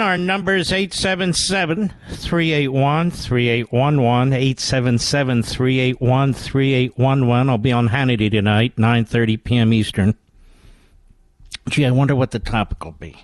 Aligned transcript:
Our 0.00 0.18
number 0.18 0.56
is 0.56 0.72
877 0.72 1.92
381 2.08 3.10
3811. 3.10 4.32
877 4.32 5.42
381 5.42 6.32
3811. 6.34 7.50
I'll 7.50 7.58
be 7.58 7.72
on 7.72 7.88
Hannity 7.88 8.30
tonight, 8.30 8.76
9.30 8.76 9.44
p.m. 9.44 9.72
Eastern. 9.72 10.14
Gee, 11.68 11.84
I 11.84 11.90
wonder 11.90 12.14
what 12.14 12.30
the 12.30 12.38
topic 12.38 12.84
will 12.84 12.92
be. 12.92 13.16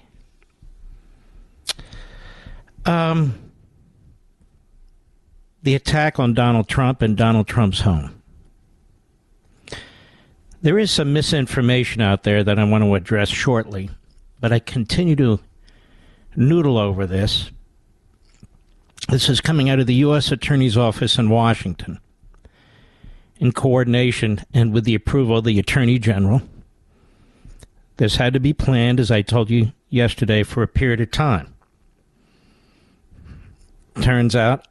Um, 2.84 3.38
the 5.62 5.74
attack 5.74 6.18
on 6.18 6.34
Donald 6.34 6.68
Trump 6.68 7.02
and 7.02 7.16
Donald 7.16 7.46
Trump's 7.46 7.80
home. 7.80 8.20
There 10.60 10.78
is 10.78 10.90
some 10.90 11.12
misinformation 11.12 12.02
out 12.02 12.22
there 12.22 12.44
that 12.44 12.58
I 12.58 12.64
want 12.64 12.84
to 12.84 12.94
address 12.94 13.28
shortly, 13.28 13.90
but 14.40 14.52
I 14.52 14.58
continue 14.58 15.16
to 15.16 15.40
noodle 16.36 16.78
over 16.78 17.06
this. 17.06 17.50
This 19.08 19.28
is 19.28 19.40
coming 19.40 19.68
out 19.68 19.80
of 19.80 19.86
the 19.86 19.94
U.S. 19.94 20.30
Attorney's 20.30 20.76
Office 20.76 21.18
in 21.18 21.28
Washington 21.28 21.98
in 23.38 23.52
coordination 23.52 24.40
and 24.54 24.72
with 24.72 24.84
the 24.84 24.94
approval 24.94 25.38
of 25.38 25.44
the 25.44 25.58
Attorney 25.58 25.98
General. 25.98 26.42
This 27.96 28.16
had 28.16 28.32
to 28.34 28.40
be 28.40 28.52
planned, 28.52 29.00
as 29.00 29.10
I 29.10 29.22
told 29.22 29.50
you 29.50 29.72
yesterday, 29.88 30.44
for 30.44 30.62
a 30.62 30.68
period 30.68 31.00
of 31.00 31.10
time. 31.10 31.52
Turns 34.00 34.34
out 34.34 34.68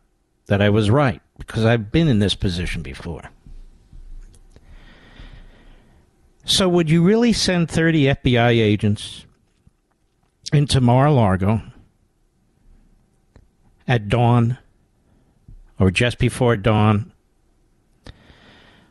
that 0.47 0.61
I 0.61 0.69
was 0.69 0.89
right 0.89 1.21
because 1.37 1.65
I've 1.65 1.91
been 1.91 2.07
in 2.07 2.19
this 2.19 2.33
position 2.33 2.81
before. 2.81 3.29
So, 6.45 6.67
would 6.67 6.89
you 6.89 7.03
really 7.03 7.33
send 7.33 7.69
30 7.69 8.05
FBI 8.05 8.59
agents 8.59 9.25
into 10.53 10.81
Mar 10.81 11.07
a 11.07 11.11
Lago 11.11 11.61
at 13.87 14.09
dawn 14.09 14.57
or 15.79 15.91
just 15.91 16.17
before 16.17 16.57
dawn? 16.57 17.11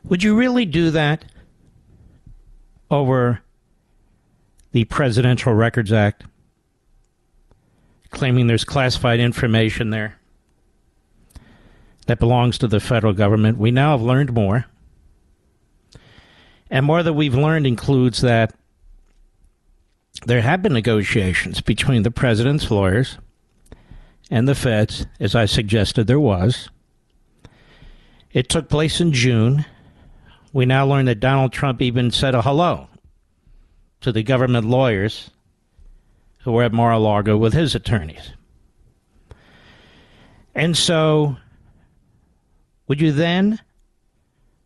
Would 0.03 0.23
you 0.23 0.35
really 0.35 0.65
do 0.65 0.91
that 0.91 1.25
over 2.89 3.41
the 4.71 4.85
Presidential 4.85 5.53
Records 5.53 5.93
Act, 5.93 6.23
claiming 8.09 8.47
there's 8.47 8.63
classified 8.63 9.19
information 9.19 9.91
there 9.91 10.17
that 12.07 12.19
belongs 12.19 12.57
to 12.57 12.67
the 12.67 12.79
federal 12.79 13.13
government? 13.13 13.57
We 13.57 13.71
now 13.71 13.91
have 13.91 14.01
learned 14.01 14.33
more. 14.33 14.65
And 16.69 16.85
more 16.85 17.03
that 17.03 17.13
we've 17.13 17.35
learned 17.35 17.67
includes 17.67 18.21
that 18.21 18.53
there 20.25 20.41
have 20.41 20.61
been 20.61 20.73
negotiations 20.73 21.61
between 21.61 22.03
the 22.03 22.11
president's 22.11 22.69
lawyers 22.69 23.17
and 24.29 24.47
the 24.47 24.55
feds, 24.55 25.05
as 25.19 25.35
I 25.35 25.45
suggested 25.45 26.07
there 26.07 26.19
was. 26.19 26.69
It 28.31 28.47
took 28.49 28.69
place 28.69 29.01
in 29.01 29.11
June. 29.13 29.65
We 30.53 30.65
now 30.65 30.85
learn 30.85 31.05
that 31.05 31.19
Donald 31.19 31.51
Trump 31.51 31.81
even 31.81 32.11
said 32.11 32.35
a 32.35 32.41
hello 32.41 32.87
to 34.01 34.11
the 34.11 34.23
government 34.23 34.67
lawyers 34.67 35.31
who 36.43 36.51
were 36.51 36.63
at 36.63 36.73
Mar 36.73 36.91
a 36.91 36.99
Lago 36.99 37.37
with 37.37 37.53
his 37.53 37.75
attorneys. 37.75 38.33
And 40.55 40.75
so, 40.75 41.37
would 42.87 42.99
you 42.99 43.11
then, 43.11 43.59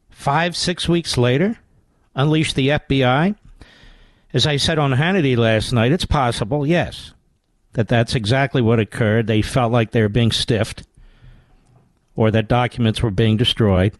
five, 0.09 0.55
six 0.55 0.87
weeks 0.89 1.17
later, 1.17 1.57
unleash 2.15 2.53
the 2.53 2.69
FBI? 2.69 3.35
As 4.35 4.45
I 4.45 4.57
said 4.57 4.77
on 4.77 4.91
Hannity 4.91 5.37
last 5.37 5.71
night, 5.71 5.93
it's 5.93 6.03
possible, 6.03 6.67
yes, 6.67 7.13
that 7.71 7.87
that's 7.87 8.15
exactly 8.15 8.61
what 8.61 8.81
occurred. 8.81 9.27
They 9.27 9.41
felt 9.41 9.71
like 9.71 9.91
they 9.91 10.01
were 10.01 10.09
being 10.09 10.33
stiffed 10.33 10.83
or 12.17 12.31
that 12.31 12.49
documents 12.49 13.01
were 13.01 13.11
being 13.11 13.37
destroyed 13.37 13.93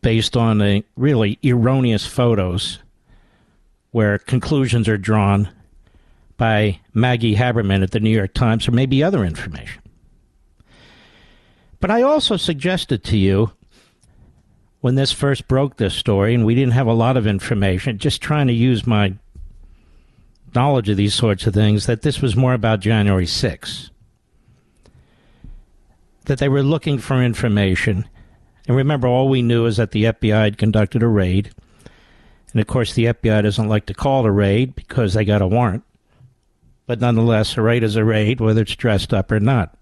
based 0.00 0.38
on 0.38 0.62
a 0.62 0.82
really 0.96 1.38
erroneous 1.44 2.06
photos 2.06 2.78
where 3.90 4.16
conclusions 4.18 4.88
are 4.88 4.96
drawn 4.96 5.50
by 6.38 6.80
Maggie 6.94 7.36
Haberman 7.36 7.82
at 7.82 7.90
the 7.90 8.00
New 8.00 8.08
York 8.08 8.32
Times 8.32 8.66
or 8.66 8.70
maybe 8.70 9.02
other 9.02 9.22
information. 9.22 9.82
But 11.78 11.90
I 11.90 12.00
also 12.00 12.38
suggested 12.38 13.04
to 13.04 13.18
you 13.18 13.52
when 14.82 14.96
this 14.96 15.12
first 15.12 15.46
broke 15.46 15.76
this 15.76 15.94
story, 15.94 16.34
and 16.34 16.44
we 16.44 16.56
didn't 16.56 16.72
have 16.72 16.88
a 16.88 16.92
lot 16.92 17.16
of 17.16 17.24
information, 17.24 17.98
just 17.98 18.20
trying 18.20 18.48
to 18.48 18.52
use 18.52 18.84
my 18.84 19.14
knowledge 20.56 20.88
of 20.88 20.96
these 20.96 21.14
sorts 21.14 21.46
of 21.46 21.54
things, 21.54 21.86
that 21.86 22.02
this 22.02 22.20
was 22.20 22.34
more 22.34 22.52
about 22.52 22.80
January 22.80 23.24
6th. 23.24 23.90
That 26.24 26.40
they 26.40 26.48
were 26.48 26.64
looking 26.64 26.98
for 26.98 27.22
information. 27.22 28.08
And 28.66 28.76
remember, 28.76 29.06
all 29.06 29.28
we 29.28 29.40
knew 29.40 29.66
is 29.66 29.76
that 29.76 29.92
the 29.92 30.04
FBI 30.04 30.42
had 30.42 30.58
conducted 30.58 31.04
a 31.04 31.08
raid. 31.08 31.52
And 32.52 32.60
of 32.60 32.66
course, 32.66 32.92
the 32.92 33.04
FBI 33.04 33.44
doesn't 33.44 33.68
like 33.68 33.86
to 33.86 33.94
call 33.94 34.24
it 34.24 34.28
a 34.28 34.32
raid 34.32 34.74
because 34.74 35.14
they 35.14 35.24
got 35.24 35.42
a 35.42 35.46
warrant. 35.46 35.84
But 36.86 37.00
nonetheless, 37.00 37.56
a 37.56 37.62
raid 37.62 37.84
is 37.84 37.94
a 37.94 38.04
raid, 38.04 38.40
whether 38.40 38.62
it's 38.62 38.74
dressed 38.74 39.14
up 39.14 39.30
or 39.30 39.38
not 39.38 39.76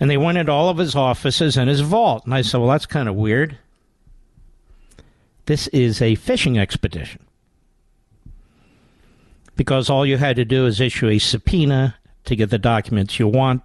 and 0.00 0.08
they 0.08 0.16
went 0.16 0.38
into 0.38 0.52
all 0.52 0.68
of 0.68 0.78
his 0.78 0.94
offices 0.94 1.56
and 1.56 1.68
his 1.68 1.80
vault. 1.80 2.24
And 2.24 2.34
I 2.34 2.42
said, 2.42 2.58
Well, 2.58 2.70
that's 2.70 2.86
kind 2.86 3.08
of 3.08 3.14
weird. 3.14 3.58
This 5.46 5.66
is 5.68 6.02
a 6.02 6.14
fishing 6.16 6.58
expedition. 6.58 7.24
Because 9.56 9.90
all 9.90 10.06
you 10.06 10.18
had 10.18 10.36
to 10.36 10.44
do 10.44 10.66
is 10.66 10.80
issue 10.80 11.08
a 11.08 11.18
subpoena 11.18 11.96
to 12.26 12.36
get 12.36 12.50
the 12.50 12.58
documents 12.58 13.18
you 13.18 13.26
want, 13.26 13.62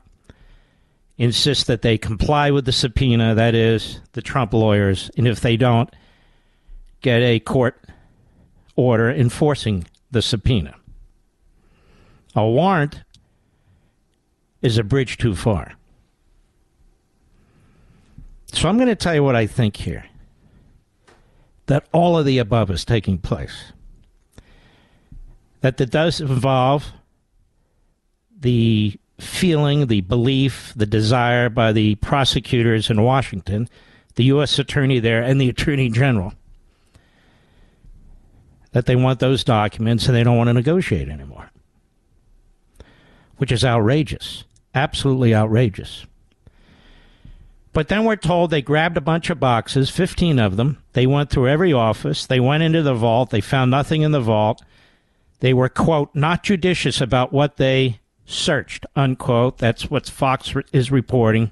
insist 1.18 1.68
that 1.68 1.82
they 1.82 1.98
comply 1.98 2.50
with 2.50 2.66
the 2.66 2.72
subpoena, 2.72 3.36
that 3.36 3.54
is, 3.54 4.00
the 4.14 4.22
Trump 4.22 4.54
lawyers, 4.54 5.12
and 5.18 5.28
if 5.28 5.42
they 5.42 5.58
don't, 5.58 5.94
get 7.02 7.22
a 7.22 7.40
court 7.40 7.80
order 8.76 9.12
enforcing 9.12 9.86
the 10.10 10.22
subpoena. 10.22 10.74
A 12.36 12.48
warrant 12.48 13.04
is 14.62 14.78
a 14.78 14.84
bridge 14.84 15.18
too 15.18 15.36
far. 15.36 15.74
So 18.54 18.70
I'm 18.70 18.78
going 18.78 18.88
to 18.88 18.96
tell 18.96 19.16
you 19.16 19.24
what 19.24 19.36
I 19.36 19.48
think 19.48 19.78
here 19.78 20.06
that 21.66 21.88
all 21.92 22.18
of 22.18 22.26
the 22.26 22.38
above 22.38 22.70
is 22.70 22.86
taking 22.86 23.18
place. 23.18 23.74
That 25.62 25.80
it 25.82 25.90
does 25.90 26.22
involve 26.22 26.92
the 28.40 29.00
feeling, 29.20 29.88
the 29.88 30.02
belief, 30.02 30.74
the 30.76 30.86
desire 30.86 31.50
by 31.50 31.72
the 31.72 31.96
prosecutors 31.96 32.90
in 32.90 33.02
Washington, 33.02 33.70
the 34.16 34.26
U.S. 34.26 34.60
Attorney 34.60 35.00
there, 35.00 35.24
and 35.24 35.42
the 35.42 35.50
Attorney 35.50 35.90
General 35.90 36.34
that 38.74 38.86
they 38.86 38.96
want 38.96 39.20
those 39.20 39.44
documents 39.44 40.08
and 40.08 40.16
they 40.16 40.24
don't 40.24 40.38
want 40.38 40.50
to 40.50 40.54
negotiate 40.54 41.08
anymore, 41.08 41.50
which 43.38 43.52
is 43.52 43.64
outrageous. 43.64 44.44
Absolutely 44.76 45.34
outrageous. 45.34 46.06
But 47.74 47.88
then 47.88 48.06
we're 48.06 48.16
told 48.16 48.52
they 48.52 48.62
grabbed 48.62 48.98
a 48.98 49.02
bunch 49.02 49.32
of 49.32 49.40
boxes, 49.40 49.90
15 49.90 50.38
of 50.38 50.58
them. 50.58 50.78
They 50.94 51.08
went 51.08 51.32
through 51.32 51.50
every 51.50 51.74
office. 51.74 52.28
They 52.28 52.40
went 52.40 52.62
into 52.62 52.84
the 52.84 52.94
vault. 52.94 53.32
They 53.32 53.42
found 53.42 53.72
nothing 53.72 54.04
in 54.04 54.12
the 54.12 54.22
vault. 54.22 54.64
They 55.40 55.54
were, 55.54 55.70
quote, 55.70 56.14
not 56.14 56.44
judicious 56.44 57.02
about 57.02 57.34
what 57.34 57.58
they 57.58 58.00
searched, 58.26 58.86
unquote. 58.96 59.58
That's 59.58 59.90
what 59.90 60.08
Fox 60.08 60.54
is 60.72 60.92
reporting 60.92 61.52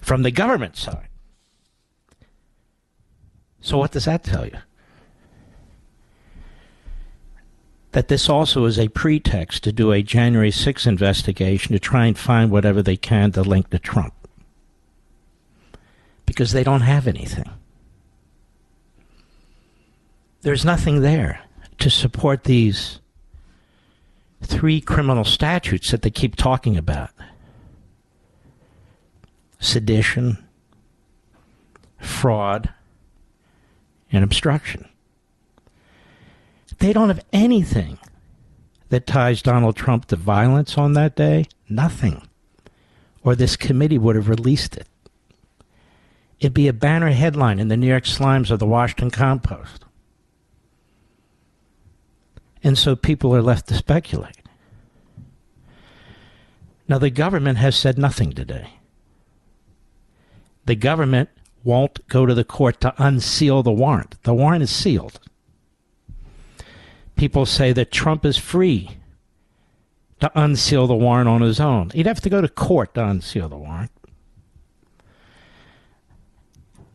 from 0.00 0.22
the 0.22 0.30
government 0.30 0.76
side. 0.76 1.08
So, 3.60 3.78
what 3.78 3.92
does 3.92 4.06
that 4.06 4.24
tell 4.24 4.46
you? 4.46 4.58
That 7.92 8.08
this 8.08 8.30
also 8.30 8.64
is 8.64 8.78
a 8.78 8.88
pretext 8.88 9.62
to 9.64 9.72
do 9.72 9.92
a 9.92 10.02
January 10.02 10.50
6 10.50 10.86
investigation 10.86 11.74
to 11.74 11.78
try 11.78 12.06
and 12.06 12.18
find 12.18 12.50
whatever 12.50 12.82
they 12.82 12.96
can 12.96 13.30
to 13.32 13.42
link 13.42 13.68
to 13.70 13.78
Trump 13.78 14.14
because 16.26 16.52
they 16.52 16.64
don't 16.64 16.82
have 16.82 17.06
anything. 17.06 17.50
There's 20.42 20.64
nothing 20.64 21.00
there 21.00 21.40
to 21.78 21.90
support 21.90 22.44
these 22.44 23.00
three 24.42 24.80
criminal 24.80 25.24
statutes 25.24 25.90
that 25.90 26.02
they 26.02 26.10
keep 26.10 26.36
talking 26.36 26.76
about 26.76 27.10
sedition, 29.60 30.44
fraud, 32.00 32.70
and 34.10 34.24
obstruction. 34.24 34.88
They 36.78 36.92
don't 36.92 37.08
have 37.08 37.24
anything 37.32 37.98
that 38.88 39.06
ties 39.06 39.40
Donald 39.40 39.76
Trump 39.76 40.06
to 40.06 40.16
violence 40.16 40.76
on 40.76 40.94
that 40.94 41.14
day. 41.14 41.46
Nothing. 41.68 42.28
Or 43.22 43.36
this 43.36 43.56
committee 43.56 43.98
would 43.98 44.16
have 44.16 44.28
released 44.28 44.76
it. 44.76 44.88
It'd 46.42 46.52
be 46.52 46.66
a 46.66 46.72
banner 46.72 47.10
headline 47.10 47.60
in 47.60 47.68
the 47.68 47.76
New 47.76 47.86
York 47.86 48.02
Slimes 48.02 48.50
or 48.50 48.56
the 48.56 48.66
Washington 48.66 49.12
Compost. 49.12 49.84
And 52.64 52.76
so 52.76 52.96
people 52.96 53.32
are 53.32 53.40
left 53.40 53.68
to 53.68 53.74
speculate. 53.74 54.38
Now, 56.88 56.98
the 56.98 57.10
government 57.10 57.58
has 57.58 57.76
said 57.76 57.96
nothing 57.96 58.32
today. 58.32 58.70
The 60.64 60.74
government 60.74 61.28
won't 61.62 62.04
go 62.08 62.26
to 62.26 62.34
the 62.34 62.42
court 62.42 62.80
to 62.80 62.92
unseal 62.98 63.62
the 63.62 63.70
warrant. 63.70 64.20
The 64.24 64.34
warrant 64.34 64.64
is 64.64 64.70
sealed. 64.70 65.20
People 67.14 67.46
say 67.46 67.72
that 67.72 67.92
Trump 67.92 68.24
is 68.24 68.36
free 68.36 68.96
to 70.18 70.32
unseal 70.34 70.88
the 70.88 70.96
warrant 70.96 71.28
on 71.28 71.40
his 71.40 71.60
own. 71.60 71.90
He'd 71.90 72.06
have 72.06 72.20
to 72.22 72.30
go 72.30 72.40
to 72.40 72.48
court 72.48 72.94
to 72.94 73.06
unseal 73.06 73.48
the 73.48 73.56
warrant. 73.56 73.92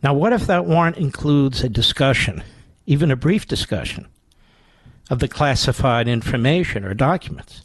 Now, 0.02 0.14
what 0.14 0.32
if 0.32 0.46
that 0.46 0.66
warrant 0.66 0.96
includes 0.96 1.62
a 1.62 1.68
discussion, 1.68 2.42
even 2.86 3.10
a 3.10 3.16
brief 3.16 3.46
discussion, 3.46 4.06
of 5.10 5.18
the 5.18 5.28
classified 5.28 6.06
information 6.06 6.84
or 6.84 6.94
documents 6.94 7.62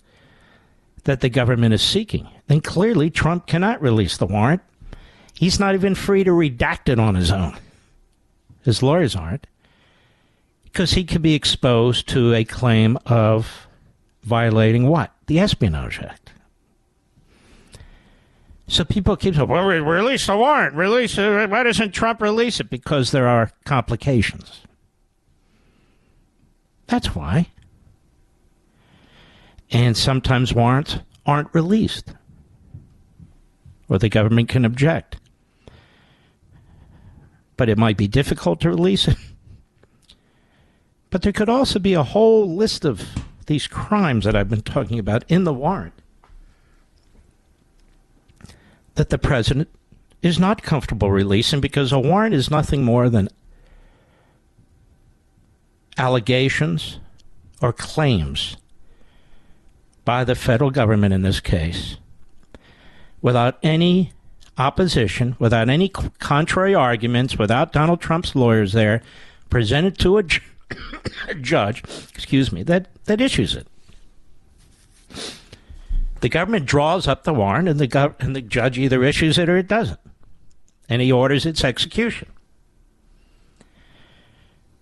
that 1.03 1.21
the 1.21 1.29
government 1.29 1.73
is 1.73 1.81
seeking? 1.81 2.27
Then 2.47 2.61
clearly 2.61 3.09
Trump 3.09 3.45
cannot 3.45 3.81
release 3.81 4.17
the 4.17 4.25
warrant. 4.25 4.61
He's 5.35 5.59
not 5.59 5.75
even 5.75 5.95
free 5.95 6.23
to 6.23 6.31
redact 6.31 6.89
it 6.89 6.99
on 6.99 7.15
his 7.15 7.31
own. 7.31 7.57
His 8.63 8.81
lawyers 8.81 9.15
aren't. 9.15 9.47
Because 10.63 10.93
he 10.93 11.03
could 11.03 11.21
be 11.21 11.35
exposed 11.35 12.07
to 12.09 12.33
a 12.33 12.43
claim 12.43 12.97
of 13.05 13.67
violating 14.23 14.87
what? 14.87 15.13
The 15.27 15.39
Espionage 15.39 15.99
Act. 15.99 16.32
So 18.73 18.83
people 18.83 19.15
keep 19.15 19.35
saying, 19.35 19.47
well, 19.47 19.67
release 19.67 20.25
the 20.25 20.35
warrant. 20.35 20.73
Release 20.73 21.15
it. 21.19 21.47
Why 21.51 21.61
doesn't 21.61 21.91
Trump 21.91 22.19
release 22.19 22.59
it? 22.59 22.71
Because 22.71 23.11
there 23.11 23.27
are 23.27 23.51
complications. 23.65 24.61
That's 26.87 27.13
why. 27.13 27.49
And 29.69 29.95
sometimes 29.95 30.55
warrants 30.55 30.97
aren't 31.23 31.53
released, 31.53 32.15
or 33.89 33.99
the 33.99 34.09
government 34.09 34.49
can 34.49 34.65
object. 34.65 35.17
But 37.57 37.69
it 37.69 37.77
might 37.77 37.95
be 37.95 38.07
difficult 38.07 38.59
to 38.61 38.69
release 38.69 39.07
it. 39.07 39.17
But 41.11 41.21
there 41.21 41.31
could 41.31 41.47
also 41.47 41.77
be 41.77 41.93
a 41.93 42.01
whole 42.01 42.55
list 42.55 42.85
of 42.85 43.07
these 43.45 43.67
crimes 43.67 44.25
that 44.25 44.35
I've 44.35 44.49
been 44.49 44.63
talking 44.63 44.97
about 44.97 45.25
in 45.27 45.43
the 45.43 45.53
warrant 45.53 45.93
that 48.95 49.09
the 49.09 49.17
president 49.17 49.69
is 50.21 50.39
not 50.39 50.63
comfortable 50.63 51.11
releasing 51.11 51.59
because 51.59 51.91
a 51.91 51.99
warrant 51.99 52.33
is 52.33 52.49
nothing 52.49 52.83
more 52.83 53.09
than 53.09 53.29
allegations 55.97 56.99
or 57.61 57.73
claims 57.73 58.57
by 60.05 60.23
the 60.23 60.35
federal 60.35 60.71
government 60.71 61.13
in 61.13 61.21
this 61.21 61.39
case 61.39 61.97
without 63.21 63.57
any 63.63 64.11
opposition, 64.57 65.35
without 65.39 65.69
any 65.69 65.89
contrary 65.89 66.75
arguments, 66.75 67.37
without 67.37 67.71
Donald 67.73 68.01
Trump's 68.01 68.35
lawyers 68.35 68.73
there, 68.73 69.01
presented 69.49 69.97
to 69.99 70.17
a, 70.17 70.23
ju- 70.23 70.41
a 71.29 71.33
judge, 71.35 71.83
excuse 72.13 72.51
me, 72.51 72.63
that, 72.63 72.87
that 73.05 73.21
issues 73.21 73.55
it. 73.55 73.67
The 76.23 76.29
government 76.29 76.65
draws 76.65 77.05
up 77.05 77.25
the 77.25 77.33
warrant, 77.33 77.67
and 77.67 77.81
the 77.81 77.87
gov- 77.87 78.15
and 78.21 78.33
the 78.33 78.41
judge 78.41 78.77
either 78.77 79.03
issues 79.03 79.37
it 79.37 79.49
or 79.49 79.57
it 79.57 79.67
doesn't, 79.67 79.99
and 80.87 81.01
he 81.01 81.11
orders 81.11 81.45
its 81.45 81.65
execution. 81.65 82.29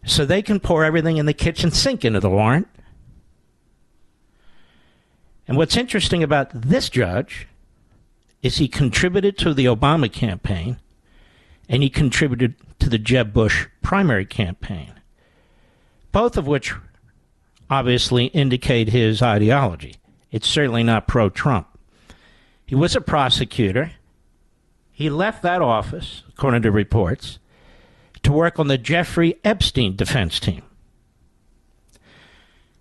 So 0.06 0.24
they 0.24 0.44
can 0.44 0.60
pour 0.60 0.86
everything 0.86 1.18
in 1.18 1.26
the 1.26 1.34
kitchen 1.34 1.72
sink 1.72 2.06
into 2.06 2.20
the 2.20 2.30
warrant. 2.30 2.68
And 5.48 5.58
what's 5.58 5.76
interesting 5.76 6.22
about 6.22 6.52
this 6.54 6.92
judge 6.92 7.48
is 8.44 8.58
he 8.58 8.68
contributed 8.68 9.36
to 9.40 9.56
the 9.56 9.66
Obama 9.66 10.14
campaign 10.14 10.78
and 11.68 11.82
he 11.82 11.90
contributed 11.90 12.54
to 12.78 12.88
the 12.88 13.00
Jeb 13.00 13.34
Bush 13.34 13.66
primary 13.82 14.28
campaign, 14.28 14.94
both 16.12 16.38
of 16.38 16.46
which 16.46 16.76
obviously 17.68 18.26
indicate 18.26 18.90
his 18.90 19.24
ideology. 19.24 19.96
It's 20.32 20.48
certainly 20.48 20.84
not 20.84 21.08
pro 21.08 21.30
Trump. 21.30 21.68
He 22.66 22.76
was 22.76 22.96
a 22.96 23.02
prosecutor. 23.02 23.92
He 24.92 25.10
left 25.10 25.42
that 25.44 25.62
office, 25.62 26.24
according 26.30 26.62
to 26.62 26.72
reports, 26.72 27.40
to 28.24 28.32
work 28.32 28.60
on 28.60 28.68
the 28.68 28.78
Jeffrey 28.78 29.40
Epstein 29.44 29.96
defense 29.96 30.40
team. 30.40 30.64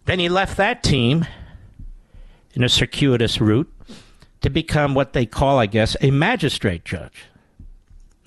Then 0.05 0.19
he 0.19 0.29
left 0.29 0.57
that 0.57 0.83
team 0.83 1.27
in 2.55 2.63
a 2.63 2.69
circuitous 2.69 3.41
route 3.41 3.73
to 4.43 4.51
become 4.51 4.95
what 4.95 5.13
they 5.13 5.27
call, 5.27 5.59
I 5.59 5.67
guess, 5.67 5.97
a 6.01 6.11
magistrate 6.11 6.85
judge. 6.85 7.25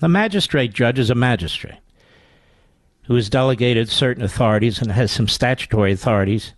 The 0.00 0.08
magistrate 0.08 0.72
judge 0.72 0.98
is 0.98 1.10
a 1.10 1.14
magistrate 1.14 1.78
who 3.04 3.14
has 3.14 3.28
delegated 3.28 3.88
certain 3.88 4.22
authorities 4.22 4.80
and 4.80 4.92
has 4.92 5.10
some 5.12 5.28
statutory 5.28 5.92
authorities 5.92 6.54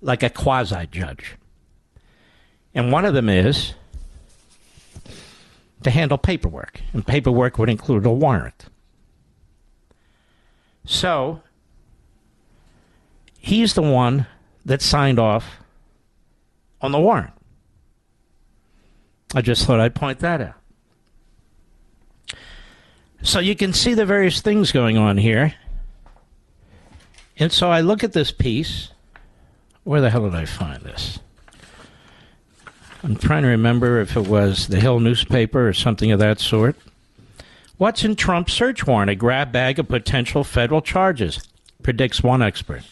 like 0.00 0.22
a 0.22 0.30
quasi 0.30 0.86
judge. 0.86 1.36
And 2.78 2.92
one 2.92 3.04
of 3.04 3.12
them 3.12 3.28
is 3.28 3.74
to 5.82 5.90
handle 5.90 6.16
paperwork, 6.16 6.80
and 6.92 7.04
paperwork 7.04 7.58
would 7.58 7.68
include 7.68 8.06
a 8.06 8.12
warrant. 8.12 8.66
So, 10.84 11.42
he's 13.40 13.74
the 13.74 13.82
one 13.82 14.28
that 14.64 14.80
signed 14.80 15.18
off 15.18 15.56
on 16.80 16.92
the 16.92 17.00
warrant. 17.00 17.32
I 19.34 19.42
just 19.42 19.66
thought 19.66 19.80
I'd 19.80 19.96
point 19.96 20.20
that 20.20 20.40
out. 20.40 22.38
So 23.24 23.40
you 23.40 23.56
can 23.56 23.72
see 23.72 23.94
the 23.94 24.06
various 24.06 24.40
things 24.40 24.70
going 24.70 24.96
on 24.96 25.18
here. 25.18 25.52
And 27.40 27.50
so 27.50 27.72
I 27.72 27.80
look 27.80 28.04
at 28.04 28.12
this 28.12 28.30
piece. 28.30 28.90
Where 29.82 30.00
the 30.00 30.10
hell 30.10 30.30
did 30.30 30.36
I 30.36 30.44
find 30.44 30.80
this? 30.82 31.18
I'm 33.04 33.16
trying 33.16 33.42
to 33.42 33.48
remember 33.48 34.00
if 34.00 34.16
it 34.16 34.26
was 34.26 34.66
the 34.66 34.80
Hill 34.80 34.98
newspaper 34.98 35.68
or 35.68 35.72
something 35.72 36.10
of 36.10 36.18
that 36.18 36.40
sort. 36.40 36.76
What's 37.76 38.02
in 38.02 38.16
Trump's 38.16 38.52
search 38.52 38.86
warrant? 38.86 39.10
A 39.10 39.14
grab 39.14 39.52
bag 39.52 39.78
of 39.78 39.86
potential 39.86 40.42
federal 40.42 40.82
charges, 40.82 41.40
predicts 41.84 42.24
one 42.24 42.42
expert. 42.42 42.82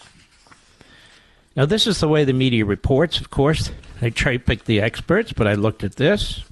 Now, 1.57 1.67
this 1.67 1.89
is 1.89 1.99
the 1.99 2.09
way 2.09 2.25
the 2.25 2.33
media 2.33 2.65
reports, 2.65 3.19
of 3.19 3.31
course. 3.31 3.73
They 4.01 4.13
cherry 4.13 4.39
pick 4.39 4.65
the 4.65 4.81
experts, 4.81 5.33
but 5.33 5.49
I 5.49 5.55
looked 5.55 5.83
at 5.83 5.97
this. 5.97 6.45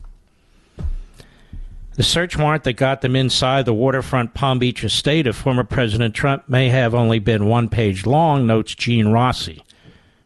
The 1.94 2.02
search 2.02 2.36
warrant 2.36 2.64
that 2.64 2.72
got 2.72 3.02
them 3.02 3.14
inside 3.14 3.66
the 3.66 3.74
waterfront 3.74 4.34
Palm 4.34 4.58
Beach 4.58 4.82
estate 4.82 5.28
of 5.28 5.36
former 5.36 5.62
President 5.62 6.12
Trump 6.12 6.48
may 6.48 6.70
have 6.70 6.92
only 6.92 7.20
been 7.20 7.46
one 7.46 7.68
page 7.68 8.04
long, 8.04 8.48
notes 8.48 8.74
Gene 8.74 9.08
Rossi, 9.08 9.62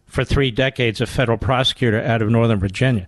for 0.06 0.24
three 0.24 0.50
decades 0.50 1.02
a 1.02 1.06
federal 1.06 1.36
prosecutor 1.36 2.00
out 2.00 2.22
of 2.22 2.30
Northern 2.30 2.58
Virginia. 2.58 3.06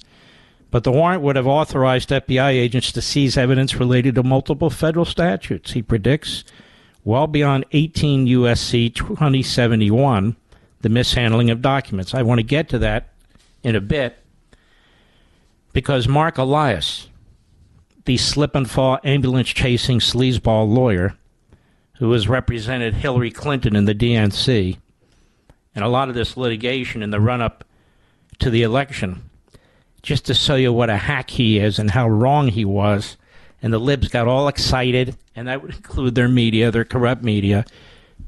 But 0.70 0.84
the 0.84 0.92
warrant 0.92 1.22
would 1.22 1.36
have 1.36 1.46
authorized 1.46 2.10
FBI 2.10 2.50
agents 2.50 2.92
to 2.92 3.02
seize 3.02 3.36
evidence 3.36 3.74
related 3.74 4.14
to 4.14 4.22
multiple 4.22 4.70
federal 4.70 5.04
statutes, 5.04 5.72
he 5.72 5.82
predicts, 5.82 6.44
well 7.04 7.26
beyond 7.26 7.64
18 7.72 8.26
U.S.C. 8.26 8.90
2071, 8.90 10.36
the 10.80 10.88
mishandling 10.88 11.50
of 11.50 11.62
documents. 11.62 12.14
I 12.14 12.22
want 12.22 12.38
to 12.38 12.44
get 12.44 12.68
to 12.68 12.78
that 12.78 13.08
in 13.62 13.74
a 13.74 13.80
bit 13.80 14.18
because 15.72 16.08
Mark 16.08 16.38
Elias, 16.38 17.08
the 18.04 18.16
slip 18.16 18.54
and 18.54 18.70
fall 18.70 18.98
ambulance 19.04 19.48
chasing 19.48 19.98
sleazeball 19.98 20.72
lawyer 20.72 21.16
who 21.98 22.12
has 22.12 22.28
represented 22.28 22.94
Hillary 22.94 23.30
Clinton 23.30 23.76
in 23.76 23.84
the 23.84 23.94
DNC 23.94 24.78
and 25.74 25.84
a 25.84 25.88
lot 25.88 26.08
of 26.08 26.14
this 26.14 26.36
litigation 26.36 27.02
in 27.02 27.10
the 27.10 27.20
run 27.20 27.40
up 27.40 27.64
to 28.38 28.50
the 28.50 28.62
election, 28.62 29.29
just 30.02 30.26
to 30.26 30.34
show 30.34 30.54
you 30.54 30.72
what 30.72 30.90
a 30.90 30.96
hack 30.96 31.30
he 31.30 31.58
is 31.58 31.78
and 31.78 31.90
how 31.90 32.08
wrong 32.08 32.48
he 32.48 32.64
was. 32.64 33.16
And 33.62 33.72
the 33.72 33.78
libs 33.78 34.08
got 34.08 34.26
all 34.26 34.48
excited, 34.48 35.16
and 35.36 35.48
that 35.48 35.62
would 35.62 35.74
include 35.74 36.14
their 36.14 36.28
media, 36.28 36.70
their 36.70 36.84
corrupt 36.84 37.22
media, 37.22 37.66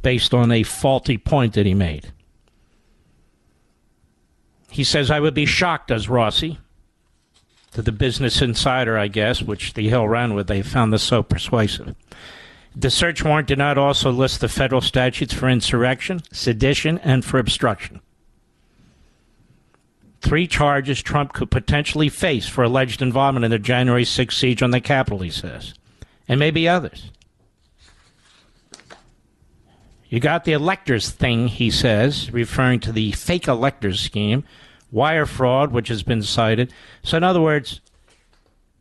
based 0.02 0.34
on 0.34 0.52
a 0.52 0.62
faulty 0.62 1.16
point 1.16 1.54
that 1.54 1.64
he 1.64 1.74
made. 1.74 2.12
He 4.70 4.84
says, 4.84 5.10
I 5.10 5.20
would 5.20 5.34
be 5.34 5.46
shocked, 5.46 5.88
does 5.88 6.08
Rossi, 6.08 6.58
to 7.72 7.82
the 7.82 7.92
Business 7.92 8.42
Insider, 8.42 8.98
I 8.98 9.08
guess, 9.08 9.42
which 9.42 9.74
the 9.74 9.88
Hill 9.88 10.08
ran 10.08 10.34
with. 10.34 10.46
They 10.46 10.62
found 10.62 10.92
this 10.92 11.02
so 11.02 11.22
persuasive. 11.22 11.94
The 12.74 12.90
search 12.90 13.22
warrant 13.22 13.48
did 13.48 13.58
not 13.58 13.76
also 13.76 14.10
list 14.10 14.40
the 14.40 14.48
federal 14.48 14.80
statutes 14.80 15.34
for 15.34 15.48
insurrection, 15.48 16.22
sedition, 16.32 16.98
and 16.98 17.24
for 17.24 17.38
obstruction. 17.38 18.00
Three 20.22 20.46
charges 20.46 21.02
Trump 21.02 21.32
could 21.32 21.50
potentially 21.50 22.08
face 22.08 22.46
for 22.46 22.62
alleged 22.62 23.02
involvement 23.02 23.44
in 23.44 23.50
the 23.50 23.58
January 23.58 24.04
6th 24.04 24.32
siege 24.32 24.62
on 24.62 24.70
the 24.70 24.80
Capitol, 24.80 25.18
he 25.18 25.30
says, 25.30 25.74
and 26.28 26.38
maybe 26.38 26.68
others. 26.68 27.10
You 30.08 30.20
got 30.20 30.44
the 30.44 30.52
electors 30.52 31.10
thing, 31.10 31.48
he 31.48 31.70
says, 31.70 32.30
referring 32.32 32.80
to 32.80 32.92
the 32.92 33.12
fake 33.12 33.48
electors 33.48 33.98
scheme, 33.98 34.44
wire 34.92 35.26
fraud, 35.26 35.72
which 35.72 35.88
has 35.88 36.04
been 36.04 36.22
cited. 36.22 36.72
So, 37.02 37.16
in 37.16 37.24
other 37.24 37.40
words, 37.40 37.80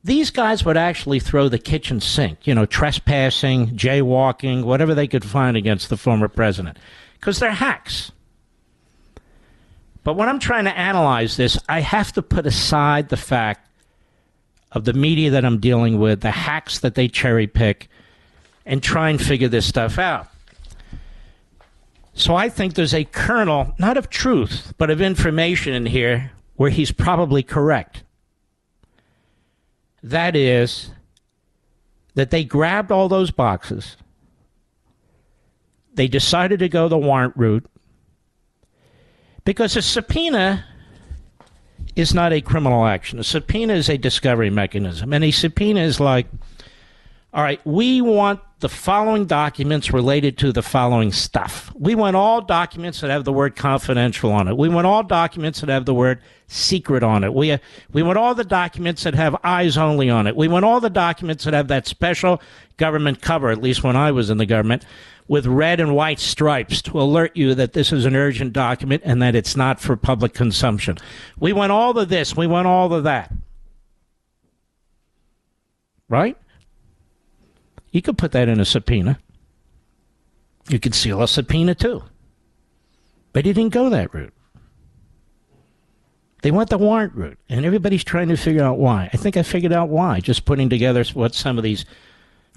these 0.03 0.29
guys 0.29 0.63
would 0.63 0.77
actually 0.77 1.19
throw 1.19 1.50
the 1.50 1.57
kitchen 1.57 2.01
sink, 2.01 2.45
you 2.45 2.53
know, 2.53 2.65
trespassing, 2.65 3.69
jaywalking, 3.69 4.63
whatever 4.63 4.93
they 4.93 5.07
could 5.07 5.25
find 5.25 5.57
against 5.57 5.89
the 5.89 5.98
former 5.98 6.27
president, 6.27 6.77
because 7.19 7.39
they're 7.39 7.51
hacks. 7.51 8.12
But 10.03 10.15
when 10.15 10.29
I'm 10.29 10.39
trying 10.39 10.65
to 10.65 10.77
analyze 10.77 11.38
this, 11.38 11.58
I 11.70 11.81
have 11.81 12.12
to 12.13 12.22
put 12.22 12.46
aside 12.46 13.10
the 13.10 13.17
fact 13.17 13.70
of 14.72 14.86
the 14.86 14.93
media 14.93 15.31
that 15.31 15.46
I'm 15.46 15.60
dealing 15.60 16.00
with, 16.00 16.22
the 16.22 16.31
hacks 16.31 16.79
that 16.79 16.96
they 16.96 17.08
cherry 17.08 17.48
pick, 17.48 17.89
and 18.65 18.81
try 18.81 19.10
and 19.10 19.22
figure 19.22 19.48
this 19.48 19.65
stuff 19.65 20.00
out. 20.00 20.27
So 22.13 22.36
I 22.36 22.50
think 22.50 22.74
there's 22.74 22.93
a 22.93 23.05
kernel, 23.05 23.74
not 23.79 23.98
of 23.98 24.10
truth, 24.10 24.74
but 24.77 24.89
of 24.89 25.01
information 25.01 25.74
in 25.74 25.86
here 25.86 26.31
where 26.55 26.70
he's 26.70 26.91
probably 26.91 27.43
correct. 27.43 28.03
That 30.03 30.36
is, 30.36 30.91
that 32.15 32.31
they 32.31 32.43
grabbed 32.43 32.91
all 32.91 33.08
those 33.08 33.31
boxes. 33.31 33.98
They 35.93 36.08
decided 36.08 36.60
to 36.60 36.70
go 36.70 36.88
the 36.88 36.98
warrant 36.98 37.36
route 37.38 37.70
because 39.43 39.75
a 39.75 39.81
subpoena 39.81 40.65
is 41.95 42.13
not 42.13 42.33
a 42.33 42.41
criminal 42.41 42.86
action. 42.86 43.19
A 43.19 43.24
subpoena 43.24 43.74
is 43.74 43.89
a 43.89 43.98
discovery 43.98 44.50
mechanism. 44.50 45.13
And 45.13 45.24
a 45.24 45.31
subpoena 45.31 45.81
is 45.81 46.00
like, 46.00 46.27
all 47.33 47.43
right, 47.43 47.65
we 47.65 48.01
want 48.01 48.41
the 48.60 48.69
following 48.69 49.25
documents 49.25 49.91
related 49.91 50.38
to 50.38 50.51
the 50.51 50.62
following 50.62 51.12
stuff. 51.12 51.71
We 51.75 51.95
want 51.95 52.15
all 52.15 52.41
documents 52.41 53.01
that 53.01 53.10
have 53.10 53.25
the 53.25 53.33
word 53.33 53.55
confidential 53.55 54.31
on 54.31 54.48
it. 54.48 54.55
We 54.55 54.69
want 54.69 54.86
all 54.86 55.01
documents 55.01 55.62
that 55.62 55.69
have 55.69 55.86
the 55.86 55.93
word 55.93 56.21
secret 56.48 57.03
on 57.03 57.24
it. 57.24 57.33
We, 57.33 57.51
uh, 57.51 57.57
we 57.91 58.03
want 58.03 58.17
all 58.17 58.36
the 58.36 58.43
documents 58.43 59.03
that 59.03 59.15
have 59.15 59.36
eyes 59.43 59.77
only 59.77 60.10
on 60.10 60.27
it. 60.27 60.36
We 60.36 60.48
want 60.48 60.65
all 60.65 60.79
the 60.79 60.89
documents 60.89 61.45
that 61.45 61.53
have 61.53 61.69
that 61.69 61.88
special 61.88 62.41
government 62.77 63.21
cover, 63.21 63.50
at 63.50 63.62
least 63.62 63.83
when 63.83 63.95
I 63.95 64.12
was 64.12 64.29
in 64.29 64.38
the 64.38 64.45
government, 64.45 64.86
with 65.32 65.46
red 65.46 65.80
and 65.80 65.96
white 65.96 66.20
stripes 66.20 66.82
to 66.82 67.00
alert 67.00 67.38
you 67.38 67.56
that 67.56 67.72
this 67.72 67.94
is 67.94 68.04
an 68.04 68.18
urgent 68.18 68.52
document 68.52 69.02
and 69.06 69.22
that 69.22 69.34
it's 69.34 69.56
not 69.56 69.80
for 69.80 69.96
public 69.96 70.34
consumption. 70.34 70.98
We 71.40 71.54
want 71.54 71.72
all 71.72 71.98
of 71.98 72.10
this. 72.10 72.36
We 72.36 72.48
want 72.48 72.68
all 72.68 72.94
of 72.94 73.06
that. 73.06 73.32
Right? 76.10 76.36
You 77.92 78.02
could 78.02 78.18
put 78.18 78.34
that 78.34 78.50
in 78.50 78.60
a 78.60 78.66
subpoena. 78.66 79.20
You 80.68 80.80
could 80.80 80.94
seal 80.94 81.22
a 81.22 81.30
subpoena 81.30 81.76
too. 81.76 82.04
But 83.32 83.46
he 83.46 83.54
didn't 83.54 83.72
go 83.72 83.90
that 83.90 84.14
route. 84.14 84.34
They 86.42 86.52
went 86.52 86.70
the 86.70 86.78
warrant 86.78 87.16
route, 87.16 87.40
and 87.48 87.66
everybody's 87.66 88.04
trying 88.04 88.28
to 88.28 88.36
figure 88.36 88.64
out 88.64 88.80
why. 88.80 89.10
I 89.14 89.16
think 89.16 89.38
I 89.38 89.44
figured 89.44 89.72
out 89.72 89.88
why, 89.88 90.20
just 90.20 90.44
putting 90.44 90.68
together 90.68 91.06
what 91.14 91.34
some 91.34 91.58
of 91.58 91.64
these 91.64 91.86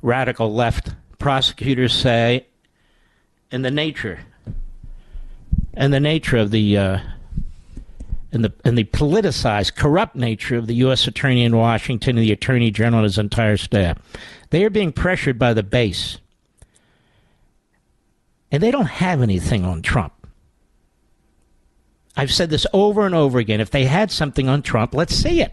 radical 0.03 0.53
left 0.53 0.93
prosecutors 1.21 1.95
say 1.95 2.49
and 3.51 3.65
the 3.65 3.71
nature 3.71 4.21
and 5.77 5.93
the 5.93 6.01
nature 6.01 6.37
of 6.37 6.51
the 6.51 6.79
uh, 6.79 6.99
and 8.33 8.45
the 8.45 8.53
and 8.65 8.77
the 8.77 8.85
politicized, 8.85 9.75
corrupt 9.75 10.17
nature 10.17 10.57
of 10.57 10.67
the 10.67 10.75
U.S. 10.77 11.07
Attorney 11.07 11.45
in 11.45 11.57
Washington 11.57 12.17
and 12.17 12.27
the 12.27 12.33
Attorney 12.33 12.71
General 12.71 13.01
and 13.01 13.05
his 13.05 13.19
entire 13.19 13.57
staff. 13.57 13.99
They 14.51 14.65
are 14.65 14.71
being 14.71 14.93
pressured 14.93 15.39
by 15.39 15.55
the 15.55 15.63
base, 15.63 16.19
and 18.51 18.63
they 18.63 18.71
don't 18.71 18.87
have 18.87 19.23
anything 19.23 19.65
on 19.65 19.83
Trump. 19.83 20.13
I've 22.17 22.33
said 22.33 22.51
this 22.51 22.67
over 22.73 23.07
and 23.07 23.15
over 23.15 23.39
again. 23.39 23.61
If 23.61 23.71
they 23.71 23.87
had 23.87 24.11
something 24.11 24.49
on 24.49 24.63
Trump, 24.63 24.95
let's 24.95 25.15
see 25.15 25.41
it. 25.41 25.53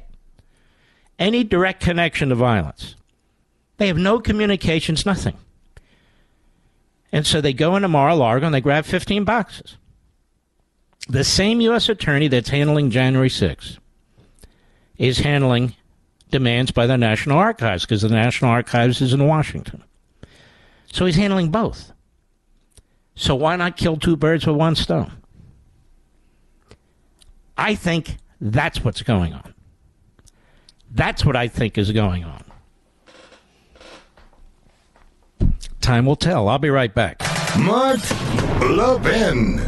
Any 1.17 1.43
direct 1.43 1.81
connection 1.81 2.29
to 2.29 2.35
violence. 2.35 2.95
They 3.77 3.87
have 3.87 3.97
no 3.97 4.19
communications, 4.19 5.05
nothing. 5.05 5.37
And 7.11 7.25
so 7.25 7.41
they 7.41 7.53
go 7.53 7.75
into 7.75 7.87
Mar-a-Lago 7.87 8.45
and 8.45 8.55
they 8.55 8.61
grab 8.61 8.85
15 8.85 9.23
boxes. 9.23 9.77
The 11.09 11.23
same 11.23 11.61
U.S. 11.61 11.89
attorney 11.89 12.27
that's 12.27 12.49
handling 12.49 12.89
January 12.89 13.29
6th 13.29 13.77
is 14.97 15.19
handling 15.19 15.75
demands 16.29 16.71
by 16.71 16.87
the 16.87 16.97
National 16.97 17.37
Archives 17.37 17.83
because 17.85 18.01
the 18.01 18.09
National 18.09 18.51
Archives 18.51 19.01
is 19.01 19.13
in 19.13 19.27
Washington. 19.27 19.83
So 20.91 21.05
he's 21.05 21.15
handling 21.15 21.51
both. 21.51 21.91
So 23.15 23.35
why 23.35 23.55
not 23.55 23.77
kill 23.77 23.97
two 23.97 24.15
birds 24.15 24.47
with 24.47 24.55
one 24.55 24.75
stone? 24.75 25.11
I 27.57 27.75
think 27.75 28.17
that's 28.39 28.83
what's 28.83 29.01
going 29.01 29.33
on. 29.33 29.53
That's 30.89 31.25
what 31.25 31.35
I 31.35 31.47
think 31.47 31.77
is 31.77 31.91
going 31.91 32.23
on. 32.23 32.43
Time 35.91 36.05
will 36.05 36.15
tell. 36.15 36.47
I'll 36.47 36.57
be 36.57 36.69
right 36.69 36.95
back. 36.95 37.19
Mark 37.59 37.99
Levin. 38.61 39.59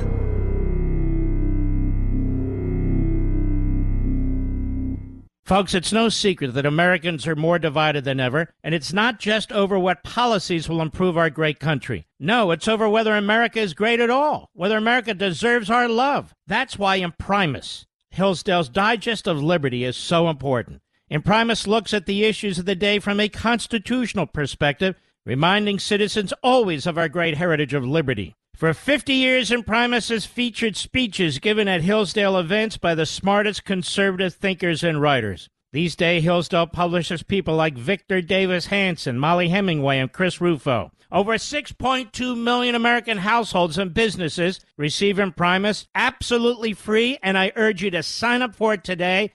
Folks, 5.44 5.74
it's 5.74 5.92
no 5.92 6.08
secret 6.08 6.54
that 6.54 6.66
Americans 6.66 7.28
are 7.28 7.36
more 7.36 7.60
divided 7.60 8.06
than 8.06 8.22
ever, 8.22 8.54
and 8.64 8.74
it's 8.74 8.94
not 8.94 9.20
just 9.20 9.52
over 9.52 9.78
what 9.78 10.06
policies 10.06 10.70
will 10.70 10.82
improve 10.82 11.18
our 11.18 11.30
great 11.30 11.60
country. 11.60 12.06
No, 12.22 12.52
it's 12.52 12.70
over 12.70 12.88
whether 12.88 13.18
America 13.18 13.60
is 13.60 13.74
great 13.74 14.00
at 14.00 14.10
all, 14.10 14.50
whether 14.54 14.78
America 14.78 15.14
deserves 15.14 15.70
our 15.70 15.90
love. 15.90 16.34
That's 16.48 16.80
why 16.80 17.00
Imprimis, 17.02 17.86
Hillsdale's 18.12 18.70
Digest 18.70 19.28
of 19.28 19.44
Liberty, 19.44 19.84
is 19.84 19.98
so 19.98 20.30
important. 20.30 20.80
Imprimis 21.10 21.68
looks 21.68 21.94
at 21.94 22.06
the 22.06 22.24
issues 22.24 22.58
of 22.60 22.66
the 22.66 22.76
day 22.76 23.00
from 23.00 23.20
a 23.20 23.28
constitutional 23.28 24.26
perspective 24.26 24.96
reminding 25.26 25.80
citizens 25.80 26.34
always 26.44 26.86
of 26.86 26.98
our 26.98 27.10
great 27.10 27.38
heritage 27.38 27.74
of 27.74 27.86
liberty. 27.86 28.36
For 28.56 28.74
50 28.74 29.14
years, 29.14 29.52
Imprimis 29.52 30.10
has 30.10 30.26
featured 30.26 30.78
speeches 30.78 31.40
given 31.40 31.68
at 31.68 31.82
Hillsdale 31.82 32.38
events 32.38 32.78
by 32.78 32.94
the 32.94 33.06
smartest 33.06 33.66
conservative 33.66 34.36
thinkers 34.36 34.84
and 34.84 35.02
writers. 35.02 35.50
These 35.72 35.96
days, 35.96 36.24
Hillsdale 36.24 36.68
publishes 36.68 37.24
people 37.24 37.56
like 37.56 37.76
Victor 37.76 38.22
Davis 38.22 38.68
Hanson, 38.68 39.18
Mollie 39.18 39.50
Hemingway, 39.50 39.98
and 39.98 40.12
Chris 40.12 40.40
Rufo. 40.40 40.92
Over 41.12 41.34
6.2 41.34 42.38
million 42.38 42.76
American 42.76 43.18
households 43.18 43.78
and 43.78 43.94
businesses 43.94 44.60
receive 44.78 45.18
Imprimis 45.18 45.88
absolutely 45.96 46.74
free, 46.74 47.18
and 47.24 47.38
I 47.38 47.52
urge 47.56 47.82
you 47.82 47.90
to 47.92 48.04
sign 48.04 48.42
up 48.42 48.56
for 48.56 48.76
it 48.76 48.84
today 48.84 49.32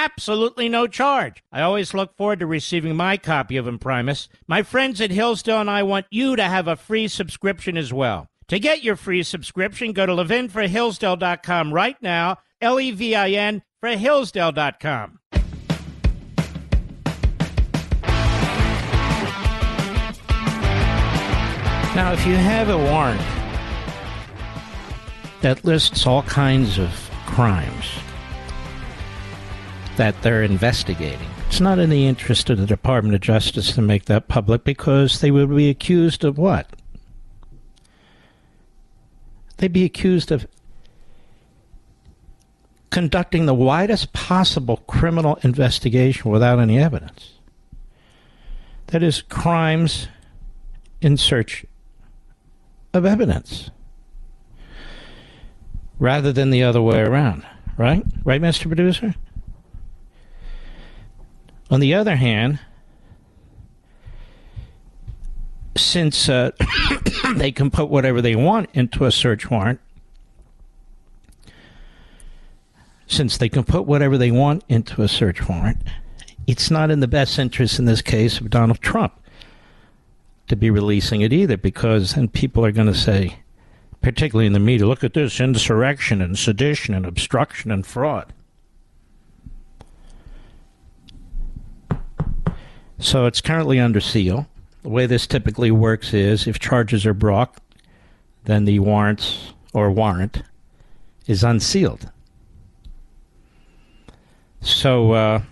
absolutely 0.00 0.68
no 0.68 0.86
charge. 0.86 1.44
I 1.52 1.60
always 1.60 1.92
look 1.92 2.16
forward 2.16 2.40
to 2.40 2.46
receiving 2.46 2.96
my 2.96 3.18
copy 3.18 3.58
of 3.58 3.66
Imprimis. 3.66 4.28
My 4.46 4.62
friends 4.62 5.00
at 5.00 5.10
Hillsdale 5.10 5.60
and 5.60 5.70
I 5.70 5.82
want 5.82 6.06
you 6.10 6.36
to 6.36 6.44
have 6.44 6.66
a 6.66 6.76
free 6.76 7.06
subscription 7.06 7.76
as 7.76 7.92
well. 7.92 8.28
To 8.48 8.58
get 8.58 8.82
your 8.82 8.96
free 8.96 9.22
subscription, 9.22 9.92
go 9.92 10.06
to 10.06 10.12
levinforhillsdale.com 10.12 11.74
right 11.74 11.96
now, 12.00 12.38
L 12.62 12.80
E 12.80 12.90
V 12.92 13.14
I 13.14 13.30
N 13.30 13.62
for 13.78 13.90
Hillsdale.com. 13.90 15.18
Now, 21.94 22.12
if 22.12 22.26
you 22.26 22.34
have 22.34 22.70
a 22.70 22.78
warrant 22.78 23.20
that 25.42 25.62
lists 25.64 26.06
all 26.06 26.22
kinds 26.22 26.78
of 26.78 26.90
crimes 27.26 27.84
that 30.00 30.22
they're 30.22 30.42
investigating, 30.42 31.28
it's 31.46 31.60
not 31.60 31.78
in 31.78 31.90
the 31.90 32.06
interest 32.06 32.48
of 32.48 32.56
the 32.56 32.64
Department 32.64 33.14
of 33.14 33.20
Justice 33.20 33.72
to 33.72 33.82
make 33.82 34.06
that 34.06 34.28
public 34.28 34.64
because 34.64 35.20
they 35.20 35.30
would 35.30 35.54
be 35.54 35.68
accused 35.68 36.24
of 36.24 36.38
what? 36.38 36.70
They'd 39.58 39.74
be 39.74 39.84
accused 39.84 40.32
of 40.32 40.46
conducting 42.88 43.44
the 43.44 43.52
widest 43.52 44.14
possible 44.14 44.78
criminal 44.86 45.38
investigation 45.42 46.30
without 46.30 46.58
any 46.58 46.78
evidence. 46.78 47.34
That 48.86 49.02
is, 49.02 49.20
crimes 49.20 50.08
in 51.02 51.18
search 51.18 51.66
of 52.94 53.04
evidence 53.04 53.70
rather 55.98 56.32
than 56.32 56.48
the 56.48 56.62
other 56.62 56.80
way 56.80 57.00
around. 57.00 57.44
Right? 57.76 58.02
Right, 58.24 58.40
Mr. 58.40 58.66
Producer? 58.66 59.14
On 61.70 61.78
the 61.80 61.94
other 61.94 62.16
hand, 62.16 62.58
since 65.76 66.28
uh, 66.28 66.50
they 67.36 67.52
can 67.52 67.70
put 67.70 67.88
whatever 67.88 68.20
they 68.20 68.34
want 68.34 68.68
into 68.74 69.04
a 69.04 69.12
search 69.12 69.50
warrant, 69.50 69.80
since 73.06 73.36
they 73.36 73.48
can 73.48 73.64
put 73.64 73.86
whatever 73.86 74.18
they 74.18 74.30
want 74.30 74.64
into 74.68 75.02
a 75.02 75.08
search 75.08 75.48
warrant, 75.48 75.78
it's 76.46 76.70
not 76.70 76.90
in 76.90 77.00
the 77.00 77.08
best 77.08 77.38
interest 77.38 77.78
in 77.78 77.84
this 77.84 78.02
case 78.02 78.40
of 78.40 78.50
Donald 78.50 78.80
Trump 78.80 79.12
to 80.48 80.56
be 80.56 80.70
releasing 80.70 81.20
it 81.20 81.32
either 81.32 81.56
because 81.56 82.14
then 82.14 82.26
people 82.26 82.64
are 82.64 82.72
going 82.72 82.86
to 82.88 82.94
say, 82.94 83.36
particularly 84.00 84.46
in 84.46 84.52
the 84.52 84.58
media, 84.58 84.86
look 84.86 85.04
at 85.04 85.14
this 85.14 85.40
insurrection 85.40 86.20
and 86.20 86.36
sedition 86.36 86.94
and 86.94 87.06
obstruction 87.06 87.70
and 87.70 87.86
fraud. 87.86 88.32
So 93.00 93.24
it's 93.24 93.40
currently 93.40 93.80
under 93.80 94.00
seal. 94.00 94.46
The 94.82 94.90
way 94.90 95.06
this 95.06 95.26
typically 95.26 95.70
works 95.70 96.12
is 96.12 96.46
if 96.46 96.58
charges 96.58 97.06
are 97.06 97.14
brought, 97.14 97.58
then 98.44 98.66
the 98.66 98.78
warrants 98.78 99.54
or 99.72 99.90
warrant 99.90 100.42
is 101.26 101.42
unsealed. 101.42 102.10
So 104.60 105.12
uh, 105.12 105.42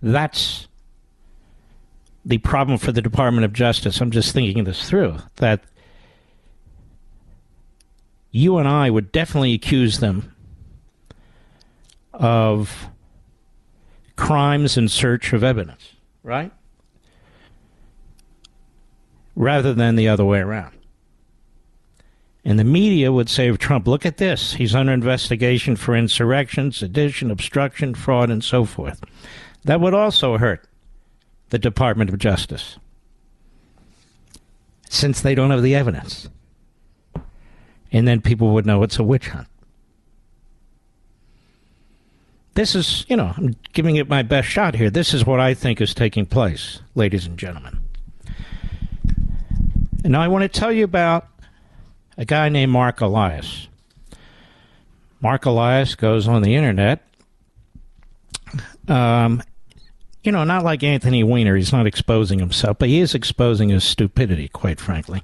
that's 0.00 0.68
the 2.24 2.38
problem 2.38 2.78
for 2.78 2.92
the 2.92 3.02
Department 3.02 3.44
of 3.44 3.52
Justice. 3.52 4.00
I'm 4.00 4.12
just 4.12 4.32
thinking 4.32 4.64
this 4.64 4.88
through 4.88 5.18
that 5.36 5.64
you 8.30 8.58
and 8.58 8.68
I 8.68 8.90
would 8.90 9.10
definitely 9.10 9.54
accuse 9.54 9.98
them 9.98 10.32
of 12.12 12.88
crimes 14.16 14.76
in 14.76 14.88
search 14.88 15.32
of 15.32 15.42
evidence, 15.42 15.92
right? 16.22 16.52
Rather 19.34 19.72
than 19.72 19.96
the 19.96 20.08
other 20.08 20.24
way 20.24 20.38
around. 20.40 20.74
And 22.44 22.58
the 22.58 22.64
media 22.64 23.10
would 23.10 23.30
say 23.30 23.48
of 23.48 23.58
Trump, 23.58 23.88
look 23.88 24.04
at 24.04 24.18
this. 24.18 24.54
He's 24.54 24.74
under 24.74 24.92
investigation 24.92 25.76
for 25.76 25.96
insurrection, 25.96 26.72
sedition, 26.72 27.30
obstruction, 27.30 27.94
fraud, 27.94 28.30
and 28.30 28.44
so 28.44 28.64
forth. 28.64 29.02
That 29.64 29.80
would 29.80 29.94
also 29.94 30.36
hurt 30.36 30.68
the 31.48 31.58
Department 31.58 32.10
of 32.10 32.18
Justice 32.18 32.78
since 34.90 35.20
they 35.20 35.34
don't 35.34 35.50
have 35.50 35.62
the 35.62 35.74
evidence. 35.74 36.28
And 37.90 38.06
then 38.06 38.20
people 38.20 38.52
would 38.52 38.66
know 38.66 38.82
it's 38.82 38.98
a 38.98 39.04
witch 39.04 39.28
hunt. 39.28 39.48
This 42.54 42.74
is, 42.74 43.04
you 43.08 43.16
know, 43.16 43.32
I'm 43.36 43.56
giving 43.72 43.96
it 43.96 44.08
my 44.08 44.22
best 44.22 44.48
shot 44.48 44.74
here. 44.74 44.90
This 44.90 45.12
is 45.12 45.26
what 45.26 45.40
I 45.40 45.54
think 45.54 45.80
is 45.80 45.92
taking 45.94 46.26
place, 46.26 46.80
ladies 46.94 47.26
and 47.26 47.38
gentlemen. 47.38 47.80
And 50.04 50.12
now 50.12 50.20
I 50.20 50.28
want 50.28 50.42
to 50.42 50.48
tell 50.60 50.72
you 50.72 50.84
about 50.84 51.26
a 52.16 52.24
guy 52.24 52.48
named 52.48 52.70
Mark 52.70 53.00
Elias. 53.00 53.68
Mark 55.20 55.46
Elias 55.46 55.94
goes 55.94 56.28
on 56.28 56.42
the 56.42 56.54
internet 56.54 57.02
um, 58.88 59.42
you 60.22 60.32
know, 60.32 60.44
not 60.44 60.64
like 60.64 60.82
Anthony 60.82 61.22
Weiner. 61.22 61.56
He's 61.56 61.72
not 61.72 61.86
exposing 61.86 62.38
himself, 62.38 62.78
but 62.78 62.88
he 62.88 63.00
is 63.00 63.14
exposing 63.14 63.68
his 63.68 63.84
stupidity, 63.84 64.48
quite 64.48 64.80
frankly. 64.80 65.22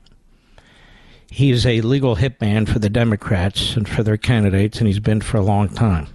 He 1.31 1.51
is 1.51 1.64
a 1.64 1.81
legal 1.81 2.16
hitman 2.16 2.69
for 2.69 2.79
the 2.79 2.90
Democrats 2.90 3.77
and 3.77 3.88
for 3.88 4.03
their 4.03 4.16
candidates, 4.16 4.79
and 4.79 4.87
he's 4.87 4.99
been 4.99 5.21
for 5.21 5.37
a 5.37 5.43
long 5.43 5.69
time. 5.69 6.09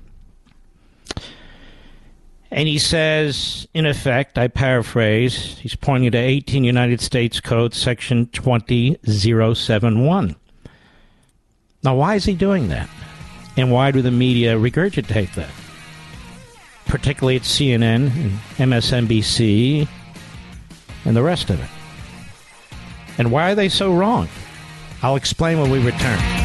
And 2.55 2.67
he 2.67 2.79
says, 2.79 3.67
in 3.75 3.85
effect, 3.85 4.39
I 4.39 4.47
paraphrase, 4.47 5.59
he's 5.59 5.75
pointing 5.75 6.09
to 6.11 6.17
18 6.17 6.63
United 6.63 7.01
States 7.01 7.39
Code, 7.39 7.75
Section 7.75 8.25
20071. 8.27 10.35
Now, 11.83 11.95
why 11.95 12.15
is 12.15 12.25
he 12.25 12.33
doing 12.33 12.69
that? 12.69 12.89
And 13.57 13.71
why 13.71 13.91
do 13.91 14.01
the 14.01 14.09
media 14.09 14.55
regurgitate 14.55 15.35
that? 15.35 15.51
particularly 16.85 17.35
at 17.35 17.41
CNN 17.41 18.11
and 18.57 18.71
MSNBC 18.71 19.87
and 21.03 21.15
the 21.15 21.21
rest 21.21 21.49
of 21.49 21.61
it. 21.61 21.69
And 23.17 23.31
why 23.31 23.51
are 23.51 23.55
they 23.55 23.69
so 23.69 23.93
wrong? 23.93 24.29
I'll 25.01 25.15
explain 25.15 25.59
when 25.59 25.69
we 25.69 25.79
return. 25.79 26.44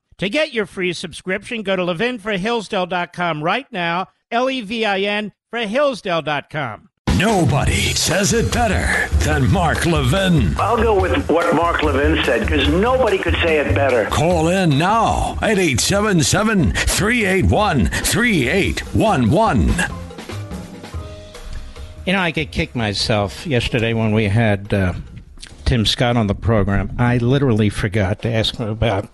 To 0.21 0.29
get 0.29 0.53
your 0.53 0.67
free 0.67 0.93
subscription, 0.93 1.63
go 1.63 1.75
to 1.75 1.81
levinforhillsdale.com 1.81 3.43
right 3.43 3.65
now, 3.71 4.09
L 4.29 4.51
E 4.51 4.61
V 4.61 4.85
I 4.85 4.99
N 4.99 5.31
for 5.49 5.57
Hillsdale.com. 5.57 6.89
Nobody 7.17 7.93
says 7.95 8.31
it 8.31 8.53
better 8.53 9.07
than 9.25 9.51
Mark 9.51 9.87
Levin. 9.87 10.55
I'll 10.59 10.77
go 10.77 11.01
with 11.01 11.27
what 11.27 11.55
Mark 11.55 11.81
Levin 11.81 12.23
said 12.23 12.41
because 12.41 12.69
nobody 12.69 13.17
could 13.17 13.33
say 13.37 13.57
it 13.61 13.73
better. 13.73 14.05
Call 14.11 14.49
in 14.49 14.77
now 14.77 15.39
at 15.41 15.57
877 15.57 16.73
381 16.73 17.87
3811. 17.87 19.69
You 22.05 22.13
know, 22.13 22.19
I 22.19 22.29
get 22.29 22.51
kicked 22.51 22.75
myself 22.75 23.47
yesterday 23.47 23.95
when 23.95 24.11
we 24.11 24.25
had 24.25 24.71
uh, 24.71 24.93
Tim 25.65 25.87
Scott 25.87 26.15
on 26.15 26.27
the 26.27 26.35
program. 26.35 26.95
I 26.99 27.17
literally 27.17 27.69
forgot 27.69 28.21
to 28.21 28.29
ask 28.31 28.57
him 28.57 28.69
about 28.69 29.09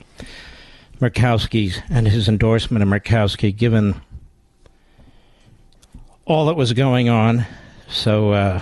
Murkowski 0.99 1.81
and 1.89 2.07
his 2.07 2.27
endorsement 2.27 2.83
of 2.83 2.89
Murkowski, 2.89 3.55
given 3.55 4.01
all 6.25 6.47
that 6.47 6.55
was 6.55 6.73
going 6.73 7.09
on. 7.09 7.45
So, 7.87 8.31
uh, 8.31 8.61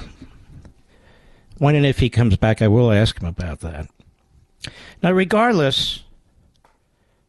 when 1.58 1.76
and 1.76 1.86
if 1.86 2.00
he 2.00 2.10
comes 2.10 2.36
back, 2.36 2.62
I 2.62 2.68
will 2.68 2.92
ask 2.92 3.20
him 3.20 3.28
about 3.28 3.62
that. 3.62 3.88
Now, 5.02 5.12
regardless 5.12 6.04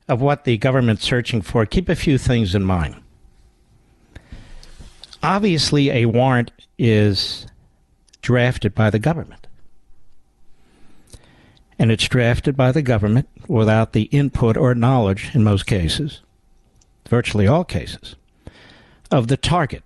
of 0.08 0.20
what 0.20 0.44
the 0.44 0.58
government's 0.58 1.04
searching 1.04 1.42
for, 1.42 1.64
keep 1.66 1.88
a 1.88 1.96
few 1.96 2.18
things 2.18 2.54
in 2.54 2.64
mind. 2.64 2.96
Obviously, 5.22 5.90
a 5.90 6.06
warrant 6.06 6.52
is 6.78 7.46
drafted 8.22 8.74
by 8.74 8.90
the 8.90 8.98
government. 8.98 9.46
And 11.78 11.90
it's 11.90 12.08
drafted 12.08 12.56
by 12.56 12.72
the 12.72 12.82
government 12.82 13.28
without 13.48 13.92
the 13.92 14.04
input 14.04 14.56
or 14.56 14.74
knowledge, 14.74 15.30
in 15.34 15.44
most 15.44 15.66
cases, 15.66 16.20
virtually 17.08 17.46
all 17.46 17.64
cases, 17.64 18.16
of 19.10 19.28
the 19.28 19.36
target. 19.36 19.82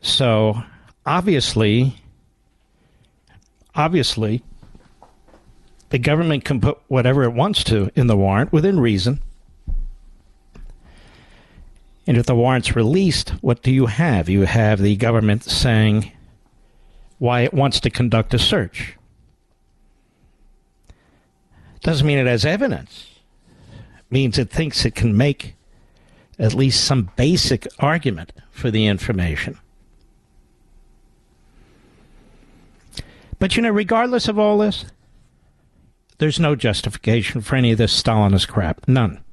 So, 0.00 0.62
obviously, 1.04 1.96
obviously, 3.74 4.42
the 5.90 5.98
government 5.98 6.44
can 6.44 6.60
put 6.60 6.78
whatever 6.88 7.24
it 7.24 7.32
wants 7.32 7.64
to 7.64 7.90
in 7.94 8.06
the 8.06 8.16
warrant 8.16 8.52
within 8.52 8.80
reason 8.80 9.20
and 12.10 12.18
if 12.18 12.26
the 12.26 12.34
warrant's 12.34 12.74
released, 12.74 13.30
what 13.40 13.62
do 13.62 13.70
you 13.70 13.86
have? 13.86 14.28
You 14.28 14.42
have 14.42 14.80
the 14.80 14.96
government 14.96 15.44
saying 15.44 16.10
why 17.18 17.42
it 17.42 17.54
wants 17.54 17.78
to 17.80 17.88
conduct 17.88 18.34
a 18.34 18.38
search. 18.40 18.96
Doesn't 21.82 22.06
mean 22.06 22.18
it 22.18 22.26
has 22.26 22.44
evidence. 22.44 23.08
It 23.70 24.12
means 24.12 24.38
it 24.38 24.50
thinks 24.50 24.84
it 24.84 24.94
can 24.94 25.16
make 25.16 25.54
at 26.38 26.54
least 26.54 26.84
some 26.84 27.10
basic 27.16 27.66
argument 27.78 28.32
for 28.50 28.70
the 28.70 28.86
information. 28.86 29.58
But 33.38 33.56
you 33.56 33.62
know, 33.62 33.70
regardless 33.70 34.28
of 34.28 34.38
all 34.38 34.58
this, 34.58 34.84
there's 36.18 36.38
no 36.38 36.54
justification 36.54 37.40
for 37.40 37.56
any 37.56 37.72
of 37.72 37.78
this 37.78 38.00
Stalinist 38.00 38.48
crap. 38.48 38.86
None. 38.86 39.24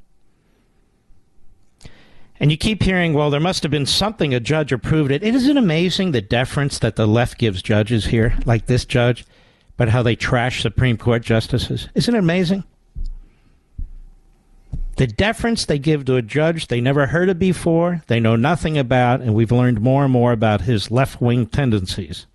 And 2.39 2.51
you 2.51 2.57
keep 2.57 2.83
hearing, 2.83 3.13
well, 3.13 3.29
there 3.29 3.39
must 3.39 3.63
have 3.63 3.71
been 3.71 3.85
something 3.85 4.33
a 4.33 4.39
judge 4.39 4.71
approved 4.71 5.11
it. 5.11 5.23
Isn't 5.23 5.57
it 5.57 5.59
amazing 5.59 6.11
the 6.11 6.21
deference 6.21 6.79
that 6.79 6.95
the 6.95 7.07
left 7.07 7.37
gives 7.37 7.61
judges 7.61 8.05
here, 8.05 8.37
like 8.45 8.67
this 8.67 8.85
judge, 8.85 9.25
but 9.77 9.89
how 9.89 10.01
they 10.01 10.15
trash 10.15 10.61
Supreme 10.61 10.97
Court 10.97 11.21
justices? 11.21 11.87
Isn't 11.95 12.15
it 12.15 12.19
amazing? 12.19 12.63
The 14.97 15.05
deference 15.05 15.65
they 15.65 15.77
give 15.77 16.05
to 16.05 16.15
a 16.15 16.23
judge 16.23 16.67
they 16.67 16.81
never 16.81 17.05
heard 17.05 17.29
of 17.29 17.37
before, 17.37 18.01
they 18.07 18.19
know 18.19 18.35
nothing 18.35 18.79
about, 18.79 19.21
and 19.21 19.35
we've 19.35 19.51
learned 19.51 19.79
more 19.79 20.03
and 20.03 20.11
more 20.11 20.31
about 20.31 20.61
his 20.61 20.89
left 20.89 21.21
wing 21.21 21.45
tendencies. 21.45 22.25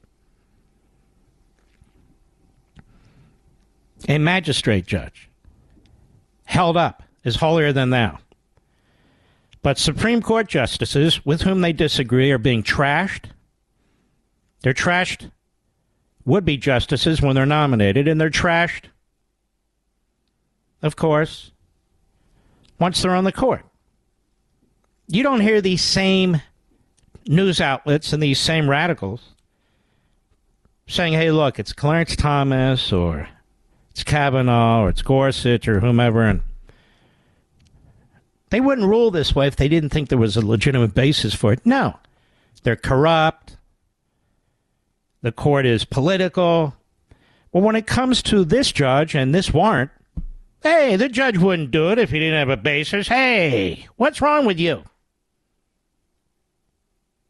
A 4.09 4.18
magistrate 4.18 4.87
judge 4.87 5.28
held 6.44 6.76
up 6.76 7.02
is 7.24 7.37
holier 7.37 7.72
than 7.72 7.90
thou. 7.90 8.18
But 9.62 9.78
Supreme 9.78 10.22
Court 10.22 10.48
justices 10.48 11.24
with 11.24 11.42
whom 11.42 11.61
they 11.61 11.72
disagree 11.72 12.31
are 12.31 12.38
being 12.38 12.62
trashed. 12.62 13.26
They're 14.61 14.74
trashed 14.74 15.31
would 16.24 16.44
be 16.44 16.56
justices 16.56 17.20
when 17.20 17.35
they're 17.35 17.46
nominated, 17.46 18.06
and 18.06 18.20
they're 18.20 18.30
trashed, 18.30 18.85
of 20.82 20.96
course, 20.96 21.50
once 22.78 23.02
they're 23.02 23.14
on 23.14 23.24
the 23.24 23.32
court. 23.32 23.64
You 25.08 25.22
don't 25.22 25.40
hear 25.40 25.61
these 25.61 25.82
same 25.82 26.40
news 27.26 27.61
outlets 27.61 28.12
and 28.12 28.22
these 28.22 28.40
same 28.40 28.68
radicals 28.68 29.35
saying, 30.87 31.12
hey, 31.12 31.30
look, 31.30 31.58
it's 31.58 31.72
Clarence 31.72 32.16
Thomas 32.16 32.92
or 32.92 33.28
it's 33.90 34.04
Kavanaugh 34.04 34.82
or 34.82 34.88
it's 34.88 35.02
Gorsuch 35.02 35.68
or 35.68 35.80
whomever, 35.80 36.22
and 36.22 36.40
they 38.50 38.61
wouldn't 38.61 38.88
rule 38.88 39.11
this 39.11 39.35
way 39.35 39.46
if 39.46 39.56
they 39.56 39.68
didn't 39.68 39.90
think 39.90 40.08
there 40.08 40.18
was 40.18 40.37
a 40.37 40.44
legitimate 40.44 40.94
basis 40.94 41.35
for 41.35 41.52
it. 41.52 41.64
No. 41.64 41.98
They're 42.64 42.76
corrupt. 42.76 43.56
The 45.22 45.32
court 45.32 45.66
is 45.66 45.85
political. 45.85 46.74
Well, 47.52 47.62
when 47.62 47.76
it 47.76 47.87
comes 47.87 48.22
to 48.24 48.44
this 48.44 48.72
judge 48.72 49.14
and 49.14 49.35
this 49.35 49.52
warrant, 49.52 49.90
hey, 50.62 50.96
the 50.96 51.08
judge 51.08 51.38
wouldn't 51.38 51.70
do 51.70 51.90
it 51.90 51.98
if 51.98 52.11
he 52.11 52.18
didn't 52.18 52.38
have 52.38 52.48
a 52.48 52.56
basis. 52.56 53.08
Hey, 53.08 53.87
what's 53.96 54.20
wrong 54.20 54.46
with 54.46 54.58
you? 54.58 54.82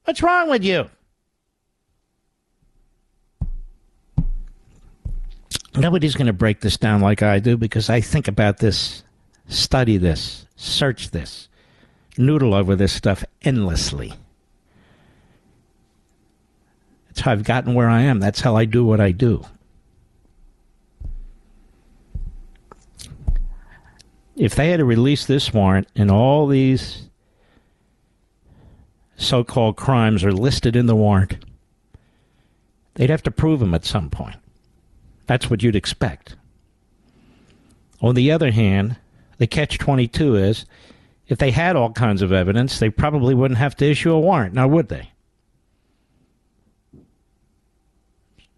What's 0.04 0.22
wrong 0.22 0.48
with 0.48 0.64
you? 0.64 0.88
Nobody's 5.74 6.14
going 6.14 6.26
to 6.26 6.34
break 6.34 6.60
this 6.60 6.76
down 6.76 7.00
like 7.00 7.22
I 7.22 7.38
do 7.38 7.56
because 7.56 7.88
I 7.88 8.00
think 8.00 8.28
about 8.28 8.58
this, 8.58 9.04
study 9.48 9.96
this, 9.96 10.46
search 10.56 11.10
this, 11.10 11.48
noodle 12.18 12.52
over 12.52 12.76
this 12.76 12.92
stuff 12.92 13.24
endlessly. 13.42 14.12
That's 17.12 17.20
how 17.20 17.32
I've 17.32 17.44
gotten 17.44 17.74
where 17.74 17.90
I 17.90 18.00
am. 18.00 18.20
That's 18.20 18.40
how 18.40 18.56
I 18.56 18.64
do 18.64 18.86
what 18.86 18.98
I 18.98 19.10
do. 19.10 19.44
If 24.34 24.54
they 24.54 24.70
had 24.70 24.78
to 24.78 24.86
release 24.86 25.26
this 25.26 25.52
warrant 25.52 25.88
and 25.94 26.10
all 26.10 26.46
these 26.46 27.10
so 29.16 29.44
called 29.44 29.76
crimes 29.76 30.24
are 30.24 30.32
listed 30.32 30.74
in 30.74 30.86
the 30.86 30.96
warrant, 30.96 31.44
they'd 32.94 33.10
have 33.10 33.22
to 33.24 33.30
prove 33.30 33.60
them 33.60 33.74
at 33.74 33.84
some 33.84 34.08
point. 34.08 34.36
That's 35.26 35.50
what 35.50 35.62
you'd 35.62 35.76
expect. 35.76 36.36
On 38.00 38.14
the 38.14 38.32
other 38.32 38.52
hand, 38.52 38.96
the 39.36 39.46
catch 39.46 39.76
22 39.76 40.34
is 40.36 40.64
if 41.28 41.36
they 41.36 41.50
had 41.50 41.76
all 41.76 41.92
kinds 41.92 42.22
of 42.22 42.32
evidence, 42.32 42.78
they 42.78 42.88
probably 42.88 43.34
wouldn't 43.34 43.58
have 43.58 43.76
to 43.76 43.90
issue 43.90 44.12
a 44.12 44.18
warrant, 44.18 44.54
now 44.54 44.66
would 44.66 44.88
they? 44.88 45.11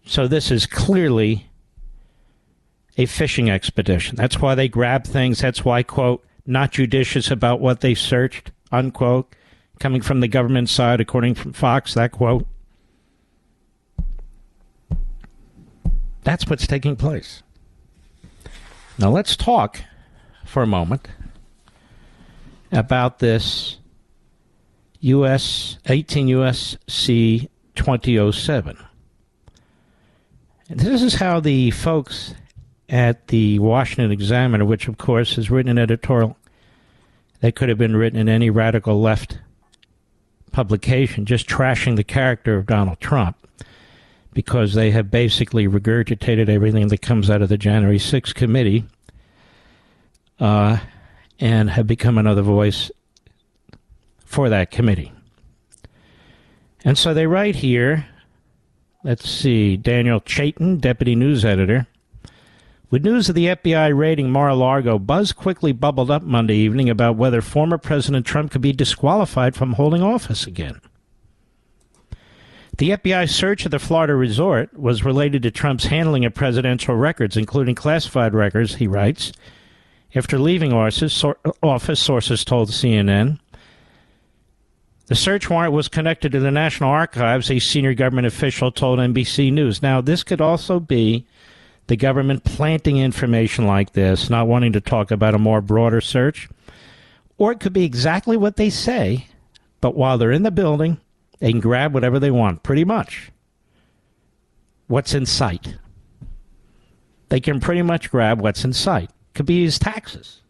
So 0.05 0.27
this 0.27 0.51
is 0.51 0.65
clearly 0.65 1.49
a 2.97 3.05
fishing 3.05 3.49
expedition. 3.49 4.15
That's 4.15 4.39
why 4.39 4.55
they 4.55 4.67
grab 4.67 5.05
things. 5.05 5.39
That's 5.39 5.65
why, 5.65 5.83
quote, 5.83 6.23
not 6.45 6.71
judicious 6.71 7.31
about 7.31 7.59
what 7.59 7.81
they 7.81 7.95
searched, 7.95 8.51
unquote, 8.71 9.35
coming 9.79 10.01
from 10.01 10.19
the 10.19 10.27
government 10.27 10.69
side, 10.69 11.01
according 11.01 11.35
from 11.35 11.53
Fox, 11.53 11.93
that 11.95 12.11
quote. 12.11 12.45
That's 16.23 16.47
what's 16.47 16.67
taking 16.67 16.95
place. 16.95 17.43
Now 18.97 19.09
let's 19.09 19.35
talk 19.35 19.81
for 20.45 20.63
a 20.63 20.67
moment 20.67 21.07
about 22.71 23.19
this 23.19 23.77
US 25.01 25.77
18 25.87 26.27
USC 26.27 27.49
2007. 27.75 28.77
This 30.67 31.03
is 31.03 31.13
how 31.13 31.39
the 31.39 31.69
folks 31.69 32.33
at 32.89 33.27
the 33.27 33.59
Washington 33.59 34.11
Examiner, 34.11 34.65
which 34.65 34.87
of 34.87 34.97
course 34.97 35.35
has 35.35 35.51
written 35.51 35.69
an 35.69 35.77
editorial 35.77 36.37
that 37.41 37.55
could 37.55 37.69
have 37.69 37.77
been 37.77 37.95
written 37.95 38.17
in 38.17 38.27
any 38.27 38.49
radical 38.49 38.99
left 38.99 39.37
publication, 40.51 41.25
just 41.25 41.47
trashing 41.47 41.97
the 41.97 42.03
character 42.03 42.55
of 42.55 42.65
Donald 42.65 42.99
Trump, 42.99 43.37
because 44.33 44.73
they 44.73 44.89
have 44.89 45.11
basically 45.11 45.67
regurgitated 45.67 46.49
everything 46.49 46.87
that 46.87 47.01
comes 47.01 47.29
out 47.29 47.43
of 47.43 47.49
the 47.49 47.59
January 47.59 47.99
6th 47.99 48.33
committee 48.33 48.85
uh, 50.39 50.79
and 51.39 51.69
have 51.69 51.85
become 51.85 52.17
another 52.17 52.41
voice 52.41 52.89
for 54.25 54.49
that 54.49 54.71
committee. 54.71 55.11
And 56.83 56.97
so 56.97 57.13
they 57.13 57.27
write 57.27 57.57
here 57.57 58.07
let's 59.05 59.29
see, 59.29 59.77
Daniel 59.77 60.19
Chaitin, 60.19 60.81
deputy 60.81 61.15
news 61.15 61.45
editor. 61.45 61.85
With 62.89 63.05
news 63.05 63.29
of 63.29 63.35
the 63.35 63.47
FBI 63.47 63.95
raiding 63.95 64.31
Mar 64.31 64.49
a 64.49 64.55
Lago, 64.55 64.97
buzz 64.97 65.31
quickly 65.31 65.71
bubbled 65.71 66.09
up 66.09 66.23
Monday 66.23 66.55
evening 66.55 66.89
about 66.89 67.15
whether 67.15 67.41
former 67.41 67.77
President 67.77 68.25
Trump 68.25 68.51
could 68.51 68.61
be 68.61 68.73
disqualified 68.73 69.55
from 69.55 69.73
holding 69.73 70.01
office 70.01 70.47
again. 70.47 70.81
The 72.77 72.91
FBI 72.91 73.29
search 73.29 73.65
of 73.65 73.71
the 73.71 73.79
Florida 73.79 74.15
resort 74.15 74.77
was 74.77 75.05
related 75.05 75.43
to 75.43 75.51
Trump's 75.51 75.85
handling 75.85 76.25
of 76.25 76.33
presidential 76.33 76.95
records, 76.95 77.37
including 77.37 77.75
classified 77.75 78.33
records, 78.33 78.75
he 78.75 78.87
writes. 78.87 79.31
After 80.15 80.39
leaving 80.39 80.73
office, 80.73 81.13
sources 81.99 82.43
told 82.43 82.69
CNN. 82.69 83.39
The 85.07 85.15
search 85.15 85.49
warrant 85.49 85.73
was 85.73 85.87
connected 85.87 86.31
to 86.31 86.39
the 86.39 86.51
National 86.51 86.89
Archives, 86.89 87.51
a 87.51 87.59
senior 87.59 87.93
government 87.93 88.25
official 88.25 88.71
told 88.71 88.97
NBC 88.97 89.53
News. 89.53 89.81
Now, 89.81 90.01
this 90.01 90.23
could 90.23 90.41
also 90.41 90.79
be 90.79 91.27
the 91.87 91.95
government 91.95 92.43
planting 92.43 92.97
information 92.97 93.67
like 93.67 93.93
this, 93.93 94.29
not 94.31 94.47
wanting 94.47 94.73
to 94.73 94.81
talk 94.81 95.11
about 95.11 95.35
a 95.35 95.39
more 95.39 95.61
broader 95.61 96.01
search. 96.01 96.49
Or 97.37 97.51
it 97.51 97.59
could 97.59 97.73
be 97.73 97.83
exactly 97.83 98.35
what 98.35 98.55
they 98.55 98.71
say, 98.71 99.27
but 99.79 99.95
while 99.95 100.17
they're 100.17 100.31
in 100.31 100.43
the 100.43 100.51
building, 100.51 100.99
they 101.39 101.51
can 101.51 101.59
grab 101.59 101.93
whatever 101.93 102.17
they 102.17 102.31
want, 102.31 102.63
pretty 102.63 102.85
much. 102.85 103.31
What's 104.87 105.13
in 105.13 105.27
sight. 105.27 105.77
They 107.29 107.39
can 107.39 107.59
pretty 107.59 107.83
much 107.83 108.09
grab 108.09 108.41
what's 108.41 108.63
in 108.63 108.73
sight. 108.73 109.11
Could 109.35 109.45
be 109.45 109.63
his 109.63 109.77
taxes. 109.77 110.41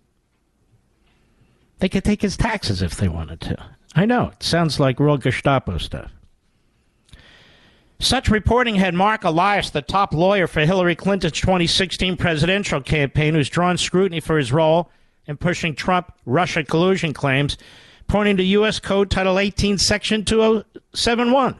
They 1.79 1.89
could 1.89 2.05
take 2.05 2.21
his 2.21 2.37
taxes 2.37 2.81
if 2.81 2.95
they 2.95 3.09
wanted 3.09 3.41
to. 3.41 3.74
I 3.95 4.05
know, 4.05 4.29
it 4.33 4.43
sounds 4.43 4.79
like 4.79 4.99
real 4.99 5.17
Gestapo 5.17 5.77
stuff. 5.77 6.11
Such 7.99 8.29
reporting 8.29 8.75
had 8.75 8.93
Mark 8.93 9.23
Elias, 9.23 9.69
the 9.69 9.81
top 9.81 10.13
lawyer 10.13 10.47
for 10.47 10.59
Hillary 10.59 10.95
Clinton's 10.95 11.39
2016 11.39 12.17
presidential 12.17 12.81
campaign, 12.81 13.35
who's 13.35 13.49
drawn 13.49 13.77
scrutiny 13.77 14.19
for 14.19 14.37
his 14.37 14.51
role 14.51 14.91
in 15.27 15.37
pushing 15.37 15.73
Trump 15.73 16.11
Russia 16.25 16.63
collusion 16.65 17.13
claims, 17.13 17.57
pointing 18.07 18.35
to 18.35 18.43
U.S. 18.43 18.79
Code 18.79 19.09
Title 19.09 19.39
18, 19.39 19.77
Section 19.77 20.25
2071. 20.25 21.55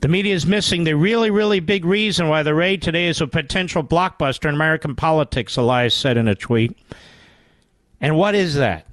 The 0.00 0.08
media 0.08 0.34
is 0.34 0.46
missing 0.46 0.84
the 0.84 0.94
really, 0.94 1.30
really 1.30 1.60
big 1.60 1.86
reason 1.86 2.28
why 2.28 2.42
the 2.42 2.54
raid 2.54 2.82
today 2.82 3.08
is 3.08 3.20
a 3.20 3.26
potential 3.26 3.82
blockbuster 3.82 4.48
in 4.48 4.54
American 4.54 4.94
politics, 4.94 5.56
Elias 5.56 5.94
said 5.94 6.18
in 6.18 6.28
a 6.28 6.34
tweet. 6.34 6.78
And 8.00 8.16
what 8.16 8.34
is 8.34 8.54
that? 8.54 8.86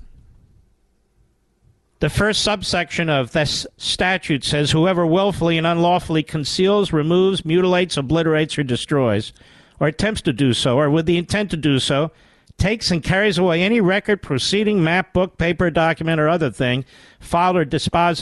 The 2.00 2.12
first 2.12 2.44
subsection 2.44 3.10
of 3.10 3.32
this 3.32 3.66
statute 3.78 4.44
says 4.44 4.70
whoever 4.70 5.04
willfully 5.04 5.58
and 5.58 5.66
unlawfully 5.66 6.22
conceals, 6.22 6.94
removes, 6.94 7.44
mutilates, 7.44 7.98
obliterates, 7.98 8.56
or 8.56 8.62
destroys, 8.62 9.34
or 9.80 9.88
attempts 9.88 10.22
to 10.22 10.34
do 10.34 10.54
so, 10.54 10.78
or 10.78 10.92
with 10.92 11.08
the 11.08 11.18
intent 11.18 11.50
to 11.52 11.58
do 11.58 11.80
so, 11.80 12.12
takes 12.60 12.92
and 12.92 13.02
carries 13.02 13.40
away 13.40 13.64
any 13.64 13.82
record, 13.82 14.22
proceeding, 14.22 14.84
map, 14.84 15.12
book, 15.12 15.40
paper, 15.40 15.72
document, 15.72 16.20
or 16.20 16.30
other 16.30 16.52
thing 16.52 16.86
filed 17.20 17.56
or, 17.56 17.66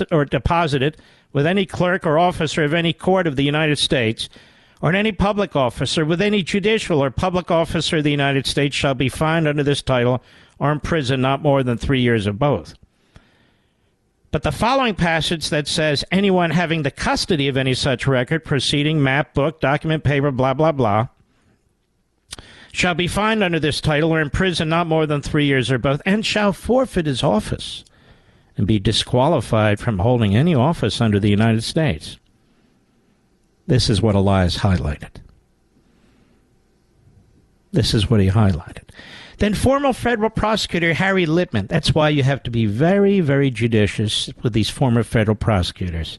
or 0.10 0.24
deposited 0.24 0.96
with 1.34 1.46
any 1.46 1.66
clerk 1.66 2.06
or 2.06 2.18
officer 2.18 2.64
of 2.64 2.74
any 2.74 2.94
court 2.94 3.28
of 3.28 3.36
the 3.36 3.44
United 3.44 3.78
States, 3.78 4.30
or 4.82 4.94
any 4.94 5.12
public 5.12 5.54
officer 5.54 6.06
with 6.06 6.22
any 6.22 6.44
judicial 6.44 7.04
or 7.04 7.12
public 7.12 7.52
officer 7.52 7.98
of 7.98 8.06
the 8.06 8.12
United 8.12 8.48
States 8.48 8.74
shall 8.74 8.94
be 8.94 9.10
fined 9.10 9.50
under 9.50 9.64
this 9.64 9.82
title 9.82 10.24
or 10.60 10.72
imprisoned 10.72 11.22
not 11.22 11.42
more 11.42 11.62
than 11.62 11.78
three 11.78 12.00
years 12.00 12.26
of 12.26 12.40
both. 12.40 12.74
But 14.36 14.44
the 14.44 14.52
following 14.52 14.96
passage 14.96 15.48
that 15.48 15.66
says 15.66 16.04
anyone 16.12 16.52
having 16.52 16.84
the 16.84 16.92
custody 16.92 17.48
of 17.48 17.56
any 17.56 17.74
such 17.74 18.06
record, 18.06 18.44
proceeding, 18.44 19.02
map, 19.02 19.34
book, 19.34 19.62
document, 19.62 20.04
paper, 20.04 20.30
blah, 20.30 20.54
blah, 20.54 20.74
blah, 20.74 21.08
shall 22.74 22.96
be 22.96 23.08
fined 23.08 23.42
under 23.42 23.62
this 23.62 23.80
title 23.80 24.14
or 24.14 24.20
imprisoned 24.20 24.70
not 24.70 24.88
more 24.88 25.06
than 25.06 25.22
three 25.22 25.46
years 25.46 25.72
or 25.72 25.78
both, 25.78 26.02
and 26.06 26.26
shall 26.26 26.52
forfeit 26.52 27.06
his 27.06 27.24
office 27.24 27.86
and 28.58 28.68
be 28.68 28.78
disqualified 28.78 29.80
from 29.80 30.00
holding 30.00 30.36
any 30.36 30.54
office 30.54 31.00
under 31.00 31.18
the 31.18 31.30
United 31.30 31.64
States. 31.64 32.18
This 33.68 33.90
is 33.90 34.02
what 34.02 34.16
Elias 34.16 34.58
highlighted. 34.58 35.12
This 37.72 37.94
is 37.94 38.10
what 38.10 38.20
he 38.20 38.28
highlighted. 38.28 38.90
Then 39.38 39.54
former 39.54 39.94
federal 39.94 40.30
prosecutor 40.30 40.94
Harry 40.94 41.26
Litman. 41.26 41.68
That's 41.68 41.94
why 41.94 42.10
you 42.10 42.24
have 42.24 42.44
to 42.44 42.52
be 42.52 42.66
very, 42.66 43.20
very 43.20 43.52
judicious 43.52 44.30
with 44.42 44.54
these 44.54 44.70
former 44.70 45.04
federal 45.04 45.36
prosecutors, 45.36 46.18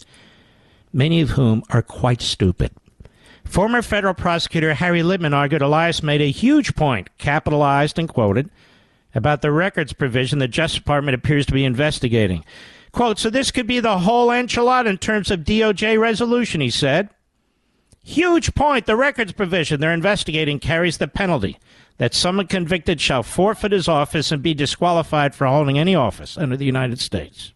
many 0.92 1.20
of 1.20 1.30
whom 1.30 1.62
are 1.70 1.82
quite 1.82 2.20
stupid. 2.20 2.72
Former 3.44 3.80
federal 3.80 4.14
prosecutor 4.14 4.74
Harry 4.74 5.02
Litman 5.02 5.32
argued 5.32 5.62
Elias 5.62 6.02
made 6.02 6.20
a 6.20 6.30
huge 6.30 6.74
point, 6.74 7.08
capitalized 7.16 7.98
and 7.98 8.08
quoted, 8.08 8.50
about 9.14 9.40
the 9.40 9.52
records 9.52 9.92
provision 9.92 10.40
the 10.40 10.48
Justice 10.48 10.78
Department 10.78 11.14
appears 11.14 11.46
to 11.46 11.52
be 11.52 11.64
investigating. 11.64 12.44
Quote, 12.92 13.18
so 13.18 13.30
this 13.30 13.50
could 13.50 13.66
be 13.66 13.80
the 13.80 13.98
whole 13.98 14.28
enchilada 14.28 14.86
in 14.86 14.98
terms 14.98 15.30
of 15.30 15.40
DOJ 15.40 15.98
resolution, 15.98 16.60
he 16.60 16.70
said. 16.70 17.08
Huge 18.06 18.54
point. 18.54 18.86
The 18.86 18.94
records 18.94 19.32
provision 19.32 19.80
they're 19.80 19.92
investigating 19.92 20.60
carries 20.60 20.98
the 20.98 21.08
penalty 21.08 21.58
that 21.98 22.14
someone 22.14 22.46
convicted 22.46 23.00
shall 23.00 23.24
forfeit 23.24 23.72
his 23.72 23.88
office 23.88 24.30
and 24.30 24.40
be 24.40 24.54
disqualified 24.54 25.34
for 25.34 25.44
holding 25.48 25.76
any 25.76 25.96
office 25.96 26.38
under 26.38 26.56
the 26.56 26.64
United 26.64 27.00
States. 27.00 27.52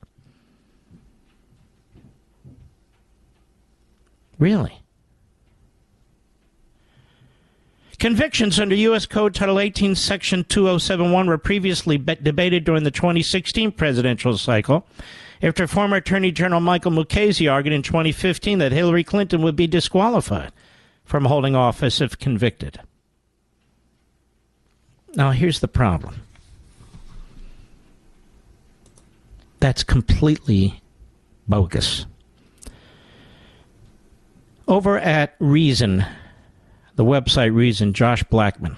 Really? 4.40 4.82
Convictions 8.00 8.58
under 8.58 8.74
U.S. 8.74 9.06
Code 9.06 9.34
Title 9.34 9.60
18, 9.60 9.94
Section 9.94 10.42
2071 10.42 11.28
were 11.28 11.38
previously 11.38 11.96
be- 11.96 12.16
debated 12.16 12.64
during 12.64 12.82
the 12.82 12.90
2016 12.90 13.70
presidential 13.70 14.36
cycle 14.36 14.84
after 15.42 15.66
former 15.66 15.96
Attorney 15.96 16.32
General 16.32 16.60
Michael 16.60 16.92
Mukasey 16.92 17.50
argued 17.50 17.72
in 17.72 17.82
2015 17.82 18.58
that 18.58 18.72
Hillary 18.72 19.04
Clinton 19.04 19.42
would 19.42 19.56
be 19.56 19.66
disqualified 19.66 20.52
from 21.04 21.24
holding 21.24 21.56
office 21.56 22.00
if 22.00 22.18
convicted. 22.18 22.80
Now, 25.14 25.32
here's 25.32 25.60
the 25.60 25.68
problem 25.68 26.22
that's 29.58 29.82
completely 29.82 30.80
bogus. 31.46 32.06
Over 34.66 34.98
at 34.98 35.34
Reason, 35.38 36.04
the 36.94 37.04
website 37.04 37.54
Reason, 37.54 37.92
Josh 37.92 38.22
Blackman, 38.24 38.76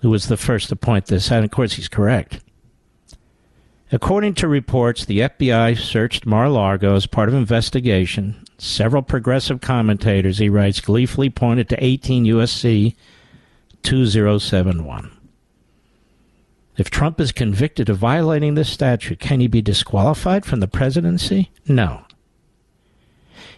who 0.00 0.10
was 0.10 0.28
the 0.28 0.36
first 0.36 0.68
to 0.68 0.76
point 0.76 1.06
this 1.06 1.30
out, 1.30 1.44
of 1.44 1.50
course, 1.50 1.72
he's 1.72 1.88
correct. 1.88 2.40
According 3.92 4.34
to 4.34 4.48
reports, 4.48 5.04
the 5.04 5.20
FBI 5.20 5.76
searched 5.76 6.24
Mar-a-Lago 6.24 6.94
as 6.94 7.06
part 7.06 7.28
of 7.28 7.34
investigation. 7.34 8.44
Several 8.56 9.02
progressive 9.02 9.60
commentators, 9.60 10.38
he 10.38 10.48
writes, 10.48 10.80
gleefully 10.80 11.28
pointed 11.28 11.68
to 11.68 11.84
18 11.84 12.24
USC 12.24 12.94
2071. 13.82 15.10
If 16.76 16.88
Trump 16.88 17.20
is 17.20 17.32
convicted 17.32 17.88
of 17.88 17.98
violating 17.98 18.54
this 18.54 18.70
statute, 18.70 19.18
can 19.18 19.40
he 19.40 19.48
be 19.48 19.60
disqualified 19.60 20.46
from 20.46 20.60
the 20.60 20.68
presidency? 20.68 21.50
No. 21.66 22.04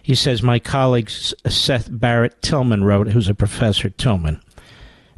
He 0.01 0.15
says, 0.15 0.41
My 0.41 0.59
colleague 0.59 1.09
Seth 1.09 1.87
Barrett 1.89 2.41
Tillman 2.41 2.83
wrote, 2.83 3.09
who's 3.09 3.29
a 3.29 3.35
professor 3.35 3.89
Tillman, 3.89 4.41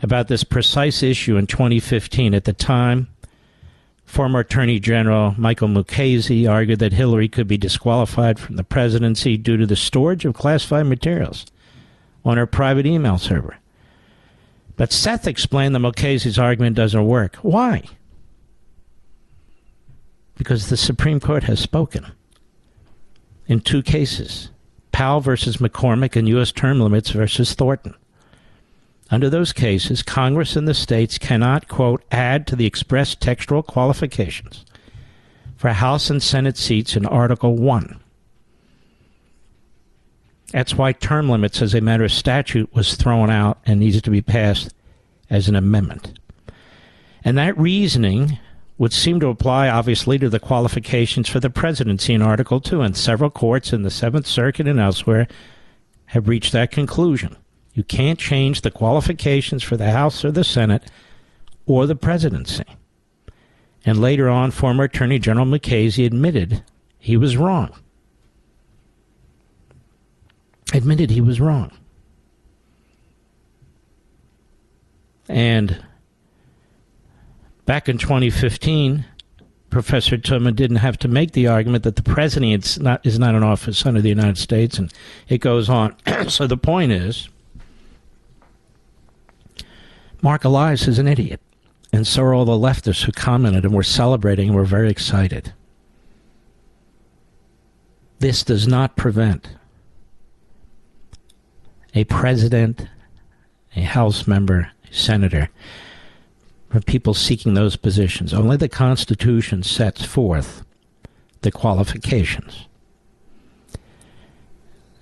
about 0.01 0.27
this 0.27 0.43
precise 0.43 1.01
issue 1.01 1.37
in 1.37 1.47
2015. 1.47 2.33
At 2.33 2.43
the 2.43 2.53
time, 2.53 3.07
former 4.05 4.39
Attorney 4.39 4.79
General 4.79 5.35
Michael 5.37 5.67
Mukasey 5.67 6.49
argued 6.49 6.79
that 6.79 6.93
Hillary 6.93 7.27
could 7.27 7.47
be 7.47 7.57
disqualified 7.57 8.39
from 8.39 8.55
the 8.55 8.63
presidency 8.63 9.37
due 9.37 9.57
to 9.57 9.65
the 9.65 9.75
storage 9.75 10.25
of 10.25 10.33
classified 10.33 10.85
materials 10.85 11.45
on 12.23 12.37
her 12.37 12.45
private 12.45 12.85
email 12.85 13.17
server. 13.17 13.57
But 14.77 14.91
Seth 14.91 15.27
explained 15.27 15.73
that 15.75 15.79
Mukasey's 15.79 16.39
argument 16.39 16.75
doesn't 16.75 17.05
work. 17.05 17.37
Why? 17.37 17.83
Because 20.37 20.69
the 20.69 20.77
Supreme 20.77 21.19
Court 21.19 21.43
has 21.43 21.59
spoken 21.59 22.11
in 23.47 23.61
two 23.61 23.81
cases 23.81 24.49
Powell 24.91 25.19
versus 25.19 25.57
McCormack 25.57 26.15
and 26.15 26.27
U.S. 26.29 26.51
term 26.51 26.79
limits 26.79 27.09
versus 27.09 27.53
Thornton. 27.53 27.95
Under 29.11 29.29
those 29.29 29.53
cases, 29.53 30.01
Congress 30.01 30.55
and 30.55 30.67
the 30.67 30.73
states 30.73 31.17
cannot, 31.17 31.67
quote, 31.67 32.03
add 32.11 32.47
to 32.47 32.55
the 32.55 32.65
express 32.65 33.15
textual 33.15 33.61
qualifications 33.61 34.65
for 35.55 35.69
House 35.69 36.09
and 36.09 36.21
Senate 36.21 36.57
seats 36.57 36.95
in 36.95 37.05
Article 37.05 37.55
1 37.55 37.99
that's 40.55 40.75
why 40.75 40.93
term 40.93 41.29
limits 41.29 41.61
as 41.61 41.73
a 41.73 41.81
matter 41.81 42.05
of 42.05 42.13
statute 42.13 42.73
was 42.73 42.95
thrown 42.95 43.29
out 43.29 43.57
and 43.65 43.77
needs 43.77 44.01
to 44.01 44.09
be 44.09 44.21
passed 44.21 44.73
as 45.29 45.49
an 45.49 45.55
amendment. 45.57 46.17
And 47.25 47.37
that 47.37 47.57
reasoning 47.57 48.39
would 48.77 48.93
seem 48.93 49.19
to 49.19 49.27
apply, 49.27 49.67
obviously, 49.67 50.17
to 50.17 50.29
the 50.29 50.39
qualifications 50.39 51.27
for 51.27 51.41
the 51.41 51.49
presidency 51.49 52.13
in 52.13 52.21
Article 52.21 52.61
2, 52.61 52.81
and 52.81 52.95
several 52.95 53.29
courts 53.29 53.73
in 53.73 53.81
the 53.81 53.91
Seventh 53.91 54.27
Circuit 54.27 54.65
and 54.65 54.79
elsewhere 54.79 55.27
have 56.05 56.29
reached 56.29 56.53
that 56.53 56.71
conclusion. 56.71 57.35
You 57.75 57.83
can't 57.83 58.17
change 58.17 58.61
the 58.61 58.71
qualifications 58.71 59.61
for 59.61 59.75
the 59.75 59.91
House 59.91 60.23
or 60.23 60.31
the 60.31 60.45
Senate 60.45 60.89
or 61.65 61.85
the 61.85 61.95
presidency. 61.95 62.63
And 63.85 63.99
later 63.99 64.29
on, 64.29 64.51
former 64.51 64.85
Attorney 64.85 65.19
General 65.19 65.45
Mukasey 65.45 66.05
admitted 66.05 66.63
he 66.97 67.17
was 67.17 67.35
wrong. 67.35 67.69
Admitted 70.73 71.11
he 71.11 71.21
was 71.21 71.41
wrong. 71.41 71.71
And 75.27 75.83
back 77.65 77.89
in 77.89 77.97
2015, 77.97 79.05
Professor 79.69 80.17
Tubman 80.17 80.55
didn't 80.55 80.77
have 80.77 80.97
to 80.99 81.09
make 81.09 81.33
the 81.33 81.47
argument 81.47 81.83
that 81.83 81.97
the 81.97 82.03
president 82.03 82.65
is 82.65 82.79
not, 82.79 83.05
is 83.05 83.19
not 83.19 83.35
an 83.35 83.43
office 83.43 83.85
under 83.85 84.01
the 84.01 84.07
United 84.07 84.37
States, 84.37 84.77
and 84.77 84.93
it 85.27 85.39
goes 85.39 85.67
on. 85.67 85.93
so 86.29 86.47
the 86.47 86.55
point 86.55 86.93
is, 86.93 87.27
Mark 90.25 90.43
Elias 90.43 90.87
is 90.87 90.97
an 90.97 91.07
idiot, 91.07 91.39
and 91.93 92.07
so 92.07 92.23
are 92.23 92.33
all 92.33 92.45
the 92.45 92.53
leftists 92.53 93.03
who 93.03 93.11
commented 93.11 93.63
and 93.63 93.75
were 93.75 93.83
celebrating 93.83 94.47
and 94.47 94.55
were 94.55 94.65
very 94.65 94.89
excited. 94.89 95.53
This 98.17 98.43
does 98.43 98.67
not 98.67 98.95
prevent 98.95 99.49
a 101.93 102.05
president, 102.05 102.87
a 103.75 103.81
House 103.81 104.25
member, 104.25 104.71
a 104.89 104.93
senator 104.95 105.51
from 106.71 106.81
people 106.81 107.13
seeking 107.13 107.53
those 107.53 107.75
positions. 107.75 108.33
Only 108.33 108.57
the 108.57 108.67
Constitution 108.67 109.61
sets 109.61 110.03
forth 110.03 110.65
the 111.41 111.51
qualifications. 111.51 112.65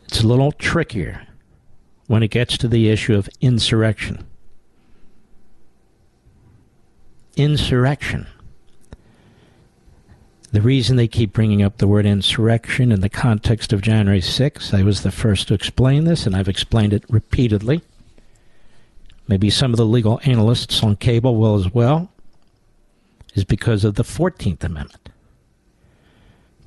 It's 0.03 0.19
a 0.19 0.27
little 0.27 0.51
trickier 0.51 1.25
when 2.07 2.23
it 2.23 2.31
gets 2.31 2.57
to 2.57 2.67
the 2.67 2.89
issue 2.89 3.15
of 3.15 3.29
insurrection. 3.39 4.27
Insurrection. 7.35 8.27
The 10.51 10.61
reason 10.61 10.97
they 10.97 11.07
keep 11.07 11.33
bringing 11.33 11.63
up 11.63 11.77
the 11.77 11.87
word 11.87 12.05
insurrection 12.05 12.91
in 12.91 13.01
the 13.01 13.09
context 13.09 13.73
of 13.73 13.81
January 13.81 14.21
6th, 14.21 14.71
I 14.71 14.83
was 14.83 15.01
the 15.01 15.09
first 15.09 15.47
to 15.47 15.55
explain 15.55 16.03
this, 16.03 16.27
and 16.27 16.35
I've 16.35 16.47
explained 16.47 16.93
it 16.93 17.03
repeatedly. 17.09 17.81
Maybe 19.27 19.49
some 19.49 19.71
of 19.73 19.77
the 19.77 19.85
legal 19.85 20.19
analysts 20.25 20.83
on 20.83 20.95
cable 20.97 21.35
will 21.35 21.55
as 21.55 21.73
well, 21.73 22.11
is 23.33 23.45
because 23.45 23.83
of 23.83 23.95
the 23.95 24.03
14th 24.03 24.63
Amendment, 24.63 25.09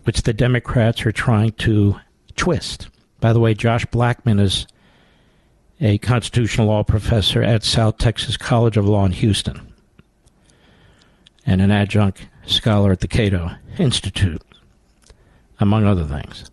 which 0.02 0.22
the 0.22 0.32
Democrats 0.32 1.06
are 1.06 1.12
trying 1.12 1.52
to 1.52 2.00
twist. 2.34 2.88
By 3.20 3.32
the 3.32 3.38
way, 3.38 3.54
Josh 3.54 3.86
Blackman 3.86 4.40
is 4.40 4.66
a 5.80 5.98
constitutional 5.98 6.66
law 6.66 6.82
professor 6.82 7.40
at 7.40 7.62
South 7.62 7.98
Texas 7.98 8.36
College 8.36 8.76
of 8.76 8.88
Law 8.88 9.04
in 9.04 9.12
Houston 9.12 9.65
and 11.46 11.60
an 11.60 11.70
adjunct 11.70 12.26
scholar 12.44 12.92
at 12.92 13.00
the 13.00 13.08
Cato 13.08 13.50
Institute, 13.78 14.42
among 15.60 15.84
other 15.84 16.04
things. 16.04 16.50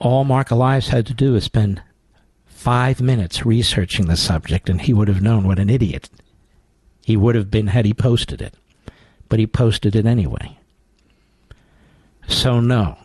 All 0.00 0.24
Mark 0.24 0.50
Elias 0.50 0.88
had 0.88 1.06
to 1.06 1.14
do 1.14 1.34
is 1.34 1.44
spend 1.44 1.82
five 2.46 3.00
minutes 3.00 3.46
researching 3.46 4.06
the 4.06 4.16
subject, 4.16 4.68
and 4.68 4.80
he 4.80 4.92
would 4.92 5.08
have 5.08 5.22
known 5.22 5.46
what 5.46 5.58
an 5.58 5.70
idiot 5.70 6.10
he 7.04 7.16
would 7.16 7.36
have 7.36 7.50
been 7.50 7.68
had 7.68 7.84
he 7.84 7.94
posted 7.94 8.42
it. 8.42 8.54
But 9.28 9.38
he 9.38 9.46
posted 9.46 9.94
it 9.94 10.06
anyway. 10.06 10.58
So, 12.26 12.60
no. 12.60 12.98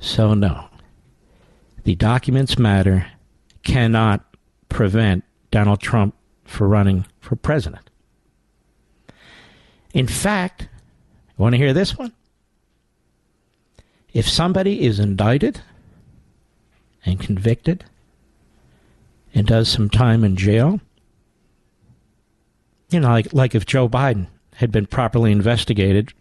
So, 0.00 0.34
no. 0.34 0.66
The 1.84 1.94
documents 1.94 2.58
matter 2.58 3.06
cannot 3.62 4.36
prevent 4.68 5.24
Donald 5.50 5.80
Trump 5.80 6.14
from 6.44 6.68
running 6.68 7.06
for 7.20 7.36
president. 7.36 7.88
In 9.92 10.06
fact, 10.06 10.68
want 11.36 11.54
to 11.54 11.58
hear 11.58 11.72
this 11.72 11.98
one? 11.98 12.12
If 14.12 14.28
somebody 14.28 14.84
is 14.84 14.98
indicted 14.98 15.60
and 17.04 17.18
convicted 17.18 17.84
and 19.34 19.46
does 19.46 19.68
some 19.68 19.90
time 19.90 20.24
in 20.24 20.36
jail, 20.36 20.80
you 22.90 23.00
know, 23.00 23.08
like, 23.08 23.32
like 23.32 23.54
if 23.54 23.66
Joe 23.66 23.88
Biden 23.88 24.28
had 24.56 24.70
been 24.70 24.86
properly 24.86 25.32
investigated 25.32 26.12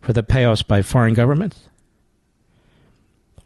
for 0.00 0.12
the 0.12 0.22
payoffs 0.22 0.66
by 0.66 0.82
foreign 0.82 1.14
governments, 1.14 1.68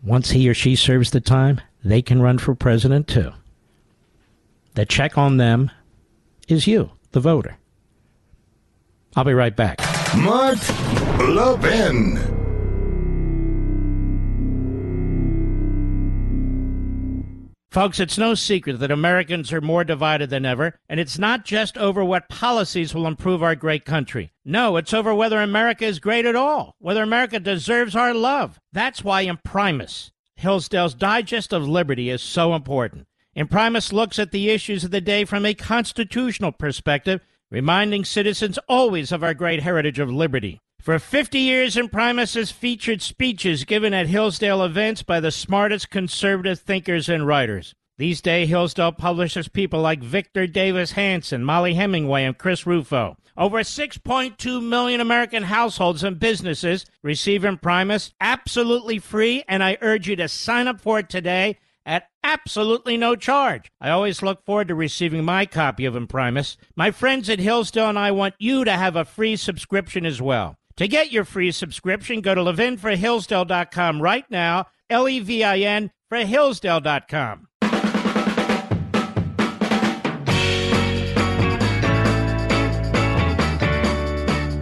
once 0.03 0.31
he 0.31 0.49
or 0.49 0.55
she 0.55 0.77
serves 0.77 1.11
the 1.11 1.21
time, 1.21 1.61
they 1.83 2.03
can 2.03 2.23
run 2.23 2.39
for 2.39 2.55
president 2.55 3.09
too. 3.09 3.33
The 4.75 4.87
check 4.87 5.19
on 5.19 5.39
them 5.39 5.71
is 6.47 6.67
you, 6.67 6.91
the 7.13 7.21
voter. 7.21 7.57
I'll 9.17 9.25
be 9.25 9.35
right 9.35 9.55
back. 9.55 9.79
Mark 10.17 10.59
Levin. 11.21 12.39
Folks, 17.71 18.01
it's 18.01 18.17
no 18.17 18.35
secret 18.35 18.81
that 18.81 18.91
Americans 18.91 19.53
are 19.53 19.61
more 19.61 19.85
divided 19.85 20.31
than 20.31 20.47
ever, 20.47 20.81
and 20.89 20.99
it's 20.99 21.19
not 21.19 21.45
just 21.45 21.77
over 21.77 22.03
what 22.03 22.29
policies 22.31 22.95
will 22.95 23.07
improve 23.07 23.43
our 23.43 23.55
great 23.55 23.85
country. 23.85 24.33
No, 24.43 24.79
it's 24.79 24.95
over 24.95 25.15
whether 25.15 25.41
America 25.43 25.85
is 25.85 25.99
great 25.99 26.25
at 26.25 26.35
all, 26.35 26.75
whether 26.79 27.03
America 27.03 27.39
deserves 27.39 27.95
our 27.95 28.15
love. 28.15 28.59
That's 28.73 29.05
why 29.05 29.27
Imprimis, 29.27 30.11
Hillsdale's 30.35 30.95
Digest 30.95 31.53
of 31.53 31.69
Liberty, 31.69 32.09
is 32.09 32.23
so 32.23 32.55
important. 32.55 33.07
Imprimis 33.37 33.93
looks 33.93 34.19
at 34.19 34.33
the 34.33 34.49
issues 34.49 34.83
of 34.83 34.91
the 34.91 35.03
day 35.03 35.27
from 35.27 35.45
a 35.45 35.53
constitutional 35.53 36.53
perspective, 36.53 37.21
reminding 37.51 38.05
citizens 38.05 38.59
always 38.69 39.13
of 39.13 39.23
our 39.23 39.35
great 39.35 39.63
heritage 39.63 39.99
of 39.99 40.11
liberty. 40.11 40.61
For 40.81 40.99
50 40.99 41.39
years, 41.39 41.77
Imprimis 41.77 42.35
has 42.35 42.51
featured 42.51 43.03
speeches 43.03 43.65
given 43.65 43.93
at 43.93 44.07
Hillsdale 44.07 44.63
events 44.63 45.03
by 45.03 45.21
the 45.21 45.31
smartest 45.31 45.91
conservative 45.91 46.61
thinkers 46.61 47.09
and 47.09 47.27
writers. 47.27 47.75
These 47.99 48.21
days, 48.21 48.49
Hillsdale 48.49 48.93
publishes 48.93 49.49
people 49.49 49.81
like 49.81 50.03
Victor 50.03 50.47
Davis 50.47 50.93
Hanson, 50.93 51.43
Mollie 51.43 51.75
Hemingway, 51.75 52.25
and 52.25 52.39
Chris 52.39 52.65
Rufo. 52.65 53.17
Over 53.37 53.61
6.2 53.61 54.63
million 54.63 55.01
American 55.01 55.43
households 55.43 56.05
and 56.05 56.19
businesses 56.19 56.87
receive 57.03 57.45
Imprimis 57.45 58.13
absolutely 58.21 58.99
free, 58.99 59.43
and 59.49 59.65
I 59.65 59.79
urge 59.81 60.09
you 60.09 60.17
to 60.17 60.29
sign 60.29 60.69
up 60.69 60.81
for 60.81 61.01
it 61.01 61.09
today 61.09 61.59
at 61.89 62.09
absolutely 62.23 62.97
no 62.99 63.17
charge. 63.17 63.73
I 63.81 63.89
always 63.91 64.23
look 64.23 64.45
forward 64.45 64.69
to 64.69 64.75
receiving 64.75 65.25
my 65.25 65.47
copy 65.47 65.87
of 65.87 65.97
Imprimis. 65.97 66.57
My 66.77 66.91
friends 66.91 67.31
at 67.31 67.41
Hillsdale 67.41 67.89
and 67.89 67.99
I 67.99 68.13
want 68.13 68.35
you 68.39 68.65
to 68.65 68.73
have 68.73 68.95
a 68.95 69.07
free 69.07 69.35
subscription 69.35 70.05
as 70.05 70.21
well. 70.21 70.57
To 70.77 70.87
get 70.87 71.11
your 71.11 71.25
free 71.25 71.51
subscription, 71.51 72.21
go 72.21 72.35
to 72.35 72.43
levinforhillsdale.com 72.43 74.03
right 74.03 74.31
now, 74.31 74.67
L 74.89 75.09
E 75.09 75.19
V 75.19 75.43
I 75.43 75.59
N 75.59 75.91
for 76.09 76.19
Hillsdale.com. 76.19 77.49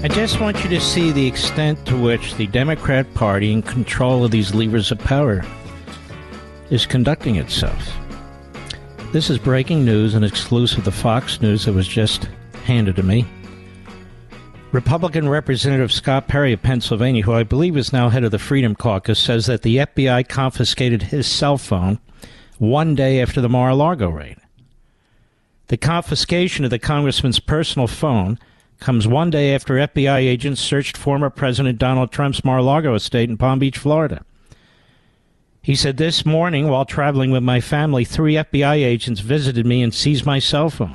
I 0.02 0.08
just 0.08 0.40
want 0.40 0.62
you 0.62 0.70
to 0.70 0.80
see 0.80 1.10
the 1.10 1.26
extent 1.26 1.84
to 1.86 2.00
which 2.00 2.36
the 2.36 2.46
Democrat 2.46 3.12
Party, 3.14 3.52
in 3.52 3.60
control 3.60 4.24
of 4.24 4.30
these 4.30 4.54
levers 4.54 4.92
of 4.92 5.00
power, 5.00 5.44
is 6.70 6.86
conducting 6.86 7.36
itself. 7.36 7.92
This 9.12 9.30
is 9.30 9.38
breaking 9.38 9.84
news 9.84 10.14
and 10.14 10.24
exclusive 10.24 10.84
to 10.84 10.90
Fox 10.90 11.40
News 11.40 11.64
that 11.64 11.72
was 11.72 11.86
just 11.86 12.28
handed 12.64 12.96
to 12.96 13.02
me. 13.02 13.24
Republican 14.72 15.28
Representative 15.28 15.92
Scott 15.92 16.28
Perry 16.28 16.52
of 16.52 16.62
Pennsylvania, 16.62 17.22
who 17.22 17.32
I 17.32 17.44
believe 17.44 17.76
is 17.76 17.92
now 17.92 18.08
head 18.08 18.24
of 18.24 18.30
the 18.30 18.38
Freedom 18.38 18.74
Caucus, 18.74 19.18
says 19.18 19.46
that 19.46 19.62
the 19.62 19.78
FBI 19.78 20.28
confiscated 20.28 21.04
his 21.04 21.26
cell 21.26 21.56
phone 21.56 21.98
one 22.58 22.94
day 22.94 23.22
after 23.22 23.40
the 23.40 23.48
Mar 23.48 23.70
a 23.70 23.74
Lago 23.74 24.10
raid. 24.10 24.36
The 25.68 25.76
confiscation 25.76 26.64
of 26.64 26.70
the 26.70 26.78
congressman's 26.78 27.40
personal 27.40 27.86
phone 27.86 28.38
comes 28.78 29.08
one 29.08 29.30
day 29.30 29.54
after 29.54 29.74
FBI 29.74 30.18
agents 30.18 30.60
searched 30.60 30.96
former 30.96 31.30
President 31.30 31.78
Donald 31.78 32.12
Trump's 32.12 32.44
Mar 32.44 32.58
a 32.58 32.62
Lago 32.62 32.94
estate 32.94 33.30
in 33.30 33.36
Palm 33.36 33.58
Beach, 33.58 33.78
Florida. 33.78 34.24
He 35.66 35.74
said, 35.74 35.96
This 35.96 36.24
morning, 36.24 36.68
while 36.68 36.84
traveling 36.84 37.32
with 37.32 37.42
my 37.42 37.60
family, 37.60 38.04
three 38.04 38.34
FBI 38.34 38.76
agents 38.76 39.20
visited 39.20 39.66
me 39.66 39.82
and 39.82 39.92
seized 39.92 40.24
my 40.24 40.38
cell 40.38 40.70
phone. 40.70 40.94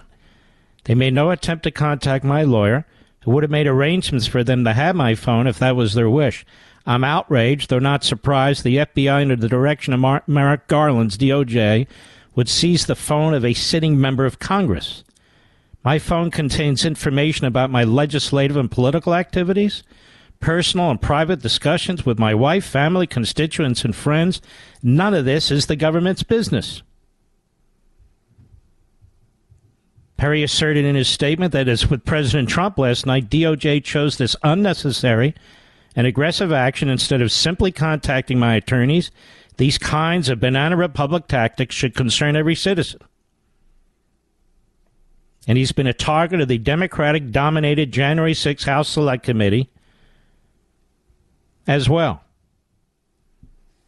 They 0.86 0.96
made 0.96 1.14
no 1.14 1.30
attempt 1.30 1.64
to 1.64 1.72
contact 1.72 2.24
my 2.24 2.44
lawyer 2.44 2.86
who 3.24 3.32
would 3.32 3.44
have 3.44 3.52
made 3.52 3.68
arrangements 3.68 4.28
for 4.28 4.46
them 4.46 4.64
to 4.64 4.72
have 4.72 4.96
my 4.96 5.14
phone 5.14 5.46
if 5.46 5.60
that 5.60 5.76
was 5.76 5.94
their 5.94 6.10
wish. 6.10 6.46
I'm 6.86 7.04
outraged, 7.04 7.70
though 7.70 7.80
not 7.80 8.06
surprised, 8.06 8.64
the 8.64 8.78
FBI, 8.78 9.24
under 9.24 9.36
the 9.36 9.50
direction 9.50 9.92
of 9.92 10.00
Mar- 10.00 10.24
Merrick 10.26 10.70
Garland's 10.70 11.18
DOJ, 11.18 11.86
would 12.36 12.48
seize 12.48 12.86
the 12.86 12.96
phone 12.96 13.34
of 13.34 13.44
a 13.44 13.54
sitting 13.54 14.00
member 14.00 14.26
of 14.26 14.40
Congress. 14.40 15.04
My 15.84 16.00
phone 16.00 16.32
contains 16.32 16.86
information 16.86 17.46
about 17.46 17.72
my 17.72 17.84
legislative 17.84 18.56
and 18.56 18.72
political 18.72 19.16
activities, 19.16 19.84
personal 20.42 20.90
and 20.90 21.02
private 21.02 21.42
discussions 21.42 22.06
with 22.06 22.20
my 22.20 22.34
wife, 22.34 22.66
family, 22.66 23.08
constituents, 23.08 23.86
and 23.86 23.96
friends. 23.96 24.42
None 24.84 25.14
of 25.14 25.26
this 25.26 25.52
is 25.52 25.68
the 25.68 25.76
government's 25.76 26.24
business. 26.24 26.82
Perry 30.18 30.44
asserted 30.44 30.86
in 30.86 30.96
his 30.96 31.08
statement 31.08 31.52
that, 31.54 31.68
as 31.68 31.90
with 31.90 32.06
President 32.06 32.50
Trump 32.50 32.78
last 32.78 33.06
night, 33.06 33.30
DOJ 33.30 33.84
chose 33.84 34.18
this 34.18 34.36
unnecessary 34.44 35.34
and 35.96 36.06
aggressive 36.06 36.52
action 36.52 36.90
instead 36.90 37.22
of 37.22 37.32
simply 37.32 37.72
contacting 37.72 38.38
my 38.38 38.56
attorneys. 38.56 39.10
These 39.58 39.78
kinds 39.78 40.30
of 40.30 40.40
banana 40.40 40.76
republic 40.76 41.28
tactics 41.28 41.76
should 41.76 41.96
concern 41.96 42.36
every 42.36 42.56
citizen. 42.56 43.02
And 45.48 45.58
he's 45.58 45.72
been 45.72 45.88
a 45.88 45.94
target 45.94 46.40
of 46.40 46.48
the 46.48 46.60
Democratic 46.60 47.32
dominated 47.32 47.92
January 47.92 48.36
6 48.36 48.64
House 48.66 48.90
Select 48.90 49.24
Committee 49.24 49.72
as 51.68 51.90
well. 51.90 52.24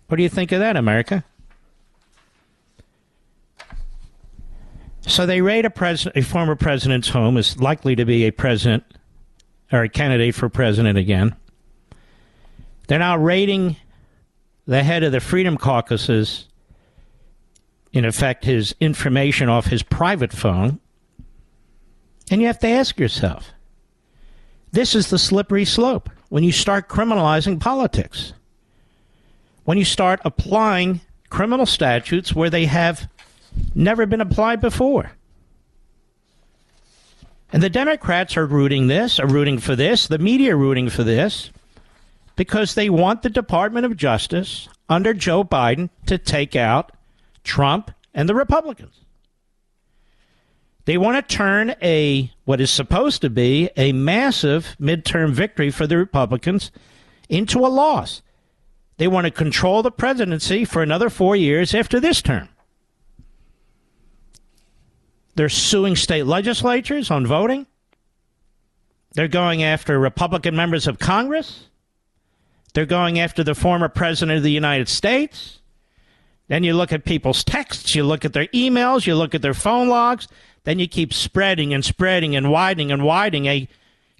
What 0.08 0.18
do 0.18 0.24
you 0.24 0.30
think 0.30 0.52
of 0.52 0.60
that, 0.60 0.76
America? 0.78 1.24
So 5.02 5.26
they 5.26 5.42
raid 5.42 5.66
a, 5.66 5.70
pres- 5.70 6.08
a 6.16 6.22
former 6.22 6.56
president's 6.56 7.10
home, 7.10 7.38
is 7.38 7.60
likely 7.60 7.96
to 7.96 8.06
be 8.06 8.26
a 8.26 8.32
president 8.32 8.84
or 9.72 9.84
a 9.84 9.90
candidate 9.90 10.36
for 10.36 10.50
president 10.50 10.98
again. 10.98 11.36
They're 12.88 13.00
now 13.00 13.18
raiding 13.18 13.76
the 14.66 14.84
head 14.84 15.04
of 15.04 15.12
the 15.12 15.20
Freedom 15.20 15.58
Caucuses, 15.58 16.48
in 17.92 18.06
effect, 18.06 18.46
his 18.46 18.76
information 18.80 19.50
off 19.50 19.66
his 19.66 19.84
private 19.84 20.32
phone. 20.32 20.80
And 22.32 22.40
you 22.40 22.48
have 22.48 22.60
to 22.60 22.68
ask 22.68 23.00
yourself 23.00 23.52
this 24.74 24.96
is 24.96 25.10
the 25.10 25.20
slippery 25.20 25.66
slope 25.66 26.10
when 26.30 26.44
you 26.44 26.52
start 26.52 26.90
criminalizing 26.90 27.60
politics, 27.60 28.34
when 29.66 29.78
you 29.78 29.86
start 29.86 30.20
applying 30.26 31.00
criminal 31.30 31.68
statutes 31.68 32.34
where 32.34 32.50
they 32.50 32.66
have 32.66 33.08
never 33.76 34.08
been 34.08 34.20
applied 34.20 34.60
before. 34.60 35.12
And 37.52 37.62
the 37.62 37.70
Democrats 37.70 38.36
are 38.36 38.48
rooting 38.48 38.88
this, 38.88 39.20
are 39.20 39.28
rooting 39.28 39.60
for 39.60 39.76
this, 39.76 40.08
the 40.08 40.18
media 40.18 40.56
are 40.56 40.58
rooting 40.58 40.90
for 40.90 41.04
this, 41.04 41.52
because 42.36 42.74
they 42.74 42.90
want 42.90 43.22
the 43.22 43.30
Department 43.30 43.86
of 43.86 43.96
Justice 43.96 44.68
under 44.90 45.14
Joe 45.14 45.44
Biden 45.44 45.92
to 46.08 46.18
take 46.18 46.56
out 46.56 46.92
Trump 47.44 47.92
and 48.12 48.28
the 48.28 48.34
Republicans. 48.34 49.02
They 50.86 50.98
want 50.98 51.16
to 51.16 51.36
turn 51.36 51.76
a 51.82 52.32
what 52.46 52.60
is 52.60 52.70
supposed 52.70 53.22
to 53.22 53.30
be 53.30 53.70
a 53.78 53.94
massive 53.94 54.76
midterm 54.80 55.32
victory 55.32 55.72
for 55.72 55.88
the 55.88 55.98
Republicans 55.98 56.72
into 57.30 57.60
a 57.60 57.68
loss. 57.68 58.22
They 58.98 59.08
want 59.08 59.26
to 59.26 59.32
control 59.32 59.82
the 59.82 59.92
presidency 59.92 60.66
for 60.66 60.84
another 60.84 61.10
4 61.10 61.36
years 61.36 61.74
after 61.74 62.00
this 62.00 62.22
term. 62.22 62.50
They're 65.36 65.50
suing 65.50 65.96
state 65.96 66.26
legislatures 66.26 67.10
on 67.10 67.26
voting. 67.26 67.66
They're 69.14 69.28
going 69.28 69.64
after 69.64 69.98
Republican 69.98 70.56
members 70.56 70.86
of 70.86 71.00
Congress. 71.00 71.68
They're 72.74 72.86
going 72.86 73.20
after 73.20 73.44
the 73.44 73.56
former 73.56 73.88
president 73.88 74.38
of 74.38 74.44
the 74.44 74.52
United 74.52 74.90
States. 74.90 75.60
Then 76.50 76.64
you 76.64 76.74
look 76.74 76.92
at 76.92 77.06
people's 77.06 77.44
texts, 77.44 77.96
you 77.96 78.04
look 78.04 78.26
at 78.26 78.34
their 78.34 78.48
emails, 78.48 79.08
you 79.08 79.16
look 79.16 79.34
at 79.34 79.42
their 79.42 79.54
phone 79.54 79.88
logs. 79.88 80.28
Then 80.64 80.80
you 80.80 80.88
keep 80.88 81.14
spreading 81.14 81.74
and 81.74 81.84
spreading 81.84 82.36
and 82.36 82.52
widening 82.52 82.92
and 82.92 83.04
widening 83.04 83.46
a 83.48 83.68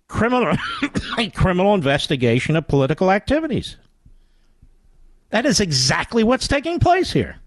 criminal 0.08 0.56
a 1.18 1.30
criminal 1.30 1.74
investigation 1.74 2.56
of 2.56 2.68
political 2.68 3.12
activities. 3.12 3.78
That 5.30 5.46
is 5.46 5.60
exactly 5.60 6.24
what's 6.24 6.48
taking 6.48 6.80
place 6.80 7.12
here. 7.12 7.38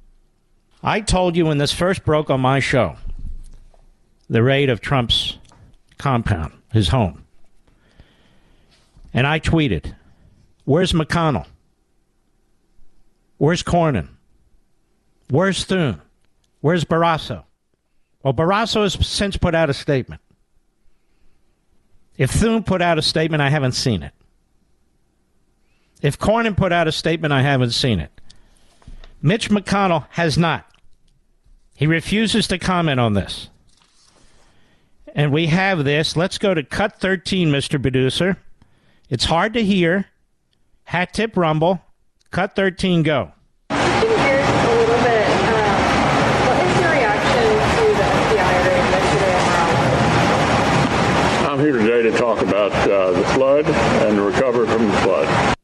I 0.83 1.01
told 1.01 1.37
you 1.37 1.47
when 1.47 1.59
this 1.59 1.73
first 1.73 2.05
broke 2.05 2.31
on 2.31 2.41
my 2.41 2.61
show 2.61 2.97
the 4.29 4.43
raid 4.43 4.71
of 4.71 4.81
Trump's 4.81 5.39
compound, 5.99 6.53
his 6.73 6.89
home. 6.89 7.25
And 9.15 9.27
I 9.27 9.39
tweeted, 9.39 9.95
Where's 10.65 10.93
McConnell? 10.93 11.47
Where's 13.39 13.63
Cornyn? 13.63 14.09
Where's 15.31 15.65
Thune? 15.65 16.01
Where's 16.61 16.85
Barrasso? 16.85 17.45
Well, 18.27 18.35
Barrasso 18.35 18.83
has 18.83 18.95
since 19.07 19.37
put 19.37 19.55
out 19.55 19.71
a 19.71 19.73
statement. 19.73 20.21
If 22.19 22.33
Thune 22.33 22.65
put 22.65 22.83
out 22.83 22.99
a 22.99 23.03
statement, 23.03 23.41
I 23.41 23.51
haven't 23.51 23.75
seen 23.77 24.03
it. 24.03 24.13
If 26.03 26.19
Cornyn 26.19 26.57
put 26.57 26.73
out 26.73 26.89
a 26.89 26.93
statement, 26.93 27.33
I 27.33 27.43
haven't 27.43 27.71
seen 27.71 28.01
it. 28.01 28.11
Mitch 29.23 29.49
McConnell 29.49 30.07
has 30.11 30.37
not. 30.37 30.67
He 31.77 31.87
refuses 31.87 32.49
to 32.49 32.59
comment 32.59 32.99
on 32.99 33.15
this. 33.15 33.49
And 35.15 35.31
we 35.31 35.47
have 35.47 35.85
this. 35.85 36.17
Let's 36.17 36.37
go 36.37 36.53
to 36.53 36.65
cut 36.65 36.99
13, 36.99 37.49
Mr. 37.53 37.81
Producer. 37.81 38.39
It's 39.09 39.27
hard 39.27 39.55
to 39.55 39.63
hear. 39.63 40.07
Hat 40.83 41.13
tip 41.13 41.37
rumble. 41.37 41.81
Cut 42.33 42.57
13, 42.57 43.05
go. 43.05 43.31
Shifting 43.71 44.17
gears 44.17 44.49
a 44.49 44.75
little 44.75 44.97
bit, 44.97 45.27
um, 45.47 45.79
what 46.49 46.59
is 46.67 46.81
your 46.81 46.91
reaction 46.91 47.43
to 47.77 47.85
the 47.95 48.05
FBI 48.05 48.59
raid 48.67 48.87
yesterday 48.91 49.37
I'm 51.57 51.63
here 51.63 51.73
today 51.73 52.03
to 52.03 52.11
talk 52.19 52.43
about 52.43 52.71
uh, 52.71 53.13
the 53.13 53.25
flood 53.29 53.65
and 53.65 54.19
the 54.19 54.21
recovery 54.21 54.67
from 54.67 54.89
the 54.89 54.97
flood. 54.99 55.57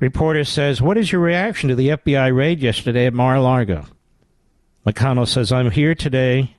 Reporter 0.00 0.42
says, 0.42 0.82
What 0.82 0.98
is 0.98 1.12
your 1.12 1.20
reaction 1.20 1.68
to 1.68 1.76
the 1.76 1.90
FBI 1.90 2.36
raid 2.36 2.58
yesterday 2.58 3.06
at 3.06 3.14
Mar 3.14 3.36
a 3.36 3.40
Lago? 3.40 3.86
McConnell 4.84 5.28
says, 5.28 5.52
I'm 5.52 5.70
here 5.70 5.94
today 5.94 6.56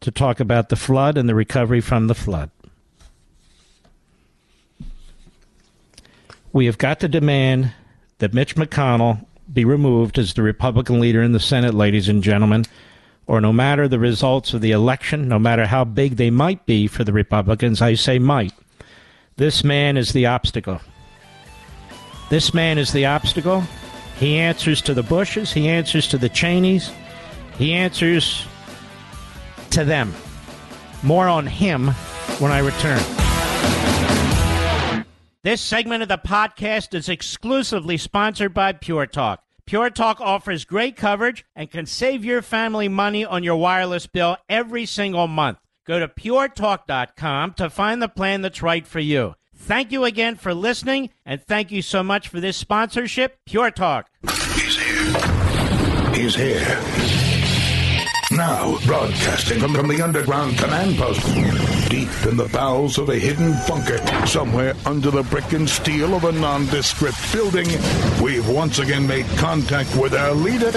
to 0.00 0.10
talk 0.10 0.40
about 0.40 0.70
the 0.70 0.76
flood 0.76 1.18
and 1.18 1.28
the 1.28 1.34
recovery 1.34 1.82
from 1.82 2.06
the 2.06 2.14
flood. 2.14 2.50
We 6.54 6.64
have 6.64 6.78
got 6.78 7.00
to 7.00 7.08
demand 7.08 7.74
that 8.16 8.32
Mitch 8.32 8.56
McConnell 8.56 9.26
be 9.52 9.66
removed 9.66 10.18
as 10.18 10.32
the 10.32 10.42
Republican 10.42 11.00
leader 11.00 11.22
in 11.22 11.32
the 11.32 11.40
Senate, 11.40 11.74
ladies 11.74 12.08
and 12.08 12.22
gentlemen, 12.22 12.64
or 13.26 13.40
no 13.40 13.52
matter 13.52 13.88
the 13.88 13.98
results 13.98 14.54
of 14.54 14.60
the 14.60 14.70
election, 14.70 15.28
no 15.28 15.38
matter 15.38 15.66
how 15.66 15.84
big 15.84 16.16
they 16.16 16.30
might 16.30 16.64
be 16.66 16.86
for 16.86 17.04
the 17.04 17.12
Republicans, 17.12 17.82
I 17.82 17.94
say 17.94 18.18
might, 18.18 18.52
this 19.36 19.64
man 19.64 19.96
is 19.96 20.12
the 20.12 20.26
obstacle. 20.26 20.80
This 22.30 22.54
man 22.54 22.78
is 22.78 22.92
the 22.92 23.06
obstacle. 23.06 23.62
He 24.18 24.36
answers 24.36 24.80
to 24.82 24.94
the 24.94 25.02
Bushes, 25.02 25.52
he 25.52 25.68
answers 25.68 26.08
to 26.08 26.18
the 26.18 26.28
Cheneys, 26.28 26.90
he 27.58 27.74
answers 27.74 28.46
to 29.70 29.84
them. 29.84 30.14
More 31.02 31.28
on 31.28 31.46
him 31.46 31.88
when 32.38 32.50
I 32.50 32.58
return. 32.58 33.02
This 35.42 35.60
segment 35.60 36.02
of 36.02 36.08
the 36.08 36.18
podcast 36.18 36.94
is 36.94 37.08
exclusively 37.08 37.98
sponsored 37.98 38.52
by 38.52 38.72
Pure 38.72 39.06
Talk. 39.06 39.45
Pure 39.66 39.90
Talk 39.90 40.20
offers 40.20 40.64
great 40.64 40.94
coverage 40.94 41.44
and 41.56 41.68
can 41.68 41.86
save 41.86 42.24
your 42.24 42.40
family 42.40 42.86
money 42.86 43.24
on 43.24 43.42
your 43.42 43.56
wireless 43.56 44.06
bill 44.06 44.36
every 44.48 44.86
single 44.86 45.26
month. 45.26 45.58
Go 45.84 45.98
to 45.98 46.06
puretalk.com 46.06 47.54
to 47.54 47.68
find 47.68 48.00
the 48.00 48.08
plan 48.08 48.42
that's 48.42 48.62
right 48.62 48.86
for 48.86 49.00
you. 49.00 49.34
Thank 49.56 49.90
you 49.90 50.04
again 50.04 50.36
for 50.36 50.54
listening, 50.54 51.10
and 51.24 51.42
thank 51.42 51.72
you 51.72 51.82
so 51.82 52.04
much 52.04 52.28
for 52.28 52.38
this 52.38 52.56
sponsorship, 52.56 53.38
Pure 53.44 53.72
Talk. 53.72 54.08
He's 54.54 54.76
here. 54.78 56.14
He's 56.14 56.36
here. 56.36 56.82
Now, 58.30 58.78
broadcasting 58.86 59.58
from, 59.58 59.74
from 59.74 59.88
the 59.88 60.00
underground 60.00 60.58
command 60.58 60.96
post, 60.96 61.26
deep 61.88 62.08
in 62.26 62.36
the 62.36 62.48
bowels 62.52 62.98
of 62.98 63.08
a 63.08 63.16
hidden 63.16 63.54
bunker, 63.68 63.98
somewhere 64.26 64.74
under 64.84 65.10
the 65.10 65.22
brick 65.24 65.52
and 65.52 65.68
steel 65.68 66.14
of 66.14 66.22
a 66.24 66.32
nondescript 66.32 67.16
building, 67.32 67.66
we've 68.22 68.48
once 68.48 68.78
again 68.78 69.06
made 69.06 69.26
contact 69.36 69.94
with 69.96 70.14
our 70.14 70.32
leader, 70.32 70.70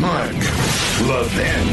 Mark 0.00 0.34
Levin. 1.08 1.68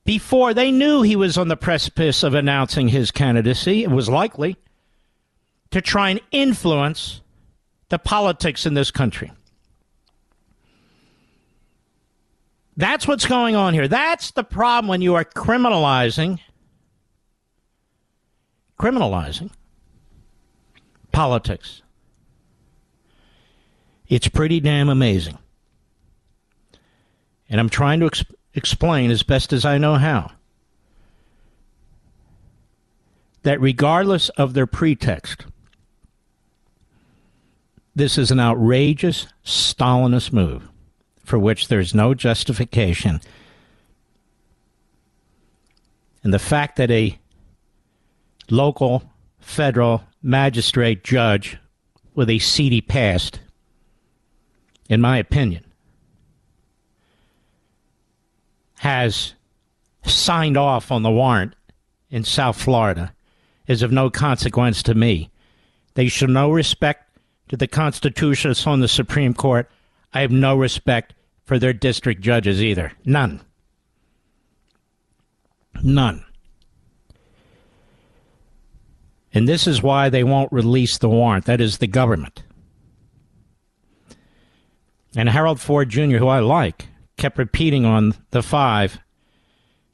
before 0.03 0.53
they 0.53 0.71
knew 0.71 1.03
he 1.03 1.15
was 1.15 1.37
on 1.37 1.47
the 1.47 1.57
precipice 1.57 2.23
of 2.23 2.33
announcing 2.33 2.87
his 2.87 3.11
candidacy, 3.11 3.83
it 3.83 3.91
was 3.91 4.09
likely 4.09 4.57
to 5.69 5.79
try 5.79 6.09
and 6.09 6.19
influence 6.31 7.21
the 7.89 7.99
politics 7.99 8.65
in 8.65 8.73
this 8.73 8.89
country. 8.89 9.31
That's 12.75 13.07
what's 13.07 13.27
going 13.27 13.55
on 13.55 13.73
here. 13.73 13.87
That's 13.87 14.31
the 14.31 14.43
problem 14.43 14.87
when 14.87 15.01
you 15.01 15.15
are 15.15 15.25
criminalizing 15.25 16.39
criminalizing 18.79 19.51
politics. 21.11 21.81
It's 24.07 24.27
pretty 24.27 24.59
damn 24.59 24.89
amazing. 24.89 25.37
And 27.49 27.59
I'm 27.59 27.69
trying 27.69 27.99
to 28.01 28.07
ex- 28.07 28.25
explain 28.53 29.11
as 29.11 29.23
best 29.23 29.53
as 29.53 29.65
I 29.65 29.77
know 29.77 29.95
how 29.95 30.31
that 33.43 33.59
regardless 33.59 34.29
of 34.29 34.53
their 34.53 34.67
pretext, 34.67 35.45
this 37.95 38.17
is 38.17 38.31
an 38.31 38.39
outrageous 38.39 39.27
Stalinist 39.43 40.31
move 40.31 40.69
for 41.23 41.39
which 41.39 41.67
there's 41.67 41.95
no 41.95 42.13
justification. 42.13 43.21
And 46.23 46.33
the 46.33 46.39
fact 46.39 46.75
that 46.75 46.91
a 46.91 47.17
local 48.49 49.03
federal 49.39 50.03
magistrate 50.21 51.03
judge 51.03 51.57
with 52.13 52.29
a 52.29 52.39
seedy 52.39 52.81
past, 52.81 53.39
in 54.89 55.01
my 55.01 55.17
opinion, 55.17 55.63
has 58.79 59.33
signed 60.03 60.57
off 60.57 60.91
on 60.91 61.03
the 61.03 61.11
warrant 61.11 61.53
in 62.09 62.23
South 62.23 62.59
Florida 62.59 63.13
is 63.67 63.81
of 63.81 63.91
no 63.91 64.09
consequence 64.09 64.83
to 64.83 64.95
me. 64.95 65.29
They 65.93 66.07
show 66.07 66.25
no 66.25 66.51
respect 66.51 67.17
to 67.49 67.57
the 67.57 67.67
Constitution 67.67 68.49
that's 68.49 68.67
on 68.67 68.79
the 68.79 68.87
Supreme 68.87 69.33
Court. 69.33 69.69
I 70.13 70.21
have 70.21 70.31
no 70.31 70.57
respect 70.57 71.13
for 71.43 71.59
their 71.59 71.73
district 71.73 72.21
judges 72.21 72.61
either. 72.61 72.91
None. 73.05 73.41
None. 75.83 76.25
And 79.33 79.47
this 79.47 79.67
is 79.67 79.81
why 79.81 80.09
they 80.09 80.23
won't 80.23 80.51
release 80.51 80.97
the 80.97 81.09
warrant. 81.09 81.45
That 81.45 81.61
is 81.61 81.77
the 81.77 81.87
government. 81.87 82.43
And 85.15 85.29
Harold 85.29 85.59
Ford 85.59 85.89
Jr., 85.89 86.17
who 86.17 86.27
I 86.27 86.39
like, 86.39 86.87
kept 87.17 87.37
repeating 87.37 87.85
on 87.85 88.13
the 88.31 88.43
five. 88.43 88.99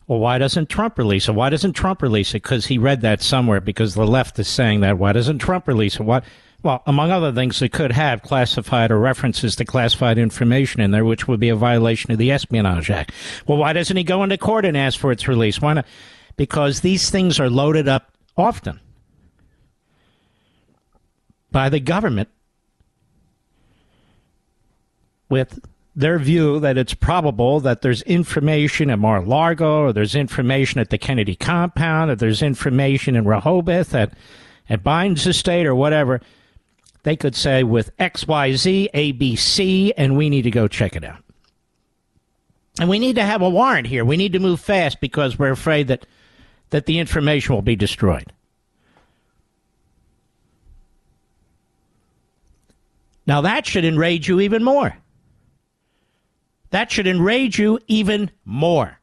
Well, 0.07 0.19
why 0.19 0.37
doesn't 0.37 0.69
Trump 0.69 0.97
release 0.97 1.27
it? 1.27 1.33
Why 1.33 1.49
doesn't 1.49 1.73
Trump 1.73 2.01
release 2.01 2.31
it? 2.31 2.43
Because 2.43 2.67
he 2.67 2.77
read 2.77 3.01
that 3.01 3.21
somewhere. 3.21 3.59
Because 3.59 3.93
the 3.93 4.07
left 4.07 4.39
is 4.39 4.47
saying 4.47 4.81
that. 4.81 4.97
Why 4.97 5.11
doesn't 5.11 5.39
Trump 5.39 5.67
release 5.67 5.95
it? 5.95 6.03
What? 6.03 6.23
Well, 6.63 6.81
among 6.87 7.11
other 7.11 7.31
things, 7.31 7.61
it 7.61 7.71
could 7.71 7.91
have 7.91 8.23
classified 8.23 8.89
or 8.89 8.99
references 8.99 9.55
to 9.57 9.65
classified 9.65 10.17
information 10.17 10.81
in 10.81 10.91
there, 10.91 11.05
which 11.05 11.27
would 11.27 11.39
be 11.39 11.49
a 11.49 11.55
violation 11.55 12.11
of 12.11 12.17
the 12.17 12.31
Espionage 12.31 12.89
Act. 12.89 13.11
Well, 13.45 13.59
why 13.59 13.73
doesn't 13.73 13.97
he 13.97 14.03
go 14.03 14.23
into 14.23 14.37
court 14.37 14.65
and 14.65 14.75
ask 14.75 14.99
for 14.99 15.11
its 15.11 15.27
release? 15.27 15.61
Why 15.61 15.73
not? 15.73 15.85
Because 16.35 16.81
these 16.81 17.09
things 17.09 17.39
are 17.39 17.49
loaded 17.49 17.87
up 17.87 18.11
often 18.35 18.79
by 21.51 21.69
the 21.69 21.79
government 21.79 22.29
with 25.29 25.59
their 25.95 26.19
view 26.19 26.59
that 26.59 26.77
it's 26.77 26.93
probable 26.93 27.59
that 27.59 27.81
there's 27.81 28.03
information 28.03 28.91
at 28.91 28.99
Mar-a-Lago 28.99 29.81
or 29.81 29.93
there's 29.93 30.13
information 30.13 30.79
at 30.79 30.91
the 30.91 30.97
Kennedy 30.97 31.35
compound 31.35 32.11
or 32.11 32.15
there's 32.15 32.43
information 32.43 33.15
in 33.15 33.25
Rehoboth 33.25 33.95
at, 33.95 34.13
at 34.69 34.83
Biden's 34.83 35.25
estate 35.25 35.65
or 35.65 35.73
whatever. 35.73 36.21
They 37.01 37.15
could 37.15 37.35
say 37.35 37.63
with 37.63 37.95
XYZ, 37.97 38.91
ABC, 38.91 39.91
and 39.97 40.15
we 40.15 40.29
need 40.29 40.43
to 40.43 40.51
go 40.51 40.67
check 40.67 40.95
it 40.95 41.03
out. 41.03 41.23
And 42.79 42.89
we 42.89 42.99
need 42.99 43.15
to 43.15 43.23
have 43.23 43.41
a 43.41 43.49
warrant 43.49 43.87
here. 43.87 44.05
We 44.05 44.17
need 44.17 44.33
to 44.33 44.39
move 44.39 44.59
fast 44.59 45.01
because 45.01 45.39
we're 45.39 45.51
afraid 45.51 45.87
that, 45.87 46.05
that 46.69 46.85
the 46.85 46.99
information 46.99 47.55
will 47.55 47.63
be 47.63 47.75
destroyed. 47.75 48.31
Now 53.27 53.41
that 53.41 53.67
should 53.67 53.83
enrage 53.83 54.29
you 54.29 54.39
even 54.39 54.63
more. 54.63 54.97
That 56.71 56.91
should 56.91 57.07
enrage 57.07 57.59
you 57.59 57.79
even 57.87 58.31
more. 58.45 58.99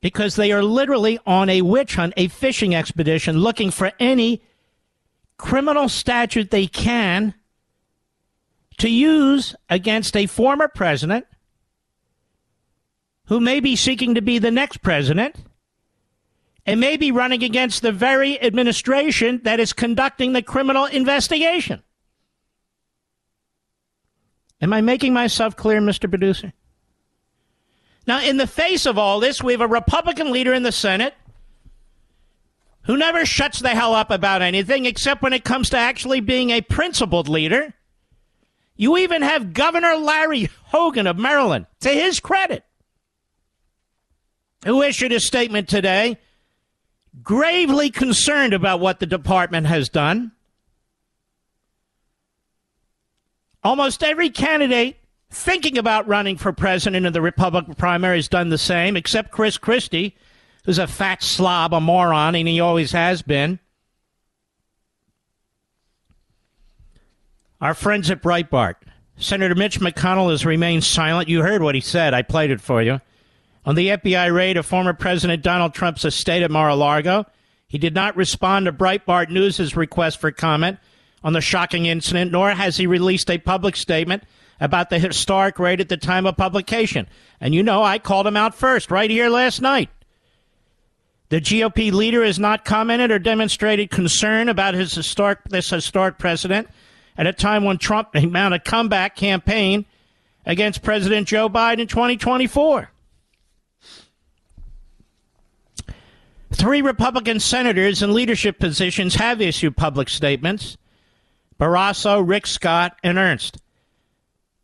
Because 0.00 0.36
they 0.36 0.52
are 0.52 0.62
literally 0.62 1.18
on 1.26 1.48
a 1.48 1.62
witch 1.62 1.94
hunt, 1.94 2.14
a 2.16 2.28
fishing 2.28 2.74
expedition, 2.74 3.38
looking 3.38 3.70
for 3.70 3.92
any 3.98 4.42
criminal 5.38 5.88
statute 5.88 6.50
they 6.50 6.66
can 6.66 7.34
to 8.78 8.88
use 8.88 9.54
against 9.68 10.16
a 10.16 10.26
former 10.26 10.68
president 10.68 11.26
who 13.26 13.40
may 13.40 13.60
be 13.60 13.76
seeking 13.76 14.14
to 14.14 14.22
be 14.22 14.38
the 14.38 14.50
next 14.50 14.82
president 14.82 15.36
and 16.68 16.80
may 16.80 16.98
be 16.98 17.10
running 17.10 17.42
against 17.42 17.80
the 17.80 17.90
very 17.90 18.38
administration 18.42 19.40
that 19.44 19.58
is 19.58 19.72
conducting 19.72 20.34
the 20.34 20.42
criminal 20.42 20.84
investigation. 20.84 21.82
Am 24.60 24.74
I 24.74 24.82
making 24.82 25.14
myself 25.14 25.56
clear, 25.56 25.80
Mr. 25.80 26.10
Producer? 26.10 26.52
Now, 28.06 28.20
in 28.20 28.36
the 28.36 28.46
face 28.46 28.84
of 28.84 28.98
all 28.98 29.18
this, 29.18 29.42
we 29.42 29.52
have 29.52 29.62
a 29.62 29.66
Republican 29.66 30.30
leader 30.30 30.52
in 30.52 30.62
the 30.62 30.70
Senate 30.70 31.14
who 32.82 32.98
never 32.98 33.24
shuts 33.24 33.60
the 33.60 33.70
hell 33.70 33.94
up 33.94 34.10
about 34.10 34.42
anything 34.42 34.84
except 34.84 35.22
when 35.22 35.32
it 35.32 35.44
comes 35.44 35.70
to 35.70 35.78
actually 35.78 36.20
being 36.20 36.50
a 36.50 36.60
principled 36.60 37.30
leader. 37.30 37.72
You 38.76 38.98
even 38.98 39.22
have 39.22 39.54
Governor 39.54 39.96
Larry 39.96 40.50
Hogan 40.64 41.06
of 41.06 41.16
Maryland, 41.16 41.64
to 41.80 41.88
his 41.88 42.20
credit, 42.20 42.62
who 44.66 44.82
issued 44.82 45.12
a 45.12 45.20
statement 45.20 45.66
today 45.66 46.18
gravely 47.22 47.90
concerned 47.90 48.54
about 48.54 48.80
what 48.80 49.00
the 49.00 49.06
department 49.06 49.66
has 49.66 49.88
done. 49.88 50.32
Almost 53.62 54.02
every 54.02 54.30
candidate 54.30 54.96
thinking 55.30 55.76
about 55.76 56.08
running 56.08 56.36
for 56.36 56.52
president 56.52 57.04
in 57.04 57.12
the 57.12 57.20
Republican 57.20 57.74
primary 57.74 58.16
has 58.16 58.28
done 58.28 58.48
the 58.48 58.58
same, 58.58 58.96
except 58.96 59.30
Chris 59.30 59.58
Christie, 59.58 60.16
who's 60.64 60.78
a 60.78 60.86
fat 60.86 61.22
slob, 61.22 61.74
a 61.74 61.80
moron, 61.80 62.34
and 62.34 62.48
he 62.48 62.60
always 62.60 62.92
has 62.92 63.22
been. 63.22 63.58
Our 67.60 67.74
friends 67.74 68.10
at 68.10 68.22
Breitbart. 68.22 68.76
Senator 69.16 69.56
Mitch 69.56 69.80
McConnell 69.80 70.30
has 70.30 70.46
remained 70.46 70.84
silent. 70.84 71.28
You 71.28 71.42
heard 71.42 71.60
what 71.60 71.74
he 71.74 71.80
said. 71.80 72.14
I 72.14 72.22
played 72.22 72.52
it 72.52 72.60
for 72.60 72.80
you. 72.80 73.00
On 73.68 73.74
the 73.74 73.88
FBI 73.88 74.34
raid 74.34 74.56
of 74.56 74.64
former 74.64 74.94
President 74.94 75.42
Donald 75.42 75.74
Trump's 75.74 76.02
estate 76.02 76.42
at 76.42 76.50
Mar 76.50 76.70
a 76.70 76.74
Lago, 76.74 77.26
he 77.66 77.76
did 77.76 77.94
not 77.94 78.16
respond 78.16 78.64
to 78.64 78.72
Breitbart 78.72 79.28
News' 79.28 79.76
request 79.76 80.22
for 80.22 80.32
comment 80.32 80.78
on 81.22 81.34
the 81.34 81.42
shocking 81.42 81.84
incident, 81.84 82.32
nor 82.32 82.52
has 82.52 82.78
he 82.78 82.86
released 82.86 83.30
a 83.30 83.36
public 83.36 83.76
statement 83.76 84.22
about 84.58 84.88
the 84.88 84.98
historic 84.98 85.58
raid 85.58 85.82
at 85.82 85.90
the 85.90 85.98
time 85.98 86.24
of 86.24 86.38
publication. 86.38 87.06
And 87.42 87.54
you 87.54 87.62
know, 87.62 87.82
I 87.82 87.98
called 87.98 88.26
him 88.26 88.38
out 88.38 88.54
first, 88.54 88.90
right 88.90 89.10
here 89.10 89.28
last 89.28 89.60
night. 89.60 89.90
The 91.28 91.42
GOP 91.42 91.92
leader 91.92 92.24
has 92.24 92.38
not 92.38 92.64
commented 92.64 93.10
or 93.10 93.18
demonstrated 93.18 93.90
concern 93.90 94.48
about 94.48 94.72
his 94.72 94.94
historic, 94.94 95.44
this 95.44 95.68
historic 95.68 96.16
precedent 96.16 96.68
at 97.18 97.26
a 97.26 97.34
time 97.34 97.64
when 97.64 97.76
Trump 97.76 98.14
mounted 98.14 98.62
a 98.62 98.64
comeback 98.64 99.14
campaign 99.14 99.84
against 100.46 100.82
President 100.82 101.28
Joe 101.28 101.50
Biden 101.50 101.80
in 101.80 101.86
2024. 101.86 102.92
Three 106.52 106.82
Republican 106.82 107.40
senators 107.40 108.02
in 108.02 108.14
leadership 108.14 108.58
positions 108.58 109.14
have 109.16 109.40
issued 109.40 109.76
public 109.76 110.08
statements 110.08 110.76
Barrasso, 111.58 112.26
Rick 112.26 112.46
Scott, 112.46 112.96
and 113.02 113.18
Ernst. 113.18 113.58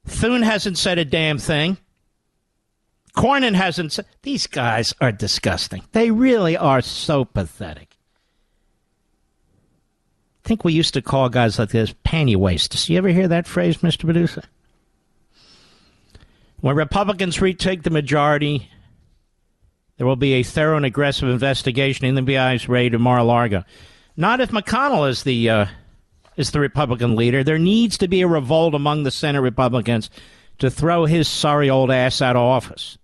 Thune 0.06 0.42
hasn't 0.42 0.78
said 0.78 0.98
a 0.98 1.04
damn 1.04 1.38
thing. 1.38 1.76
Cornyn 3.16 3.54
hasn't 3.54 3.92
said. 3.92 4.06
These 4.22 4.46
guys 4.46 4.94
are 5.00 5.12
disgusting. 5.12 5.82
They 5.92 6.10
really 6.10 6.56
are 6.56 6.80
so 6.80 7.24
pathetic. 7.24 7.96
I 10.44 10.48
think 10.48 10.64
we 10.64 10.72
used 10.72 10.94
to 10.94 11.02
call 11.02 11.28
guys 11.28 11.58
like 11.58 11.70
this 11.70 11.94
panty 12.04 12.36
wasters. 12.36 12.88
You 12.88 12.98
ever 12.98 13.08
hear 13.08 13.28
that 13.28 13.46
phrase, 13.46 13.78
Mr. 13.78 14.00
Producer? 14.00 14.42
When 16.60 16.76
Republicans 16.76 17.40
retake 17.40 17.82
the 17.82 17.90
majority, 17.90 18.68
there 19.96 20.06
will 20.06 20.16
be 20.16 20.34
a 20.34 20.42
thorough 20.42 20.76
and 20.76 20.86
aggressive 20.86 21.28
investigation 21.28 22.06
in 22.06 22.14
the 22.14 22.22
FBI's 22.22 22.68
raid 22.68 22.94
of 22.94 23.00
Mar-a-Lago. 23.00 23.64
Not 24.16 24.40
if 24.40 24.50
McConnell 24.50 25.08
is 25.08 25.22
the 25.22 25.50
uh, 25.50 25.66
is 26.36 26.50
the 26.50 26.60
Republican 26.60 27.16
leader. 27.16 27.44
There 27.44 27.58
needs 27.58 27.98
to 27.98 28.08
be 28.08 28.22
a 28.22 28.28
revolt 28.28 28.74
among 28.74 29.02
the 29.02 29.10
Senate 29.10 29.40
Republicans 29.40 30.10
to 30.58 30.70
throw 30.70 31.04
his 31.04 31.28
sorry 31.28 31.70
old 31.70 31.90
ass 31.90 32.20
out 32.22 32.36
of 32.36 32.42
office. 32.42 32.98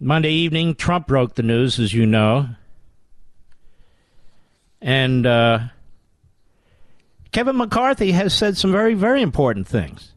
Monday 0.00 0.32
evening, 0.32 0.74
Trump 0.74 1.06
broke 1.06 1.36
the 1.36 1.44
news, 1.44 1.78
as 1.78 1.94
you 1.94 2.06
know. 2.06 2.48
And 4.80 5.24
uh, 5.24 5.60
Kevin 7.30 7.56
McCarthy 7.56 8.10
has 8.10 8.34
said 8.34 8.56
some 8.56 8.72
very, 8.72 8.94
very 8.94 9.22
important 9.22 9.68
things. 9.68 10.11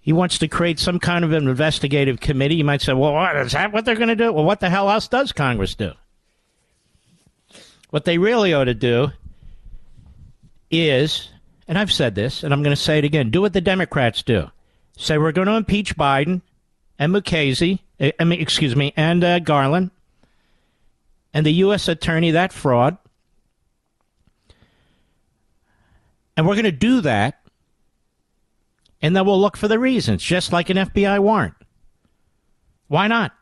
He 0.00 0.12
wants 0.12 0.38
to 0.38 0.48
create 0.48 0.78
some 0.78 0.98
kind 0.98 1.24
of 1.24 1.32
an 1.32 1.46
investigative 1.46 2.20
committee. 2.20 2.56
You 2.56 2.64
might 2.64 2.80
say, 2.80 2.94
well, 2.94 3.12
what, 3.12 3.36
is 3.36 3.52
that 3.52 3.72
what 3.72 3.84
they're 3.84 3.94
going 3.94 4.08
to 4.08 4.16
do? 4.16 4.32
Well, 4.32 4.44
what 4.44 4.60
the 4.60 4.70
hell 4.70 4.90
else 4.90 5.08
does 5.08 5.32
Congress 5.32 5.74
do? 5.74 5.92
What 7.90 8.04
they 8.04 8.18
really 8.18 8.54
ought 8.54 8.64
to 8.64 8.74
do 8.74 9.08
is, 10.70 11.28
and 11.68 11.76
I've 11.78 11.92
said 11.92 12.14
this, 12.14 12.42
and 12.42 12.54
I'm 12.54 12.62
going 12.62 12.74
to 12.74 12.80
say 12.80 12.98
it 12.98 13.04
again, 13.04 13.30
do 13.30 13.42
what 13.42 13.52
the 13.52 13.60
Democrats 13.60 14.22
do. 14.22 14.50
Say 14.96 15.18
we're 15.18 15.32
going 15.32 15.48
to 15.48 15.56
impeach 15.56 15.96
Biden 15.96 16.40
and 16.98 17.12
Mukasey, 17.12 17.80
eh, 17.98 18.12
excuse 18.18 18.76
me, 18.76 18.92
and 18.96 19.24
uh, 19.24 19.38
Garland, 19.40 19.90
and 21.34 21.44
the 21.44 21.52
U.S. 21.54 21.88
attorney, 21.88 22.32
that 22.32 22.52
fraud. 22.52 22.96
And 26.36 26.46
we're 26.46 26.54
going 26.54 26.64
to 26.64 26.72
do 26.72 27.00
that, 27.02 27.39
and 29.02 29.16
then 29.16 29.24
we'll 29.24 29.40
look 29.40 29.56
for 29.56 29.68
the 29.68 29.78
reasons, 29.78 30.22
just 30.22 30.52
like 30.52 30.70
an 30.70 30.76
FBI 30.76 31.20
warrant. 31.20 31.54
Why 32.88 33.06
not? 33.06 33.32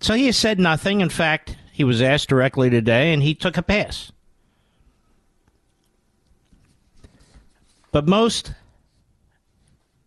So 0.00 0.14
he 0.14 0.32
said 0.32 0.58
nothing. 0.58 1.00
In 1.00 1.10
fact, 1.10 1.56
he 1.72 1.84
was 1.84 2.02
asked 2.02 2.28
directly 2.28 2.70
today, 2.70 3.12
and 3.12 3.22
he 3.22 3.34
took 3.34 3.56
a 3.56 3.62
pass. 3.62 4.12
But 7.92 8.08
most 8.08 8.54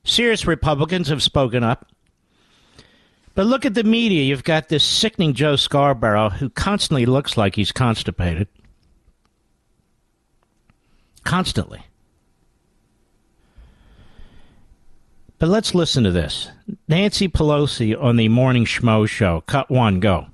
serious 0.04 0.46
Republicans 0.46 1.10
have 1.10 1.24
spoken 1.24 1.64
up. 1.64 1.88
But 3.36 3.48
look 3.48 3.66
at 3.66 3.74
the 3.74 3.84
media. 3.84 4.24
You've 4.24 4.44
got 4.44 4.70
this 4.70 4.84
sickening 4.84 5.34
Joe 5.34 5.56
Scarborough 5.56 6.30
who 6.30 6.50
constantly 6.50 7.06
looks 7.06 7.36
like 7.36 7.56
he's 7.56 7.72
constipated. 7.72 8.48
Constantly. 11.24 11.84
But 15.44 15.50
let's 15.50 15.76
listen 15.76 16.06
to 16.06 16.12
this. 16.12 16.50
Nancy 16.88 17.28
Pelosi 17.28 18.02
on 18.02 18.16
the 18.16 18.30
Morning 18.30 18.64
Schmo 18.64 19.06
show. 19.06 19.42
Cut 19.42 19.70
one, 19.70 20.00
go. 20.00 20.28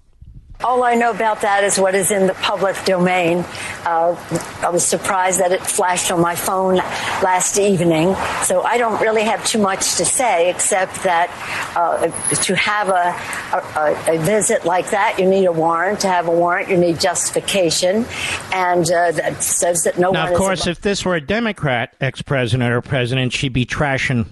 All 0.63 0.83
I 0.83 0.93
know 0.93 1.09
about 1.09 1.41
that 1.41 1.63
is 1.63 1.79
what 1.79 1.95
is 1.95 2.11
in 2.11 2.27
the 2.27 2.35
public 2.35 2.75
domain. 2.85 3.39
Uh, 3.87 4.15
I 4.61 4.69
was 4.69 4.85
surprised 4.85 5.39
that 5.39 5.51
it 5.51 5.61
flashed 5.61 6.11
on 6.11 6.21
my 6.21 6.35
phone 6.35 6.75
last 6.75 7.57
evening, 7.57 8.13
so 8.43 8.61
I 8.61 8.77
don't 8.77 9.01
really 9.01 9.23
have 9.23 9.43
too 9.47 9.57
much 9.57 9.95
to 9.95 10.05
say 10.05 10.51
except 10.51 11.01
that 11.01 11.31
uh, 11.75 12.09
to 12.43 12.55
have 12.55 12.89
a, 12.89 14.13
a, 14.13 14.15
a, 14.15 14.23
visit 14.23 14.63
like 14.63 14.91
that, 14.91 15.17
you 15.17 15.27
need 15.27 15.45
a 15.45 15.51
warrant. 15.51 16.01
To 16.01 16.07
have 16.07 16.27
a 16.27 16.31
warrant, 16.31 16.69
you 16.69 16.77
need 16.77 16.99
justification, 16.99 18.05
and 18.53 18.85
uh, 18.91 19.11
that 19.13 19.41
says 19.41 19.85
that 19.85 19.97
no 19.97 20.11
now, 20.11 20.25
one. 20.25 20.29
Now, 20.29 20.35
of 20.35 20.37
course, 20.37 20.67
if 20.67 20.81
this 20.81 21.03
were 21.03 21.15
a 21.15 21.21
Democrat 21.21 21.95
ex-president 21.99 22.71
or 22.71 22.81
president, 22.81 23.33
she'd 23.33 23.53
be 23.53 23.65
trashing 23.65 24.27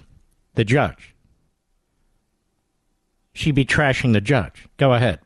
the 0.58 0.64
judge. 0.64 1.14
She'd 3.32 3.54
be 3.54 3.64
trashing 3.64 4.12
the 4.12 4.20
judge. 4.20 4.66
Go 4.76 4.92
ahead 4.92 5.20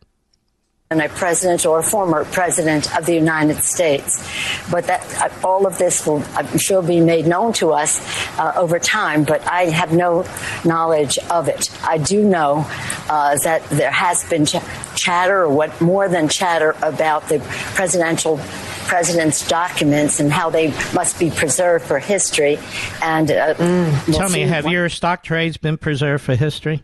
a 1.00 1.08
president 1.08 1.64
or 1.66 1.78
a 1.78 1.82
former 1.82 2.24
president 2.24 2.96
of 2.96 3.06
the 3.06 3.14
United 3.14 3.62
States. 3.62 4.22
But 4.70 4.86
that 4.86 5.02
uh, 5.20 5.46
all 5.46 5.66
of 5.66 5.78
this 5.78 6.06
will, 6.06 6.22
I'm 6.34 6.58
sure, 6.58 6.82
be 6.82 7.00
made 7.00 7.26
known 7.26 7.52
to 7.54 7.72
us 7.72 8.00
uh, 8.38 8.52
over 8.56 8.78
time. 8.78 9.24
But 9.24 9.46
I 9.46 9.64
have 9.66 9.92
no 9.92 10.26
knowledge 10.64 11.18
of 11.30 11.48
it. 11.48 11.70
I 11.84 11.98
do 11.98 12.24
know 12.24 12.64
uh, 13.08 13.36
that 13.38 13.62
there 13.70 13.90
has 13.90 14.28
been 14.28 14.46
ch- 14.46 14.56
chatter, 14.94 15.42
or 15.42 15.48
what 15.48 15.80
more 15.80 16.08
than 16.08 16.28
chatter, 16.28 16.76
about 16.82 17.28
the 17.28 17.40
presidential 17.74 18.38
president's 18.86 19.46
documents 19.48 20.20
and 20.20 20.30
how 20.32 20.50
they 20.50 20.68
must 20.92 21.18
be 21.18 21.30
preserved 21.30 21.84
for 21.84 21.98
history. 21.98 22.58
And 23.02 23.30
uh, 23.30 23.54
mm. 23.54 24.08
we'll 24.08 24.18
tell 24.18 24.28
me, 24.28 24.42
have 24.42 24.64
what- 24.64 24.72
your 24.72 24.88
stock 24.88 25.22
trades 25.22 25.56
been 25.56 25.78
preserved 25.78 26.24
for 26.24 26.34
history? 26.34 26.82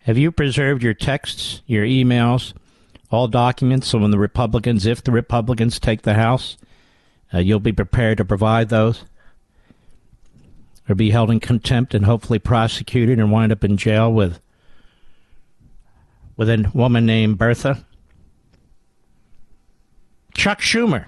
Have 0.00 0.18
you 0.18 0.32
preserved 0.32 0.82
your 0.82 0.92
texts, 0.92 1.62
your 1.66 1.84
emails? 1.84 2.52
All 3.14 3.28
documents. 3.28 3.88
So 3.88 3.98
when 3.98 4.10
the 4.10 4.18
Republicans, 4.18 4.84
if 4.84 5.02
the 5.02 5.12
Republicans 5.12 5.78
take 5.78 6.02
the 6.02 6.14
House, 6.14 6.56
uh, 7.32 7.38
you'll 7.38 7.60
be 7.60 7.72
prepared 7.72 8.18
to 8.18 8.24
provide 8.24 8.68
those 8.68 9.04
or 10.88 10.94
be 10.94 11.10
held 11.10 11.30
in 11.30 11.40
contempt 11.40 11.94
and 11.94 12.04
hopefully 12.04 12.38
prosecuted 12.38 13.18
and 13.18 13.32
wind 13.32 13.52
up 13.52 13.64
in 13.64 13.76
jail 13.76 14.12
with 14.12 14.40
with 16.36 16.50
a 16.50 16.70
woman 16.74 17.06
named 17.06 17.38
Bertha. 17.38 17.84
Chuck 20.34 20.60
Schumer. 20.60 21.06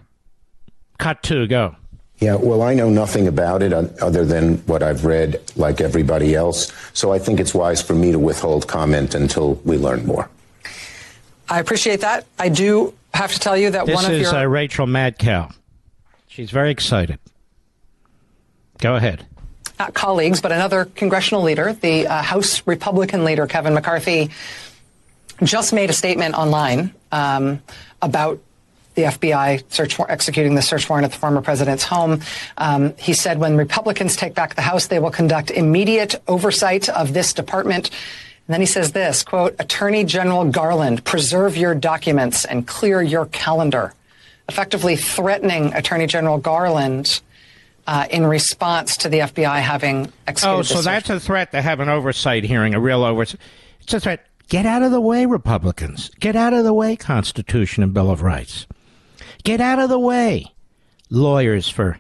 Cut 0.99 1.23
two, 1.23 1.47
go. 1.47 1.77
Yeah, 2.21 2.37
well, 2.37 2.63
I 2.63 2.73
know 2.73 2.89
nothing 2.89 3.29
about 3.29 3.63
it 3.63 3.73
other 3.75 4.25
than 4.25 4.59
what 4.59 4.83
I've 4.83 5.05
read, 5.05 5.43
like 5.57 5.83
everybody 5.83 6.35
else. 6.35 6.73
So 6.95 7.13
I 7.13 7.19
think 7.19 7.41
it's 7.41 7.53
wise 7.53 7.83
for 7.83 7.95
me 7.95 8.13
to 8.13 8.19
withhold 8.19 8.67
comment 8.67 9.15
until 9.15 9.55
we 9.65 9.77
learn 9.77 10.07
more. 10.07 10.31
I 11.49 11.61
appreciate 11.61 12.01
that. 12.01 12.27
I 12.39 12.49
do 12.49 12.95
have 13.15 13.33
to 13.33 13.39
tell 13.39 13.57
you 13.57 13.71
that 13.71 13.87
this 13.87 13.95
one 13.95 14.05
of 14.05 14.11
your. 14.11 14.19
This 14.21 14.29
is 14.29 14.35
uh, 14.35 14.47
Rachel 14.47 14.87
Madcow. 14.87 15.53
She's 16.27 16.51
very 16.51 16.71
excited. 16.71 17.19
Go 18.79 18.97
ahead. 18.97 19.25
Not 19.79 19.95
colleagues, 19.95 20.41
but 20.41 20.53
another 20.53 20.87
congressional 20.87 21.43
leader, 21.43 21.73
the 21.73 22.07
uh, 22.07 22.23
House 22.23 22.67
Republican 22.67 23.25
leader, 23.25 23.47
Kevin 23.47 23.75
McCarthy, 23.75 24.31
just 25.43 25.73
made 25.73 25.91
a 25.91 25.93
statement 25.93 26.35
online 26.35 26.95
um, 27.13 27.63
about 28.01 28.41
the 28.95 29.03
FBI 29.03 29.63
search 29.71 29.99
war- 29.99 30.11
executing 30.11 30.55
the 30.55 30.63
search 30.63 30.89
warrant 30.89 31.05
at 31.05 31.13
the 31.13 31.19
former 31.19 31.43
president's 31.43 31.85
home. 31.85 32.21
Um, 32.57 32.95
he 32.97 33.13
said 33.13 33.39
when 33.39 33.57
Republicans 33.57 34.17
take 34.17 34.35
back 34.35 34.55
the 34.55 34.63
House, 34.63 34.87
they 34.87 34.99
will 34.99 35.11
conduct 35.11 35.51
immediate 35.51 36.21
oversight 36.27 36.89
of 36.89 37.13
this 37.13 37.33
department 37.35 37.91
and 38.47 38.55
then 38.55 38.61
he 38.61 38.67
says 38.67 38.93
this, 38.93 39.25
quote, 39.25 39.57
Attorney 39.59 40.05
General 40.05 40.45
Garland, 40.45 41.05
preserve 41.05 41.57
your 41.57 41.75
documents 41.75 42.45
and 42.45 42.67
clear 42.67 43.03
your 43.03 43.27
calendar, 43.27 43.93
effectively 44.49 44.95
threatening 44.95 45.75
Attorney 45.75 46.07
General 46.07 46.39
Garland 46.39 47.21
uh, 47.89 48.07
in 48.11 48.25
response 48.25 48.97
to 48.99 49.09
the 49.09 49.19
FBI 49.19 49.61
having 49.61 50.13
executed 50.29 50.59
Oh, 50.59 50.63
so 50.63 50.83
that's 50.83 51.11
a 51.11 51.19
threat 51.19 51.51
to 51.53 51.63
have 51.63 51.81
an 51.81 51.89
oversight 51.89 52.45
hearing, 52.45 52.75
a 52.75 52.81
real 52.81 53.03
oversight. 53.03 53.41
It's 53.81 53.95
a 53.95 54.01
threat. 54.01 54.27
Get 54.49 54.65
out 54.65 54.83
of 54.83 54.93
the 54.93 55.01
way, 55.01 55.27
Republicans. 55.27 56.11
Get 56.21 56.37
out 56.37 56.53
of 56.53 56.63
the 56.63 56.73
way, 56.73 56.95
Constitution 56.95 57.83
and 57.83 57.93
Bill 57.93 58.11
of 58.11 58.23
Rights. 58.23 58.69
Get 59.43 59.61
out 59.61 59.81
of 59.81 59.89
the 59.89 59.99
way, 59.99 60.53
lawyers 61.11 61.69
for 61.69 61.99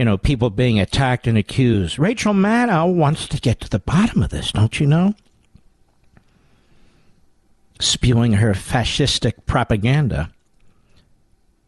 you 0.00 0.04
know, 0.06 0.16
people 0.16 0.48
being 0.48 0.80
attacked 0.80 1.26
and 1.26 1.36
accused. 1.36 1.98
Rachel 1.98 2.32
Maddow 2.32 2.94
wants 2.94 3.28
to 3.28 3.38
get 3.38 3.60
to 3.60 3.68
the 3.68 3.80
bottom 3.80 4.22
of 4.22 4.30
this, 4.30 4.50
don't 4.50 4.80
you 4.80 4.86
know? 4.86 5.12
Spewing 7.80 8.32
her 8.32 8.54
fascistic 8.54 9.34
propaganda. 9.44 10.30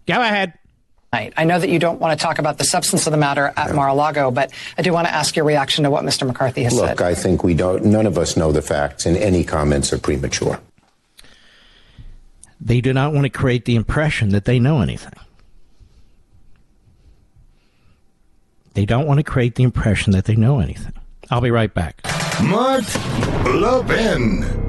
Go 0.07 0.19
ahead. 0.19 0.55
I 1.13 1.45
know 1.45 1.59
that 1.59 1.69
you 1.69 1.79
don't 1.79 2.01
want 2.01 2.19
to 2.19 2.23
talk 2.23 2.39
about 2.39 2.57
the 2.57 2.65
substance 2.65 3.07
of 3.07 3.11
the 3.11 3.19
matter 3.19 3.53
at 3.55 3.75
Mar-a-Lago, 3.75 4.31
but 4.31 4.51
I 4.79 4.81
do 4.81 4.95
want 4.95 5.09
to 5.09 5.13
ask 5.13 5.37
your 5.37 5.45
reaction 5.45 5.85
to 5.85 5.91
what 5.91 6.03
Mr. 6.03 6.27
McCarthy 6.27 6.63
has 6.63 6.73
Look, 6.73 6.87
said. 6.87 6.99
Look, 7.01 7.03
I 7.03 7.15
think 7.15 7.45
we 7.45 7.53
don't. 7.53 7.85
None 7.85 8.07
of 8.07 8.17
us 8.17 8.35
know 8.35 8.51
the 8.51 8.63
facts, 8.63 9.05
and 9.05 9.15
any 9.19 9.45
comments 9.45 9.93
are 9.93 9.99
premature. 9.99 10.59
They 12.59 12.81
do 12.81 12.95
not 12.95 13.13
want 13.13 13.25
to 13.25 13.31
create 13.31 13.67
the 13.67 13.77
impression 13.77 14.31
that 14.31 14.47
they 14.47 14.59
know 14.59 14.81
anything. 14.81 15.13
They 18.75 18.87
don't 18.87 19.07
want 19.07 19.19
to 19.19 19.25
create 19.25 19.55
the 19.57 19.63
impression 19.63 20.13
that 20.13 20.25
they 20.25 20.37
know 20.37 20.61
anything. 20.61 20.95
I'll 21.31 21.41
be 21.41 21.51
right 21.51 21.73
back. 21.73 22.01
Mark 22.43 22.85
Levin. 23.45 24.62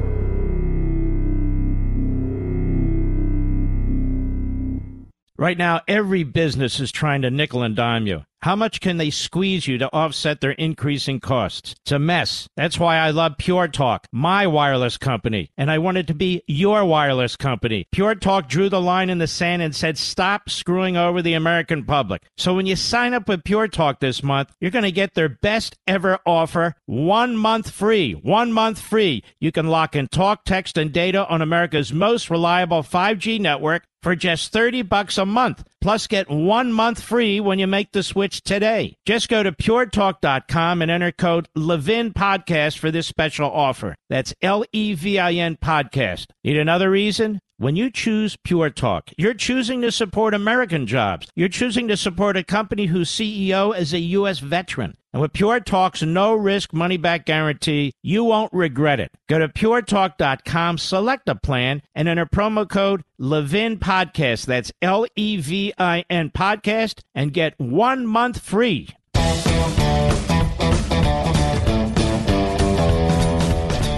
Right 5.43 5.57
now, 5.57 5.81
every 5.89 6.23
business 6.23 6.79
is 6.79 6.89
trying 6.89 7.23
to 7.23 7.29
nickel 7.29 7.63
and 7.63 7.75
dime 7.75 8.07
you. 8.07 8.23
How 8.43 8.55
much 8.55 8.79
can 8.79 8.95
they 8.95 9.09
squeeze 9.09 9.67
you 9.67 9.77
to 9.77 9.91
offset 9.91 10.39
their 10.39 10.51
increasing 10.51 11.19
costs? 11.19 11.75
It's 11.83 11.91
a 11.91 11.99
mess. 11.99 12.47
That's 12.55 12.79
why 12.79 12.95
I 12.95 13.09
love 13.09 13.37
Pure 13.37 13.67
Talk, 13.69 14.07
my 14.13 14.47
wireless 14.47 14.95
company, 14.95 15.49
and 15.57 15.69
I 15.69 15.79
wanted 15.79 16.07
to 16.07 16.13
be 16.13 16.43
your 16.47 16.85
wireless 16.85 17.35
company. 17.35 17.87
Pure 17.91 18.15
Talk 18.15 18.47
drew 18.47 18.69
the 18.69 18.79
line 18.79 19.09
in 19.09 19.17
the 19.17 19.27
sand 19.27 19.61
and 19.61 19.75
said, 19.75 19.97
stop 19.97 20.49
screwing 20.49 20.95
over 20.95 21.21
the 21.21 21.33
American 21.33 21.83
public. 21.83 22.23
So 22.37 22.53
when 22.53 22.65
you 22.65 22.77
sign 22.77 23.13
up 23.13 23.27
with 23.27 23.43
Pure 23.43 23.67
Talk 23.67 23.99
this 23.99 24.23
month, 24.23 24.53
you're 24.61 24.71
going 24.71 24.83
to 24.83 24.93
get 24.93 25.13
their 25.13 25.27
best 25.27 25.75
ever 25.85 26.19
offer 26.25 26.73
one 26.85 27.35
month 27.35 27.69
free. 27.69 28.13
One 28.13 28.53
month 28.53 28.79
free. 28.79 29.25
You 29.41 29.51
can 29.51 29.67
lock 29.67 29.93
in 29.93 30.07
talk, 30.07 30.45
text, 30.45 30.77
and 30.77 30.93
data 30.93 31.27
on 31.27 31.41
America's 31.41 31.91
most 31.91 32.29
reliable 32.29 32.81
5G 32.81 33.41
network 33.41 33.83
for 34.03 34.15
just 34.15 34.51
30 34.51 34.83
bucks 34.83 35.17
a 35.17 35.25
month. 35.25 35.63
Plus 35.81 36.07
get 36.07 36.29
one 36.29 36.71
month 36.71 37.01
free 37.01 37.39
when 37.39 37.59
you 37.59 37.67
make 37.67 37.91
the 37.91 38.03
switch 38.03 38.41
today. 38.41 38.95
Just 39.05 39.27
go 39.29 39.41
to 39.43 39.51
puretalk.com 39.51 40.81
and 40.81 40.91
enter 40.91 41.11
code 41.11 41.47
Levin 41.55 42.13
Podcast 42.13 42.77
for 42.77 42.91
this 42.91 43.07
special 43.07 43.49
offer. 43.49 43.95
That's 44.09 44.33
L 44.41 44.63
E 44.71 44.93
V 44.93 45.19
I 45.19 45.33
N 45.33 45.57
Podcast. 45.57 46.27
Need 46.43 46.57
another 46.57 46.89
reason? 46.89 47.39
When 47.63 47.77
you 47.77 47.89
choose 47.89 48.35
Pure 48.35 48.71
Talk, 48.71 49.11
you're 49.17 49.33
choosing 49.33 49.79
to 49.83 49.91
support 49.93 50.33
American 50.33 50.85
jobs. 50.85 51.29
You're 51.33 51.47
choosing 51.47 51.87
to 51.87 51.95
support 51.95 52.35
a 52.35 52.43
company 52.43 52.87
whose 52.87 53.09
CEO 53.09 53.73
is 53.73 53.93
a 53.93 53.99
U.S. 53.99 54.39
veteran. 54.39 54.97
And 55.13 55.21
with 55.21 55.31
Pure 55.31 55.61
Talk's 55.61 56.01
no 56.01 56.33
risk 56.33 56.73
money 56.73 56.97
back 56.97 57.25
guarantee, 57.25 57.93
you 58.01 58.25
won't 58.25 58.51
regret 58.51 58.99
it. 58.99 59.11
Go 59.29 59.39
to 59.39 59.47
puretalk.com, 59.47 60.77
select 60.77 61.29
a 61.29 61.35
plan, 61.35 61.81
and 61.95 62.09
enter 62.09 62.25
promo 62.25 62.67
code 62.67 63.01
Levin 63.17 63.79
Podcast. 63.79 64.45
That's 64.45 64.73
L 64.81 65.05
E 65.15 65.37
V 65.37 65.73
I 65.77 66.03
N 66.09 66.31
Podcast, 66.31 66.99
and 67.15 67.31
get 67.31 67.57
one 67.57 68.05
month 68.05 68.41
free. 68.41 68.89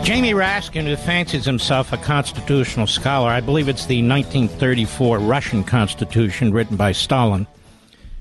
Jamie 0.06 0.34
Raskin, 0.34 0.84
who 0.86 0.96
fancies 0.96 1.46
himself 1.46 1.92
a 1.92 1.98
constitutional 1.98 2.86
scholar, 2.86 3.32
I 3.32 3.42
believe 3.42 3.68
it's 3.68 3.88
the 3.88 4.08
1934 4.08 5.18
Russian 5.18 5.64
Constitution 5.64 6.54
written 6.54 6.78
by 6.78 6.92
Stalin. 6.92 7.48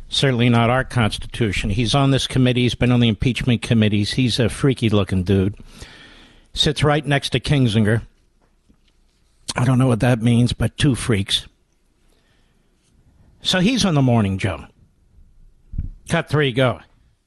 Certainly 0.09 0.49
not 0.49 0.70
our 0.70 0.85
Constitution. 0.85 1.68
He's 1.68 1.95
on 1.95 2.11
this 2.11 2.26
committee. 2.26 2.62
He's 2.62 2.74
been 2.74 2.91
on 2.91 3.01
the 3.01 3.09
impeachment 3.09 3.61
committees. 3.61 4.14
He's 4.14 4.41
a 4.41 4.49
freaky 4.49 4.89
looking 4.89 5.24
dude. 5.24 5.57
Sits 6.55 6.82
right 6.82 7.05
next 7.05 7.30
to 7.30 7.39
Kinzinger. 7.41 8.01
I 9.55 9.66
don't 9.66 9.78
know 9.78 9.89
what 9.89 10.01
that 10.01 10.22
means, 10.22 10.55
but 10.55 10.78
two 10.78 10.95
freaks. 10.95 11.47
So 13.43 13.61
he's 13.61 13.85
on 13.85 13.95
the 13.95 14.01
morning, 14.01 14.39
Joe. 14.39 14.64
Cut 16.09 16.30
three, 16.30 16.51
go. 16.51 16.80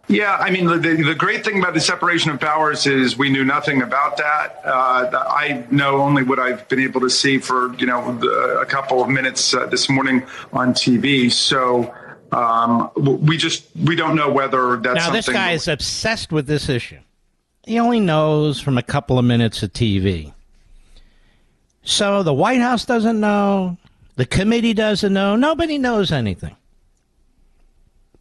Yeah, 0.09 0.37
I 0.37 0.51
mean, 0.51 0.67
the, 0.67 0.77
the 0.77 1.15
great 1.15 1.43
thing 1.43 1.59
about 1.59 1.73
the 1.73 1.81
separation 1.81 2.31
of 2.31 2.39
powers 2.39 2.87
is 2.87 3.17
we 3.17 3.29
knew 3.29 3.43
nothing 3.43 3.81
about 3.81 4.15
that. 4.17 4.61
Uh, 4.63 5.25
I 5.29 5.65
know 5.69 5.97
only 6.01 6.23
what 6.23 6.39
I've 6.39 6.67
been 6.69 6.79
able 6.79 7.01
to 7.01 7.09
see 7.09 7.39
for, 7.39 7.75
you 7.75 7.85
know, 7.85 8.17
a 8.61 8.65
couple 8.65 9.03
of 9.03 9.09
minutes 9.09 9.53
uh, 9.53 9.65
this 9.65 9.89
morning 9.89 10.25
on 10.53 10.73
TV. 10.73 11.29
So 11.29 11.93
um, 12.31 12.89
we 12.95 13.35
just, 13.35 13.65
we 13.83 13.97
don't 13.97 14.15
know 14.15 14.31
whether 14.31 14.77
that's 14.77 14.95
Now, 14.95 15.11
this 15.11 15.27
guy 15.27 15.51
is 15.51 15.67
obsessed 15.67 16.31
with 16.31 16.47
this 16.47 16.69
issue. 16.69 16.99
He 17.65 17.77
only 17.77 17.99
knows 17.99 18.61
from 18.61 18.77
a 18.77 18.83
couple 18.83 19.19
of 19.19 19.25
minutes 19.25 19.61
of 19.61 19.73
TV. 19.73 20.33
So 21.83 22.23
the 22.23 22.33
White 22.33 22.61
House 22.61 22.85
doesn't 22.85 23.19
know. 23.19 23.77
The 24.15 24.25
committee 24.25 24.73
doesn't 24.73 25.11
know. 25.11 25.35
Nobody 25.35 25.77
knows 25.77 26.13
anything. 26.13 26.55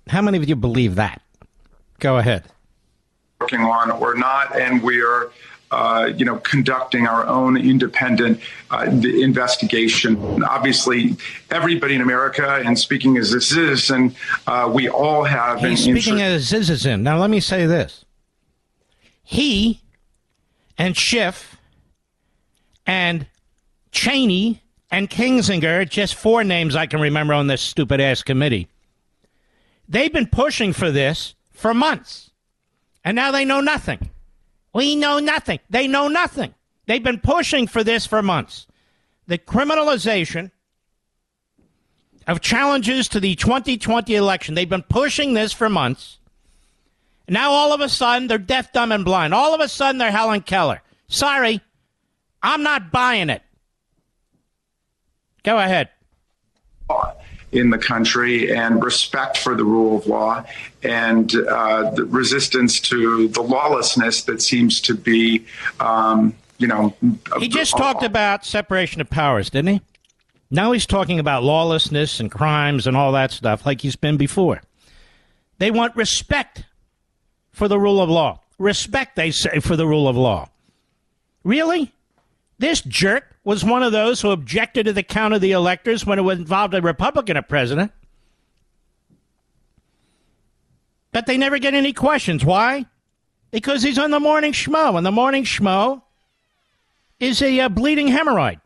How 0.08 0.20
many 0.20 0.38
of 0.38 0.48
you 0.48 0.56
believe 0.56 0.96
that? 0.96 1.22
Go 1.98 2.18
ahead. 2.18 2.44
working 3.40 3.60
on 3.60 3.90
or 3.90 4.14
not, 4.14 4.58
and 4.58 4.82
we 4.82 5.02
are. 5.02 5.30
Uh, 5.68 6.12
you 6.16 6.24
know, 6.24 6.36
conducting 6.36 7.08
our 7.08 7.26
own 7.26 7.56
independent 7.56 8.40
uh, 8.70 8.84
investigation. 8.84 10.44
Obviously, 10.44 11.16
everybody 11.50 11.96
in 11.96 12.00
America, 12.00 12.62
and 12.64 12.78
speaking 12.78 13.16
as 13.16 13.32
a 13.32 13.40
citizen, 13.40 14.14
uh, 14.46 14.70
we 14.72 14.88
all 14.88 15.24
have. 15.24 15.58
He's 15.58 15.82
speaking 15.82 16.22
as 16.22 16.40
a 16.40 16.46
citizen. 16.46 17.02
Now, 17.02 17.18
let 17.18 17.30
me 17.30 17.40
say 17.40 17.66
this: 17.66 18.04
he 19.24 19.80
and 20.78 20.96
Schiff 20.96 21.56
and 22.86 23.26
Cheney 23.90 24.62
and 24.90 25.10
Kinzinger, 25.10 25.88
just 25.88 26.14
four 26.14 26.44
names 26.44 26.76
I 26.76 26.86
can 26.86 27.00
remember 27.00 27.34
on 27.34 27.48
this 27.48 27.60
stupid 27.60 28.00
ass 28.00 28.22
committee. 28.22 28.68
They've 29.88 30.12
been 30.12 30.28
pushing 30.28 30.72
for 30.72 30.90
this 30.90 31.34
for 31.56 31.74
months. 31.74 32.30
And 33.04 33.16
now 33.16 33.30
they 33.30 33.44
know 33.44 33.60
nothing. 33.60 34.10
We 34.72 34.94
know 34.96 35.18
nothing. 35.18 35.60
They 35.70 35.88
know 35.88 36.08
nothing. 36.08 36.54
They've 36.86 37.02
been 37.02 37.20
pushing 37.20 37.66
for 37.66 37.82
this 37.82 38.06
for 38.06 38.22
months. 38.22 38.66
The 39.26 39.38
criminalization 39.38 40.50
of 42.26 42.40
challenges 42.40 43.08
to 43.08 43.20
the 43.20 43.34
2020 43.34 44.14
election. 44.14 44.54
They've 44.54 44.68
been 44.68 44.82
pushing 44.82 45.34
this 45.34 45.52
for 45.52 45.68
months. 45.68 46.18
Now 47.28 47.50
all 47.50 47.72
of 47.72 47.80
a 47.80 47.88
sudden 47.88 48.28
they're 48.28 48.38
deaf, 48.38 48.72
dumb, 48.72 48.92
and 48.92 49.04
blind. 49.04 49.34
All 49.34 49.54
of 49.54 49.60
a 49.60 49.68
sudden 49.68 49.98
they're 49.98 50.10
Helen 50.10 50.42
Keller. 50.42 50.82
Sorry, 51.08 51.60
I'm 52.42 52.62
not 52.62 52.92
buying 52.92 53.30
it. 53.30 53.42
Go 55.42 55.58
ahead. 55.58 55.88
Uh, 56.88 57.12
in 57.56 57.70
the 57.70 57.78
country 57.78 58.54
and 58.54 58.84
respect 58.84 59.38
for 59.38 59.54
the 59.54 59.64
rule 59.64 59.98
of 59.98 60.06
law 60.06 60.44
and 60.82 61.34
uh, 61.34 61.90
the 61.90 62.04
resistance 62.04 62.78
to 62.80 63.28
the 63.28 63.42
lawlessness 63.42 64.22
that 64.24 64.42
seems 64.42 64.80
to 64.82 64.94
be, 64.94 65.44
um, 65.80 66.34
you 66.58 66.66
know. 66.66 66.94
He 67.38 67.48
just 67.48 67.76
talked 67.76 68.02
about 68.02 68.44
separation 68.44 69.00
of 69.00 69.08
powers, 69.08 69.50
didn't 69.50 69.74
he? 69.74 69.80
Now 70.50 70.72
he's 70.72 70.86
talking 70.86 71.18
about 71.18 71.42
lawlessness 71.42 72.20
and 72.20 72.30
crimes 72.30 72.86
and 72.86 72.96
all 72.96 73.12
that 73.12 73.32
stuff 73.32 73.66
like 73.66 73.80
he's 73.80 73.96
been 73.96 74.16
before. 74.16 74.62
They 75.58 75.70
want 75.70 75.96
respect 75.96 76.64
for 77.52 77.68
the 77.68 77.78
rule 77.78 78.00
of 78.00 78.08
law. 78.08 78.40
Respect, 78.58 79.16
they 79.16 79.30
say, 79.30 79.60
for 79.60 79.76
the 79.76 79.86
rule 79.86 80.06
of 80.06 80.16
law. 80.16 80.50
Really? 81.42 81.92
This 82.58 82.80
jerk 82.82 83.35
was 83.46 83.64
one 83.64 83.84
of 83.84 83.92
those 83.92 84.20
who 84.20 84.30
objected 84.30 84.86
to 84.86 84.92
the 84.92 85.04
count 85.04 85.32
of 85.32 85.40
the 85.40 85.52
electors 85.52 86.04
when 86.04 86.18
it 86.18 86.22
involved 86.22 86.74
a 86.74 86.82
Republican 86.82 87.36
as 87.36 87.44
president. 87.48 87.92
But 91.12 91.26
they 91.26 91.38
never 91.38 91.60
get 91.60 91.72
any 91.72 91.92
questions. 91.92 92.44
Why? 92.44 92.86
Because 93.52 93.84
he's 93.84 94.00
on 94.00 94.10
the 94.10 94.18
morning 94.18 94.50
schmo, 94.50 94.96
and 94.96 95.06
the 95.06 95.12
morning 95.12 95.44
schmo 95.44 96.02
is 97.20 97.40
a 97.40 97.60
uh, 97.60 97.68
bleeding 97.68 98.08
hemorrhoid. 98.08 98.60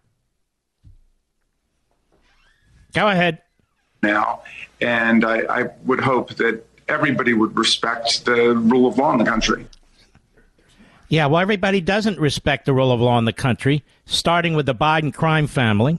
Go 2.95 3.07
ahead. 3.07 3.43
now, 4.03 4.43
and 4.81 5.27
I, 5.27 5.61
I 5.61 5.69
would 5.85 6.01
hope 6.01 6.37
that 6.37 6.65
everybody 6.89 7.35
would 7.35 7.55
respect 7.55 8.25
the 8.25 8.55
rule 8.55 8.89
of 8.89 8.97
law 8.97 9.13
in 9.13 9.19
the 9.19 9.27
country. 9.27 9.67
Yeah, 11.11 11.27
well, 11.27 11.41
everybody 11.41 11.81
doesn't 11.81 12.19
respect 12.19 12.65
the 12.67 12.73
rule 12.73 12.93
of 12.93 13.01
law 13.01 13.19
in 13.19 13.27
the 13.27 13.33
country, 13.33 13.85
starting 14.11 14.55
with 14.55 14.67
the 14.67 14.75
Biden 14.75 15.15
crime 15.15 15.47
family, 15.47 15.99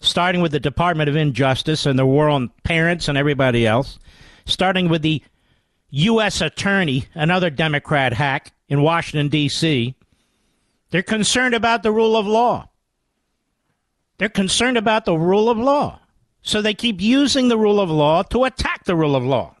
starting 0.00 0.42
with 0.42 0.52
the 0.52 0.60
Department 0.60 1.08
of 1.08 1.16
Injustice 1.16 1.86
and 1.86 1.98
the 1.98 2.06
war 2.06 2.28
on 2.28 2.50
parents 2.64 3.08
and 3.08 3.16
everybody 3.16 3.66
else, 3.66 3.98
starting 4.44 4.88
with 4.88 5.02
the 5.02 5.22
U.S. 5.90 6.40
Attorney, 6.40 7.06
another 7.14 7.48
Democrat 7.48 8.12
hack 8.12 8.52
in 8.68 8.82
Washington, 8.82 9.28
D.C. 9.28 9.94
They're 10.90 11.02
concerned 11.02 11.54
about 11.54 11.82
the 11.82 11.92
rule 11.92 12.16
of 12.16 12.26
law. 12.26 12.68
They're 14.18 14.28
concerned 14.28 14.76
about 14.76 15.06
the 15.06 15.16
rule 15.16 15.48
of 15.48 15.56
law. 15.56 16.00
So 16.42 16.60
they 16.60 16.74
keep 16.74 17.00
using 17.00 17.48
the 17.48 17.58
rule 17.58 17.80
of 17.80 17.90
law 17.90 18.22
to 18.24 18.44
attack 18.44 18.84
the 18.84 18.94
rule 18.94 19.16
of 19.16 19.24
law. 19.24 19.56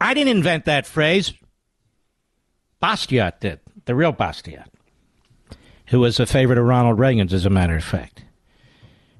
I 0.00 0.14
didn't 0.14 0.36
invent 0.36 0.66
that 0.66 0.86
phrase. 0.86 1.32
Bastiat 2.80 3.40
did, 3.40 3.60
the 3.86 3.94
real 3.94 4.12
Bastiat, 4.12 4.68
who 5.88 6.00
was 6.00 6.18
a 6.18 6.26
favorite 6.26 6.58
of 6.58 6.64
Ronald 6.64 6.98
Reagan's, 6.98 7.32
as 7.32 7.46
a 7.46 7.50
matter 7.50 7.76
of 7.76 7.84
fact. 7.84 8.24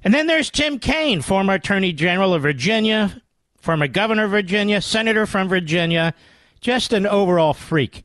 And 0.03 0.13
then 0.13 0.27
there's 0.27 0.49
Tim 0.49 0.79
Kaine, 0.79 1.21
former 1.21 1.53
Attorney 1.53 1.91
General 1.93 2.33
of 2.33 2.41
Virginia, 2.41 3.21
former 3.57 3.87
Governor 3.87 4.25
of 4.25 4.31
Virginia, 4.31 4.81
Senator 4.81 5.25
from 5.25 5.49
Virginia, 5.49 6.13
just 6.61 6.93
an 6.93 7.05
overall 7.05 7.53
freak. 7.53 8.03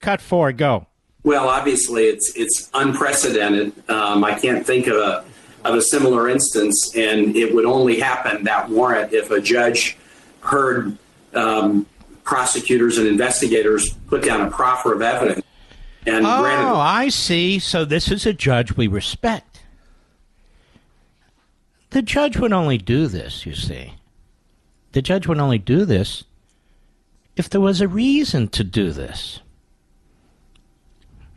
Cut 0.00 0.20
four, 0.20 0.52
go. 0.52 0.86
Well, 1.22 1.48
obviously, 1.48 2.04
it's 2.04 2.34
it's 2.36 2.70
unprecedented. 2.74 3.72
Um, 3.88 4.24
I 4.24 4.38
can't 4.38 4.66
think 4.66 4.86
of 4.86 4.96
a 4.96 5.24
of 5.64 5.74
a 5.74 5.80
similar 5.80 6.28
instance, 6.28 6.94
and 6.94 7.34
it 7.34 7.54
would 7.54 7.64
only 7.64 7.98
happen 7.98 8.44
that 8.44 8.68
warrant 8.68 9.14
if 9.14 9.30
a 9.30 9.40
judge 9.40 9.96
heard 10.40 10.98
um, 11.32 11.86
prosecutors 12.22 12.98
and 12.98 13.06
investigators 13.06 13.94
put 14.08 14.22
down 14.22 14.42
a 14.42 14.50
proffer 14.50 14.92
of 14.92 15.00
evidence. 15.00 15.44
And 16.06 16.26
oh, 16.26 16.42
granted, 16.42 16.74
I 16.74 17.08
see. 17.08 17.58
So 17.58 17.84
this 17.84 18.10
is 18.10 18.26
a 18.26 18.32
judge 18.32 18.76
we 18.76 18.86
respect. 18.86 19.60
the 21.90 22.02
judge 22.02 22.36
would 22.36 22.52
only 22.52 22.76
do 22.76 23.06
this, 23.06 23.46
you 23.46 23.54
see. 23.54 23.94
The 24.92 25.02
judge 25.02 25.26
would 25.26 25.38
only 25.38 25.58
do 25.58 25.84
this 25.84 26.24
if 27.36 27.48
there 27.48 27.60
was 27.60 27.80
a 27.80 27.88
reason 27.88 28.48
to 28.48 28.64
do 28.64 28.90
this. 28.90 29.40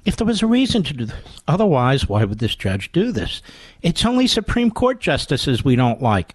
If 0.05 0.15
there 0.15 0.27
was 0.27 0.41
a 0.41 0.47
reason 0.47 0.83
to 0.83 0.93
do 0.93 1.05
this. 1.05 1.41
Otherwise, 1.47 2.07
why 2.07 2.23
would 2.23 2.39
this 2.39 2.55
judge 2.55 2.91
do 2.91 3.11
this? 3.11 3.41
It's 3.81 4.05
only 4.05 4.25
Supreme 4.27 4.71
Court 4.71 4.99
justices 4.99 5.65
we 5.65 5.75
don't 5.75 6.01
like. 6.01 6.33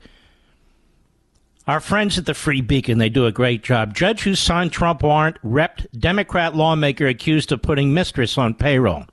Our 1.72 1.80
friends 1.80 2.18
at 2.18 2.26
the 2.26 2.34
Free 2.34 2.60
Beacon, 2.60 2.98
they 2.98 3.08
do 3.08 3.24
a 3.24 3.32
great 3.32 3.62
job. 3.62 3.94
Judge 3.94 4.24
who 4.24 4.34
signed 4.34 4.72
Trump 4.72 5.02
warrant 5.02 5.38
repped 5.42 5.86
Democrat 5.98 6.54
lawmaker 6.54 7.06
accused 7.06 7.50
of 7.50 7.62
putting 7.62 7.94
mistress 7.94 8.36
on 8.36 8.52
payroll. 8.52 9.06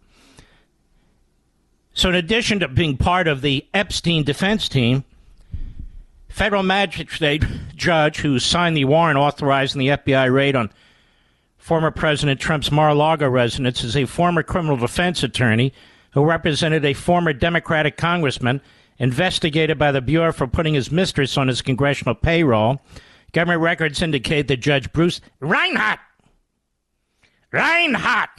So, 1.93 2.09
in 2.09 2.15
addition 2.15 2.59
to 2.59 2.67
being 2.67 2.97
part 2.97 3.29
of 3.29 3.39
the 3.39 3.65
Epstein 3.73 4.25
defense 4.25 4.67
team, 4.67 5.05
federal 6.27 6.61
magistrate 6.61 7.45
judge 7.77 8.17
who 8.17 8.39
signed 8.39 8.75
the 8.75 8.83
warrant 8.83 9.17
authorizing 9.17 9.79
the 9.79 9.87
FBI 9.87 10.29
raid 10.29 10.57
on 10.57 10.69
former 11.57 11.91
President 11.91 12.41
Trump's 12.41 12.73
Mar-a-Lago 12.73 13.29
residence 13.29 13.85
is 13.85 13.95
a 13.95 14.03
former 14.03 14.43
criminal 14.43 14.75
defense 14.75 15.23
attorney 15.23 15.71
who 16.11 16.25
represented 16.25 16.83
a 16.83 16.91
former 16.91 17.31
Democratic 17.31 17.95
congressman 17.95 18.59
investigated 18.99 19.79
by 19.79 19.91
the 19.91 20.01
Bureau 20.01 20.31
for 20.31 20.45
putting 20.45 20.73
his 20.73 20.91
mistress 20.91 21.37
on 21.37 21.47
his 21.47 21.61
congressional 21.61 22.15
payroll. 22.15 22.81
Government 23.31 23.61
records 23.61 24.01
indicate 24.01 24.47
that 24.47 24.57
Judge 24.57 24.91
Bruce 24.91 25.21
Reinhart, 25.39 25.99
Reinhart, 27.51 28.29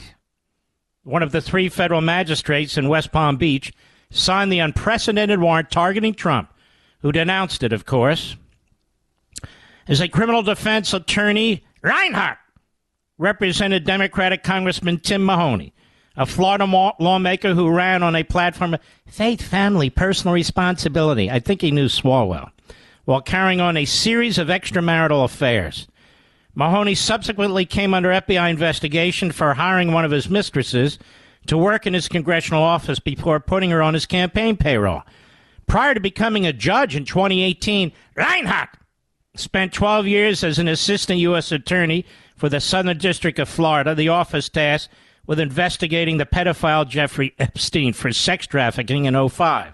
one 1.03 1.23
of 1.23 1.31
the 1.31 1.41
three 1.41 1.67
federal 1.67 2.01
magistrates 2.01 2.77
in 2.77 2.89
West 2.89 3.11
Palm 3.11 3.37
Beach, 3.37 3.73
signed 4.11 4.51
the 4.51 4.59
unprecedented 4.59 5.39
warrant 5.39 5.71
targeting 5.71 6.13
Trump, 6.13 6.53
who 7.01 7.11
denounced 7.11 7.63
it, 7.63 7.73
of 7.73 7.85
course. 7.85 8.35
As 9.87 9.99
a 9.99 10.07
criminal 10.07 10.43
defense 10.43 10.93
attorney, 10.93 11.65
Reinhart 11.81 12.37
represented 13.17 13.83
Democratic 13.83 14.43
Congressman 14.43 14.99
Tim 14.99 15.25
Mahoney, 15.25 15.73
a 16.21 16.25
Florida 16.27 16.65
lawmaker 16.99 17.55
who 17.55 17.67
ran 17.67 18.03
on 18.03 18.15
a 18.15 18.23
platform 18.23 18.75
of 18.75 18.81
faith, 19.07 19.41
family, 19.41 19.89
personal 19.89 20.35
responsibility. 20.35 21.31
I 21.31 21.39
think 21.39 21.61
he 21.61 21.71
knew 21.71 21.87
Swalwell, 21.87 22.51
while 23.05 23.21
carrying 23.21 23.59
on 23.59 23.75
a 23.75 23.85
series 23.85 24.37
of 24.37 24.47
extramarital 24.47 25.23
affairs. 25.23 25.87
Mahoney 26.53 26.93
subsequently 26.93 27.65
came 27.65 27.95
under 27.95 28.09
FBI 28.09 28.51
investigation 28.51 29.31
for 29.31 29.55
hiring 29.55 29.93
one 29.93 30.05
of 30.05 30.11
his 30.11 30.29
mistresses 30.29 30.99
to 31.47 31.57
work 31.57 31.87
in 31.87 31.95
his 31.95 32.07
congressional 32.07 32.61
office 32.61 32.99
before 32.99 33.39
putting 33.39 33.71
her 33.71 33.81
on 33.81 33.95
his 33.95 34.05
campaign 34.05 34.55
payroll. 34.55 35.01
Prior 35.65 35.95
to 35.95 35.99
becoming 35.99 36.45
a 36.45 36.53
judge 36.53 36.95
in 36.95 37.03
2018, 37.03 37.91
Reinhart 38.15 38.69
spent 39.33 39.73
12 39.73 40.05
years 40.05 40.43
as 40.43 40.59
an 40.59 40.67
assistant 40.67 41.17
U.S. 41.21 41.51
attorney 41.51 42.05
for 42.35 42.47
the 42.47 42.59
Southern 42.59 42.99
District 42.99 43.39
of 43.39 43.49
Florida, 43.49 43.95
the 43.95 44.09
office 44.09 44.49
tasked 44.49 44.93
with 45.25 45.39
investigating 45.39 46.17
the 46.17 46.25
pedophile 46.25 46.87
Jeffrey 46.87 47.33
Epstein 47.39 47.93
for 47.93 48.11
sex 48.11 48.47
trafficking 48.47 49.05
in 49.05 49.29
05. 49.29 49.73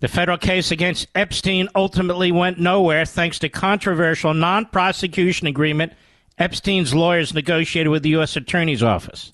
The 0.00 0.08
federal 0.08 0.38
case 0.38 0.70
against 0.70 1.08
Epstein 1.14 1.68
ultimately 1.74 2.30
went 2.30 2.60
nowhere 2.60 3.06
thanks 3.06 3.38
to 3.38 3.48
controversial 3.48 4.34
non 4.34 4.66
prosecution 4.66 5.46
agreement 5.46 5.94
Epstein's 6.36 6.94
lawyers 6.94 7.32
negotiated 7.32 7.90
with 7.90 8.02
the 8.02 8.10
U.S. 8.10 8.36
Attorney's 8.36 8.82
Office. 8.82 9.32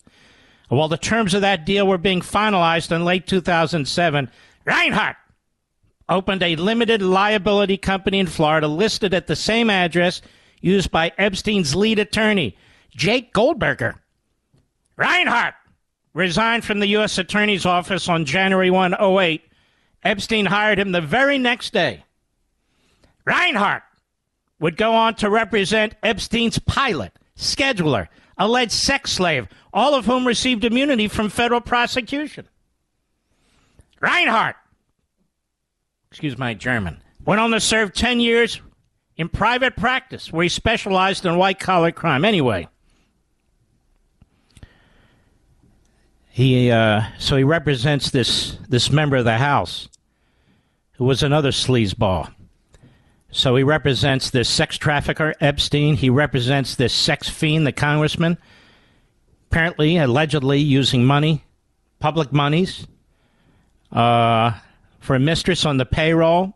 While 0.68 0.88
the 0.88 0.96
terms 0.96 1.34
of 1.34 1.40
that 1.40 1.66
deal 1.66 1.86
were 1.86 1.98
being 1.98 2.20
finalized 2.20 2.94
in 2.94 3.04
late 3.04 3.26
2007, 3.26 4.30
Reinhart 4.64 5.16
opened 6.08 6.42
a 6.42 6.56
limited 6.56 7.02
liability 7.02 7.76
company 7.76 8.18
in 8.18 8.26
Florida 8.26 8.68
listed 8.68 9.14
at 9.14 9.26
the 9.26 9.36
same 9.36 9.70
address 9.70 10.20
used 10.60 10.90
by 10.90 11.12
Epstein's 11.18 11.74
lead 11.74 11.98
attorney, 11.98 12.56
Jake 12.90 13.32
Goldberger. 13.32 13.96
Reinhart 14.96 15.54
resigned 16.12 16.64
from 16.64 16.80
the 16.80 16.88
U.S. 16.88 17.18
Attorney's 17.18 17.66
Office 17.66 18.08
on 18.08 18.24
January 18.24 18.70
1, 18.70 19.00
08. 19.00 19.42
Epstein 20.02 20.46
hired 20.46 20.78
him 20.78 20.92
the 20.92 21.00
very 21.00 21.38
next 21.38 21.72
day. 21.72 22.04
Reinhart 23.24 23.82
would 24.58 24.76
go 24.76 24.92
on 24.92 25.14
to 25.16 25.30
represent 25.30 25.94
Epstein's 26.02 26.58
pilot, 26.58 27.12
scheduler, 27.36 28.08
alleged 28.36 28.72
sex 28.72 29.12
slave, 29.12 29.46
all 29.72 29.94
of 29.94 30.06
whom 30.06 30.26
received 30.26 30.64
immunity 30.64 31.08
from 31.08 31.28
federal 31.28 31.60
prosecution. 31.60 32.48
Reinhart, 34.00 34.56
excuse 36.10 36.36
my 36.38 36.54
German, 36.54 37.02
went 37.24 37.40
on 37.40 37.50
to 37.50 37.60
serve 37.60 37.92
10 37.92 38.20
years 38.20 38.60
in 39.16 39.28
private 39.28 39.76
practice 39.76 40.32
where 40.32 40.42
he 40.42 40.48
specialized 40.48 41.26
in 41.26 41.36
white 41.36 41.60
collar 41.60 41.92
crime. 41.92 42.24
Anyway, 42.24 42.66
he 46.30 46.70
uh, 46.70 47.02
so 47.18 47.36
he 47.36 47.44
represents 47.44 48.10
this 48.10 48.56
this 48.68 48.90
member 48.90 49.16
of 49.16 49.24
the 49.24 49.36
House 49.36 49.88
who 50.92 51.04
was 51.04 51.22
another 51.22 51.50
sleazeball. 51.50 52.32
So 53.32 53.56
he 53.56 53.62
represents 53.62 54.30
this 54.30 54.48
sex 54.48 54.76
trafficker 54.76 55.34
Epstein. 55.40 55.96
He 55.96 56.10
represents 56.10 56.76
this 56.76 56.92
sex 56.92 57.28
fiend, 57.28 57.66
the 57.66 57.72
congressman, 57.72 58.38
apparently 59.50 59.96
allegedly 59.98 60.58
using 60.58 61.04
money, 61.04 61.44
public 62.00 62.32
monies, 62.32 62.86
uh, 63.92 64.52
for 64.98 65.16
a 65.16 65.20
mistress 65.20 65.64
on 65.64 65.76
the 65.76 65.86
payroll. 65.86 66.54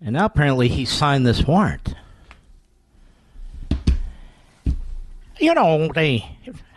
And 0.00 0.14
now 0.14 0.26
apparently 0.26 0.68
he 0.68 0.84
signed 0.84 1.26
this 1.26 1.46
warrant. 1.46 1.94
You 5.38 5.54
know, 5.54 5.90
they 5.94 6.24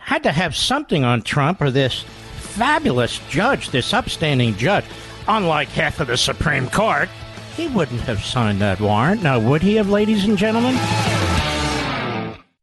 had 0.04 0.22
to 0.24 0.32
have 0.32 0.54
something 0.54 1.02
on 1.02 1.22
Trump 1.22 1.62
or 1.62 1.70
this 1.70 2.02
fabulous 2.36 3.20
judge, 3.30 3.70
this 3.70 3.94
upstanding 3.94 4.54
judge. 4.56 4.84
Unlike 5.26 5.68
half 5.70 5.98
of 6.00 6.08
the 6.08 6.16
Supreme 6.16 6.68
Court, 6.68 7.08
he 7.56 7.68
wouldn't 7.68 8.02
have 8.02 8.22
signed 8.22 8.60
that 8.60 8.80
warrant. 8.80 9.22
Now, 9.22 9.40
would 9.40 9.62
he 9.62 9.76
have, 9.76 9.88
ladies 9.88 10.24
and 10.24 10.36
gentlemen? 10.36 10.74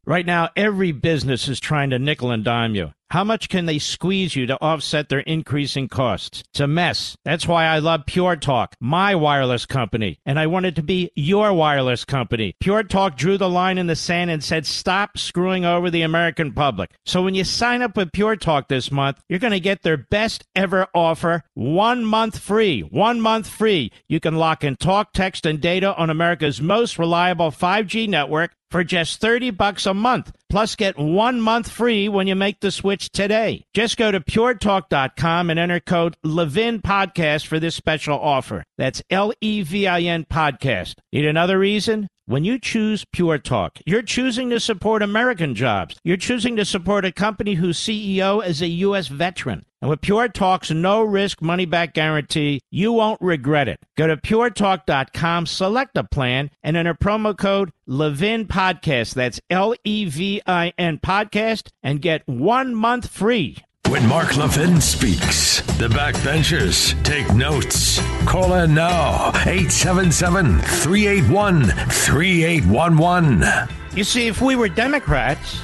Right 0.05 0.25
now, 0.25 0.49
every 0.55 0.91
business 0.91 1.47
is 1.47 1.59
trying 1.59 1.89
to 1.89 1.99
nickel 1.99 2.31
and 2.31 2.43
dime 2.43 2.75
you. 2.75 2.93
How 3.11 3.25
much 3.25 3.49
can 3.49 3.65
they 3.65 3.77
squeeze 3.77 4.37
you 4.37 4.45
to 4.45 4.61
offset 4.61 5.09
their 5.09 5.19
increasing 5.19 5.89
costs? 5.89 6.45
It's 6.53 6.61
a 6.61 6.67
mess. 6.67 7.17
That's 7.25 7.45
why 7.45 7.65
I 7.65 7.79
love 7.79 8.05
Pure 8.05 8.37
Talk, 8.37 8.77
my 8.79 9.15
wireless 9.15 9.65
company, 9.65 10.19
and 10.25 10.39
I 10.39 10.47
wanted 10.47 10.77
to 10.77 10.81
be 10.81 11.11
your 11.13 11.51
wireless 11.51 12.05
company. 12.05 12.55
Pure 12.61 12.83
Talk 12.83 13.17
drew 13.17 13.37
the 13.37 13.49
line 13.49 13.77
in 13.77 13.87
the 13.87 13.97
sand 13.97 14.31
and 14.31 14.41
said, 14.41 14.65
stop 14.65 15.17
screwing 15.17 15.65
over 15.65 15.89
the 15.89 16.03
American 16.03 16.53
public. 16.53 16.91
So 17.05 17.21
when 17.21 17.35
you 17.35 17.43
sign 17.43 17.81
up 17.81 17.97
with 17.97 18.13
Pure 18.13 18.37
Talk 18.37 18.69
this 18.69 18.93
month, 18.93 19.21
you're 19.27 19.39
going 19.39 19.51
to 19.51 19.59
get 19.59 19.83
their 19.83 19.97
best 19.97 20.45
ever 20.55 20.87
offer 20.95 21.43
one 21.53 22.05
month 22.05 22.39
free. 22.39 22.79
One 22.79 23.19
month 23.19 23.45
free. 23.45 23.91
You 24.07 24.21
can 24.21 24.37
lock 24.37 24.63
in 24.63 24.77
talk, 24.77 25.11
text, 25.11 25.45
and 25.45 25.59
data 25.59 25.93
on 25.97 26.09
America's 26.09 26.61
most 26.61 26.97
reliable 26.97 27.51
5G 27.51 28.07
network 28.07 28.55
for 28.71 28.83
just 28.83 29.21
30 29.21 29.51
bucks 29.51 29.85
a 29.85 29.93
month. 29.93 30.31
Plus, 30.49 30.75
get 30.75 30.97
one 30.97 31.39
month 31.39 31.69
free 31.69 32.09
when 32.09 32.27
you 32.27 32.35
make 32.35 32.59
the 32.61 32.71
switch 32.71 33.09
today. 33.11 33.63
Just 33.73 33.97
go 33.97 34.11
to 34.11 34.19
puretalk.com 34.19 35.49
and 35.49 35.59
enter 35.59 35.79
code 35.79 36.15
Levin 36.23 36.81
Podcast 36.81 37.45
for 37.45 37.59
this 37.59 37.75
special 37.75 38.19
offer. 38.19 38.63
That's 38.77 39.03
L 39.09 39.33
E 39.41 39.61
V 39.61 39.87
I 39.87 40.01
N 40.01 40.25
Podcast. 40.25 40.95
Need 41.13 41.25
another 41.25 41.59
reason? 41.59 42.07
When 42.31 42.45
you 42.45 42.59
choose 42.59 43.03
Pure 43.03 43.39
Talk, 43.39 43.79
you're 43.85 44.01
choosing 44.01 44.51
to 44.51 44.59
support 44.61 45.01
American 45.01 45.53
jobs. 45.53 45.97
You're 46.05 46.15
choosing 46.15 46.55
to 46.55 46.63
support 46.63 47.03
a 47.03 47.11
company 47.11 47.55
whose 47.55 47.77
CEO 47.77 48.41
is 48.41 48.61
a 48.61 48.67
U.S. 48.67 49.09
veteran. 49.09 49.65
And 49.81 49.89
with 49.89 49.99
Pure 49.99 50.29
Talk's 50.29 50.71
no 50.71 51.03
risk 51.03 51.41
money 51.41 51.65
back 51.65 51.93
guarantee, 51.93 52.61
you 52.71 52.93
won't 52.93 53.19
regret 53.19 53.67
it. 53.67 53.81
Go 53.97 54.07
to 54.07 54.15
puretalk.com, 54.15 55.45
select 55.45 55.97
a 55.97 56.05
plan, 56.05 56.51
and 56.63 56.77
enter 56.77 56.93
promo 56.93 57.37
code 57.37 57.73
Levin 57.85 58.47
Podcast. 58.47 59.13
That's 59.13 59.41
L 59.49 59.75
E 59.83 60.05
V 60.05 60.41
I 60.47 60.71
N 60.77 60.99
Podcast, 60.99 61.67
and 61.83 62.01
get 62.01 62.25
one 62.29 62.73
month 62.73 63.09
free. 63.09 63.57
When 63.91 64.07
Mark 64.07 64.37
Levin 64.37 64.79
speaks, 64.79 65.59
the 65.77 65.89
backbenchers 65.89 66.95
take 67.03 67.29
notes. 67.33 67.99
Call 68.25 68.53
in 68.53 68.73
now 68.73 69.31
877 69.45 70.59
381 70.59 71.65
3811. 71.65 73.67
You 73.93 74.05
see, 74.05 74.27
if 74.27 74.41
we 74.41 74.55
were 74.55 74.69
Democrats, 74.69 75.59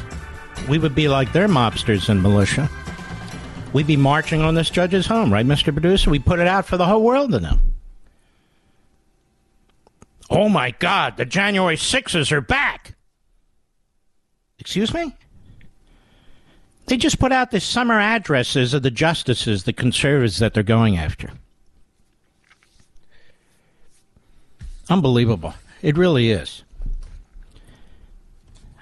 we 0.67 0.78
would 0.78 0.93
be 0.93 1.07
like 1.07 1.32
their 1.32 1.47
mobsters 1.47 2.09
and 2.09 2.21
militia 2.21 2.69
we'd 3.73 3.88
be 3.88 3.95
marching 3.95 4.41
on 4.41 4.55
this 4.55 4.69
judge's 4.69 5.05
home, 5.05 5.32
right, 5.32 5.45
Mr. 5.45 5.71
Producer? 5.71 6.09
We 6.09 6.19
put 6.19 6.39
it 6.39 6.47
out 6.47 6.65
for 6.65 6.78
the 6.78 6.86
whole 6.86 7.03
world 7.03 7.32
to 7.32 7.39
know. 7.39 7.59
Oh 10.30 10.49
my 10.49 10.71
God, 10.71 11.15
the 11.15 11.25
January 11.25 11.78
6s 11.78 12.32
are 12.32 12.41
back. 12.41 12.95
Excuse 14.59 14.93
me? 14.93 15.15
They 16.88 16.95
just 16.95 17.19
put 17.19 17.33
out 17.33 17.51
the 17.51 17.59
summer 17.59 17.99
addresses 17.99 18.73
of 18.73 18.81
the 18.81 18.91
justices, 18.91 19.65
the 19.65 19.73
conservatives 19.73 20.39
that 20.39 20.53
they're 20.53 20.63
going 20.63 20.97
after. 20.97 21.31
Unbelievable. 24.89 25.53
It 25.81 25.97
really 25.97 26.31
is. 26.31 26.63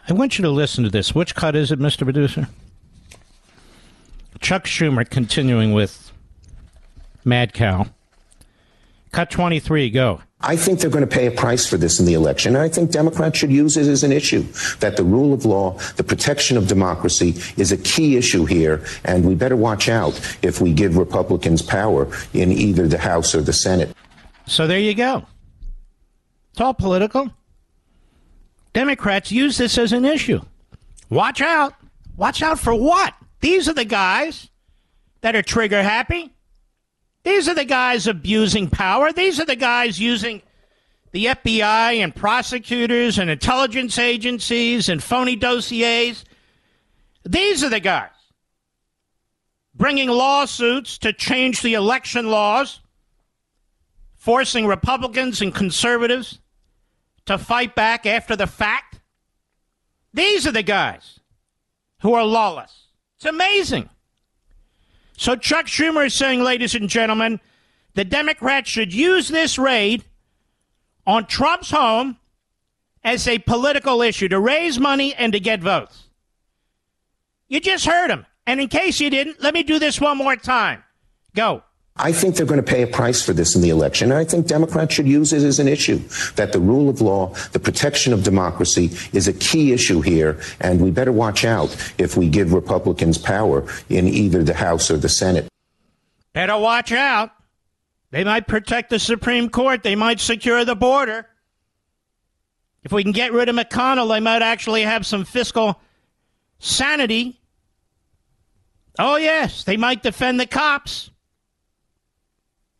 I 0.07 0.13
want 0.13 0.37
you 0.37 0.43
to 0.43 0.51
listen 0.51 0.83
to 0.83 0.91
this. 0.91 1.15
Which 1.15 1.33
cut 1.33 1.55
is 1.55 1.71
it, 1.71 1.79
Mr. 1.79 2.03
Producer? 2.03 2.47
Chuck 4.39 4.65
Schumer 4.65 5.09
continuing 5.09 5.73
with 5.73 6.11
Mad 7.23 7.53
Cow. 7.53 7.87
Cut 9.11 9.31
23, 9.31 9.89
go. 9.89 10.21
I 10.41 10.55
think 10.55 10.79
they're 10.79 10.89
going 10.89 11.07
to 11.07 11.15
pay 11.15 11.27
a 11.27 11.31
price 11.31 11.65
for 11.65 11.77
this 11.77 11.99
in 11.99 12.05
the 12.05 12.13
election. 12.13 12.55
And 12.55 12.63
I 12.63 12.69
think 12.69 12.91
Democrats 12.91 13.37
should 13.37 13.51
use 13.51 13.77
it 13.77 13.87
as 13.87 14.03
an 14.03 14.11
issue 14.11 14.43
that 14.79 14.97
the 14.97 15.03
rule 15.03 15.33
of 15.33 15.45
law, 15.45 15.77
the 15.95 16.03
protection 16.03 16.57
of 16.57 16.67
democracy 16.67 17.35
is 17.57 17.71
a 17.71 17.77
key 17.77 18.17
issue 18.17 18.45
here. 18.45 18.85
And 19.05 19.25
we 19.25 19.33
better 19.33 19.55
watch 19.55 19.87
out 19.89 20.19
if 20.43 20.59
we 20.61 20.73
give 20.73 20.97
Republicans 20.97 21.61
power 21.61 22.07
in 22.33 22.51
either 22.51 22.87
the 22.87 22.97
House 22.97 23.33
or 23.33 23.41
the 23.41 23.53
Senate. 23.53 23.95
So 24.45 24.67
there 24.67 24.79
you 24.79 24.93
go. 24.93 25.25
It's 26.51 26.61
all 26.61 26.73
political. 26.73 27.31
Democrats 28.73 29.31
use 29.31 29.57
this 29.57 29.77
as 29.77 29.93
an 29.93 30.03
issue. 30.03 30.41
Watch 31.09 31.41
out. 31.41 31.73
Watch 32.17 32.41
out 32.41 32.59
for 32.59 32.75
what? 32.75 33.13
These 33.39 33.69
are 33.69 33.73
the 33.73 33.85
guys 33.85 34.49
that 35.21 35.35
are 35.35 35.41
trigger 35.41 35.81
happy. 35.81 36.34
These 37.25 37.49
are 37.49 37.55
the 37.55 37.65
guys 37.65 38.05
abusing 38.05 38.69
power. 38.69 39.11
These 39.11 39.39
are 39.39 39.45
the 39.45 39.55
guys 39.55 39.99
using 39.99 40.43
the 41.11 41.25
FBI 41.25 42.03
and 42.03 42.15
prosecutors 42.15 43.17
and 43.17 43.31
intelligence 43.31 43.97
agencies 43.97 44.89
and 44.89 45.01
phony 45.01 45.35
dossiers. 45.35 46.23
These 47.23 47.63
are 47.63 47.69
the 47.69 47.79
guys 47.79 48.11
bringing 49.73 50.07
lawsuits 50.07 50.99
to 50.99 51.11
change 51.13 51.63
the 51.63 51.73
election 51.73 52.29
laws, 52.29 52.79
forcing 54.13 54.67
Republicans 54.67 55.41
and 55.41 55.53
conservatives 55.53 56.39
to 57.25 57.39
fight 57.39 57.73
back 57.73 58.05
after 58.05 58.35
the 58.35 58.47
fact. 58.47 58.99
These 60.13 60.45
are 60.45 60.51
the 60.51 60.63
guys 60.63 61.19
who 62.01 62.13
are 62.13 62.23
lawless. 62.23 62.89
It's 63.17 63.25
amazing. 63.25 63.89
So 65.17 65.35
Chuck 65.35 65.67
Schumer 65.67 66.05
is 66.05 66.13
saying, 66.13 66.43
ladies 66.43 66.75
and 66.75 66.89
gentlemen, 66.89 67.39
the 67.93 68.05
Democrats 68.05 68.69
should 68.69 68.93
use 68.93 69.29
this 69.29 69.57
raid 69.57 70.03
on 71.07 71.25
Trump's 71.25 71.71
home 71.71 72.17
as 73.03 73.27
a 73.27 73.39
political 73.39 74.01
issue 74.01 74.27
to 74.27 74.39
raise 74.39 74.79
money 74.79 75.13
and 75.13 75.31
to 75.33 75.39
get 75.39 75.61
votes. 75.61 76.05
You 77.47 77.59
just 77.59 77.85
heard 77.85 78.09
him. 78.09 78.25
And 78.47 78.59
in 78.59 78.67
case 78.67 78.99
you 78.99 79.09
didn't, 79.09 79.41
let 79.41 79.53
me 79.53 79.63
do 79.63 79.79
this 79.79 80.01
one 80.01 80.17
more 80.17 80.35
time. 80.35 80.83
Go. 81.35 81.63
I 81.97 82.11
think 82.11 82.35
they're 82.35 82.45
going 82.45 82.59
to 82.59 82.63
pay 82.63 82.81
a 82.81 82.87
price 82.87 83.21
for 83.21 83.31
this 83.31 83.55
in 83.55 83.61
the 83.61 83.69
election. 83.69 84.11
And 84.11 84.19
I 84.19 84.25
think 84.25 84.47
Democrats 84.47 84.93
should 84.93 85.07
use 85.07 85.31
it 85.31 85.43
as 85.43 85.59
an 85.59 85.69
issue 85.69 85.99
that 86.35 86.51
the 86.51 86.59
rule 86.59 86.89
of 86.89 86.99
law, 86.99 87.33
the 87.53 87.59
protection 87.59 88.11
of 88.11 88.23
democracy 88.23 88.91
is 89.13 89.29
a 89.29 89.33
key 89.33 89.71
issue 89.71 90.01
here. 90.01 90.37
And 90.59 90.81
we 90.81 90.91
better 90.91 91.13
watch 91.13 91.45
out 91.45 91.73
if 91.97 92.17
we 92.17 92.27
give 92.27 92.51
Republicans 92.51 93.17
power 93.17 93.65
in 93.87 94.07
either 94.09 94.43
the 94.43 94.53
House 94.53 94.91
or 94.91 94.97
the 94.97 95.07
Senate. 95.07 95.47
Better 96.33 96.57
watch 96.57 96.91
out. 96.91 97.31
They 98.11 98.25
might 98.25 98.45
protect 98.47 98.89
the 98.89 98.99
Supreme 98.99 99.49
Court. 99.49 99.81
They 99.81 99.95
might 99.95 100.19
secure 100.19 100.65
the 100.65 100.75
border. 100.75 101.29
If 102.83 102.91
we 102.91 103.03
can 103.03 103.13
get 103.13 103.31
rid 103.31 103.47
of 103.47 103.55
McConnell, 103.55 104.09
they 104.09 104.19
might 104.19 104.41
actually 104.41 104.81
have 104.81 105.05
some 105.05 105.23
fiscal 105.23 105.79
sanity. 106.59 107.39
Oh, 108.99 109.15
yes, 109.15 109.63
they 109.63 109.77
might 109.77 110.03
defend 110.03 110.41
the 110.41 110.45
cops. 110.45 111.09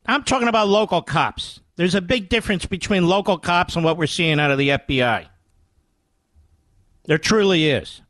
I'm 0.08 0.24
talking 0.24 0.48
about 0.48 0.68
local 0.68 1.02
cops. 1.02 1.60
There's 1.76 1.96
a 1.96 2.02
big 2.02 2.30
difference 2.30 2.66
between 2.66 3.08
local 3.08 3.38
cops 3.38 3.76
and 3.76 3.84
what 3.84 3.98
we're 3.98 4.08
seeing 4.08 4.40
out 4.40 4.52
of 4.52 4.58
the 4.58 4.70
FBI. 4.70 5.28
There 7.06 7.18
truly 7.18 7.70
is. 7.70 8.02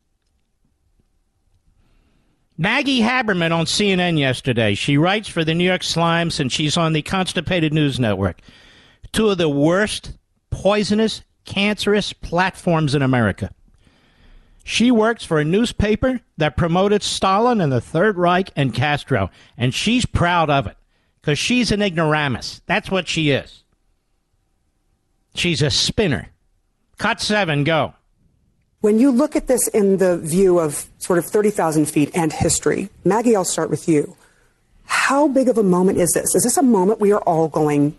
Maggie 2.58 3.00
Haberman 3.00 3.52
on 3.52 3.66
CNN 3.66 4.18
yesterday. 4.18 4.74
She 4.74 4.96
writes 4.96 5.28
for 5.28 5.44
the 5.44 5.54
New 5.54 5.64
York 5.64 5.82
Slimes 5.82 6.40
and 6.40 6.50
she's 6.50 6.76
on 6.76 6.92
the 6.92 7.02
Constipated 7.02 7.74
News 7.74 8.00
Network. 8.00 8.40
Two 9.12 9.28
of 9.28 9.38
the 9.38 9.48
worst, 9.48 10.16
poisonous, 10.50 11.22
cancerous 11.44 12.12
platforms 12.12 12.94
in 12.94 13.02
America. 13.02 13.50
She 14.64 14.90
works 14.90 15.24
for 15.24 15.38
a 15.38 15.44
newspaper 15.44 16.20
that 16.38 16.56
promoted 16.56 17.02
Stalin 17.02 17.60
and 17.60 17.70
the 17.70 17.80
Third 17.80 18.16
Reich 18.16 18.50
and 18.56 18.74
Castro, 18.74 19.30
and 19.56 19.72
she's 19.72 20.06
proud 20.06 20.50
of 20.50 20.66
it 20.66 20.76
because 21.26 21.40
she's 21.40 21.72
an 21.72 21.82
ignoramus. 21.82 22.62
That's 22.66 22.88
what 22.88 23.08
she 23.08 23.30
is. 23.30 23.64
She's 25.34 25.60
a 25.60 25.72
spinner. 25.72 26.28
Cut 26.98 27.20
seven, 27.20 27.64
go. 27.64 27.94
When 28.80 29.00
you 29.00 29.10
look 29.10 29.34
at 29.34 29.48
this 29.48 29.66
in 29.66 29.96
the 29.96 30.18
view 30.18 30.60
of 30.60 30.86
sort 30.98 31.18
of 31.18 31.26
30,000 31.26 31.86
feet 31.86 32.12
and 32.14 32.32
history, 32.32 32.90
Maggie, 33.04 33.34
I'll 33.34 33.44
start 33.44 33.70
with 33.70 33.88
you. 33.88 34.16
How 34.84 35.26
big 35.26 35.48
of 35.48 35.58
a 35.58 35.64
moment 35.64 35.98
is 35.98 36.12
this? 36.12 36.32
Is 36.36 36.44
this 36.44 36.56
a 36.56 36.62
moment 36.62 37.00
we 37.00 37.10
are 37.10 37.22
all 37.22 37.48
going 37.48 37.96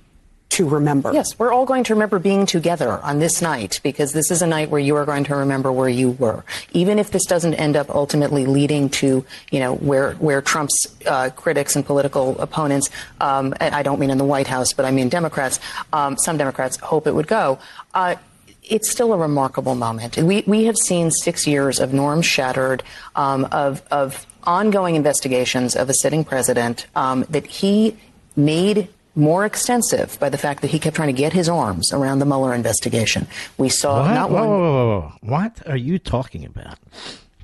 to 0.57 0.67
remember? 0.67 1.13
Yes, 1.13 1.37
we're 1.37 1.53
all 1.53 1.65
going 1.65 1.83
to 1.85 1.93
remember 1.93 2.19
being 2.19 2.45
together 2.45 2.99
on 2.99 3.19
this 3.19 3.41
night 3.41 3.79
because 3.83 4.11
this 4.11 4.31
is 4.31 4.41
a 4.41 4.47
night 4.47 4.69
where 4.69 4.81
you 4.81 4.95
are 4.95 5.05
going 5.05 5.23
to 5.25 5.35
remember 5.35 5.71
where 5.71 5.89
you 5.89 6.11
were. 6.11 6.43
Even 6.71 6.97
if 6.99 7.11
this 7.11 7.25
doesn't 7.25 7.53
end 7.53 7.75
up 7.75 7.89
ultimately 7.89 8.45
leading 8.45 8.89
to, 8.89 9.23
you 9.51 9.59
know, 9.59 9.75
where 9.75 10.13
where 10.13 10.41
Trump's 10.41 10.95
uh, 11.05 11.29
critics 11.35 11.75
and 11.75 11.85
political 11.85 12.39
opponents, 12.39 12.89
um, 13.21 13.53
and 13.59 13.75
I 13.75 13.83
don't 13.83 13.99
mean 13.99 14.09
in 14.09 14.17
the 14.17 14.25
White 14.25 14.47
House, 14.47 14.73
but 14.73 14.85
I 14.85 14.91
mean 14.91 15.09
Democrats, 15.09 15.59
um, 15.93 16.17
some 16.17 16.37
Democrats 16.37 16.77
hope 16.77 17.07
it 17.07 17.13
would 17.13 17.27
go. 17.27 17.59
Uh, 17.93 18.15
it's 18.63 18.89
still 18.89 19.13
a 19.13 19.17
remarkable 19.17 19.75
moment. 19.75 20.17
We, 20.17 20.43
we 20.45 20.65
have 20.65 20.75
seen 20.75 21.09
six 21.11 21.47
years 21.47 21.79
of 21.79 21.93
norms 21.93 22.25
shattered, 22.25 22.83
um, 23.15 23.47
of, 23.51 23.81
of 23.91 24.25
ongoing 24.43 24.95
investigations 24.95 25.75
of 25.75 25.89
a 25.89 25.93
sitting 25.93 26.25
president 26.25 26.87
um, 26.95 27.25
that 27.29 27.45
he 27.45 27.95
made 28.35 28.89
more 29.17 29.45
extensive 29.45 30.17
by 30.19 30.29
the 30.29 30.37
fact 30.37 30.61
that 30.61 30.69
he 30.69 30.79
kept 30.79 30.95
trying 30.95 31.13
to 31.13 31.21
get 31.21 31.33
his 31.33 31.49
arms 31.49 31.91
around 31.91 32.19
the 32.19 32.25
Mueller 32.25 32.53
investigation. 32.53 33.27
We 33.57 33.69
saw 33.69 34.03
what? 34.03 34.13
not 34.13 34.29
whoa, 34.29 34.37
one. 34.37 34.47
Whoa, 34.47 34.59
whoa, 34.59 34.99
whoa. 34.99 35.13
What 35.21 35.67
are 35.67 35.77
you 35.77 35.99
talking 35.99 36.45
about? 36.45 36.77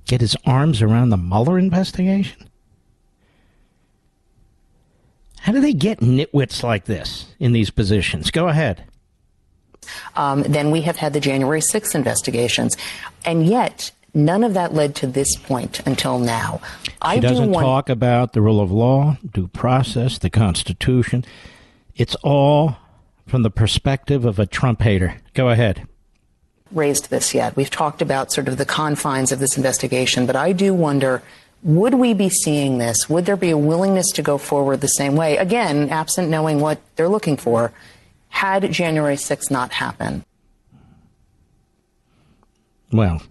Get 0.05 0.21
his 0.21 0.37
arms 0.45 0.81
around 0.81 1.09
the 1.09 1.17
Mueller 1.17 1.57
investigation? 1.57 2.47
How 5.39 5.51
do 5.51 5.59
they 5.59 5.73
get 5.73 5.99
nitwits 5.99 6.63
like 6.63 6.85
this 6.85 7.33
in 7.39 7.51
these 7.51 7.69
positions? 7.69 8.31
Go 8.31 8.47
ahead. 8.47 8.85
Um, 10.15 10.43
then 10.43 10.71
we 10.71 10.81
have 10.81 10.95
had 10.95 11.11
the 11.11 11.19
January 11.19 11.59
6th 11.59 11.95
investigations. 11.95 12.77
And 13.25 13.45
yet, 13.45 13.91
none 14.13 14.43
of 14.43 14.53
that 14.53 14.73
led 14.73 14.95
to 14.95 15.07
this 15.07 15.35
point 15.35 15.85
until 15.85 16.19
now. 16.19 16.61
She 16.85 16.91
I 17.01 17.19
doesn't 17.19 17.47
do 17.47 17.51
want, 17.51 17.65
talk 17.65 17.89
about 17.89 18.33
the 18.33 18.41
rule 18.41 18.61
of 18.61 18.71
law, 18.71 19.17
due 19.33 19.47
process, 19.47 20.17
the 20.17 20.29
Constitution. 20.29 21.25
It's 21.95 22.15
all 22.23 22.77
from 23.27 23.43
the 23.43 23.49
perspective 23.51 24.25
of 24.25 24.39
a 24.39 24.45
Trump 24.45 24.81
hater. 24.81 25.17
Go 25.33 25.49
ahead. 25.49 25.87
raised 26.71 27.09
this 27.09 27.33
yet. 27.33 27.55
We've 27.55 27.69
talked 27.69 28.01
about 28.01 28.31
sort 28.31 28.47
of 28.47 28.57
the 28.57 28.65
confines 28.65 29.31
of 29.31 29.39
this 29.39 29.57
investigation, 29.57 30.25
but 30.25 30.35
I 30.35 30.53
do 30.53 30.73
wonder 30.73 31.21
would 31.63 31.93
we 31.93 32.13
be 32.13 32.29
seeing 32.29 32.77
this? 32.77 33.09
Would 33.09 33.25
there 33.25 33.37
be 33.37 33.49
a 33.49 33.57
willingness 33.57 34.09
to 34.15 34.21
go 34.21 34.37
forward 34.37 34.81
the 34.81 34.87
same 34.87 35.15
way? 35.15 35.37
Again, 35.37 35.89
absent 35.89 36.29
knowing 36.29 36.59
what 36.59 36.79
they're 36.95 37.07
looking 37.07 37.37
for, 37.37 37.71
had 38.27 38.69
January 38.71 39.15
6th 39.15 39.49
not 39.49 39.71
happened. 39.71 40.25
Well, 42.91 43.21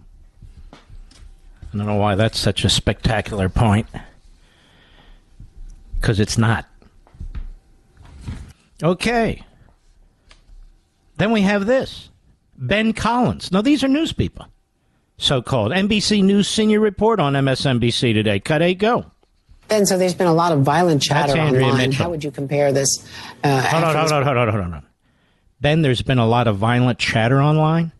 I 0.73 1.77
don't 1.77 1.85
know 1.85 1.95
why 1.95 2.15
that's 2.15 2.39
such 2.39 2.65
a 2.65 2.69
spectacular 2.69 3.49
point. 3.49 3.87
Because 5.99 6.19
it's 6.19 6.37
not. 6.37 6.65
Okay. 8.83 9.41
Then 11.17 11.31
we 11.31 11.41
have 11.41 11.65
this 11.65 12.09
Ben 12.57 12.93
Collins. 12.93 13.51
Now, 13.51 13.61
these 13.61 13.83
are 13.83 13.87
news 13.87 14.13
people, 14.13 14.47
so 15.17 15.41
called. 15.41 15.71
NBC 15.71 16.23
News 16.23 16.47
senior 16.47 16.79
report 16.79 17.19
on 17.19 17.33
MSNBC 17.33 18.13
today. 18.13 18.39
Cut 18.39 18.61
eight, 18.61 18.79
go. 18.79 19.05
Ben, 19.69 19.85
so 19.85 19.97
there's 19.97 20.13
been 20.13 20.27
a 20.27 20.33
lot 20.33 20.51
of 20.51 20.61
violent 20.61 21.01
chatter 21.01 21.39
online. 21.39 21.77
Mitchell. 21.77 22.03
How 22.03 22.09
would 22.09 22.23
you 22.23 22.31
compare 22.31 22.73
this? 22.73 23.07
Uh, 23.43 23.61
Hold 23.61 23.83
on, 23.85 23.95
hold 23.95 24.11
on, 24.11 24.23
hold 24.23 24.37
on, 24.37 24.47
hold 24.49 24.61
on, 24.61 24.71
hold 24.71 24.73
on. 24.73 24.87
Ben, 25.61 25.81
there's 25.81 26.01
been 26.01 26.19
a 26.19 26.27
lot 26.27 26.47
of 26.47 26.57
violent 26.57 26.99
chatter 26.99 27.41
online. 27.41 27.93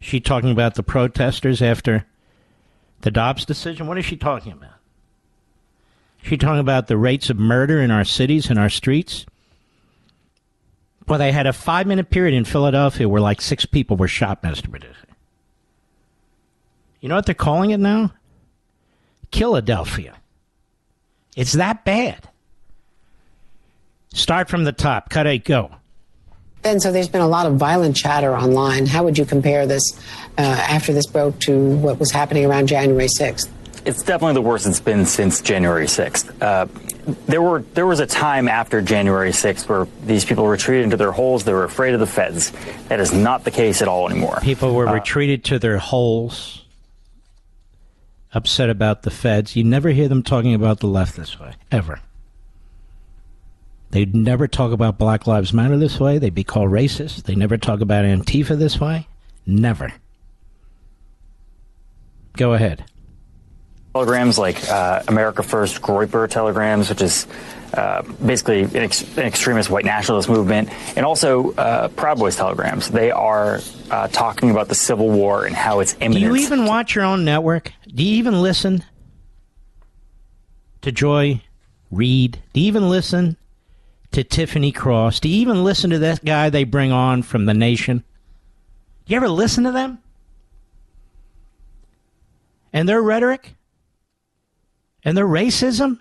She 0.00 0.20
talking 0.20 0.52
about 0.52 0.76
the 0.76 0.84
protesters 0.84 1.60
after 1.60 2.06
the 3.00 3.10
Dobbs 3.10 3.44
decision. 3.44 3.88
What 3.88 3.98
is 3.98 4.04
she 4.04 4.16
talking 4.16 4.52
about? 4.52 4.70
She 6.22 6.36
talking 6.36 6.60
about 6.60 6.86
the 6.86 6.96
rates 6.96 7.30
of 7.30 7.38
murder 7.38 7.80
in 7.82 7.90
our 7.90 8.04
cities 8.04 8.48
and 8.48 8.58
our 8.58 8.70
streets. 8.70 9.26
Well, 11.10 11.18
they 11.18 11.32
had 11.32 11.48
a 11.48 11.52
five 11.52 11.88
minute 11.88 12.08
period 12.08 12.36
in 12.36 12.44
Philadelphia 12.44 13.08
where 13.08 13.20
like 13.20 13.40
six 13.40 13.66
people 13.66 13.96
were 13.96 14.06
shot, 14.06 14.44
Mr. 14.44 14.70
Producer. 14.70 14.94
You 17.00 17.08
know 17.08 17.16
what 17.16 17.26
they're 17.26 17.34
calling 17.34 17.72
it 17.72 17.80
now? 17.80 18.12
Killadelphia. 19.32 20.14
It's 21.34 21.54
that 21.54 21.84
bad. 21.84 22.28
Start 24.14 24.48
from 24.48 24.62
the 24.62 24.70
top. 24.70 25.10
Cut 25.10 25.26
eight, 25.26 25.44
go. 25.44 25.72
Ben, 26.62 26.78
so 26.78 26.92
there's 26.92 27.08
been 27.08 27.22
a 27.22 27.28
lot 27.28 27.44
of 27.44 27.56
violent 27.56 27.96
chatter 27.96 28.36
online. 28.36 28.86
How 28.86 29.02
would 29.02 29.18
you 29.18 29.24
compare 29.24 29.66
this 29.66 29.98
uh, 30.38 30.42
after 30.42 30.92
this 30.92 31.06
broke 31.06 31.40
to 31.40 31.74
what 31.78 31.98
was 31.98 32.12
happening 32.12 32.46
around 32.46 32.68
January 32.68 33.08
6th? 33.08 33.48
It's 33.84 34.04
definitely 34.04 34.34
the 34.34 34.42
worst 34.42 34.64
it's 34.64 34.78
been 34.78 35.06
since 35.06 35.40
January 35.40 35.86
6th. 35.86 36.40
Uh, 36.40 36.66
there 37.26 37.42
were 37.42 37.60
there 37.74 37.86
was 37.86 38.00
a 38.00 38.06
time 38.06 38.48
after 38.48 38.80
January 38.82 39.30
6th 39.30 39.68
where 39.68 39.86
these 40.04 40.24
people 40.24 40.46
retreated 40.46 40.84
into 40.84 40.96
their 40.96 41.12
holes. 41.12 41.44
They 41.44 41.52
were 41.52 41.64
afraid 41.64 41.94
of 41.94 42.00
the 42.00 42.06
feds. 42.06 42.52
That 42.88 43.00
is 43.00 43.12
not 43.12 43.44
the 43.44 43.50
case 43.50 43.80
at 43.82 43.88
all 43.88 44.08
anymore. 44.08 44.38
People 44.42 44.74
were 44.74 44.88
Uh, 44.88 44.94
retreated 44.94 45.44
to 45.44 45.58
their 45.58 45.78
holes, 45.78 46.64
upset 48.34 48.70
about 48.70 49.02
the 49.02 49.10
feds. 49.10 49.56
You 49.56 49.64
never 49.64 49.90
hear 49.90 50.08
them 50.08 50.22
talking 50.22 50.54
about 50.54 50.80
the 50.80 50.86
left 50.86 51.16
this 51.16 51.38
way, 51.40 51.52
ever. 51.70 52.00
They'd 53.92 54.14
never 54.14 54.46
talk 54.46 54.70
about 54.72 54.98
Black 54.98 55.26
Lives 55.26 55.52
Matter 55.52 55.76
this 55.76 55.98
way. 55.98 56.18
They'd 56.18 56.34
be 56.34 56.44
called 56.44 56.70
racist. 56.70 57.24
They 57.24 57.34
never 57.34 57.58
talk 57.58 57.80
about 57.80 58.04
Antifa 58.04 58.56
this 58.56 58.78
way. 58.78 59.08
Never. 59.46 59.92
Go 62.36 62.54
ahead. 62.54 62.84
Telegrams 63.92 64.38
like 64.38 64.68
uh, 64.68 65.02
America 65.08 65.42
First 65.42 65.80
Groyper 65.82 66.28
telegrams, 66.28 66.88
which 66.88 67.02
is 67.02 67.26
uh, 67.74 68.02
basically 68.24 68.62
an, 68.62 68.76
ex- 68.76 69.16
an 69.16 69.24
extremist 69.24 69.70
white 69.70 69.84
nationalist 69.84 70.28
movement, 70.28 70.70
and 70.96 71.06
also 71.06 71.52
uh, 71.52 71.88
Proud 71.88 72.18
Boys 72.18 72.36
telegrams. 72.36 72.90
They 72.90 73.10
are 73.10 73.60
uh, 73.90 74.08
talking 74.08 74.50
about 74.50 74.68
the 74.68 74.74
Civil 74.74 75.10
War 75.10 75.44
and 75.44 75.54
how 75.54 75.80
it's 75.80 75.94
imminent. 76.00 76.14
Do 76.14 76.20
you 76.20 76.36
even 76.36 76.66
watch 76.66 76.94
your 76.94 77.04
own 77.04 77.24
network? 77.24 77.72
Do 77.86 78.02
you 78.02 78.16
even 78.16 78.42
listen 78.42 78.84
to 80.82 80.92
Joy 80.92 81.42
Reid? 81.90 82.40
Do 82.52 82.60
you 82.60 82.66
even 82.66 82.88
listen 82.88 83.36
to 84.12 84.24
Tiffany 84.24 84.72
Cross? 84.72 85.20
Do 85.20 85.28
you 85.28 85.40
even 85.40 85.62
listen 85.62 85.90
to 85.90 85.98
that 86.00 86.24
guy 86.24 86.50
they 86.50 86.64
bring 86.64 86.92
on 86.92 87.22
from 87.22 87.46
The 87.46 87.54
Nation? 87.54 88.04
Do 89.06 89.12
you 89.12 89.16
ever 89.16 89.28
listen 89.28 89.64
to 89.64 89.72
them? 89.72 89.98
And 92.72 92.88
their 92.88 93.02
rhetoric? 93.02 93.54
And 95.04 95.16
their 95.16 95.26
racism? 95.26 95.98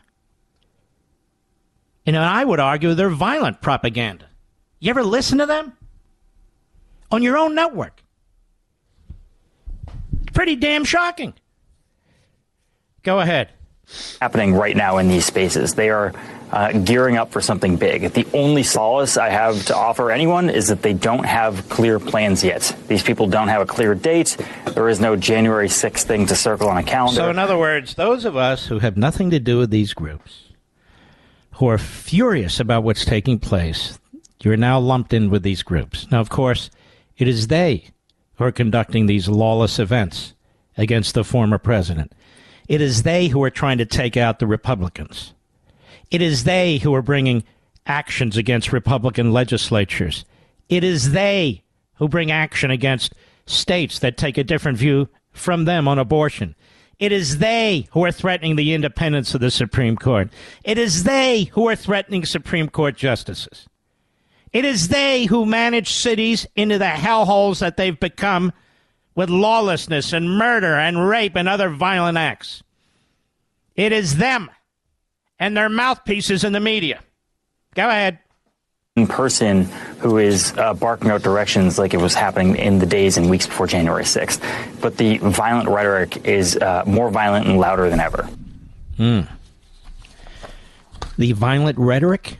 Know, 2.05 2.21
I 2.21 2.43
would 2.43 2.59
argue 2.59 2.95
they're 2.95 3.09
violent 3.09 3.61
propaganda. 3.61 4.25
You 4.79 4.89
ever 4.89 5.03
listen 5.03 5.37
to 5.37 5.45
them? 5.45 5.73
On 7.11 7.21
your 7.21 7.37
own 7.37 7.53
network? 7.53 8.01
Pretty 10.33 10.55
damn 10.55 10.85
shocking. 10.85 11.33
Go 13.03 13.19
ahead. 13.19 13.49
happening 14.21 14.53
right 14.53 14.75
now 14.75 14.97
in 14.97 15.07
these 15.07 15.25
spaces. 15.25 15.75
They 15.75 15.89
are 15.89 16.13
uh, 16.51 16.71
gearing 16.71 17.17
up 17.17 17.31
for 17.31 17.41
something 17.41 17.75
big. 17.75 18.11
The 18.13 18.27
only 18.33 18.63
solace 18.63 19.17
I 19.17 19.29
have 19.29 19.65
to 19.65 19.75
offer 19.75 20.11
anyone 20.11 20.49
is 20.49 20.67
that 20.67 20.81
they 20.81 20.93
don't 20.93 21.25
have 21.25 21.67
clear 21.69 21.99
plans 21.99 22.43
yet. 22.43 22.75
These 22.87 23.03
people 23.03 23.27
don't 23.27 23.47
have 23.49 23.61
a 23.61 23.65
clear 23.65 23.93
date. 23.95 24.37
There 24.73 24.89
is 24.89 24.99
no 24.99 25.15
January 25.15 25.67
6th 25.67 26.03
thing 26.03 26.25
to 26.27 26.35
circle 26.35 26.69
on 26.69 26.77
a 26.77 26.83
calendar. 26.83 27.21
So, 27.21 27.29
in 27.29 27.39
other 27.39 27.57
words, 27.57 27.95
those 27.95 28.25
of 28.25 28.35
us 28.35 28.67
who 28.67 28.79
have 28.79 28.97
nothing 28.97 29.29
to 29.31 29.39
do 29.39 29.57
with 29.57 29.69
these 29.69 29.93
groups, 29.93 30.45
who 31.53 31.67
are 31.67 31.77
furious 31.77 32.59
about 32.59 32.83
what's 32.83 33.05
taking 33.05 33.37
place, 33.37 33.99
you're 34.41 34.57
now 34.57 34.79
lumped 34.79 35.13
in 35.13 35.29
with 35.29 35.43
these 35.43 35.63
groups. 35.63 36.09
Now, 36.09 36.19
of 36.19 36.29
course, 36.29 36.69
it 37.17 37.27
is 37.27 37.47
they 37.47 37.89
who 38.35 38.45
are 38.45 38.51
conducting 38.51 39.05
these 39.05 39.27
lawless 39.27 39.77
events 39.77 40.33
against 40.77 41.13
the 41.13 41.25
former 41.25 41.57
president. 41.57 42.13
It 42.69 42.81
is 42.81 43.03
they 43.03 43.27
who 43.27 43.43
are 43.43 43.49
trying 43.49 43.77
to 43.79 43.85
take 43.85 44.15
out 44.15 44.39
the 44.39 44.47
Republicans. 44.47 45.33
It 46.11 46.21
is 46.21 46.43
they 46.43 46.77
who 46.77 46.93
are 46.95 47.01
bringing 47.01 47.43
actions 47.85 48.37
against 48.37 48.73
Republican 48.73 49.31
legislatures. 49.31 50.25
It 50.67 50.83
is 50.83 51.11
they 51.11 51.63
who 51.95 52.07
bring 52.07 52.31
action 52.31 52.71
against 52.71 53.13
states 53.45 53.99
that 53.99 54.17
take 54.17 54.37
a 54.37 54.43
different 54.43 54.77
view 54.77 55.09
from 55.31 55.65
them 55.65 55.87
on 55.87 55.99
abortion. 55.99 56.55
It 56.99 57.11
is 57.11 57.37
they 57.37 57.87
who 57.91 58.03
are 58.03 58.11
threatening 58.11 58.55
the 58.55 58.73
independence 58.73 59.33
of 59.33 59.41
the 59.41 59.51
Supreme 59.51 59.95
Court. 59.95 60.29
It 60.63 60.77
is 60.77 61.03
they 61.03 61.45
who 61.45 61.67
are 61.67 61.75
threatening 61.75 62.25
Supreme 62.25 62.69
Court 62.69 62.95
justices. 62.95 63.67
It 64.51 64.65
is 64.65 64.89
they 64.89 65.25
who 65.25 65.45
manage 65.45 65.91
cities 65.91 66.45
into 66.55 66.77
the 66.77 66.85
hellholes 66.85 67.59
that 67.59 67.77
they've 67.77 67.99
become 67.99 68.51
with 69.15 69.29
lawlessness 69.29 70.11
and 70.11 70.37
murder 70.37 70.75
and 70.75 71.07
rape 71.07 71.35
and 71.35 71.47
other 71.47 71.69
violent 71.69 72.17
acts. 72.17 72.63
It 73.75 73.91
is 73.91 74.17
them 74.17 74.49
and 75.39 75.55
their 75.55 75.69
mouthpieces 75.69 76.43
in 76.43 76.53
the 76.53 76.59
media. 76.59 76.99
Go 77.75 77.87
ahead. 77.87 78.19
person 79.07 79.63
who 79.99 80.17
is 80.17 80.53
uh, 80.57 80.73
barking 80.73 81.09
out 81.09 81.21
directions 81.21 81.79
like 81.79 81.93
it 81.93 82.01
was 82.01 82.13
happening 82.13 82.57
in 82.57 82.79
the 82.79 82.85
days 82.85 83.15
and 83.17 83.29
weeks 83.29 83.47
before 83.47 83.65
January 83.67 84.03
6th. 84.03 84.81
But 84.81 84.97
the 84.97 85.17
violent 85.19 85.69
rhetoric 85.69 86.25
is 86.25 86.57
uh, 86.57 86.83
more 86.85 87.09
violent 87.09 87.47
and 87.47 87.59
louder 87.59 87.89
than 87.89 88.01
ever. 88.01 88.29
Hmm. 88.97 89.21
The 91.17 91.31
violent 91.31 91.77
rhetoric 91.77 92.37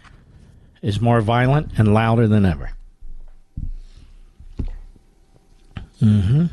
is 0.82 1.00
more 1.00 1.22
violent 1.22 1.72
and 1.78 1.94
louder 1.94 2.28
than 2.28 2.46
ever. 2.46 2.72
hmm 6.00 6.46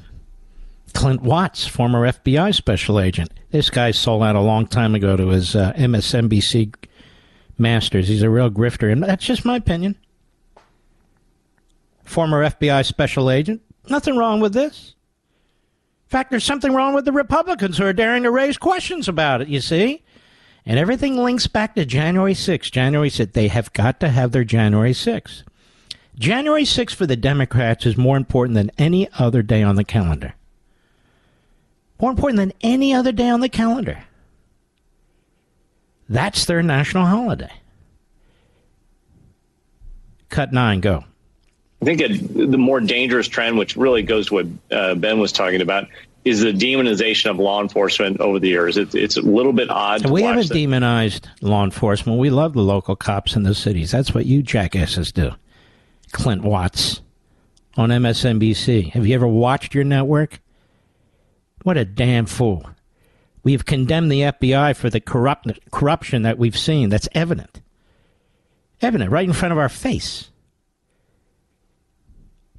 Clint 0.97 1.21
Watts, 1.21 1.67
former 1.67 2.11
FBI 2.11 2.55
special 2.55 2.99
agent. 2.99 3.31
This 3.51 3.69
guy 3.69 3.91
sold 3.91 4.23
out 4.23 4.35
a 4.35 4.41
long 4.41 4.67
time 4.67 4.95
ago 4.95 5.15
to 5.15 5.29
his 5.29 5.55
uh, 5.55 5.75
MSNBC 5.75 6.75
masters. 7.59 8.09
He's 8.09 8.23
a 8.23 8.31
real 8.31 8.51
grifter, 8.51 8.91
and 8.91 9.03
that's 9.03 9.27
just 9.27 9.45
my 9.45 9.57
opinion. 9.57 9.99
Former 12.03 12.43
FBI 12.43 12.87
special 12.87 13.31
agent. 13.31 13.61
Nothing 13.91 14.17
wrong 14.17 14.41
with 14.41 14.55
this. 14.55 14.95
In 16.07 16.11
fact, 16.11 16.31
there's 16.31 16.45
something 16.45 16.73
wrong 16.73 16.95
with 16.95 17.05
the 17.05 17.13
Republicans 17.13 17.77
who 17.77 17.85
are 17.85 17.93
daring 17.93 18.23
to 18.23 18.31
raise 18.31 18.57
questions 18.57 19.07
about 19.07 19.43
it, 19.43 19.49
you 19.49 19.61
see? 19.61 20.03
And 20.65 20.79
everything 20.79 21.19
links 21.19 21.47
back 21.47 21.75
to 21.75 21.85
January 21.85 22.33
6th. 22.33 22.71
January 22.71 23.11
6th. 23.11 23.33
They 23.33 23.49
have 23.49 23.71
got 23.75 24.01
to 24.01 24.09
have 24.09 24.33
their 24.33 24.45
January 24.45 24.93
6th. 24.93 25.43
January 26.19 26.65
6th 26.65 26.95
for 26.95 27.05
the 27.05 27.17
Democrats 27.17 27.85
is 27.85 27.99
more 27.99 28.17
important 28.17 28.55
than 28.55 28.71
any 28.79 29.11
other 29.19 29.43
day 29.43 29.63
on 29.63 29.77
the 29.77 29.85
calendar. 29.85 30.35
More 32.01 32.11
important 32.11 32.39
than 32.39 32.53
any 32.61 32.93
other 32.93 33.13
day 33.13 33.29
on 33.29 33.41
the 33.41 33.49
calendar. 33.49 34.05
That's 36.09 36.45
their 36.45 36.63
national 36.63 37.07
holiday. 37.07 37.53
Cut 40.29 40.53
nine, 40.53 40.81
go. 40.81 41.05
I 41.83 41.85
think 41.85 42.01
a, 42.01 42.09
the 42.47 42.59
more 42.59 42.81
dangerous 42.81 43.29
trend, 43.29 43.59
which 43.59 43.77
really 43.77 44.03
goes 44.03 44.29
to 44.29 44.35
what 44.35 44.47
uh, 44.71 44.95
Ben 44.95 45.19
was 45.19 45.33
talking 45.33 45.61
about, 45.61 45.89
is 46.25 46.41
the 46.41 46.53
demonization 46.53 47.31
of 47.31 47.39
law 47.39 47.63
enforcement 47.63 48.21
over 48.21 48.41
the 48.41 48.49
years. 48.49 48.77
It's, 48.77 48.95
it's 48.95 49.17
a 49.17 49.23
little 49.23 49.53
bit 49.53 49.71
odd. 49.71 50.03
To 50.03 50.13
we 50.13 50.23
haven't 50.23 50.49
that. 50.49 50.55
demonized 50.55 51.29
law 51.41 51.65
enforcement. 51.65 52.19
We 52.19 52.31
love 52.31 52.55
the 52.55 52.63
local 52.63 52.97
cops 52.97 53.37
in 53.37 53.45
the 53.45 53.55
cities. 53.55 53.93
That's 53.93 54.13
what 54.13 54.27
you 54.27 54.43
jackasses 54.43 55.13
do. 55.13 55.31
Clint 56.13 56.43
Watts 56.43 57.01
on 57.77 57.91
MSNBC. 57.91 58.91
Have 58.93 59.07
you 59.07 59.15
ever 59.15 59.27
watched 59.27 59.75
your 59.75 59.85
network? 59.85 60.41
What 61.67 61.77
a 61.77 61.85
damn 61.85 62.27
fool. 62.27 62.65
We 63.43 63.51
have 63.51 63.67
condemned 63.67 64.13
the 64.13 64.21
FBI 64.21 64.77
for 64.77 64.89
the 64.89 65.01
corrupt, 65.01 65.51
corruption 65.73 66.23
that 66.23 66.39
we've 66.39 66.57
seen. 66.57 66.91
That's 66.91 67.09
evident. 67.11 67.61
Evident, 68.81 69.11
right 69.11 69.27
in 69.27 69.33
front 69.33 69.51
of 69.51 69.59
our 69.59 69.69
face. 69.69 70.31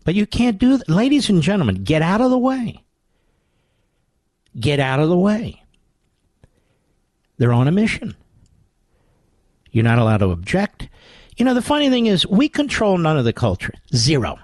But 0.04 0.16
you 0.16 0.28
can't 0.28 0.58
do 0.58 0.76
that. 0.76 0.90
Ladies 0.90 1.30
and 1.30 1.42
gentlemen, 1.42 1.86
get 1.86 2.02
out 2.02 2.20
of 2.20 2.32
the 2.32 2.38
way. 2.38 2.84
Get 4.60 4.82
out 4.82 5.00
of 5.00 5.08
the 5.08 5.18
way. 5.18 5.64
They're 7.38 7.54
on 7.54 7.70
a 7.70 7.72
mission. 7.72 8.14
You're 9.72 9.86
not 9.86 10.00
allowed 10.00 10.18
to 10.18 10.32
object. 10.32 10.90
You 11.38 11.46
know, 11.46 11.54
the 11.54 11.62
funny 11.62 11.90
thing 11.90 12.08
is, 12.08 12.28
we 12.28 12.50
control 12.50 12.98
none 12.98 13.18
of 13.18 13.24
the 13.24 13.32
culture. 13.32 13.74
Zero. 13.96 14.38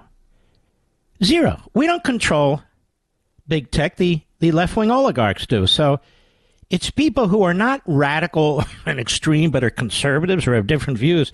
Zero. 1.22 1.60
We 1.74 1.86
don't 1.86 2.02
control 2.02 2.62
big 3.46 3.70
tech. 3.70 3.96
The, 3.96 4.22
the 4.44 4.52
left 4.52 4.76
wing 4.76 4.90
oligarchs 4.90 5.46
do. 5.46 5.66
So 5.66 6.00
it's 6.68 6.90
people 6.90 7.28
who 7.28 7.44
are 7.44 7.54
not 7.54 7.80
radical 7.86 8.62
and 8.86 9.00
extreme, 9.00 9.50
but 9.50 9.64
are 9.64 9.70
conservatives 9.70 10.46
or 10.46 10.54
have 10.54 10.66
different 10.66 10.98
views. 10.98 11.32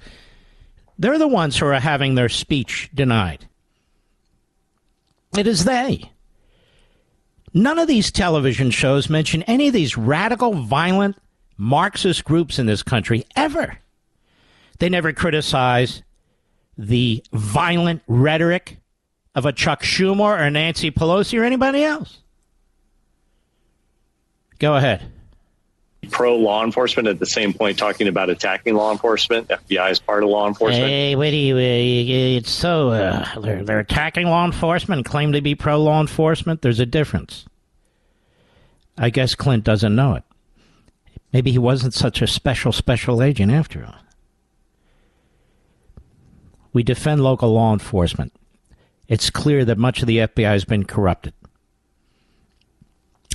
They're 0.96 1.18
the 1.18 1.26
ones 1.26 1.56
who 1.56 1.66
are 1.66 1.80
having 1.80 2.14
their 2.14 2.28
speech 2.28 2.88
denied. 2.94 3.48
It 5.36 5.48
is 5.48 5.64
they. 5.64 6.12
None 7.52 7.80
of 7.80 7.88
these 7.88 8.12
television 8.12 8.70
shows 8.70 9.10
mention 9.10 9.42
any 9.42 9.66
of 9.66 9.74
these 9.74 9.96
radical, 9.96 10.52
violent 10.54 11.16
Marxist 11.56 12.24
groups 12.24 12.60
in 12.60 12.66
this 12.66 12.84
country 12.84 13.24
ever. 13.34 13.78
They 14.78 14.88
never 14.88 15.12
criticize 15.12 16.04
the 16.78 17.24
violent 17.32 18.02
rhetoric 18.06 18.78
of 19.34 19.46
a 19.46 19.52
Chuck 19.52 19.82
Schumer 19.82 20.40
or 20.40 20.48
Nancy 20.48 20.92
Pelosi 20.92 21.40
or 21.40 21.44
anybody 21.44 21.82
else. 21.82 22.19
Go 24.60 24.76
ahead. 24.76 25.02
pro 26.10 26.36
law 26.36 26.62
enforcement 26.64 27.08
at 27.08 27.18
the 27.18 27.26
same 27.26 27.52
point 27.52 27.78
talking 27.78 28.06
about 28.08 28.30
attacking 28.30 28.74
law 28.74 28.92
enforcement. 28.92 29.48
FBI 29.48 29.90
is 29.90 29.98
part 29.98 30.22
of 30.22 30.28
law 30.28 30.46
enforcement. 30.46 30.84
Hey, 30.84 31.16
what 31.16 31.30
do 31.30 31.36
you? 31.36 31.56
Uh, 31.56 32.36
it's 32.38 32.50
so 32.50 32.90
uh, 32.90 33.40
they're 33.40 33.64
they're 33.64 33.80
attacking 33.80 34.26
law 34.26 34.44
enforcement 34.44 34.98
and 34.98 35.04
claim 35.04 35.32
to 35.32 35.40
be 35.40 35.54
pro 35.54 35.82
law 35.82 36.00
enforcement. 36.00 36.62
There's 36.62 36.78
a 36.78 36.86
difference. 36.86 37.46
I 38.98 39.08
guess 39.08 39.34
Clint 39.34 39.64
doesn't 39.64 39.94
know 39.96 40.14
it. 40.14 40.24
Maybe 41.32 41.52
he 41.52 41.58
wasn't 41.58 41.94
such 41.94 42.20
a 42.20 42.26
special 42.26 42.70
special 42.72 43.22
agent 43.22 43.50
after 43.50 43.84
all. 43.84 43.94
We 46.74 46.82
defend 46.82 47.22
local 47.22 47.52
law 47.52 47.72
enforcement. 47.72 48.32
It's 49.08 49.30
clear 49.30 49.64
that 49.64 49.78
much 49.78 50.02
of 50.02 50.06
the 50.06 50.18
FBI 50.18 50.50
has 50.50 50.64
been 50.64 50.84
corrupted. 50.84 51.32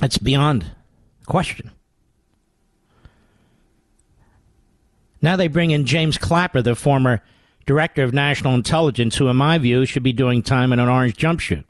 It's 0.02 0.18
beyond 0.18 0.70
question. 1.26 1.70
Now 5.20 5.36
they 5.36 5.48
bring 5.48 5.70
in 5.70 5.86
James 5.86 6.18
Clapper, 6.18 6.62
the 6.62 6.74
former 6.74 7.22
director 7.66 8.02
of 8.02 8.14
national 8.14 8.54
intelligence, 8.54 9.16
who, 9.16 9.28
in 9.28 9.36
my 9.36 9.58
view, 9.58 9.84
should 9.84 10.02
be 10.02 10.12
doing 10.12 10.42
time 10.42 10.72
in 10.72 10.78
an 10.78 10.88
orange 10.88 11.16
jumpsuit. 11.16 11.64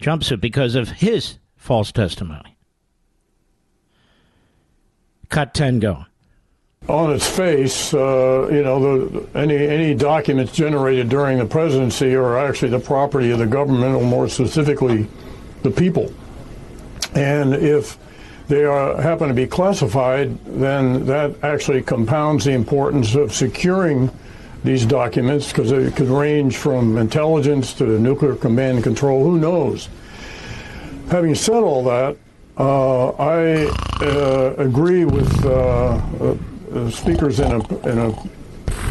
Jumpsuit 0.00 0.40
because 0.40 0.74
of 0.74 0.88
his 0.88 1.38
false 1.56 1.92
testimony. 1.92 2.56
Cut 5.28 5.54
10 5.54 5.80
go. 5.80 6.04
On 6.88 7.12
its 7.12 7.28
face, 7.28 7.94
uh, 7.94 8.48
you 8.50 8.62
know, 8.62 9.08
the, 9.08 9.38
any 9.38 9.56
any 9.56 9.94
documents 9.94 10.52
generated 10.52 11.08
during 11.08 11.38
the 11.38 11.46
presidency 11.46 12.14
are 12.16 12.36
actually 12.36 12.70
the 12.70 12.80
property 12.80 13.30
of 13.30 13.38
the 13.38 13.46
government, 13.46 13.94
or 13.94 14.04
more 14.04 14.28
specifically, 14.28 15.06
the 15.62 15.70
people. 15.70 16.12
And 17.14 17.54
if 17.54 17.96
they 18.52 18.66
are, 18.66 19.00
happen 19.00 19.28
to 19.28 19.34
be 19.34 19.46
classified, 19.46 20.38
then 20.44 21.06
that 21.06 21.42
actually 21.42 21.80
compounds 21.80 22.44
the 22.44 22.52
importance 22.52 23.14
of 23.14 23.32
securing 23.32 24.10
these 24.62 24.84
documents 24.84 25.48
because 25.48 25.72
it 25.72 25.96
could 25.96 26.08
range 26.08 26.58
from 26.58 26.98
intelligence 26.98 27.72
to 27.72 27.98
nuclear 27.98 28.34
command 28.34 28.74
and 28.76 28.84
control. 28.84 29.24
Who 29.24 29.38
knows? 29.38 29.88
Having 31.08 31.34
said 31.36 31.62
all 31.62 31.82
that, 31.84 32.18
uh, 32.58 33.12
I 33.12 33.68
uh, 34.02 34.54
agree 34.58 35.06
with 35.06 35.46
uh, 35.46 36.02
uh 36.74 36.90
speakers 36.90 37.40
in 37.40 37.52
a, 37.52 37.88
in 37.88 37.98
a 37.98 38.12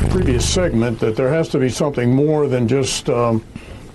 previous 0.10 0.52
segment 0.52 1.00
that 1.02 1.16
there 1.16 1.30
has 1.30 1.50
to 1.50 1.60
be 1.60 1.70
something 1.70 2.16
more 2.16 2.48
than 2.48 2.68
just 2.68 3.10
um, 3.10 3.46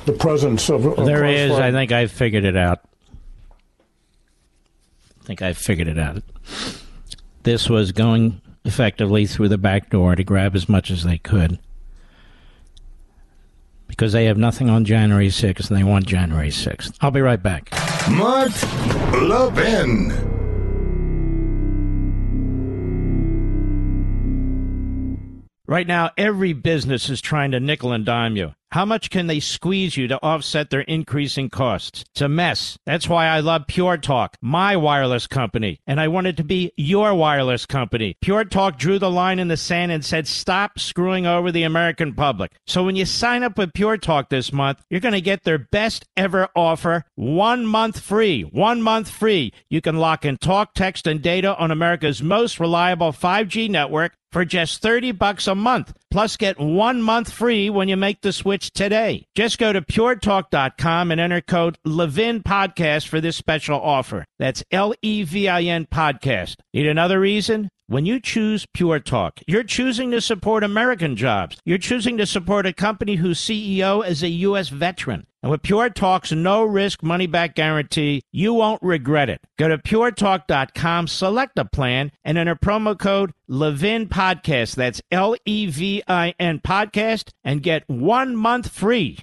the 0.04 0.12
presence 0.12 0.70
of. 0.70 0.86
of 0.86 1.06
there 1.06 1.24
is. 1.24 1.50
I 1.50 1.72
think 1.72 1.90
I 1.90 2.06
figured 2.06 2.44
it 2.44 2.56
out 2.56 2.85
think 5.26 5.42
I 5.42 5.52
figured 5.54 5.88
it 5.88 5.98
out. 5.98 6.22
This 7.42 7.68
was 7.68 7.90
going 7.90 8.40
effectively 8.64 9.26
through 9.26 9.48
the 9.48 9.58
back 9.58 9.90
door 9.90 10.14
to 10.14 10.22
grab 10.22 10.54
as 10.54 10.68
much 10.68 10.90
as 10.90 11.02
they 11.02 11.18
could 11.18 11.58
because 13.88 14.12
they 14.12 14.26
have 14.26 14.38
nothing 14.38 14.70
on 14.70 14.84
January 14.84 15.28
6th 15.28 15.68
and 15.68 15.78
they 15.78 15.84
want 15.84 16.06
January 16.06 16.50
6th. 16.50 16.96
I'll 17.00 17.10
be 17.10 17.20
right 17.20 17.42
back. 17.42 17.70
Mark 18.10 18.52
Levin. 19.20 20.10
Right 25.66 25.86
now, 25.86 26.10
every 26.16 26.52
business 26.52 27.08
is 27.08 27.20
trying 27.20 27.50
to 27.50 27.58
nickel 27.58 27.92
and 27.92 28.04
dime 28.04 28.36
you. 28.36 28.52
How 28.72 28.84
much 28.84 29.10
can 29.10 29.28
they 29.28 29.40
squeeze 29.40 29.96
you 29.96 30.08
to 30.08 30.22
offset 30.22 30.70
their 30.70 30.80
increasing 30.80 31.48
costs? 31.48 32.04
It's 32.12 32.20
a 32.20 32.28
mess. 32.28 32.78
That's 32.84 33.08
why 33.08 33.26
I 33.26 33.40
love 33.40 33.68
Pure 33.68 33.98
Talk, 33.98 34.36
my 34.40 34.76
wireless 34.76 35.26
company, 35.26 35.80
and 35.86 36.00
I 36.00 36.08
wanted 36.08 36.36
to 36.38 36.44
be 36.44 36.72
your 36.76 37.14
wireless 37.14 37.64
company. 37.64 38.16
Pure 38.20 38.46
Talk 38.46 38.76
drew 38.76 38.98
the 38.98 39.10
line 39.10 39.38
in 39.38 39.48
the 39.48 39.56
sand 39.56 39.92
and 39.92 40.04
said, 40.04 40.26
stop 40.26 40.78
screwing 40.78 41.26
over 41.26 41.52
the 41.52 41.62
American 41.62 42.12
public. 42.12 42.52
So 42.66 42.82
when 42.82 42.96
you 42.96 43.04
sign 43.04 43.44
up 43.44 43.56
with 43.56 43.72
Pure 43.72 43.98
Talk 43.98 44.30
this 44.30 44.52
month, 44.52 44.82
you're 44.90 45.00
going 45.00 45.12
to 45.12 45.20
get 45.20 45.44
their 45.44 45.58
best 45.58 46.04
ever 46.16 46.48
offer 46.56 47.04
one 47.14 47.66
month 47.66 48.00
free. 48.00 48.42
One 48.42 48.82
month 48.82 49.08
free. 49.08 49.52
You 49.70 49.80
can 49.80 49.96
lock 49.96 50.24
in 50.24 50.38
talk, 50.38 50.74
text, 50.74 51.06
and 51.06 51.22
data 51.22 51.56
on 51.56 51.70
America's 51.70 52.22
most 52.22 52.58
reliable 52.58 53.12
5G 53.12 53.70
network 53.70 54.12
for 54.32 54.44
just 54.44 54.82
30 54.82 55.12
bucks 55.12 55.46
a 55.46 55.54
month. 55.54 55.92
Plus 56.10 56.36
get 56.36 56.58
1 56.58 57.02
month 57.02 57.32
free 57.32 57.70
when 57.70 57.88
you 57.88 57.96
make 57.96 58.20
the 58.22 58.32
switch 58.32 58.70
today. 58.72 59.26
Just 59.34 59.58
go 59.58 59.72
to 59.72 59.80
puretalk.com 59.82 61.10
and 61.10 61.20
enter 61.20 61.40
code 61.40 61.78
Levin 61.84 62.42
podcast 62.42 63.08
for 63.08 63.20
this 63.20 63.36
special 63.36 63.80
offer. 63.80 64.24
That's 64.38 64.64
L 64.70 64.94
E 65.02 65.22
V 65.22 65.48
I 65.48 65.62
N 65.62 65.86
podcast. 65.86 66.56
Need 66.72 66.86
another 66.86 67.20
reason? 67.20 67.68
When 67.88 68.04
you 68.04 68.18
choose 68.18 68.66
Pure 68.66 68.98
Talk, 69.00 69.38
you're 69.46 69.62
choosing 69.62 70.10
to 70.10 70.20
support 70.20 70.64
American 70.64 71.14
jobs. 71.14 71.56
You're 71.64 71.78
choosing 71.78 72.16
to 72.16 72.26
support 72.26 72.66
a 72.66 72.72
company 72.72 73.14
whose 73.14 73.38
CEO 73.38 74.04
is 74.04 74.24
a 74.24 74.28
U.S. 74.28 74.70
veteran. 74.70 75.24
And 75.40 75.52
with 75.52 75.62
Pure 75.62 75.90
Talk's 75.90 76.32
no 76.32 76.64
risk 76.64 77.04
money 77.04 77.28
back 77.28 77.54
guarantee, 77.54 78.22
you 78.32 78.54
won't 78.54 78.82
regret 78.82 79.30
it. 79.30 79.40
Go 79.56 79.68
to 79.68 79.78
puretalk.com, 79.78 81.06
select 81.06 81.56
a 81.60 81.64
plan, 81.64 82.10
and 82.24 82.36
enter 82.36 82.56
promo 82.56 82.98
code 82.98 83.32
Levin 83.46 84.08
Podcast. 84.08 84.74
That's 84.74 85.00
L 85.12 85.36
E 85.44 85.66
V 85.66 86.02
I 86.08 86.34
N 86.40 86.58
Podcast, 86.58 87.28
and 87.44 87.62
get 87.62 87.88
one 87.88 88.34
month 88.34 88.68
free. 88.68 89.20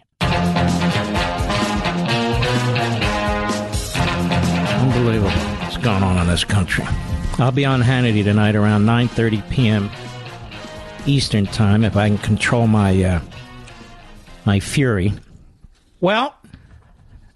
Unbelievable 4.80 5.32
what's 5.32 5.76
going 5.76 6.02
on 6.02 6.18
in 6.18 6.28
this 6.28 6.46
country. 6.46 6.86
I'll 7.40 7.52
be 7.52 7.66
on 7.66 7.82
Hannity 7.82 8.24
tonight 8.24 8.56
around 8.56 8.86
9:30 8.86 9.50
p.m. 9.50 9.90
Eastern 11.06 11.46
Time 11.46 11.84
if 11.84 11.96
I 11.98 12.08
can 12.08 12.18
control 12.20 12.68
my 12.68 13.04
uh, 13.04 13.22
my 14.46 14.60
fury. 14.60 15.14
Well, 16.00 16.36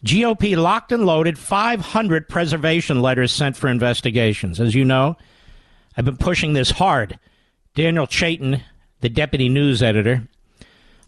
GOP 0.06 0.56
locked 0.56 0.92
and 0.92 1.06
loaded 1.06 1.40
500 1.40 2.30
preservation 2.30 3.02
letters 3.02 3.32
sent 3.32 3.58
for 3.58 3.68
investigations. 3.68 4.60
As 4.60 4.76
you 4.76 4.86
know, 4.86 5.18
I've 5.96 6.06
been 6.06 6.18
pushing 6.18 6.54
this 6.54 6.72
hard. 6.72 7.20
Daniel 7.74 8.08
Chaitin, 8.08 8.62
the 9.02 9.10
deputy 9.10 9.50
news 9.50 9.82
editor, 9.82 10.28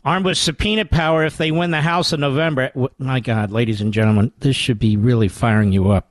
armed 0.03 0.25
with 0.25 0.37
subpoena 0.37 0.85
power 0.85 1.23
if 1.25 1.37
they 1.37 1.51
win 1.51 1.71
the 1.71 1.81
House 1.81 2.11
in 2.11 2.19
November. 2.19 2.71
My 2.97 3.19
God, 3.19 3.51
ladies 3.51 3.81
and 3.81 3.93
gentlemen, 3.93 4.31
this 4.39 4.55
should 4.55 4.79
be 4.79 4.97
really 4.97 5.27
firing 5.27 5.71
you 5.71 5.91
up. 5.91 6.08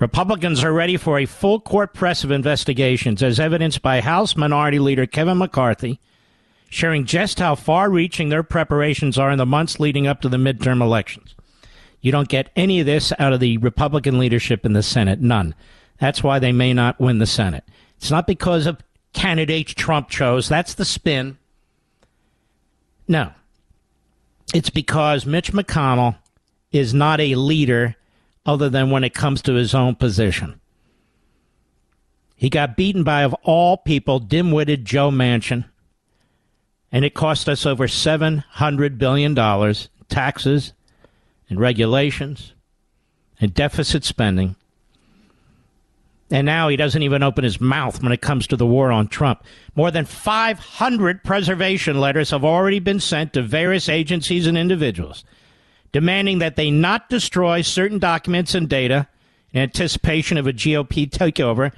Republicans 0.00 0.64
are 0.64 0.72
ready 0.72 0.96
for 0.96 1.18
a 1.18 1.26
full 1.26 1.60
court 1.60 1.94
press 1.94 2.24
of 2.24 2.30
investigations, 2.30 3.22
as 3.22 3.38
evidenced 3.38 3.82
by 3.82 4.00
House 4.00 4.34
Minority 4.34 4.78
Leader 4.78 5.06
Kevin 5.06 5.38
McCarthy 5.38 6.00
sharing 6.70 7.04
just 7.04 7.38
how 7.38 7.54
far 7.54 7.90
reaching 7.90 8.28
their 8.28 8.44
preparations 8.44 9.18
are 9.18 9.30
in 9.30 9.38
the 9.38 9.44
months 9.44 9.78
leading 9.78 10.06
up 10.06 10.20
to 10.22 10.28
the 10.28 10.36
midterm 10.36 10.80
elections. 10.80 11.34
You 12.00 12.12
don't 12.12 12.28
get 12.28 12.50
any 12.56 12.80
of 12.80 12.86
this 12.86 13.12
out 13.18 13.34
of 13.34 13.40
the 13.40 13.58
Republican 13.58 14.18
leadership 14.18 14.64
in 14.64 14.72
the 14.72 14.82
Senate. 14.82 15.20
None. 15.20 15.54
That's 15.98 16.22
why 16.22 16.38
they 16.38 16.52
may 16.52 16.72
not 16.72 16.98
win 16.98 17.18
the 17.18 17.26
Senate. 17.26 17.64
It's 17.98 18.10
not 18.10 18.26
because 18.26 18.66
of 18.66 18.80
candidates 19.12 19.74
Trump 19.74 20.08
chose. 20.08 20.48
That's 20.48 20.74
the 20.74 20.84
spin. 20.84 21.36
No. 23.06 23.32
It's 24.54 24.70
because 24.70 25.26
Mitch 25.26 25.52
McConnell 25.52 26.16
is 26.72 26.94
not 26.94 27.20
a 27.20 27.34
leader 27.34 27.96
other 28.46 28.68
than 28.68 28.90
when 28.90 29.04
it 29.04 29.14
comes 29.14 29.42
to 29.42 29.54
his 29.54 29.74
own 29.74 29.94
position. 29.94 30.60
He 32.34 32.48
got 32.48 32.76
beaten 32.76 33.04
by, 33.04 33.22
of 33.22 33.34
all 33.42 33.76
people, 33.76 34.18
dim 34.18 34.50
witted 34.50 34.84
Joe 34.84 35.10
Manchin, 35.10 35.66
and 36.90 37.04
it 37.04 37.14
cost 37.14 37.48
us 37.48 37.66
over 37.66 37.86
$700 37.86 38.98
billion 38.98 39.34
taxes 40.08 40.72
and 41.48 41.60
regulations 41.60 42.54
and 43.40 43.52
deficit 43.52 44.04
spending. 44.04 44.56
And 46.30 46.46
now 46.46 46.68
he 46.68 46.76
doesn't 46.76 47.02
even 47.02 47.22
open 47.22 47.42
his 47.42 47.60
mouth 47.60 48.02
when 48.02 48.12
it 48.12 48.20
comes 48.20 48.46
to 48.46 48.56
the 48.56 48.66
war 48.66 48.92
on 48.92 49.08
Trump. 49.08 49.44
More 49.74 49.90
than 49.90 50.04
500 50.04 51.24
preservation 51.24 52.00
letters 52.00 52.30
have 52.30 52.44
already 52.44 52.78
been 52.78 53.00
sent 53.00 53.32
to 53.32 53.42
various 53.42 53.88
agencies 53.88 54.46
and 54.46 54.56
individuals 54.56 55.24
demanding 55.92 56.38
that 56.38 56.56
they 56.56 56.70
not 56.70 57.08
destroy 57.08 57.62
certain 57.62 57.98
documents 57.98 58.54
and 58.54 58.68
data 58.68 59.08
in 59.52 59.60
anticipation 59.60 60.38
of 60.38 60.46
a 60.46 60.52
GOP 60.52 61.08
takeover, 61.10 61.72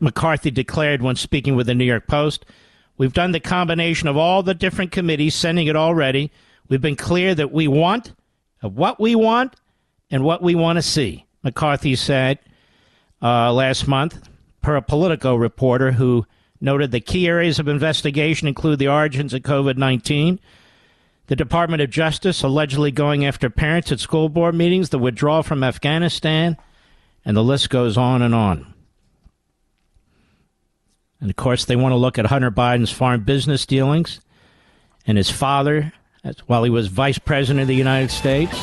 McCarthy 0.00 0.50
declared 0.50 1.02
when 1.02 1.16
speaking 1.16 1.56
with 1.56 1.66
the 1.66 1.74
New 1.74 1.84
York 1.84 2.06
Post. 2.06 2.44
We've 2.98 3.12
done 3.12 3.32
the 3.32 3.40
combination 3.40 4.08
of 4.08 4.16
all 4.16 4.42
the 4.42 4.54
different 4.54 4.92
committees 4.92 5.34
sending 5.34 5.66
it 5.66 5.76
already. 5.76 6.30
We've 6.68 6.80
been 6.80 6.96
clear 6.96 7.34
that 7.34 7.52
we 7.52 7.68
want 7.68 8.12
what 8.62 8.98
we 8.98 9.14
want 9.14 9.54
and 10.10 10.24
what 10.24 10.42
we 10.42 10.54
want 10.54 10.76
to 10.76 10.82
see, 10.82 11.26
McCarthy 11.42 11.94
said 11.94 12.38
uh, 13.22 13.52
last 13.52 13.86
month, 13.86 14.28
per 14.62 14.76
a 14.76 14.82
Politico 14.82 15.34
reporter 15.34 15.92
who 15.92 16.26
noted 16.60 16.90
the 16.90 17.00
key 17.00 17.26
areas 17.26 17.58
of 17.58 17.68
investigation 17.68 18.48
include 18.48 18.78
the 18.78 18.88
origins 18.88 19.34
of 19.34 19.42
COVID 19.42 19.76
19 19.76 20.40
the 21.26 21.36
Department 21.36 21.82
of 21.82 21.90
Justice 21.90 22.42
allegedly 22.42 22.90
going 22.90 23.24
after 23.24 23.50
parents 23.50 23.90
at 23.90 24.00
school 24.00 24.28
board 24.28 24.54
meetings, 24.54 24.90
the 24.90 24.98
withdrawal 24.98 25.42
from 25.42 25.64
Afghanistan, 25.64 26.56
and 27.24 27.36
the 27.36 27.42
list 27.42 27.70
goes 27.70 27.96
on 27.96 28.22
and 28.22 28.34
on. 28.34 28.74
And 31.20 31.30
of 31.30 31.36
course, 31.36 31.64
they 31.64 31.76
want 31.76 31.92
to 31.92 31.96
look 31.96 32.18
at 32.18 32.26
Hunter 32.26 32.50
Biden's 32.50 32.92
foreign 32.92 33.22
business 33.22 33.66
dealings 33.66 34.20
and 35.06 35.16
his 35.16 35.30
father 35.30 35.92
while 36.46 36.64
he 36.64 36.70
was 36.70 36.88
vice 36.88 37.18
president 37.18 37.62
of 37.62 37.68
the 37.68 37.74
United 37.74 38.10
States. 38.10 38.54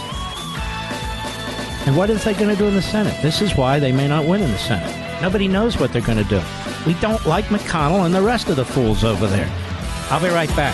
And 1.86 1.98
what 1.98 2.10
is 2.10 2.24
they 2.24 2.34
going 2.34 2.50
to 2.50 2.56
do 2.56 2.68
in 2.68 2.76
the 2.76 2.82
Senate? 2.82 3.18
This 3.22 3.42
is 3.42 3.58
why 3.58 3.80
they 3.80 3.92
may 3.92 4.08
not 4.08 4.26
win 4.26 4.42
in 4.42 4.52
the 4.52 4.58
Senate. 4.58 5.22
Nobody 5.22 5.48
knows 5.48 5.78
what 5.78 5.92
they're 5.92 6.02
going 6.02 6.18
to 6.18 6.24
do. 6.26 6.42
We 6.86 6.94
don't 6.96 7.26
like 7.26 7.46
McConnell 7.46 8.06
and 8.06 8.14
the 8.14 8.22
rest 8.22 8.48
of 8.50 8.56
the 8.56 8.66
fools 8.66 9.04
over 9.04 9.28
there. 9.28 9.50
I'll 10.10 10.22
be 10.22 10.30
right 10.30 10.50
back. 10.56 10.74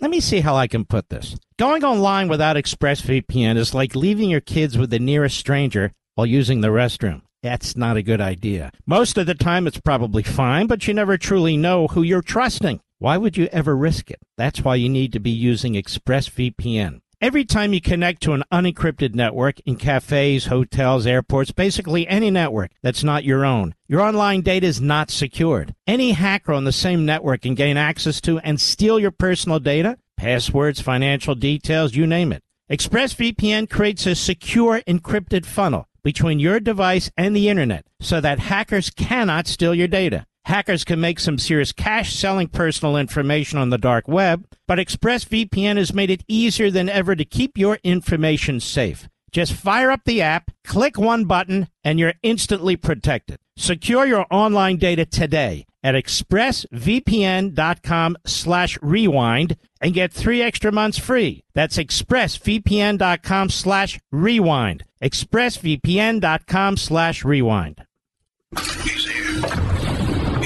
Let 0.00 0.10
me 0.10 0.20
see 0.20 0.40
how 0.40 0.54
I 0.54 0.66
can 0.66 0.84
put 0.84 1.08
this. 1.08 1.36
Going 1.58 1.82
online 1.82 2.28
without 2.28 2.56
ExpressVPN 2.56 3.56
is 3.56 3.72
like 3.72 3.96
leaving 3.96 4.28
your 4.28 4.42
kids 4.42 4.76
with 4.76 4.90
the 4.90 4.98
nearest 4.98 5.38
stranger 5.38 5.90
while 6.14 6.26
using 6.26 6.60
the 6.60 6.68
restroom. 6.68 7.22
That's 7.42 7.76
not 7.76 7.96
a 7.96 8.02
good 8.02 8.20
idea. 8.20 8.70
Most 8.86 9.16
of 9.16 9.26
the 9.26 9.34
time 9.34 9.66
it's 9.66 9.80
probably 9.80 10.22
fine, 10.22 10.66
but 10.66 10.86
you 10.86 10.92
never 10.92 11.16
truly 11.16 11.56
know 11.56 11.86
who 11.86 12.02
you're 12.02 12.20
trusting. 12.20 12.80
Why 12.98 13.16
would 13.16 13.38
you 13.38 13.48
ever 13.52 13.74
risk 13.74 14.10
it? 14.10 14.18
That's 14.36 14.62
why 14.62 14.74
you 14.74 14.88
need 14.90 15.14
to 15.14 15.20
be 15.20 15.30
using 15.30 15.74
ExpressVPN. 15.74 17.00
Every 17.18 17.46
time 17.46 17.72
you 17.72 17.80
connect 17.80 18.22
to 18.24 18.34
an 18.34 18.44
unencrypted 18.52 19.14
network 19.14 19.58
in 19.60 19.76
cafes, 19.76 20.46
hotels, 20.46 21.06
airports, 21.06 21.50
basically 21.50 22.06
any 22.06 22.30
network 22.30 22.72
that's 22.82 23.02
not 23.02 23.24
your 23.24 23.42
own, 23.42 23.74
your 23.88 24.02
online 24.02 24.42
data 24.42 24.66
is 24.66 24.82
not 24.82 25.10
secured. 25.10 25.74
Any 25.86 26.12
hacker 26.12 26.52
on 26.52 26.64
the 26.64 26.72
same 26.72 27.06
network 27.06 27.40
can 27.40 27.54
gain 27.54 27.78
access 27.78 28.20
to 28.20 28.38
and 28.40 28.60
steal 28.60 29.00
your 29.00 29.12
personal 29.12 29.58
data, 29.58 29.96
passwords, 30.18 30.82
financial 30.82 31.34
details, 31.34 31.94
you 31.94 32.06
name 32.06 32.32
it. 32.32 32.42
ExpressVPN 32.70 33.70
creates 33.70 34.04
a 34.04 34.14
secure 34.14 34.82
encrypted 34.82 35.50
tunnel 35.50 35.88
between 36.02 36.38
your 36.38 36.60
device 36.60 37.10
and 37.16 37.34
the 37.34 37.48
internet 37.48 37.86
so 37.98 38.20
that 38.20 38.40
hackers 38.40 38.90
cannot 38.90 39.46
steal 39.46 39.74
your 39.74 39.88
data. 39.88 40.26
Hackers 40.46 40.84
can 40.84 41.00
make 41.00 41.18
some 41.18 41.38
serious 41.38 41.72
cash 41.72 42.14
selling 42.14 42.46
personal 42.46 42.96
information 42.96 43.58
on 43.58 43.70
the 43.70 43.78
dark 43.78 44.06
web, 44.06 44.46
but 44.68 44.78
ExpressVPN 44.78 45.76
has 45.76 45.92
made 45.92 46.08
it 46.08 46.22
easier 46.28 46.70
than 46.70 46.88
ever 46.88 47.16
to 47.16 47.24
keep 47.24 47.58
your 47.58 47.80
information 47.82 48.60
safe. 48.60 49.08
Just 49.32 49.52
fire 49.52 49.90
up 49.90 50.02
the 50.04 50.22
app, 50.22 50.52
click 50.62 50.98
one 50.98 51.24
button, 51.24 51.66
and 51.82 51.98
you're 51.98 52.14
instantly 52.22 52.76
protected. 52.76 53.40
Secure 53.56 54.06
your 54.06 54.24
online 54.30 54.76
data 54.76 55.04
today 55.04 55.66
at 55.82 55.96
expressvpn.com 55.96 58.16
slash 58.24 58.78
rewind 58.80 59.56
and 59.80 59.94
get 59.94 60.12
three 60.12 60.42
extra 60.42 60.70
months 60.70 60.96
free. 60.96 61.42
That's 61.54 61.76
expressvpn.com 61.76 63.48
slash 63.48 63.98
rewind. 64.12 64.84
expressvpn.com 65.02 66.76
slash 66.76 67.24
rewind. 67.24 67.84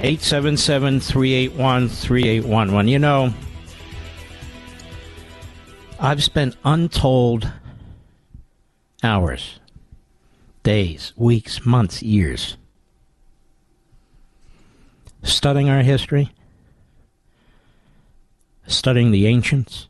877 0.00 1.00
381 1.00 1.88
3811. 1.88 2.88
You 2.88 2.98
know, 3.00 3.34
I've 5.98 6.22
spent 6.22 6.56
untold 6.64 7.50
hours, 9.02 9.58
days, 10.62 11.12
weeks, 11.16 11.66
months, 11.66 12.00
years 12.00 12.56
studying 15.24 15.68
our 15.68 15.82
history, 15.82 16.30
studying 18.68 19.10
the 19.10 19.26
ancients, 19.26 19.88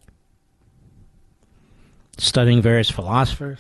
studying 2.17 2.63
various 2.63 2.91
philosophers, 2.91 3.59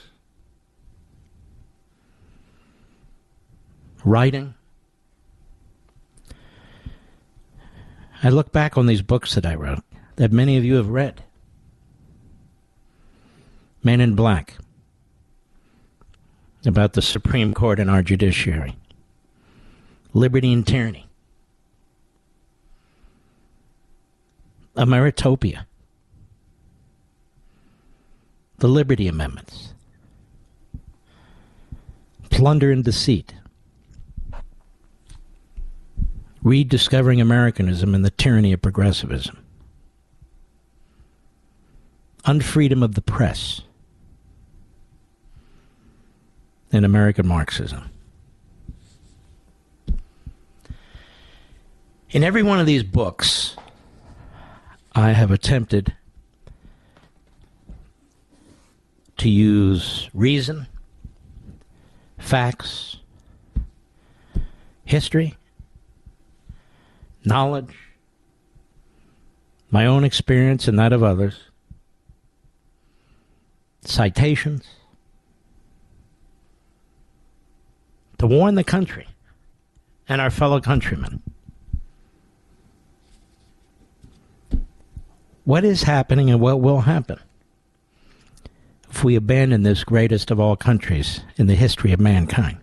writing 4.03 4.55
I 8.23 8.31
look 8.31 8.53
back 8.53 8.77
on 8.77 8.87
these 8.87 9.03
books 9.03 9.35
that 9.35 9.47
I 9.47 9.55
wrote 9.55 9.83
that 10.17 10.33
many 10.33 10.57
of 10.57 10.65
you 10.65 10.75
have 10.75 10.89
read. 10.89 11.23
Men 13.83 14.01
in 14.01 14.17
Black, 14.17 14.55
about 16.67 16.95
the 16.95 17.03
Supreme 17.03 17.55
Court 17.55 17.79
and 17.79 17.89
our 17.89 18.03
judiciary, 18.03 18.77
Liberty 20.13 20.53
and 20.53 20.67
Tyranny, 20.67 21.07
Ameritopia, 24.77 25.65
the 28.59 28.69
Liberty 28.69 29.07
Amendments, 29.07 29.75
Plunder 32.31 32.73
and 32.73 32.85
Deceit, 32.85 33.35
Rediscovering 36.43 37.21
Americanism 37.21 37.95
and 37.95 38.05
the 38.05 38.11
Tyranny 38.11 38.53
of 38.53 38.63
Progressivism. 38.63 39.39
Unfreedom 42.25 42.83
of 42.83 42.95
the 42.95 43.03
Press. 43.03 43.63
And 46.73 46.85
American 46.85 47.27
Marxism. 47.27 47.91
In 52.11 52.25
every 52.25 52.43
one 52.43 52.61
of 52.61 52.67
these 52.67 52.83
books, 52.83 53.57
I 54.95 55.13
have 55.13 55.31
attempted 55.31 55.95
to 59.19 59.29
use 59.29 60.09
reason, 60.15 60.67
facts, 62.19 62.97
history, 64.85 65.37
knowledge, 67.25 67.75
my 69.71 69.87
own 69.87 70.05
experience 70.05 70.69
and 70.69 70.79
that 70.79 70.93
of 70.93 71.03
others, 71.03 71.41
citations, 73.83 74.65
to 78.19 78.27
warn 78.27 78.55
the 78.55 78.65
country 78.65 79.07
and 80.09 80.21
our 80.21 80.31
fellow 80.31 80.61
countrymen. 80.61 81.23
What 85.45 85.65
is 85.65 85.85
happening 85.85 86.31
and 86.31 86.41
what 86.41 86.61
will 86.61 86.81
happen 86.81 87.19
if 88.91 89.05
we 89.05 89.17
abandon 89.17 89.63
this 89.63 89.85
greatest 89.85 90.31
of 90.31 90.41
all 90.41 90.57
countries 90.57 91.21
in 91.37 91.47
the 91.47 91.55
history 91.55 91.93
of 91.93 92.01
mankind? 92.01 92.59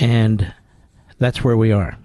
And 0.00 0.54
that's 1.18 1.44
where 1.44 1.56
we 1.56 1.70
are. 1.70 1.98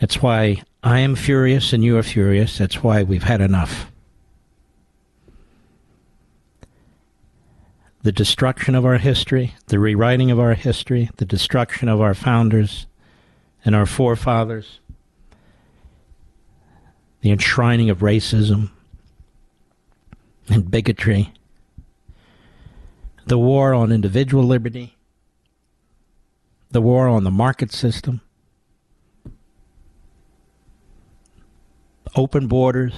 That's 0.00 0.22
why 0.22 0.62
I 0.82 1.00
am 1.00 1.16
furious 1.16 1.72
and 1.72 1.82
you 1.82 1.98
are 1.98 2.02
furious. 2.04 2.58
That's 2.58 2.82
why 2.82 3.02
we've 3.02 3.24
had 3.24 3.40
enough. 3.40 3.90
The 8.02 8.12
destruction 8.12 8.76
of 8.76 8.86
our 8.86 8.98
history, 8.98 9.54
the 9.66 9.80
rewriting 9.80 10.30
of 10.30 10.38
our 10.38 10.54
history, 10.54 11.10
the 11.16 11.24
destruction 11.24 11.88
of 11.88 12.00
our 12.00 12.14
founders 12.14 12.86
and 13.64 13.74
our 13.74 13.86
forefathers, 13.86 14.78
the 17.22 17.32
enshrining 17.32 17.90
of 17.90 17.98
racism 17.98 18.70
and 20.48 20.70
bigotry, 20.70 21.32
the 23.26 23.38
war 23.38 23.74
on 23.74 23.90
individual 23.90 24.44
liberty, 24.44 24.96
the 26.70 26.80
war 26.80 27.08
on 27.08 27.24
the 27.24 27.30
market 27.30 27.72
system, 27.72 28.20
open 32.14 32.46
borders, 32.46 32.94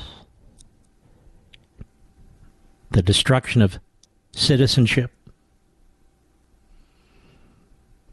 the 2.91 3.03
destruction 3.03 3.63
of 3.63 3.79
citizenship, 4.33 5.11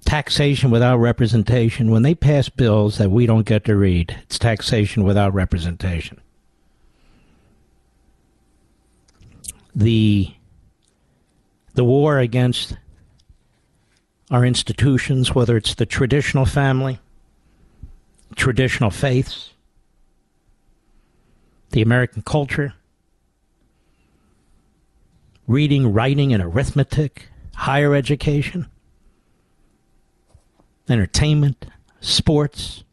taxation 0.06 0.72
without 0.72 0.98
representation. 0.98 1.92
When 1.92 2.04
they 2.04 2.16
pass 2.16 2.48
bills 2.48 2.98
that 2.98 3.12
we 3.12 3.26
don't 3.26 3.46
get 3.46 3.66
to 3.66 3.76
read, 3.76 4.18
it's 4.24 4.40
taxation 4.40 5.04
without 5.04 5.34
representation. 5.34 6.22
The 9.76 10.34
the 11.76 11.84
war 11.84 12.20
against 12.20 12.78
our 14.32 14.44
institutions, 14.44 15.36
whether 15.36 15.56
it's 15.56 15.76
the 15.76 15.86
traditional 15.86 16.46
family, 16.46 17.00
traditional 18.36 18.90
faiths, 18.90 19.52
the 21.72 21.82
American 21.82 22.22
culture, 22.24 22.74
reading, 25.48 25.94
writing, 25.94 26.34
and 26.34 26.42
arithmetic, 26.42 27.28
higher 27.56 27.94
education, 27.94 28.68
entertainment, 30.90 31.66
sports, 32.00 32.84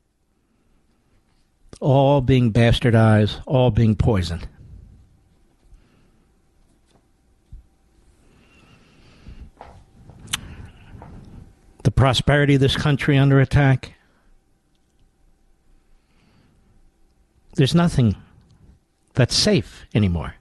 all 1.81 2.21
being 2.21 2.53
bastardized, 2.53 3.41
all 3.47 3.71
being 3.71 3.95
poisoned. 3.95 4.47
The 11.83 11.91
prosperity 11.91 12.55
of 12.55 12.61
this 12.61 12.77
country 12.77 13.19
under 13.19 13.41
attack. 13.41 13.95
There's 17.55 17.75
nothing 17.75 18.17
that's 19.15 19.35
safe 19.35 19.85
anymore, 19.95 20.37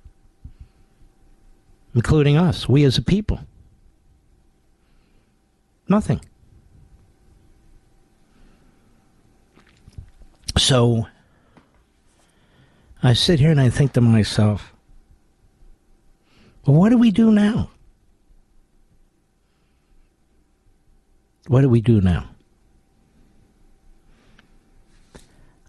including 1.94 2.38
us, 2.38 2.70
we 2.70 2.84
as 2.84 2.98
a 2.98 3.02
people. 3.02 3.40
Nothing. 5.88 6.22
So 10.58 11.08
I 13.04 13.14
sit 13.14 13.40
here 13.40 13.52
and 13.52 13.60
I 13.60 13.70
think 13.70 13.94
to 13.94 14.02
myself, 14.02 14.74
well, 16.66 16.78
what 16.78 16.90
do 16.90 16.98
we 16.98 17.12
do 17.12 17.32
now? 17.32 17.72
What 21.48 21.62
do 21.62 21.70
we 21.70 21.82
do 21.82 22.02
now? 22.02 22.30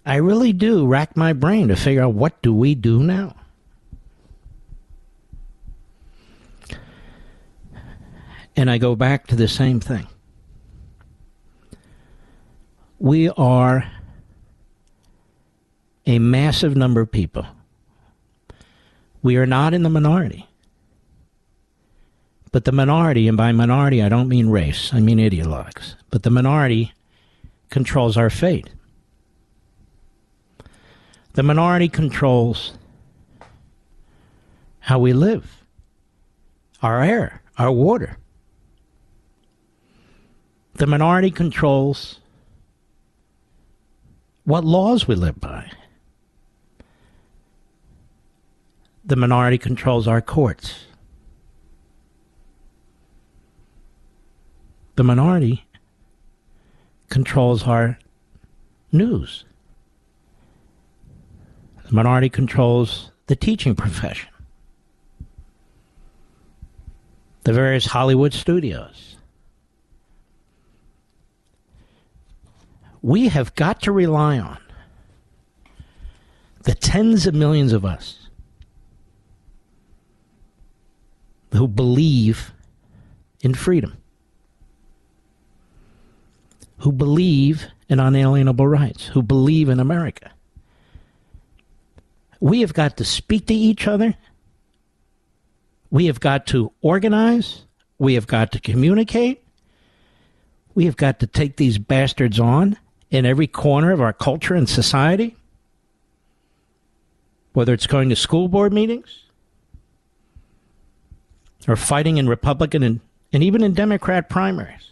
I 0.04 0.16
really 0.16 0.52
do 0.52 0.86
rack 0.86 1.16
my 1.16 1.32
brain 1.32 1.68
to 1.68 1.76
figure 1.76 2.02
out 2.02 2.14
what 2.14 2.42
do 2.42 2.52
we 2.52 2.74
do 2.74 3.02
now? 3.02 3.36
And 8.56 8.70
I 8.70 8.78
go 8.78 8.94
back 8.94 9.28
to 9.28 9.36
the 9.36 9.48
same 9.48 9.80
thing. 9.80 10.06
We 12.98 13.30
are 13.30 13.90
a 16.06 16.18
massive 16.18 16.76
number 16.76 17.00
of 17.00 17.10
people. 17.10 17.46
We 19.22 19.36
are 19.36 19.46
not 19.46 19.72
in 19.72 19.82
the 19.82 19.88
minority. 19.88 20.48
But 22.52 22.66
the 22.66 22.72
minority, 22.72 23.28
and 23.28 23.36
by 23.36 23.50
minority 23.52 24.02
I 24.02 24.10
don't 24.10 24.28
mean 24.28 24.50
race, 24.50 24.92
I 24.92 25.00
mean 25.00 25.18
ideologues, 25.18 25.94
but 26.10 26.22
the 26.22 26.30
minority 26.30 26.92
controls 27.70 28.18
our 28.18 28.28
fate. 28.28 28.68
The 31.32 31.42
minority 31.42 31.88
controls 31.88 32.74
how 34.80 34.98
we 34.98 35.14
live, 35.14 35.64
our 36.82 37.02
air, 37.02 37.42
our 37.56 37.72
water. 37.72 38.18
The 40.74 40.86
minority 40.86 41.30
controls 41.30 42.20
what 44.44 44.64
laws 44.64 45.08
we 45.08 45.14
live 45.14 45.40
by. 45.40 45.70
The 49.04 49.16
minority 49.16 49.56
controls 49.56 50.06
our 50.06 50.20
courts. 50.20 50.84
The 54.94 55.04
minority 55.04 55.64
controls 57.08 57.64
our 57.64 57.98
news. 58.90 59.44
The 61.86 61.94
minority 61.94 62.28
controls 62.28 63.10
the 63.26 63.36
teaching 63.36 63.74
profession, 63.74 64.28
the 67.44 67.52
various 67.52 67.86
Hollywood 67.86 68.34
studios. 68.34 69.16
We 73.00 73.28
have 73.28 73.54
got 73.54 73.82
to 73.82 73.92
rely 73.92 74.38
on 74.38 74.58
the 76.62 76.74
tens 76.74 77.26
of 77.26 77.34
millions 77.34 77.72
of 77.72 77.84
us 77.84 78.28
who 81.52 81.66
believe 81.66 82.52
in 83.40 83.54
freedom, 83.54 83.96
who 86.82 86.92
believe 86.92 87.66
in 87.88 87.98
unalienable 87.98 88.68
rights, 88.68 89.06
who 89.06 89.22
believe 89.22 89.68
in 89.68 89.80
America 89.80 90.30
we 92.42 92.62
have 92.62 92.74
got 92.74 92.96
to 92.96 93.04
speak 93.04 93.46
to 93.46 93.54
each 93.54 93.86
other. 93.86 94.16
We 95.92 96.06
have 96.06 96.18
got 96.18 96.44
to 96.48 96.72
organize. 96.82 97.62
We 97.98 98.14
have 98.14 98.26
got 98.26 98.50
to 98.50 98.60
communicate. 98.60 99.44
We 100.74 100.86
have 100.86 100.96
got 100.96 101.20
to 101.20 101.28
take 101.28 101.56
these 101.56 101.78
bastards 101.78 102.40
on 102.40 102.76
in 103.12 103.26
every 103.26 103.46
corner 103.46 103.92
of 103.92 104.00
our 104.00 104.12
culture 104.12 104.56
and 104.56 104.68
society. 104.68 105.36
Whether 107.52 107.74
it's 107.74 107.86
going 107.86 108.08
to 108.08 108.16
school 108.16 108.48
board 108.48 108.72
meetings 108.72 109.22
or 111.68 111.76
fighting 111.76 112.16
in 112.16 112.28
Republican 112.28 112.82
and, 112.82 112.98
and 113.32 113.44
even 113.44 113.62
in 113.62 113.72
Democrat 113.72 114.28
primaries. 114.28 114.91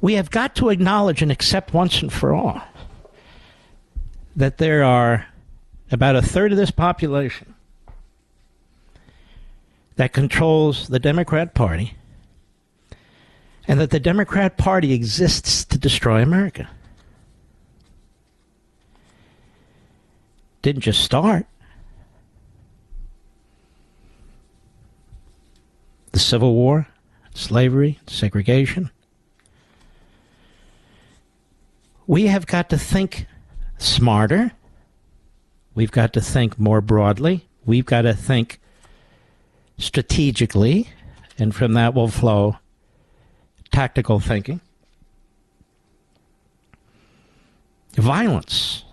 We 0.00 0.14
have 0.14 0.30
got 0.30 0.54
to 0.56 0.70
acknowledge 0.70 1.22
and 1.22 1.30
accept 1.30 1.74
once 1.74 2.00
and 2.00 2.12
for 2.12 2.32
all 2.34 2.62
that 4.36 4.58
there 4.58 4.82
are 4.82 5.26
about 5.90 6.16
a 6.16 6.22
third 6.22 6.52
of 6.52 6.58
this 6.58 6.70
population 6.70 7.54
that 9.96 10.12
controls 10.12 10.88
the 10.88 10.98
Democrat 10.98 11.52
Party, 11.52 11.94
and 13.68 13.78
that 13.78 13.90
the 13.90 14.00
Democrat 14.00 14.56
Party 14.56 14.92
exists 14.94 15.64
to 15.66 15.76
destroy 15.76 16.22
America. 16.22 16.70
Didn't 20.62 20.82
just 20.82 21.02
start. 21.02 21.46
The 26.12 26.18
Civil 26.18 26.54
War, 26.54 26.86
slavery, 27.34 27.98
segregation. 28.06 28.90
We 32.10 32.26
have 32.26 32.46
got 32.46 32.68
to 32.70 32.78
think 32.78 33.26
smarter 33.78 34.50
We've 35.74 35.90
got 35.90 36.12
to 36.14 36.20
think 36.20 36.58
more 36.58 36.80
broadly. 36.80 37.48
We've 37.64 37.86
got 37.86 38.02
to 38.02 38.14
think 38.14 38.60
strategically, 39.78 40.88
and 41.38 41.54
from 41.54 41.74
that 41.74 41.94
will 41.94 42.08
flow 42.08 42.58
tactical 43.70 44.20
thinking. 44.20 44.60
Violence, 47.94 48.84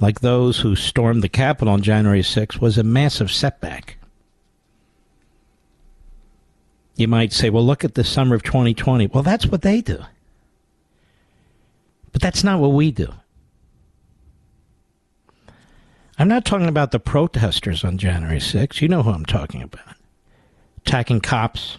like 0.00 0.20
those 0.20 0.60
who 0.60 0.76
stormed 0.76 1.22
the 1.22 1.28
Capitol 1.28 1.72
on 1.72 1.82
January 1.82 2.22
6, 2.22 2.60
was 2.60 2.78
a 2.78 2.82
massive 2.82 3.32
setback. 3.32 3.96
You 6.96 7.08
might 7.08 7.32
say, 7.32 7.50
well, 7.50 7.64
look 7.64 7.84
at 7.84 7.94
the 7.94 8.04
summer 8.04 8.34
of 8.34 8.42
2020. 8.42 9.06
Well, 9.08 9.22
that's 9.22 9.46
what 9.46 9.62
they 9.62 9.80
do. 9.80 10.04
But 12.12 12.20
that's 12.22 12.44
not 12.44 12.60
what 12.60 12.68
we 12.68 12.90
do. 12.90 13.12
I'm 16.18 16.28
not 16.28 16.44
talking 16.44 16.68
about 16.68 16.92
the 16.92 17.00
protesters 17.00 17.84
on 17.84 17.98
January 17.98 18.38
6th. 18.38 18.80
You 18.80 18.88
know 18.88 19.02
who 19.02 19.10
I'm 19.10 19.24
talking 19.24 19.62
about. 19.62 19.96
Attacking 20.78 21.20
cops. 21.20 21.78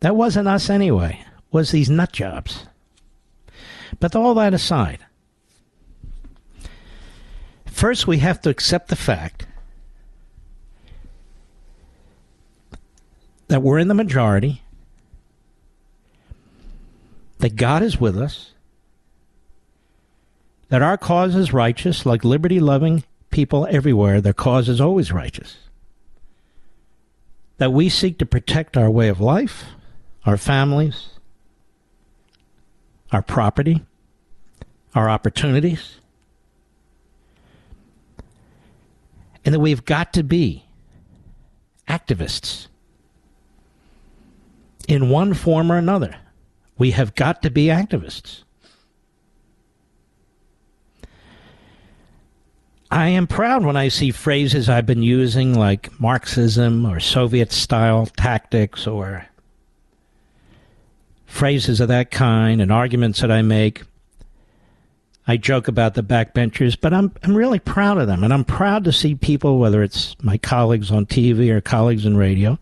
That 0.00 0.16
wasn't 0.16 0.48
us 0.48 0.70
anyway. 0.70 1.20
It 1.20 1.52
was 1.52 1.70
these 1.70 1.90
nut 1.90 2.12
jobs. 2.12 2.66
But 4.00 4.16
all 4.16 4.34
that 4.34 4.54
aside, 4.54 5.00
first 7.66 8.06
we 8.06 8.18
have 8.18 8.40
to 8.42 8.50
accept 8.50 8.88
the 8.88 8.96
fact 8.96 9.46
that 13.48 13.62
we're 13.62 13.78
in 13.78 13.88
the 13.88 13.94
majority, 13.94 14.62
that 17.38 17.56
God 17.56 17.82
is 17.82 18.00
with 18.00 18.16
us, 18.16 18.52
that 20.68 20.82
our 20.82 20.98
cause 20.98 21.34
is 21.34 21.52
righteous, 21.52 22.04
like 22.04 22.24
liberty 22.24 22.60
loving 22.60 23.04
people 23.30 23.66
everywhere, 23.70 24.20
their 24.20 24.32
cause 24.32 24.68
is 24.68 24.80
always 24.80 25.12
righteous. 25.12 25.56
That 27.56 27.72
we 27.72 27.88
seek 27.88 28.18
to 28.18 28.26
protect 28.26 28.76
our 28.76 28.90
way 28.90 29.08
of 29.08 29.20
life, 29.20 29.64
our 30.24 30.36
families, 30.36 31.10
our 33.12 33.22
property, 33.22 33.84
our 34.94 35.08
opportunities, 35.08 35.96
and 39.44 39.54
that 39.54 39.60
we've 39.60 39.84
got 39.84 40.12
to 40.12 40.22
be 40.22 40.64
activists 41.88 42.68
in 44.86 45.08
one 45.08 45.34
form 45.34 45.72
or 45.72 45.78
another. 45.78 46.16
We 46.76 46.92
have 46.92 47.14
got 47.14 47.42
to 47.42 47.50
be 47.50 47.66
activists. 47.66 48.42
I 52.90 53.08
am 53.08 53.26
proud 53.26 53.64
when 53.64 53.76
I 53.76 53.88
see 53.88 54.10
phrases 54.12 54.68
I've 54.68 54.86
been 54.86 55.02
using 55.02 55.54
like 55.54 56.00
Marxism 56.00 56.86
or 56.86 57.00
Soviet 57.00 57.52
style 57.52 58.06
tactics 58.06 58.86
or 58.86 59.26
phrases 61.26 61.80
of 61.80 61.88
that 61.88 62.10
kind 62.10 62.62
and 62.62 62.72
arguments 62.72 63.20
that 63.20 63.30
I 63.30 63.42
make. 63.42 63.82
I 65.26 65.36
joke 65.36 65.68
about 65.68 65.92
the 65.92 66.02
backbenchers, 66.02 66.80
but 66.80 66.94
I'm 66.94 67.12
I'm 67.22 67.36
really 67.36 67.58
proud 67.58 67.98
of 67.98 68.06
them 68.06 68.24
and 68.24 68.32
I'm 68.32 68.44
proud 68.44 68.84
to 68.84 68.92
see 68.92 69.14
people 69.14 69.58
whether 69.58 69.82
it's 69.82 70.16
my 70.22 70.38
colleagues 70.38 70.90
on 70.90 71.04
TV 71.04 71.50
or 71.50 71.60
colleagues 71.60 72.06
in 72.06 72.16
radio 72.16 72.58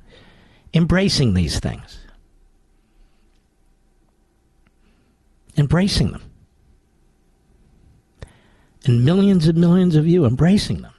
embracing 0.74 1.35
these 1.35 1.61
things. 1.61 2.01
Embracing 5.57 6.11
them 6.11 6.26
and 8.88 9.04
millions 9.04 9.46
and 9.46 9.58
millions 9.58 9.96
of 9.96 10.06
you 10.06 10.24
embracing 10.24 10.82
them. 10.82 10.92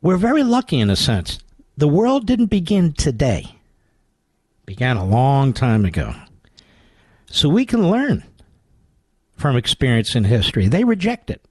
We're 0.00 0.16
very 0.16 0.42
lucky 0.42 0.78
in 0.78 0.90
a 0.90 0.96
sense. 0.96 1.38
The 1.76 1.88
world 1.88 2.26
didn't 2.26 2.46
begin 2.46 2.92
today. 2.92 3.46
It 4.60 4.66
began 4.66 4.96
a 4.96 5.04
long 5.04 5.52
time 5.52 5.84
ago. 5.84 6.14
So 7.26 7.48
we 7.48 7.66
can 7.66 7.90
learn 7.90 8.24
from 9.36 9.56
experience 9.56 10.14
in 10.14 10.24
history. 10.24 10.68
They 10.68 10.84
reject 10.84 11.30
it. 11.30 11.44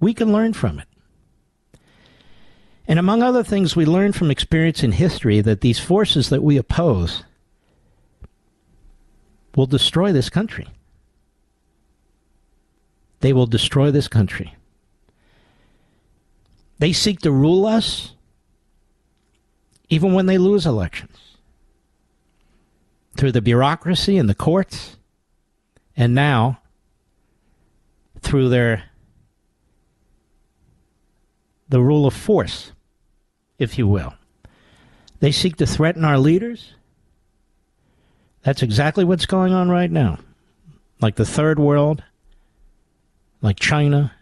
We 0.00 0.14
can 0.14 0.32
learn 0.32 0.52
from 0.52 0.78
it. 0.78 0.88
And 2.88 2.98
among 2.98 3.22
other 3.22 3.44
things, 3.44 3.76
we 3.76 3.84
learn 3.84 4.12
from 4.12 4.30
experience 4.30 4.82
in 4.82 4.92
history 4.92 5.40
that 5.42 5.60
these 5.60 5.78
forces 5.78 6.28
that 6.30 6.42
we 6.42 6.56
oppose 6.56 7.22
will 9.54 9.66
destroy 9.66 10.12
this 10.12 10.30
country. 10.30 10.66
They 13.20 13.32
will 13.32 13.46
destroy 13.46 13.90
this 13.90 14.08
country. 14.08 14.54
They 16.78 16.92
seek 16.92 17.20
to 17.20 17.30
rule 17.30 17.66
us 17.66 18.14
even 19.90 20.14
when 20.14 20.26
they 20.26 20.38
lose 20.38 20.66
elections 20.66 21.18
through 23.16 23.32
the 23.32 23.42
bureaucracy 23.42 24.16
and 24.16 24.28
the 24.28 24.34
courts, 24.34 24.96
and 25.96 26.14
now 26.14 26.60
through 28.20 28.48
their 28.48 28.84
the 31.68 31.80
rule 31.80 32.06
of 32.06 32.14
force, 32.14 32.72
if 33.58 33.78
you 33.78 33.86
will. 33.86 34.14
They 35.20 35.32
seek 35.32 35.56
to 35.56 35.66
threaten 35.66 36.04
our 36.04 36.18
leaders. 36.18 36.72
That's 38.42 38.62
exactly 38.62 39.04
what's 39.04 39.26
going 39.26 39.52
on 39.52 39.68
right 39.68 39.90
now. 39.90 40.18
Like 41.00 41.16
the 41.16 41.26
third 41.26 41.58
world, 41.58 42.02
like 43.42 43.58
China, 43.58 44.12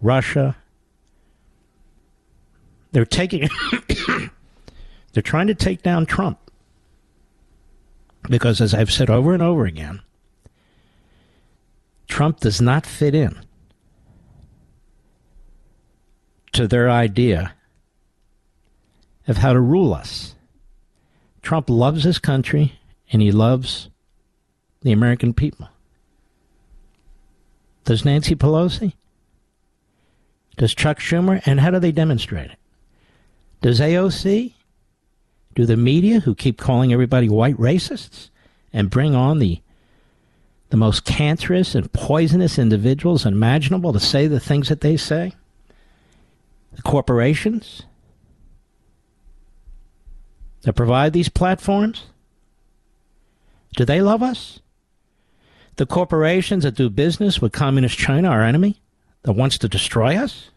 Russia. 0.00 0.56
They're 2.92 3.04
taking 3.04 3.48
they're 5.12 5.22
trying 5.22 5.46
to 5.46 5.54
take 5.54 5.82
down 5.82 6.06
Trump. 6.06 6.38
Because 8.28 8.60
as 8.60 8.72
I've 8.72 8.92
said 8.92 9.10
over 9.10 9.34
and 9.34 9.42
over 9.42 9.64
again, 9.66 10.00
Trump 12.06 12.40
does 12.40 12.60
not 12.60 12.86
fit 12.86 13.14
in 13.14 13.44
to 16.52 16.68
their 16.68 16.90
idea 16.90 17.54
of 19.26 19.38
how 19.38 19.52
to 19.52 19.60
rule 19.60 19.94
us. 19.94 20.34
Trump 21.40 21.68
loves 21.68 22.04
his 22.04 22.18
country 22.18 22.78
and 23.12 23.22
he 23.22 23.32
loves 23.32 23.88
the 24.82 24.92
American 24.92 25.32
people. 25.32 25.68
Does 27.84 28.04
Nancy 28.04 28.34
Pelosi? 28.34 28.94
Does 30.56 30.74
Chuck 30.74 30.98
Schumer? 30.98 31.42
And 31.46 31.60
how 31.60 31.70
do 31.70 31.78
they 31.78 31.92
demonstrate 31.92 32.50
it? 32.50 32.58
Does 33.60 33.80
AOC? 33.80 34.52
Do 35.54 35.66
the 35.66 35.76
media, 35.76 36.20
who 36.20 36.34
keep 36.34 36.58
calling 36.58 36.92
everybody 36.92 37.28
white 37.28 37.56
racists 37.56 38.30
and 38.72 38.90
bring 38.90 39.14
on 39.14 39.38
the 39.38 39.60
the 40.70 40.76
most 40.78 41.04
cancerous 41.04 41.74
and 41.74 41.92
poisonous 41.92 42.58
individuals 42.58 43.26
imaginable 43.26 43.92
to 43.92 44.00
say 44.00 44.26
the 44.26 44.40
things 44.40 44.70
that 44.70 44.80
they 44.80 44.96
say? 44.96 45.34
The 46.72 46.82
corporations 46.82 47.82
that 50.62 50.72
provide 50.72 51.12
these 51.12 51.28
platforms? 51.28 52.04
Do 53.76 53.84
they 53.84 54.00
love 54.00 54.22
us? 54.22 54.61
The 55.76 55.86
corporations 55.86 56.64
that 56.64 56.74
do 56.74 56.90
business 56.90 57.40
with 57.40 57.52
Communist 57.52 57.96
China, 57.98 58.28
our 58.28 58.42
enemy, 58.42 58.80
that 59.22 59.32
wants 59.32 59.58
to 59.58 59.68
destroy 59.68 60.16
us? 60.16 60.50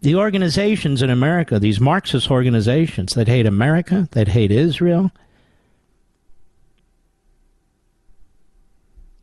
The 0.00 0.14
organizations 0.14 1.02
in 1.02 1.10
America, 1.10 1.58
these 1.58 1.80
Marxist 1.80 2.30
organizations 2.30 3.14
that 3.14 3.28
hate 3.28 3.46
America, 3.46 4.08
that 4.12 4.28
hate 4.28 4.50
Israel, 4.50 5.10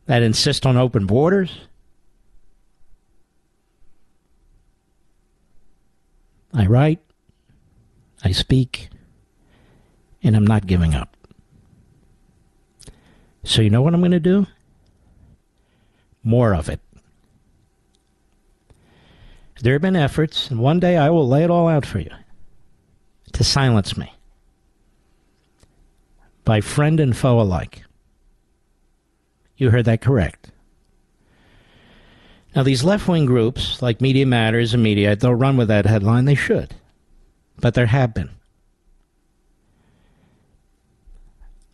that 0.06 0.22
insist 0.22 0.66
on 0.66 0.76
open 0.76 1.06
borders. 1.06 1.58
I 6.52 6.66
write, 6.66 7.00
I 8.22 8.32
speak, 8.32 8.90
and 10.22 10.36
I'm 10.36 10.46
not 10.46 10.66
giving 10.66 10.94
up. 10.94 11.13
So, 13.44 13.62
you 13.62 13.70
know 13.70 13.82
what 13.82 13.94
I'm 13.94 14.00
going 14.00 14.10
to 14.12 14.20
do? 14.20 14.46
More 16.22 16.54
of 16.54 16.68
it. 16.68 16.80
There 19.60 19.74
have 19.74 19.82
been 19.82 19.96
efforts, 19.96 20.50
and 20.50 20.58
one 20.58 20.80
day 20.80 20.96
I 20.96 21.10
will 21.10 21.28
lay 21.28 21.44
it 21.44 21.50
all 21.50 21.68
out 21.68 21.86
for 21.86 21.98
you, 21.98 22.10
to 23.32 23.44
silence 23.44 23.96
me 23.96 24.12
by 26.44 26.60
friend 26.60 27.00
and 27.00 27.16
foe 27.16 27.40
alike. 27.40 27.84
You 29.56 29.70
heard 29.70 29.84
that 29.86 30.00
correct. 30.00 30.50
Now, 32.54 32.62
these 32.62 32.84
left 32.84 33.08
wing 33.08 33.26
groups, 33.26 33.82
like 33.82 34.00
Media 34.00 34.26
Matters 34.26 34.74
and 34.74 34.84
Mediaite, 34.84 35.20
they'll 35.20 35.34
run 35.34 35.56
with 35.56 35.68
that 35.68 35.86
headline. 35.86 36.24
They 36.24 36.34
should. 36.34 36.74
But 37.58 37.74
there 37.74 37.86
have 37.86 38.14
been. 38.14 38.30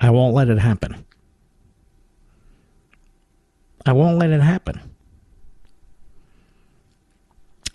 I 0.01 0.11
won't 0.11 0.35
let 0.35 0.49
it 0.49 0.59
happen. 0.59 1.05
I 3.87 3.93
won't 3.93 4.19
let 4.19 4.31
it 4.31 4.41
happen. 4.41 4.81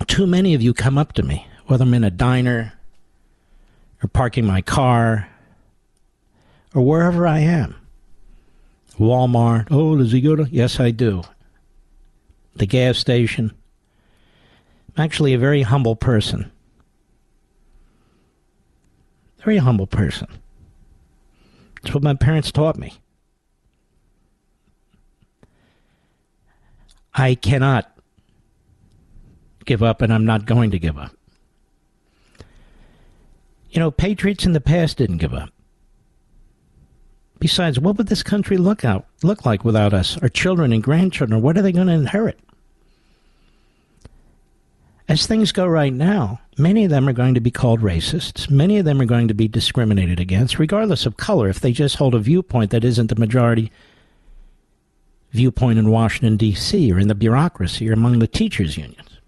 Too 0.07 0.27
many 0.27 0.53
of 0.53 0.61
you 0.61 0.73
come 0.73 0.98
up 0.98 1.14
to 1.14 1.23
me, 1.23 1.48
whether 1.68 1.84
I'm 1.84 1.94
in 1.94 2.03
a 2.03 2.11
diner 2.11 2.73
or 4.03 4.07
parking 4.07 4.45
my 4.45 4.61
car 4.61 5.30
or 6.73 6.82
wherever 6.82 7.26
I 7.26 7.40
am. 7.40 7.76
Walmart. 8.99 9.68
Oh, 9.72 9.98
does 9.98 10.11
he 10.11 10.22
go 10.22 10.36
to? 10.36 10.48
Yes, 10.52 10.80
I 10.80 10.91
do. 10.91 11.23
The 12.56 12.65
gas 12.65 12.98
station. 12.98 13.52
I'm 14.95 15.03
actually 15.03 15.34
a 15.34 15.40
very 15.40 15.64
humble 15.64 15.95
person. 15.95 16.52
Very 19.44 19.57
humble 19.57 19.88
person. 19.88 20.27
It's 21.84 21.94
what 21.94 22.03
my 22.03 22.14
parents 22.14 22.52
taught 22.52 22.77
me. 22.77 22.94
I 27.15 27.35
cannot 27.35 27.91
give 29.65 29.81
up, 29.81 30.01
and 30.01 30.13
I'm 30.13 30.25
not 30.25 30.45
going 30.45 30.71
to 30.71 30.79
give 30.79 30.97
up. 30.97 31.11
You 33.71 33.79
know, 33.79 33.89
patriots 33.89 34.45
in 34.45 34.53
the 34.53 34.61
past 34.61 34.97
didn't 34.97 35.17
give 35.17 35.33
up. 35.33 35.49
Besides, 37.39 37.79
what 37.79 37.97
would 37.97 38.07
this 38.07 38.23
country 38.23 38.57
look 38.57 38.85
out 38.85 39.05
look 39.23 39.45
like 39.45 39.65
without 39.65 39.93
us? 39.93 40.17
Our 40.21 40.29
children 40.29 40.71
and 40.71 40.81
grandchildren, 40.81 41.41
what 41.41 41.57
are 41.57 41.61
they 41.61 41.71
going 41.71 41.87
to 41.87 41.93
inherit? 41.93 42.39
As 45.07 45.27
things 45.27 45.51
go 45.51 45.67
right 45.67 45.93
now, 45.93 46.39
many 46.57 46.85
of 46.85 46.89
them 46.89 47.07
are 47.07 47.13
going 47.13 47.35
to 47.35 47.41
be 47.41 47.51
called 47.51 47.81
racists. 47.81 48.49
Many 48.49 48.79
of 48.79 48.85
them 48.85 48.99
are 48.99 49.05
going 49.05 49.27
to 49.27 49.33
be 49.33 49.47
discriminated 49.47 50.19
against, 50.19 50.57
regardless 50.57 51.05
of 51.05 51.17
color, 51.17 51.47
if 51.47 51.59
they 51.59 51.71
just 51.71 51.97
hold 51.97 52.15
a 52.15 52.19
viewpoint 52.19 52.71
that 52.71 52.83
isn't 52.83 53.07
the 53.07 53.15
majority 53.15 53.71
viewpoint 55.35 55.77
in 55.77 55.91
Washington, 55.91 56.37
D.C., 56.37 56.91
or 56.91 56.99
in 56.99 57.07
the 57.07 57.15
bureaucracy, 57.15 57.89
or 57.89 57.93
among 57.93 58.19
the 58.19 58.27
teachers' 58.27 58.77
unions. 58.77 59.19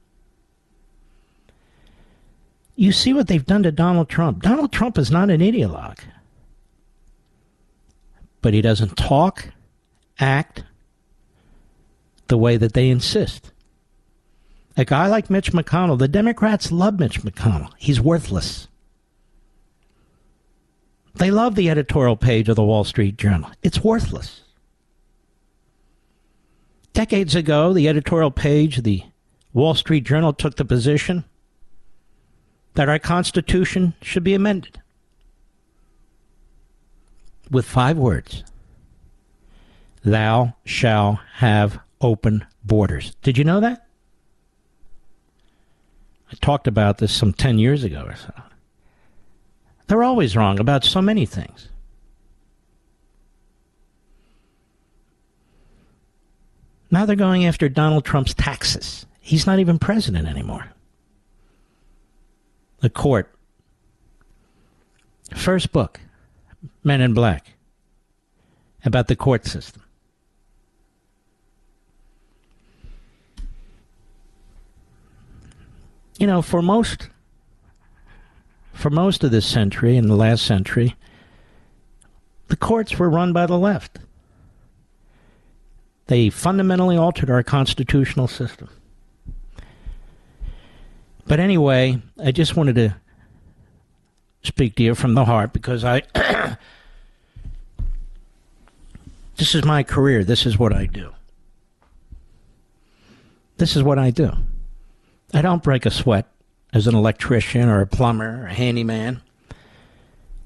You 2.76 2.92
see 2.92 3.14
what 3.14 3.28
they've 3.28 3.46
done 3.46 3.64
to 3.64 3.72
Donald 3.72 4.08
Trump. 4.08 4.44
Donald 4.44 4.72
Trump 4.72 4.98
is 4.98 5.12
not 5.12 5.30
an 5.30 5.42
ideologue, 5.42 6.00
but 8.42 8.54
he 8.54 8.62
doesn't 8.62 8.96
talk, 8.96 9.50
act 10.20 10.64
the 12.28 12.38
way 12.38 12.58
that 12.58 12.74
they 12.74 12.90
insist. 12.90 13.52
A 14.76 14.86
guy 14.86 15.08
like 15.08 15.30
Mitch 15.30 15.54
McConnell, 15.54 15.98
the 15.98 16.08
Democrats 16.08 16.72
love 16.72 17.00
Mitch 17.00 17.22
McConnell. 17.24 17.72
He's 17.78 18.00
worthless. 18.00 18.68
They 21.16 21.32
love 21.32 21.56
the 21.56 21.72
editorial 21.72 22.16
page 22.16 22.48
of 22.48 22.56
the 22.56 22.64
Wall 22.64 22.84
Street 22.84 23.18
Journal. 23.18 23.50
It's 23.64 23.84
worthless. 23.84 24.42
Decades 26.98 27.36
ago, 27.36 27.74
the 27.74 27.88
editorial 27.88 28.32
page 28.32 28.80
of 28.80 28.84
the 28.84 29.04
Wall 29.54 29.76
Street 29.76 30.04
Journal 30.04 30.34
took 30.34 30.56
the 30.56 30.66
position 30.66 31.26
that 32.74 32.90
our 32.90 32.98
Constitution 32.98 33.94
should 34.02 34.24
be 34.24 34.34
amended 34.34 34.82
with 37.52 37.68
five 37.68 38.00
words 38.00 38.44
Thou 40.04 40.56
shalt 40.66 41.20
have 41.36 41.80
open 42.02 42.48
borders. 42.64 43.14
Did 43.22 43.38
you 43.38 43.44
know 43.44 43.60
that? 43.60 43.86
I 46.32 46.36
talked 46.42 46.66
about 46.66 46.98
this 46.98 47.14
some 47.14 47.32
10 47.32 47.60
years 47.60 47.84
ago 47.84 48.06
or 48.08 48.16
so. 48.16 48.34
They're 49.86 50.04
always 50.04 50.36
wrong 50.36 50.60
about 50.60 50.84
so 50.84 51.04
many 51.04 51.28
things. 51.28 51.70
Now 56.90 57.06
they're 57.06 57.16
going 57.16 57.46
after 57.46 57.68
Donald 57.70 58.06
Trump's 58.06 58.34
taxes. 58.34 59.06
He's 59.20 59.46
not 59.46 59.60
even 59.60 59.78
president 59.78 60.28
anymore. 60.28 60.72
The 62.80 62.90
court. 62.90 63.34
First 65.36 65.74
book, 65.74 66.00
Men 66.84 67.02
in 67.02 67.14
Black, 67.14 67.56
about 68.86 69.08
the 69.08 69.16
court 69.16 69.46
system. 69.46 69.84
You 76.18 76.26
know, 76.26 76.42
for 76.42 76.62
most 76.62 77.10
for 78.74 78.90
most 78.90 79.24
of 79.24 79.32
this 79.32 79.46
century 79.46 79.98
and 79.98 80.10
the 80.10 80.16
last 80.16 80.46
century, 80.46 80.96
the 82.48 82.56
courts 82.56 82.98
were 82.98 83.10
run 83.10 83.34
by 83.34 83.46
the 83.46 83.58
left. 83.58 84.00
They 86.08 86.30
fundamentally 86.30 86.98
altered 86.98 87.30
our 87.30 87.44
constitutional 87.44 88.28
system. 88.28 88.70
But 91.26 91.40
anyway, 91.42 92.02
I 92.24 92.32
just 92.32 92.56
wanted 92.56 92.76
to 92.76 92.96
speak 94.44 94.76
to 94.76 94.84
you 94.84 94.96
from 94.96 95.14
the 95.14 95.26
heart 95.26 95.52
because 95.54 95.84
I. 95.84 96.04
this 99.36 99.54
is 99.54 99.66
my 99.66 99.84
career. 99.84 100.24
This 100.24 100.46
is 100.46 100.58
what 100.58 100.74
I 100.74 100.86
do. 100.86 101.14
This 103.58 103.76
is 103.76 103.84
what 103.84 104.00
I 104.00 104.10
do. 104.10 104.32
I 105.34 105.42
don't 105.42 105.64
break 105.64 105.86
a 105.86 105.92
sweat 105.92 106.28
as 106.74 106.88
an 106.88 106.96
electrician 106.96 107.68
or 107.68 107.82
a 107.82 107.88
plumber 107.88 108.44
or 108.44 108.48
a 108.48 108.54
handyman. 108.54 109.22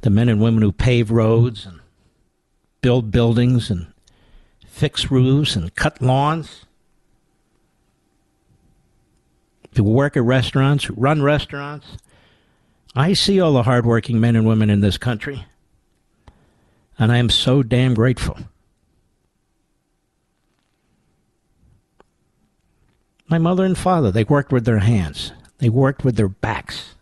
The 0.02 0.10
men 0.10 0.30
and 0.30 0.42
women 0.42 0.64
who 0.64 0.72
pave 0.72 1.12
roads 1.12 1.68
and 1.68 1.80
build 2.82 3.12
buildings 3.12 3.70
and 3.70 3.88
fix 4.82 5.12
roofs 5.12 5.56
and 5.56 5.76
cut 5.76 6.02
lawns, 6.02 6.66
who 9.76 9.84
work 9.84 10.18
at 10.18 10.24
restaurants, 10.24 10.90
run 10.90 11.22
restaurants. 11.22 11.98
I 12.96 13.14
see 13.14 13.40
all 13.40 13.54
the 13.54 13.62
hardworking 13.62 14.20
men 14.20 14.36
and 14.36 14.48
women 14.48 14.72
in 14.72 14.82
this 14.82 14.98
country, 14.98 15.46
and 16.98 17.12
I 17.12 17.18
am 17.18 17.30
so 17.30 17.62
damn 17.62 17.94
grateful. 17.94 18.36
My 23.28 23.38
mother 23.38 23.64
and 23.64 23.78
father, 23.78 24.10
they 24.10 24.24
worked 24.24 24.52
with 24.52 24.66
their 24.66 24.80
hands. 24.80 25.32
They 25.60 25.70
worked 25.70 26.04
with 26.04 26.16
their 26.16 26.28
backs. 26.28 26.96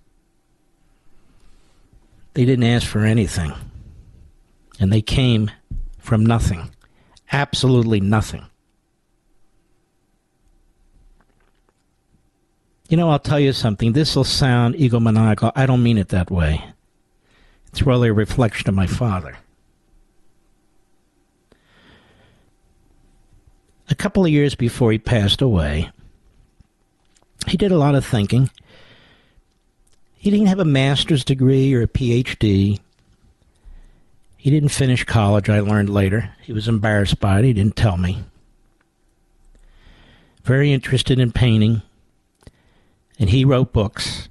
They 2.34 2.44
didn't 2.44 2.66
ask 2.66 2.86
for 2.86 3.06
anything. 3.06 3.54
And 4.82 4.92
they 4.92 5.02
came 5.02 5.50
from 5.98 6.26
nothing. 6.26 6.72
Absolutely 7.32 8.00
nothing. 8.00 8.46
You 12.90 12.98
know, 12.98 13.12
I'll 13.12 13.20
tell 13.20 13.40
you 13.40 13.54
something. 13.54 13.94
This 13.94 14.16
will 14.16 14.24
sound 14.24 14.74
egomaniacal. 14.76 15.52
I 15.56 15.68
don't 15.68 15.84
mean 15.84 16.00
it 16.00 16.10
that 16.10 16.32
way. 16.32 16.64
It's 17.68 17.84
really 17.84 18.10
a 18.10 18.14
reflection 18.14 18.68
of 18.68 18.74
my 18.74 18.88
father. 18.88 19.38
A 23.92 23.96
couple 23.96 24.26
of 24.26 24.32
years 24.32 24.56
before 24.56 24.92
he 24.92 24.98
passed 24.98 25.42
away, 25.42 25.92
he 27.48 27.58
did 27.58 27.72
a 27.72 27.78
lot 27.78 27.96
of 27.96 28.06
thinking. 28.06 28.50
He 30.16 30.32
didn't 30.32 30.48
have 30.48 30.60
a 30.60 30.66
master's 30.66 31.24
degree 31.24 31.74
or 31.74 31.84
a 31.84 31.88
PhD. 31.88 32.80
He 34.40 34.50
didn't 34.50 34.70
finish 34.70 35.04
college, 35.04 35.50
I 35.50 35.60
learned 35.60 35.90
later. 35.90 36.34
He 36.42 36.54
was 36.54 36.68
embarrassed 36.68 37.20
by 37.20 37.40
it. 37.40 37.46
He 37.46 37.54
didn't 37.54 37.76
tell 37.76 37.98
me. 37.98 38.24
Very 40.44 40.74
interested 40.74 41.20
in 41.20 41.32
painting. 41.32 41.82
And 43.20 43.30
he 43.30 43.46
wrote 43.46 43.74
books. 43.74 44.30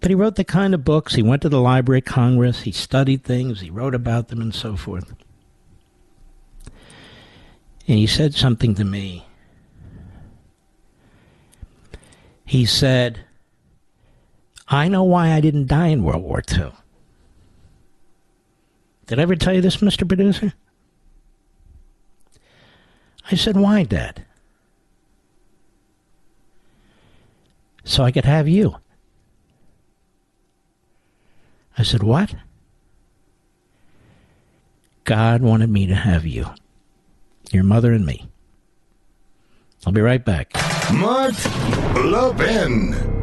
But 0.00 0.10
he 0.10 0.14
wrote 0.14 0.36
the 0.36 0.44
kind 0.44 0.74
of 0.74 0.84
books. 0.84 1.14
He 1.14 1.22
went 1.22 1.42
to 1.42 1.48
the 1.48 1.60
Library 1.60 1.98
of 2.00 2.06
Congress. 2.06 2.62
He 2.62 2.72
studied 2.72 3.22
things. 3.22 3.60
He 3.60 3.70
wrote 3.70 3.94
about 3.94 4.28
them 4.28 4.40
and 4.40 4.54
so 4.54 4.74
forth. 4.74 5.14
And 7.86 7.98
he 7.98 8.06
said 8.06 8.34
something 8.34 8.74
to 8.74 8.84
me 8.84 9.26
he 12.44 12.66
said, 12.66 13.20
I 14.68 14.88
know 14.88 15.02
why 15.02 15.32
I 15.32 15.40
didn't 15.40 15.66
die 15.66 15.88
in 15.88 16.04
World 16.04 16.22
War 16.22 16.42
II. 16.56 16.72
Did 19.06 19.18
I 19.18 19.22
ever 19.22 19.36
tell 19.36 19.54
you 19.54 19.60
this, 19.60 19.78
Mr. 19.78 20.06
Producer? 20.06 20.52
I 23.30 23.36
said, 23.36 23.56
Why, 23.56 23.84
Dad? 23.84 24.24
So 27.84 28.02
I 28.02 28.10
could 28.10 28.24
have 28.24 28.48
you. 28.48 28.76
I 31.76 31.82
said, 31.82 32.02
What? 32.02 32.34
God 35.04 35.42
wanted 35.42 35.68
me 35.68 35.86
to 35.86 35.94
have 35.94 36.24
you, 36.24 36.46
your 37.50 37.64
mother 37.64 37.92
and 37.92 38.06
me. 38.06 38.26
I'll 39.86 39.92
be 39.92 40.00
right 40.00 40.24
back. 40.24 40.54
Mark 40.94 41.34
Levin. 41.94 43.13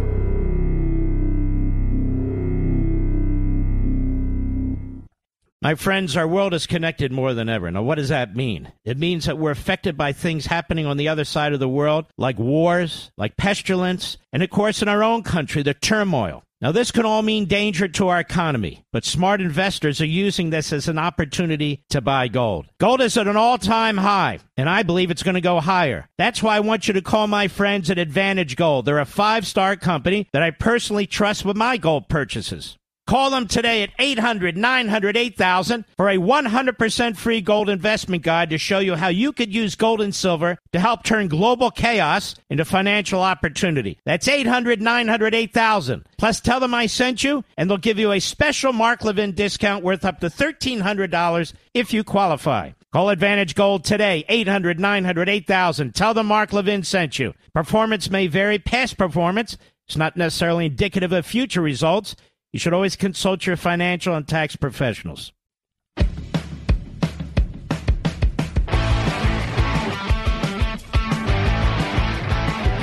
My 5.63 5.75
friends, 5.75 6.17
our 6.17 6.27
world 6.27 6.55
is 6.55 6.65
connected 6.65 7.11
more 7.11 7.35
than 7.35 7.47
ever. 7.47 7.69
Now, 7.69 7.83
what 7.83 7.95
does 7.95 8.09
that 8.09 8.35
mean? 8.35 8.71
It 8.83 8.97
means 8.97 9.25
that 9.25 9.37
we're 9.37 9.51
affected 9.51 9.95
by 9.95 10.11
things 10.11 10.47
happening 10.47 10.87
on 10.87 10.97
the 10.97 11.07
other 11.07 11.23
side 11.23 11.53
of 11.53 11.59
the 11.59 11.69
world, 11.69 12.05
like 12.17 12.39
wars, 12.39 13.11
like 13.15 13.37
pestilence, 13.37 14.17
and 14.33 14.41
of 14.41 14.49
course, 14.49 14.81
in 14.81 14.87
our 14.87 15.03
own 15.03 15.21
country, 15.21 15.61
the 15.61 15.75
turmoil. 15.75 16.41
Now, 16.61 16.71
this 16.71 16.89
can 16.89 17.05
all 17.05 17.21
mean 17.21 17.45
danger 17.45 17.87
to 17.87 18.07
our 18.07 18.19
economy, 18.19 18.83
but 18.91 19.05
smart 19.05 19.39
investors 19.39 20.01
are 20.01 20.05
using 20.05 20.49
this 20.49 20.73
as 20.73 20.87
an 20.87 20.97
opportunity 20.97 21.83
to 21.89 22.01
buy 22.01 22.27
gold. 22.27 22.65
Gold 22.79 23.01
is 23.01 23.15
at 23.17 23.27
an 23.27 23.37
all 23.37 23.59
time 23.59 23.97
high, 23.97 24.39
and 24.57 24.67
I 24.67 24.81
believe 24.81 25.11
it's 25.11 25.23
going 25.23 25.35
to 25.35 25.41
go 25.41 25.59
higher. 25.59 26.07
That's 26.17 26.41
why 26.41 26.55
I 26.55 26.61
want 26.61 26.87
you 26.87 26.95
to 26.95 27.01
call 27.03 27.27
my 27.27 27.47
friends 27.47 27.91
at 27.91 27.99
Advantage 27.99 28.55
Gold. 28.55 28.85
They're 28.85 28.97
a 28.97 29.05
five 29.05 29.45
star 29.45 29.75
company 29.75 30.27
that 30.33 30.41
I 30.41 30.49
personally 30.49 31.05
trust 31.05 31.45
with 31.45 31.55
my 31.55 31.77
gold 31.77 32.09
purchases. 32.09 32.77
Call 33.11 33.29
them 33.29 33.45
today 33.45 33.83
at 33.83 33.89
800 33.99 34.55
900 34.55 35.17
8000 35.17 35.83
for 35.97 36.07
a 36.07 36.15
100% 36.15 37.17
free 37.17 37.41
gold 37.41 37.67
investment 37.67 38.23
guide 38.23 38.51
to 38.51 38.57
show 38.57 38.79
you 38.79 38.95
how 38.95 39.09
you 39.09 39.33
could 39.33 39.53
use 39.53 39.75
gold 39.75 39.99
and 39.99 40.15
silver 40.15 40.57
to 40.71 40.79
help 40.79 41.03
turn 41.03 41.27
global 41.27 41.71
chaos 41.71 42.35
into 42.49 42.63
financial 42.63 43.21
opportunity. 43.21 43.97
That's 44.05 44.29
800 44.29 44.81
900 44.81 45.35
8000. 45.35 46.05
Plus, 46.17 46.39
tell 46.39 46.61
them 46.61 46.73
I 46.73 46.85
sent 46.85 47.21
you, 47.21 47.43
and 47.57 47.69
they'll 47.69 47.75
give 47.75 47.99
you 47.99 48.13
a 48.13 48.21
special 48.21 48.71
Mark 48.71 49.03
Levin 49.03 49.33
discount 49.33 49.83
worth 49.83 50.05
up 50.05 50.21
to 50.21 50.27
$1,300 50.27 51.53
if 51.73 51.91
you 51.91 52.05
qualify. 52.05 52.71
Call 52.93 53.09
Advantage 53.09 53.55
Gold 53.55 53.83
today, 53.83 54.23
800 54.29 54.79
900 54.79 55.27
8000. 55.27 55.93
Tell 55.93 56.13
them 56.13 56.27
Mark 56.27 56.53
Levin 56.53 56.83
sent 56.83 57.19
you. 57.19 57.33
Performance 57.53 58.09
may 58.09 58.27
vary. 58.27 58.57
Past 58.57 58.97
performance 58.97 59.57
is 59.89 59.97
not 59.97 60.15
necessarily 60.15 60.67
indicative 60.67 61.11
of 61.11 61.25
future 61.25 61.61
results. 61.61 62.15
You 62.53 62.59
should 62.59 62.73
always 62.73 62.97
consult 62.97 63.45
your 63.45 63.55
financial 63.55 64.13
and 64.13 64.27
tax 64.27 64.57
professionals. 64.57 65.31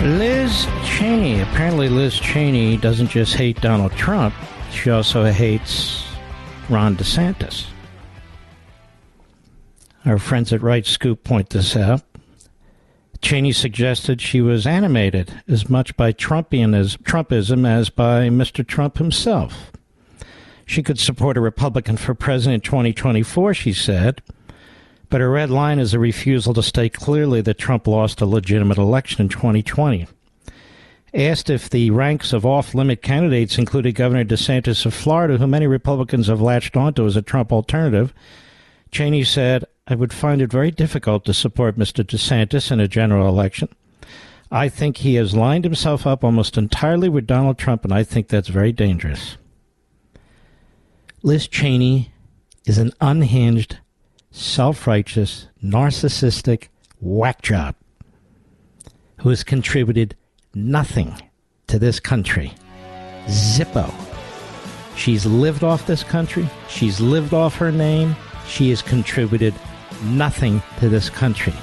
Liz 0.02 0.66
Cheney. 0.84 1.40
Apparently, 1.40 1.90
Liz 1.90 2.18
Cheney 2.18 2.78
doesn't 2.78 3.08
just 3.08 3.34
hate 3.34 3.60
Donald 3.60 3.92
Trump, 3.92 4.34
she 4.70 4.90
also 4.90 5.24
hates 5.24 6.06
Ron 6.70 6.96
DeSantis. 6.96 7.66
Our 10.06 10.18
friends 10.18 10.52
at 10.54 10.62
Right 10.62 10.86
Scoop 10.86 11.24
point 11.24 11.50
this 11.50 11.76
out. 11.76 12.02
Cheney 13.20 13.52
suggested 13.52 14.20
she 14.20 14.40
was 14.40 14.66
animated 14.66 15.42
as 15.48 15.68
much 15.68 15.96
by 15.96 16.12
Trumpism 16.12 17.66
as 17.66 17.90
by 17.90 18.28
Mr. 18.28 18.66
Trump 18.66 18.98
himself. 18.98 19.72
She 20.64 20.82
could 20.82 20.98
support 20.98 21.36
a 21.36 21.40
Republican 21.40 21.96
for 21.96 22.14
president 22.14 22.64
in 22.64 22.70
2024, 22.70 23.54
she 23.54 23.72
said, 23.72 24.22
but 25.08 25.20
her 25.20 25.30
red 25.30 25.50
line 25.50 25.78
is 25.78 25.94
a 25.94 25.98
refusal 25.98 26.52
to 26.54 26.62
state 26.62 26.92
clearly 26.92 27.40
that 27.40 27.58
Trump 27.58 27.86
lost 27.86 28.20
a 28.20 28.26
legitimate 28.26 28.78
election 28.78 29.22
in 29.22 29.28
2020. 29.28 30.06
Asked 31.14 31.48
if 31.48 31.70
the 31.70 31.90
ranks 31.90 32.34
of 32.34 32.44
off 32.44 32.74
limit 32.74 33.00
candidates 33.00 33.56
included 33.56 33.94
Governor 33.94 34.24
DeSantis 34.24 34.84
of 34.84 34.92
Florida, 34.92 35.38
who 35.38 35.46
many 35.46 35.66
Republicans 35.66 36.26
have 36.26 36.42
latched 36.42 36.76
onto 36.76 37.06
as 37.06 37.16
a 37.16 37.22
Trump 37.22 37.50
alternative, 37.50 38.12
Cheney 38.90 39.24
said, 39.24 39.64
I 39.90 39.94
would 39.94 40.12
find 40.12 40.42
it 40.42 40.52
very 40.52 40.70
difficult 40.70 41.24
to 41.24 41.32
support 41.32 41.78
Mr. 41.78 42.04
DeSantis 42.04 42.70
in 42.70 42.78
a 42.78 42.86
general 42.86 43.26
election. 43.26 43.70
I 44.50 44.68
think 44.68 44.98
he 44.98 45.14
has 45.14 45.34
lined 45.34 45.64
himself 45.64 46.06
up 46.06 46.22
almost 46.22 46.58
entirely 46.58 47.08
with 47.08 47.26
Donald 47.26 47.56
Trump, 47.56 47.84
and 47.84 47.92
I 47.92 48.04
think 48.04 48.28
that's 48.28 48.48
very 48.48 48.70
dangerous. 48.70 49.38
Liz 51.22 51.48
Cheney 51.48 52.12
is 52.66 52.76
an 52.76 52.92
unhinged, 53.00 53.78
self 54.30 54.86
righteous, 54.86 55.48
narcissistic 55.64 56.68
whack 57.00 57.40
job 57.40 57.74
who 59.20 59.30
has 59.30 59.42
contributed 59.42 60.14
nothing 60.54 61.14
to 61.66 61.78
this 61.78 61.98
country. 61.98 62.52
Zippo. 63.26 63.90
She's 64.96 65.24
lived 65.24 65.64
off 65.64 65.86
this 65.86 66.02
country, 66.02 66.48
she's 66.68 67.00
lived 67.00 67.32
off 67.32 67.56
her 67.56 67.72
name, 67.72 68.14
she 68.46 68.68
has 68.70 68.82
contributed 68.82 69.54
nothing 70.02 70.62
to 70.80 70.88
this 70.88 71.10
country. 71.10 71.54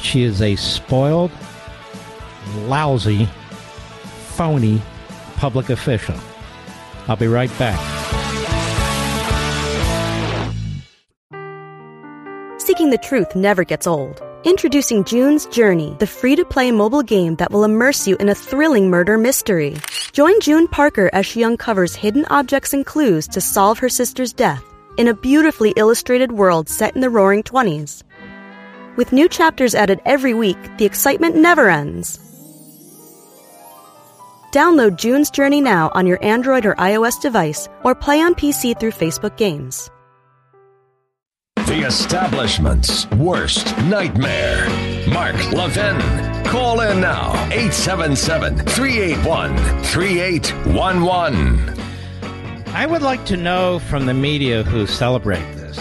She 0.00 0.22
is 0.22 0.42
a 0.42 0.56
spoiled, 0.56 1.30
lousy, 2.66 3.26
phony 4.36 4.82
public 5.36 5.70
official. 5.70 6.16
I'll 7.08 7.16
be 7.16 7.26
right 7.26 7.50
back. 7.58 7.80
Seeking 12.60 12.90
the 12.90 12.98
truth 12.98 13.34
never 13.36 13.64
gets 13.64 13.86
old. 13.86 14.22
Introducing 14.44 15.04
June's 15.04 15.46
Journey, 15.46 15.96
the 16.00 16.06
free 16.06 16.36
to 16.36 16.44
play 16.44 16.70
mobile 16.70 17.02
game 17.02 17.36
that 17.36 17.50
will 17.50 17.64
immerse 17.64 18.06
you 18.06 18.16
in 18.16 18.28
a 18.28 18.34
thrilling 18.34 18.90
murder 18.90 19.16
mystery. 19.16 19.76
Join 20.12 20.38
June 20.40 20.68
Parker 20.68 21.08
as 21.14 21.24
she 21.24 21.44
uncovers 21.44 21.94
hidden 21.94 22.26
objects 22.28 22.74
and 22.74 22.84
clues 22.84 23.26
to 23.28 23.40
solve 23.40 23.78
her 23.78 23.88
sister's 23.88 24.34
death 24.34 24.73
in 24.96 25.08
a 25.08 25.14
beautifully 25.14 25.72
illustrated 25.76 26.32
world 26.32 26.68
set 26.68 26.94
in 26.94 27.00
the 27.00 27.10
roaring 27.10 27.42
20s. 27.42 28.02
With 28.96 29.12
new 29.12 29.28
chapters 29.28 29.74
added 29.74 30.00
every 30.04 30.34
week, 30.34 30.58
the 30.78 30.84
excitement 30.84 31.36
never 31.36 31.68
ends. 31.68 32.18
Download 34.52 34.96
June's 34.96 35.30
Journey 35.30 35.60
now 35.60 35.90
on 35.94 36.06
your 36.06 36.24
Android 36.24 36.64
or 36.64 36.76
iOS 36.76 37.20
device 37.20 37.68
or 37.82 37.94
play 37.94 38.20
on 38.20 38.36
PC 38.36 38.78
through 38.78 38.92
Facebook 38.92 39.36
Games. 39.36 39.90
The 41.66 41.86
establishment's 41.86 43.10
worst 43.12 43.76
nightmare. 43.78 44.68
Mark 45.08 45.34
Levin. 45.50 45.98
Call 46.44 46.82
in 46.82 47.00
now 47.00 47.32
877 47.50 48.58
381 48.58 49.56
3811. 49.82 51.93
I 52.74 52.86
would 52.86 53.02
like 53.02 53.24
to 53.26 53.36
know 53.36 53.78
from 53.78 54.06
the 54.06 54.12
media 54.12 54.64
who 54.64 54.84
celebrate 54.88 55.44
this 55.54 55.78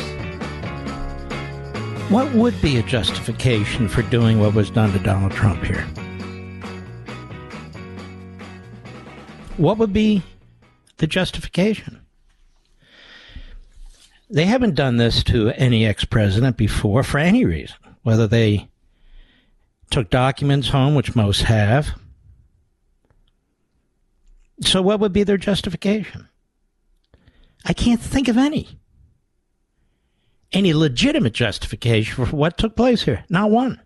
what 2.11 2.31
would 2.33 2.61
be 2.61 2.77
a 2.77 2.83
justification 2.83 3.87
for 3.87 4.03
doing 4.03 4.39
what 4.39 4.53
was 4.53 4.69
done 4.69 4.91
to 4.91 4.99
Donald 4.99 5.31
Trump 5.31 5.63
here? 5.63 5.81
What 9.57 9.79
would 9.79 9.91
be 9.91 10.21
the 10.97 11.07
justification? 11.07 11.99
They 14.29 14.45
haven't 14.45 14.75
done 14.75 14.97
this 14.97 15.23
to 15.23 15.49
any 15.49 15.87
ex 15.87 16.05
president 16.05 16.57
before 16.57 17.01
for 17.01 17.17
any 17.17 17.43
reason, 17.43 17.77
whether 18.03 18.27
they 18.27 18.69
took 19.89 20.11
documents 20.11 20.69
home, 20.69 20.93
which 20.93 21.15
most 21.15 21.41
have. 21.41 21.97
So, 24.61 24.83
what 24.83 24.99
would 24.99 25.11
be 25.11 25.23
their 25.23 25.37
justification? 25.37 26.29
I 27.65 27.73
can't 27.73 27.99
think 27.99 28.27
of 28.27 28.37
any. 28.37 28.79
Any 30.51 30.73
legitimate 30.73 31.33
justification 31.33 32.25
for 32.25 32.35
what 32.35 32.57
took 32.57 32.75
place 32.75 33.03
here. 33.03 33.23
Not 33.29 33.49
one. 33.49 33.81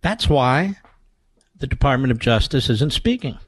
That's 0.00 0.28
why 0.28 0.76
the 1.56 1.66
Department 1.66 2.10
of 2.10 2.18
Justice 2.18 2.68
isn't 2.68 2.92
speaking. 2.92 3.38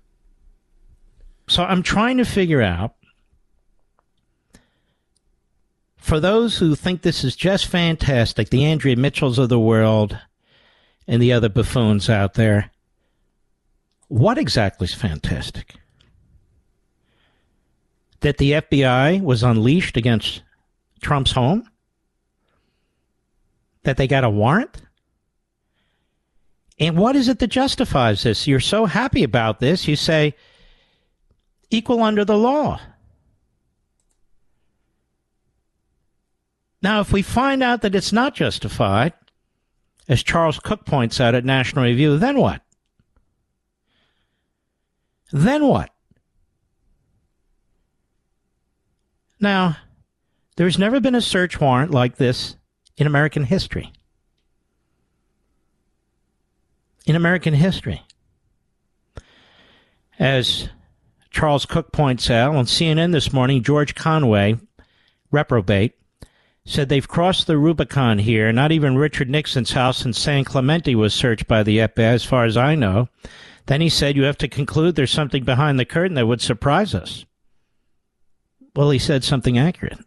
So 1.48 1.64
I'm 1.64 1.82
trying 1.82 2.16
to 2.18 2.24
figure 2.24 2.62
out 2.62 2.94
for 5.96 6.20
those 6.20 6.58
who 6.58 6.74
think 6.74 7.02
this 7.02 7.24
is 7.24 7.34
just 7.34 7.66
fantastic, 7.66 8.50
the 8.50 8.64
Andrea 8.64 8.96
Mitchells 8.96 9.38
of 9.38 9.48
the 9.48 9.58
world 9.58 10.16
and 11.08 11.20
the 11.20 11.32
other 11.32 11.48
buffoons 11.48 12.08
out 12.08 12.34
there, 12.34 12.70
what 14.08 14.38
exactly 14.38 14.84
is 14.84 14.94
fantastic? 14.94 15.74
That 18.20 18.38
the 18.38 18.52
FBI 18.52 19.22
was 19.22 19.43
unleashed 19.43 19.97
against 19.97 20.43
Trump's 21.02 21.32
home? 21.32 21.68
That 23.82 23.97
they 23.97 24.06
got 24.06 24.24
a 24.24 24.30
warrant? 24.30 24.82
And 26.78 26.97
what 26.97 27.16
is 27.16 27.28
it 27.28 27.38
that 27.38 27.48
justifies 27.48 28.22
this? 28.22 28.47
You're 28.47 28.60
so 28.60 28.86
happy 28.86 29.22
about 29.22 29.60
this, 29.60 29.88
you 29.88 29.97
say, 29.97 30.34
equal 31.70 32.02
under 32.02 32.24
the 32.24 32.36
law. 32.36 32.80
Now, 36.82 37.01
if 37.01 37.12
we 37.12 37.22
find 37.22 37.62
out 37.62 37.82
that 37.82 37.94
it's 37.94 38.12
not 38.12 38.34
justified, 38.34 39.14
as 40.09 40.22
Charles 40.22 40.59
Cooke 40.59 40.84
points 40.84 41.20
out 41.20 41.34
at 41.34 41.44
National 41.44 41.84
Review, 41.84 42.18
then 42.18 42.38
what? 42.38 42.62
Then 45.32 45.66
what? 45.66 45.90
Now, 49.40 49.76
there's 50.56 50.78
never 50.78 51.00
been 51.00 51.14
a 51.14 51.20
search 51.20 51.60
warrant 51.60 51.90
like 51.90 52.16
this 52.16 52.56
in 52.96 53.06
American 53.06 53.44
history. 53.44 53.92
In 57.04 57.14
American 57.14 57.54
history. 57.54 58.02
As 60.18 60.68
Charles 61.30 61.66
Cooke 61.66 61.92
points 61.92 62.30
out 62.30 62.56
on 62.56 62.64
CNN 62.64 63.12
this 63.12 63.32
morning, 63.32 63.62
George 63.62 63.94
Conway, 63.94 64.58
reprobate, 65.30 65.92
said 66.64 66.88
they've 66.88 67.06
crossed 67.06 67.46
the 67.46 67.58
Rubicon 67.58 68.18
here. 68.18 68.50
Not 68.52 68.72
even 68.72 68.96
Richard 68.96 69.28
Nixon's 69.28 69.72
house 69.72 70.04
in 70.04 70.14
San 70.14 70.44
Clemente 70.44 70.94
was 70.94 71.14
searched 71.14 71.46
by 71.46 71.62
the 71.62 71.78
FBI, 71.78 71.98
as 71.98 72.24
far 72.24 72.44
as 72.44 72.56
I 72.56 72.74
know. 72.74 73.08
Then 73.66 73.82
he 73.82 73.88
said, 73.88 74.16
You 74.16 74.24
have 74.24 74.38
to 74.38 74.48
conclude 74.48 74.96
there's 74.96 75.10
something 75.10 75.44
behind 75.44 75.78
the 75.78 75.84
curtain 75.84 76.14
that 76.14 76.26
would 76.26 76.40
surprise 76.40 76.94
us. 76.94 77.26
Well, 78.76 78.90
he 78.90 78.98
said 78.98 79.24
something 79.24 79.56
accurate. 79.56 79.98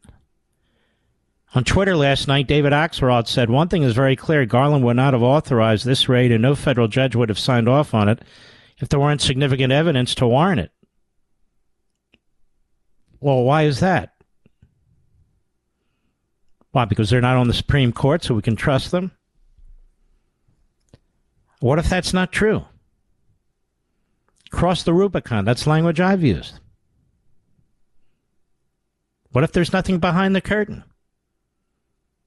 On 1.55 1.63
Twitter 1.63 1.95
last 1.95 2.27
night, 2.27 2.45
David 2.45 2.71
Axelrod 2.71 3.27
said, 3.27 3.49
One 3.49 3.67
thing 3.67 3.81
is 3.81 3.95
very 3.95 4.15
clear 4.15 4.45
Garland 4.45 4.85
would 4.85 4.95
not 4.95 5.13
have 5.13 5.23
authorized 5.23 5.85
this 5.85 6.07
raid, 6.07 6.31
and 6.31 6.43
no 6.43 6.53
federal 6.53 6.87
judge 6.87 7.15
would 7.15 7.29
have 7.29 7.39
signed 7.39 7.67
off 7.67 7.95
on 7.95 8.07
it 8.07 8.21
if 8.77 8.87
there 8.87 8.99
weren't 8.99 9.21
significant 9.21 9.73
evidence 9.73 10.13
to 10.15 10.27
warrant 10.27 10.61
it. 10.61 10.71
Well, 13.19 13.41
why 13.41 13.63
is 13.63 13.79
that? 13.79 14.13
Why? 16.71 16.85
Because 16.85 17.09
they're 17.09 17.19
not 17.19 17.37
on 17.37 17.47
the 17.47 17.53
Supreme 17.55 17.91
Court, 17.91 18.23
so 18.23 18.35
we 18.35 18.43
can 18.43 18.55
trust 18.55 18.91
them? 18.91 19.11
What 21.59 21.79
if 21.79 21.89
that's 21.89 22.13
not 22.13 22.31
true? 22.31 22.65
Cross 24.51 24.83
the 24.83 24.93
Rubicon. 24.93 25.43
That's 25.43 25.65
language 25.65 25.99
I've 25.99 26.23
used. 26.23 26.59
What 29.31 29.43
if 29.43 29.51
there's 29.51 29.73
nothing 29.73 29.99
behind 29.99 30.35
the 30.35 30.41
curtain? 30.41 30.83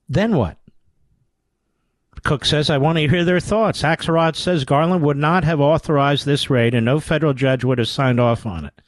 Then 0.09 0.37
what? 0.37 0.59
Cooke 2.23 2.45
says, 2.45 2.71
I 2.71 2.79
want 2.79 2.99
to 2.99 3.09
hear 3.09 3.25
their 3.25 3.41
thoughts. 3.41 3.83
Axelrod 3.83 4.37
says 4.37 4.65
Garland 4.65 5.03
would 5.03 5.17
not 5.17 5.43
have 5.43 5.61
authorized 5.61 6.25
this 6.25 6.49
raid 6.49 6.75
and 6.75 6.85
no 6.85 7.01
federal 7.01 7.35
judge 7.35 7.65
would 7.65 7.79
have 7.79 7.89
signed 7.89 8.21
off 8.21 8.47
on 8.47 8.65
it 8.65 8.81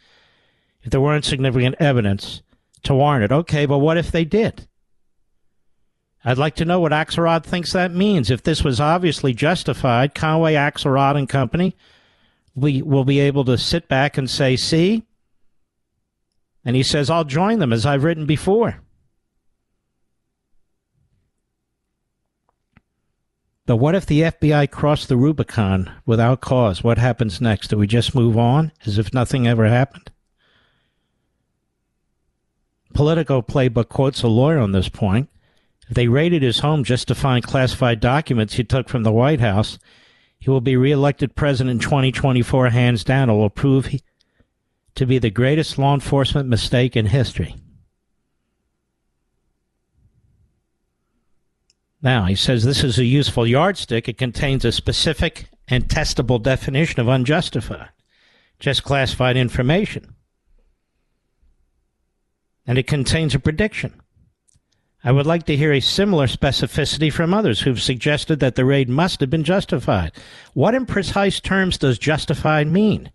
if 0.83 0.91
there 0.91 1.01
weren't 1.01 1.25
significant 1.25 1.75
evidence 1.81 2.43
to 2.85 2.95
warrant 2.95 3.25
it. 3.25 3.33
Okay, 3.33 3.67
but 3.67 3.79
what 3.79 3.97
if 3.97 4.13
they 4.13 4.25
did? 4.25 4.69
I'd 6.25 6.39
like 6.39 6.55
to 6.57 6.65
know 6.65 6.79
what 6.81 6.93
Axelrod 6.93 7.45
thinks 7.45 7.73
that 7.73 7.93
means. 7.93 8.31
If 8.31 8.43
this 8.43 8.63
was 8.63 8.81
obviously 8.81 9.35
justified, 9.35 10.15
Conway, 10.15 10.55
Axelrod, 10.55 11.17
and 11.17 11.29
Company 11.29 11.75
we 12.55 12.83
will 12.83 13.05
be 13.05 13.21
able 13.21 13.45
to 13.45 13.59
sit 13.59 13.89
back 13.89 14.17
and 14.17 14.31
say, 14.31 14.57
see? 14.57 15.05
And 16.65 16.77
he 16.77 16.83
says, 16.83 17.11
I'll 17.11 17.25
join 17.25 17.59
them 17.59 17.73
as 17.73 17.85
I've 17.85 18.05
written 18.05 18.27
before. 18.27 18.81
But 23.67 23.77
what 23.77 23.95
if 23.95 24.05
the 24.05 24.23
FBI 24.23 24.71
crossed 24.71 25.09
the 25.09 25.17
Rubicon 25.17 25.91
without 26.05 26.43
cause? 26.43 26.85
What 26.85 26.99
happens 26.99 27.41
next? 27.41 27.69
Do 27.69 27.79
we 27.79 27.87
just 27.87 28.15
move 28.15 28.37
on 28.37 28.73
as 28.85 28.99
if 28.99 29.15
nothing 29.15 29.47
ever 29.47 29.67
happened? 29.67 30.11
Politico 32.93 33.43
Playbook 33.43 33.89
quotes 33.89 34.23
a 34.23 34.29
lawyer 34.29 34.59
on 34.59 34.73
this 34.73 34.89
point. 34.89 35.31
If 35.89 35.95
they 35.95 36.09
raided 36.09 36.43
his 36.43 36.61
home 36.61 36.85
just 36.85 37.09
to 37.09 37.15
find 37.15 37.43
classified 37.43 38.01
documents 38.01 38.55
he 38.55 38.65
took 38.65 38.89
from 38.89 39.03
the 39.03 39.13
White 39.13 39.41
House, 39.41 39.79
he 40.39 40.51
will 40.51 40.61
be 40.61 40.77
reelected 40.77 41.35
president 41.35 41.73
in 41.73 41.79
2024 41.79 42.71
hands 42.71 43.03
down. 43.03 43.31
It 43.31 43.35
will 43.35 43.51
prove 43.51 43.87
he, 43.87 44.03
to 44.95 45.07
be 45.07 45.19
the 45.19 45.31
greatest 45.31 45.79
law 45.79 45.95
enforcement 45.95 46.49
mistake 46.49 46.97
in 46.97 47.07
history. 47.07 47.57
Now, 52.03 52.27
he 52.27 52.35
says 52.35 52.65
this 52.65 52.85
is 52.85 52.99
a 52.99 53.05
useful 53.05 53.47
yardstick. 53.47 54.09
It 54.09 54.19
contains 54.19 54.65
a 54.65 54.73
specific 54.73 55.49
and 55.69 55.89
testable 55.89 56.43
definition 56.43 57.01
of 57.01 57.09
unjustified, 57.09 57.89
just 58.59 58.85
classified 58.85 59.39
information. 59.39 60.15
And 62.67 62.77
it 62.77 62.87
contains 62.87 63.35
a 63.35 63.39
prediction. 63.39 64.01
I 65.03 65.13
would 65.13 65.27
like 65.27 65.45
to 65.47 65.57
hear 65.57 65.73
a 65.73 65.81
similar 65.81 66.27
specificity 66.27 67.13
from 67.13 67.35
others 67.35 67.61
who've 67.61 67.81
suggested 67.81 68.41
that 68.41 68.55
the 68.55 68.65
raid 68.65 68.89
must 68.89 69.21
have 69.21 69.31
been 69.31 69.45
justified. 69.45 70.13
What 70.55 70.75
in 70.75 70.87
precise 70.87 71.41
terms 71.41 71.77
does 71.79 71.99
justified 71.99 72.69
mean? 72.69 73.11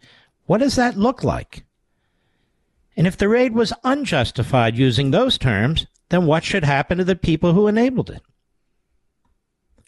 What 0.45 0.59
does 0.59 0.75
that 0.75 0.97
look 0.97 1.23
like? 1.23 1.63
And 2.99 3.07
if 3.07 3.15
the 3.15 3.29
raid 3.29 3.53
was 3.53 3.71
unjustified 3.85 4.77
using 4.77 5.11
those 5.11 5.37
terms, 5.37 5.87
then 6.09 6.25
what 6.25 6.43
should 6.43 6.65
happen 6.65 6.97
to 6.97 7.05
the 7.05 7.15
people 7.15 7.53
who 7.53 7.65
enabled 7.65 8.09
it? 8.09 8.21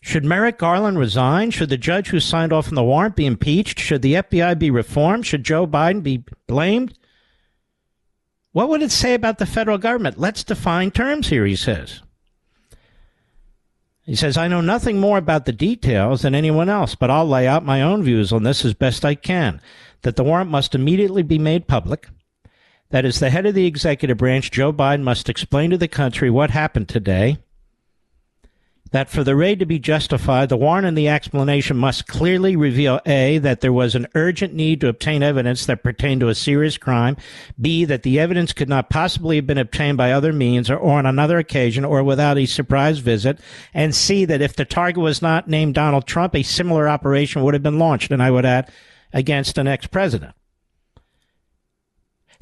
Should 0.01 0.23
Merrick 0.23 0.57
Garland 0.57 0.97
resign? 0.97 1.51
Should 1.51 1.67
the 1.67 1.77
judge 1.77 2.07
who 2.07 2.21
signed 2.21 2.53
off 2.53 2.69
on 2.69 2.75
the 2.75 2.83
warrant 2.85 3.17
be 3.17 3.25
impeached? 3.25 3.81
Should 3.81 4.01
the 4.01 4.13
FBI 4.13 4.57
be 4.57 4.71
reformed? 4.71 5.25
Should 5.25 5.43
Joe 5.43 5.67
Biden 5.67 6.01
be 6.01 6.23
blamed? 6.47 6.97
What 8.53 8.69
would 8.69 8.81
it 8.81 8.93
say 8.93 9.13
about 9.13 9.39
the 9.39 9.45
federal 9.45 9.77
government? 9.77 10.17
Let's 10.17 10.45
define 10.45 10.89
terms 10.89 11.27
here, 11.27 11.45
he 11.45 11.57
says. 11.57 12.01
He 14.03 14.15
says, 14.15 14.37
I 14.37 14.47
know 14.47 14.61
nothing 14.61 15.01
more 15.01 15.17
about 15.17 15.43
the 15.43 15.51
details 15.51 16.21
than 16.21 16.33
anyone 16.33 16.69
else, 16.69 16.95
but 16.95 17.11
I'll 17.11 17.27
lay 17.27 17.45
out 17.45 17.65
my 17.65 17.81
own 17.81 18.03
views 18.03 18.31
on 18.31 18.43
this 18.43 18.63
as 18.63 18.73
best 18.73 19.03
I 19.03 19.15
can. 19.15 19.59
That 20.03 20.15
the 20.15 20.23
warrant 20.23 20.49
must 20.49 20.73
immediately 20.73 21.23
be 21.23 21.37
made 21.37 21.67
public. 21.67 22.07
That 22.91 23.05
as 23.05 23.19
the 23.19 23.29
head 23.29 23.45
of 23.45 23.55
the 23.55 23.65
executive 23.65 24.17
branch, 24.17 24.51
Joe 24.51 24.71
Biden 24.71 25.01
must 25.01 25.29
explain 25.29 25.69
to 25.71 25.77
the 25.77 25.87
country 25.87 26.29
what 26.29 26.51
happened 26.51 26.89
today 26.89 27.37
that 28.91 29.09
for 29.09 29.23
the 29.23 29.35
raid 29.35 29.59
to 29.59 29.65
be 29.65 29.79
justified, 29.79 30.49
the 30.49 30.57
warrant 30.57 30.85
and 30.85 30.97
the 30.97 31.07
explanation 31.07 31.77
must 31.77 32.07
clearly 32.07 32.55
reveal 32.55 32.99
A, 33.05 33.37
that 33.37 33.61
there 33.61 33.71
was 33.71 33.95
an 33.95 34.07
urgent 34.15 34.53
need 34.53 34.81
to 34.81 34.89
obtain 34.89 35.23
evidence 35.23 35.65
that 35.65 35.83
pertained 35.83 36.19
to 36.21 36.27
a 36.27 36.35
serious 36.35 36.77
crime, 36.77 37.15
B, 37.59 37.85
that 37.85 38.03
the 38.03 38.19
evidence 38.19 38.51
could 38.51 38.67
not 38.67 38.89
possibly 38.89 39.37
have 39.37 39.47
been 39.47 39.57
obtained 39.57 39.97
by 39.97 40.11
other 40.11 40.33
means 40.33 40.69
or, 40.69 40.75
or 40.75 40.99
on 40.99 41.05
another 41.05 41.37
occasion 41.37 41.85
or 41.85 42.03
without 42.03 42.37
a 42.37 42.45
surprise 42.45 42.99
visit, 42.99 43.39
and 43.73 43.95
C, 43.95 44.25
that 44.25 44.41
if 44.41 44.55
the 44.55 44.65
target 44.65 45.01
was 45.01 45.21
not 45.21 45.47
named 45.47 45.75
Donald 45.75 46.05
Trump, 46.05 46.35
a 46.35 46.43
similar 46.43 46.89
operation 46.89 47.43
would 47.43 47.53
have 47.53 47.63
been 47.63 47.79
launched, 47.79 48.11
and 48.11 48.21
I 48.21 48.31
would 48.31 48.45
add, 48.45 48.69
against 49.13 49.57
an 49.57 49.67
ex 49.67 49.87
president. 49.87 50.33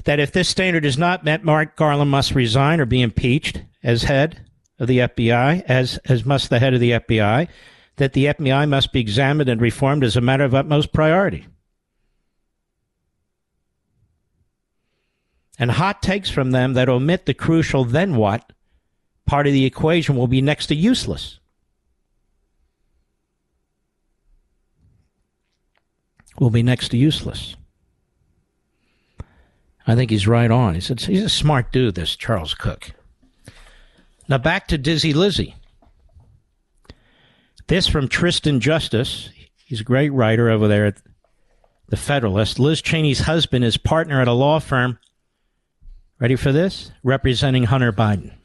That 0.06 0.20
if 0.20 0.32
this 0.32 0.50
standard 0.50 0.86
is 0.86 0.98
not 0.98 1.24
met, 1.24 1.44
Merrick 1.44 1.76
Garland 1.76 2.10
must 2.12 2.34
resign 2.34 2.80
or 2.80 2.86
be 2.86 3.02
impeached 3.02 3.62
as 3.84 4.04
head 4.04 4.46
of 4.80 4.88
the 4.88 5.00
FBI, 5.00 5.64
as, 5.68 5.98
as 6.06 6.26
must 6.26 6.50
the 6.50 6.60
head 6.60 6.74
of 6.74 6.80
the 6.80 6.92
FBI, 6.92 7.48
that 7.98 8.14
the 8.14 8.26
FBI 8.26 8.68
must 8.68 8.94
be 8.94 9.02
examined 9.02 9.50
and 9.50 9.60
reformed 9.60 10.04
as 10.04 10.16
a 10.16 10.22
matter 10.22 10.46
of 10.46 10.56
utmost 10.56 10.94
priority. 10.94 11.46
And 15.60 15.72
hot 15.72 16.02
takes 16.02 16.30
from 16.30 16.52
them 16.52 16.74
that 16.74 16.88
omit 16.88 17.26
the 17.26 17.34
crucial 17.34 17.84
then 17.84 18.16
what 18.16 18.54
part 19.26 19.46
of 19.46 19.54
the 19.54 19.66
equation 19.66 20.16
will 20.16 20.28
be 20.28 20.42
next 20.42 20.68
to 20.68 20.76
useless. 20.76 21.40
Will 26.40 26.50
be 26.50 26.64
next 26.64 26.90
to 26.90 26.98
useless. 26.98 27.58
I 29.90 29.95
think 29.95 30.11
he's 30.11 30.28
right 30.28 30.52
on. 30.52 30.76
He 30.76 30.82
said 30.82 31.02
he's 31.02 31.24
a 31.24 31.30
smart 31.30 31.72
dude, 31.72 31.95
this 31.95 32.16
Charles 32.16 32.53
Cooke. 32.53 32.91
Now 34.28 34.38
back 34.38 34.68
to 34.68 34.78
Dizzy 34.78 35.14
Lizzie. 35.14 35.56
This 37.66 37.88
from 37.88 38.07
Tristan 38.07 38.60
Justice. 38.60 39.32
He's 39.66 39.82
a 39.82 39.84
great 39.84 40.11
writer 40.11 40.48
over 40.48 40.68
there 40.68 40.86
at 40.86 41.02
The 41.88 41.98
Federalist. 41.98 42.60
Liz 42.60 42.84
Cheney's 42.84 43.22
husband 43.22 43.66
is 43.66 43.78
partner 43.78 44.22
at 44.22 44.28
a 44.28 44.32
law 44.32 44.60
firm. 44.60 44.99
Ready 46.20 46.36
for 46.36 46.52
this? 46.52 46.91
Representing 47.03 47.64
Hunter 47.64 47.91
Biden. 47.91 48.36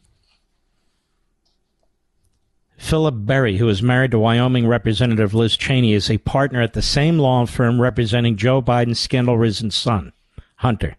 Philip 2.78 3.26
Perry, 3.26 3.58
who 3.58 3.68
is 3.68 3.82
married 3.82 4.12
to 4.12 4.18
Wyoming 4.18 4.66
Representative 4.66 5.34
Liz 5.34 5.58
Cheney, 5.58 5.92
is 5.92 6.10
a 6.10 6.16
partner 6.16 6.62
at 6.62 6.72
the 6.72 6.80
same 6.80 7.18
law 7.18 7.44
firm 7.44 7.82
representing 7.82 8.36
Joe 8.36 8.62
Biden's 8.62 8.98
scandal 8.98 9.36
risen 9.36 9.70
son, 9.70 10.14
Hunter. 10.56 10.96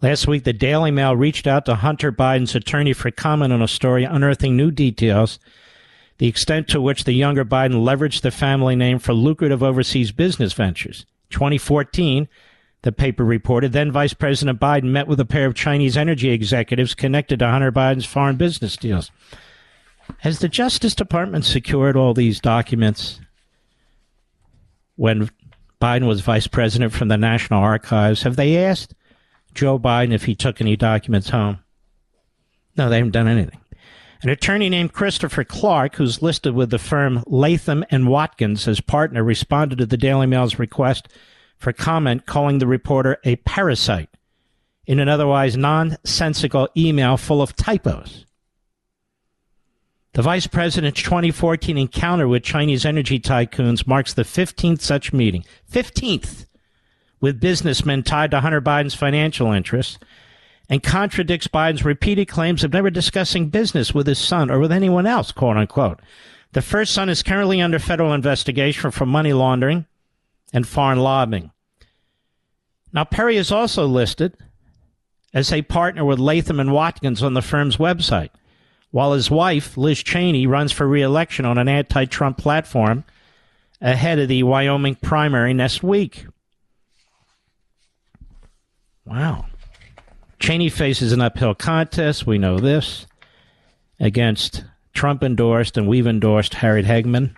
Last 0.00 0.28
week, 0.28 0.44
the 0.44 0.52
Daily 0.52 0.92
Mail 0.92 1.16
reached 1.16 1.48
out 1.48 1.64
to 1.64 1.74
Hunter 1.74 2.12
Biden's 2.12 2.54
attorney 2.54 2.92
for 2.92 3.10
comment 3.10 3.52
on 3.52 3.60
a 3.60 3.66
story 3.66 4.04
unearthing 4.04 4.56
new 4.56 4.70
details, 4.70 5.40
the 6.18 6.28
extent 6.28 6.68
to 6.68 6.80
which 6.80 7.02
the 7.02 7.14
younger 7.14 7.44
Biden 7.44 7.82
leveraged 7.82 8.20
the 8.20 8.30
family 8.30 8.76
name 8.76 9.00
for 9.00 9.12
lucrative 9.12 9.62
overseas 9.62 10.12
business 10.12 10.52
ventures. 10.52 11.04
2014, 11.30 12.28
the 12.82 12.92
paper 12.92 13.24
reported, 13.24 13.72
then 13.72 13.90
Vice 13.90 14.14
President 14.14 14.60
Biden 14.60 14.84
met 14.84 15.08
with 15.08 15.18
a 15.18 15.24
pair 15.24 15.46
of 15.46 15.56
Chinese 15.56 15.96
energy 15.96 16.30
executives 16.30 16.94
connected 16.94 17.40
to 17.40 17.48
Hunter 17.48 17.72
Biden's 17.72 18.06
foreign 18.06 18.36
business 18.36 18.76
deals. 18.76 19.10
Has 20.18 20.38
the 20.38 20.48
Justice 20.48 20.94
Department 20.94 21.44
secured 21.44 21.96
all 21.96 22.14
these 22.14 22.40
documents 22.40 23.20
when 24.94 25.28
Biden 25.82 26.06
was 26.06 26.20
vice 26.20 26.46
president 26.46 26.92
from 26.92 27.08
the 27.08 27.16
National 27.16 27.60
Archives? 27.60 28.22
Have 28.22 28.36
they 28.36 28.64
asked 28.64 28.94
Joe 29.58 29.76
Biden 29.76 30.12
if 30.12 30.24
he 30.24 30.36
took 30.36 30.60
any 30.60 30.76
documents 30.76 31.30
home. 31.30 31.58
No, 32.76 32.88
they 32.88 32.98
haven't 32.98 33.10
done 33.10 33.26
anything. 33.26 33.60
An 34.22 34.28
attorney 34.28 34.68
named 34.68 34.92
Christopher 34.92 35.42
Clark, 35.42 35.96
who's 35.96 36.22
listed 36.22 36.54
with 36.54 36.70
the 36.70 36.78
firm 36.78 37.24
Latham 37.26 37.84
and 37.90 38.06
Watkins 38.06 38.68
as 38.68 38.80
partner, 38.80 39.24
responded 39.24 39.78
to 39.78 39.86
the 39.86 39.96
Daily 39.96 40.26
Mail's 40.26 40.60
request 40.60 41.08
for 41.56 41.72
comment, 41.72 42.24
calling 42.24 42.58
the 42.58 42.68
reporter 42.68 43.18
a 43.24 43.34
parasite 43.36 44.10
in 44.86 45.00
an 45.00 45.08
otherwise 45.08 45.56
nonsensical 45.56 46.68
email 46.76 47.16
full 47.16 47.42
of 47.42 47.56
typos. 47.56 48.26
The 50.12 50.22
vice 50.22 50.46
president's 50.46 51.02
2014 51.02 51.76
encounter 51.76 52.28
with 52.28 52.44
Chinese 52.44 52.86
energy 52.86 53.18
tycoons 53.18 53.88
marks 53.88 54.14
the 54.14 54.22
15th 54.22 54.82
such 54.82 55.12
meeting. 55.12 55.44
15th 55.68 56.46
with 57.20 57.40
businessmen 57.40 58.02
tied 58.02 58.30
to 58.30 58.40
Hunter 58.40 58.60
Biden's 58.60 58.94
financial 58.94 59.52
interests 59.52 59.98
and 60.68 60.82
contradicts 60.82 61.48
Biden's 61.48 61.84
repeated 61.84 62.28
claims 62.28 62.62
of 62.62 62.72
never 62.72 62.90
discussing 62.90 63.48
business 63.48 63.94
with 63.94 64.06
his 64.06 64.18
son 64.18 64.50
or 64.50 64.58
with 64.58 64.72
anyone 64.72 65.06
else, 65.06 65.32
quote 65.32 65.56
unquote. 65.56 66.00
The 66.52 66.62
first 66.62 66.92
son 66.92 67.08
is 67.08 67.22
currently 67.22 67.60
under 67.60 67.78
federal 67.78 68.12
investigation 68.12 68.90
for 68.90 69.06
money 69.06 69.32
laundering 69.32 69.86
and 70.52 70.66
foreign 70.66 71.00
lobbying. 71.00 71.50
Now, 72.92 73.04
Perry 73.04 73.36
is 73.36 73.52
also 73.52 73.86
listed 73.86 74.36
as 75.34 75.52
a 75.52 75.62
partner 75.62 76.04
with 76.04 76.18
Latham 76.18 76.58
and 76.58 76.72
Watkins 76.72 77.22
on 77.22 77.34
the 77.34 77.42
firm's 77.42 77.76
website, 77.76 78.30
while 78.90 79.12
his 79.12 79.30
wife, 79.30 79.76
Liz 79.76 80.02
Cheney, 80.02 80.46
runs 80.46 80.72
for 80.72 80.88
re-election 80.88 81.44
on 81.44 81.58
an 81.58 81.68
anti-Trump 81.68 82.38
platform 82.38 83.04
ahead 83.80 84.18
of 84.18 84.28
the 84.28 84.42
Wyoming 84.42 84.94
primary 84.94 85.52
next 85.52 85.82
week. 85.82 86.26
Wow. 89.08 89.46
Cheney 90.38 90.68
faces 90.68 91.12
an 91.12 91.22
uphill 91.22 91.54
contest, 91.54 92.26
we 92.26 92.36
know 92.36 92.58
this, 92.58 93.06
against 93.98 94.64
Trump 94.92 95.22
endorsed 95.22 95.78
and 95.78 95.88
we've 95.88 96.06
endorsed 96.06 96.54
Harriet 96.54 96.86
Hageman. 96.86 97.34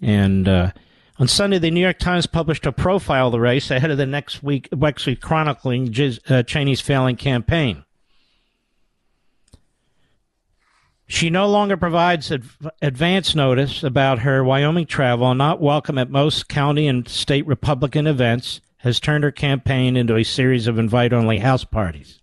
And 0.00 0.48
uh, 0.48 0.70
on 1.18 1.26
Sunday, 1.26 1.58
the 1.58 1.72
New 1.72 1.80
York 1.80 1.98
Times 1.98 2.26
published 2.26 2.66
a 2.66 2.72
profile 2.72 3.26
of 3.26 3.32
the 3.32 3.40
race 3.40 3.70
ahead 3.72 3.90
of 3.90 3.98
the 3.98 4.06
next 4.06 4.44
week, 4.44 4.68
actually 4.80 5.16
chronicling 5.16 5.88
uh, 5.88 6.44
Cheney's 6.44 6.80
failing 6.80 7.16
campaign. 7.16 7.84
She 11.08 11.30
no 11.30 11.48
longer 11.48 11.76
provides 11.76 12.30
adv- 12.30 12.70
advance 12.80 13.34
notice 13.34 13.82
about 13.82 14.20
her 14.20 14.44
Wyoming 14.44 14.86
travel, 14.86 15.34
not 15.34 15.60
welcome 15.60 15.98
at 15.98 16.10
most 16.10 16.48
county 16.48 16.86
and 16.86 17.08
state 17.08 17.46
Republican 17.46 18.06
events, 18.06 18.60
has 18.78 19.00
turned 19.00 19.24
her 19.24 19.32
campaign 19.32 19.96
into 19.96 20.16
a 20.16 20.24
series 20.24 20.66
of 20.66 20.78
invite 20.78 21.12
only 21.12 21.38
house 21.38 21.64
parties. 21.64 22.20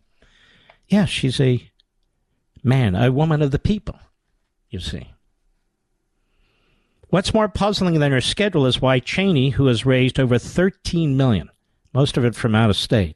Yeah, 0.88 1.06
she's 1.06 1.40
a 1.40 1.70
man, 2.64 2.96
a 2.96 3.12
woman 3.12 3.42
of 3.42 3.52
the 3.52 3.60
people, 3.60 4.00
you 4.70 4.80
see. 4.80 5.12
What's 7.10 7.34
more 7.34 7.48
puzzling 7.48 8.00
than 8.00 8.12
her 8.12 8.22
schedule 8.22 8.66
is 8.66 8.82
why 8.82 9.00
Cheney, 9.00 9.52
who 9.52 9.68
has 9.68 9.86
raised 9.86 10.20
over 10.20 10.38
13 10.38 11.16
million, 11.16 11.50
most 11.94 12.18
of 12.18 12.26
it 12.26 12.36
from 12.36 12.56
out 12.56 12.70
of 12.70 12.76
state, 12.76 13.16